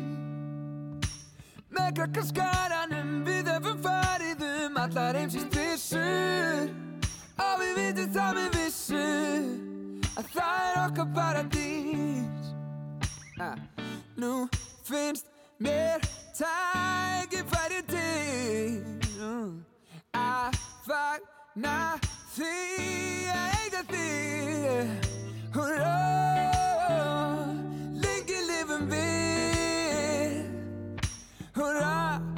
Með 1.69 1.91
krakkaskaranum 1.99 3.23
við 3.25 3.51
höfum 3.53 3.81
farið 3.83 4.41
um 4.65 4.77
allar 4.81 5.15
heimsins 5.15 5.45
trissur 5.53 6.71
Og 7.39 7.59
við 7.61 7.75
vitum 7.77 8.09
það 8.11 8.31
með 8.35 8.55
vissu 8.57 9.03
að 10.17 10.31
það 10.33 10.63
er 10.65 10.79
okkar 10.81 11.11
paradís. 11.13 12.49
Ah. 13.39 13.55
Nú 14.17 14.49
finnst 14.83 15.29
mér 15.61 16.01
tækifæri 16.35 17.85
til. 17.87 18.99
Að 20.17 20.68
fagna 20.89 21.99
því 22.33 22.53
að 23.33 23.49
eiga 23.59 23.81
þig 23.89 24.87
Húrra, 25.53 25.97
lengi 28.05 28.39
lifum 28.47 28.87
við 28.89 30.33
Húrra, 31.59 31.93
ó, 32.17 32.28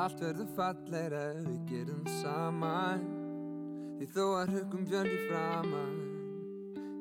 allt 0.00 0.20
verður 0.22 0.48
fallegra 0.56 1.20
ef 1.34 1.42
við 1.44 1.60
gerum 1.68 2.06
saman. 2.20 3.02
Því 3.98 4.06
þó 4.14 4.24
að 4.40 4.54
hugum 4.54 4.86
björgi 4.88 5.18
framan 5.26 5.98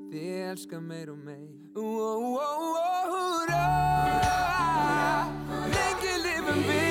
Þið 0.10 0.30
elska 0.50 0.80
meir 0.82 1.14
og 1.14 1.20
meir. 1.22 1.48
Ó, 1.78 1.86
ó, 1.86 2.14
ó, 2.34 2.48
ó, 2.82 3.00
húrra! 3.14 3.64
Lengi 5.70 6.16
lifum 6.26 6.64
við 6.66 6.89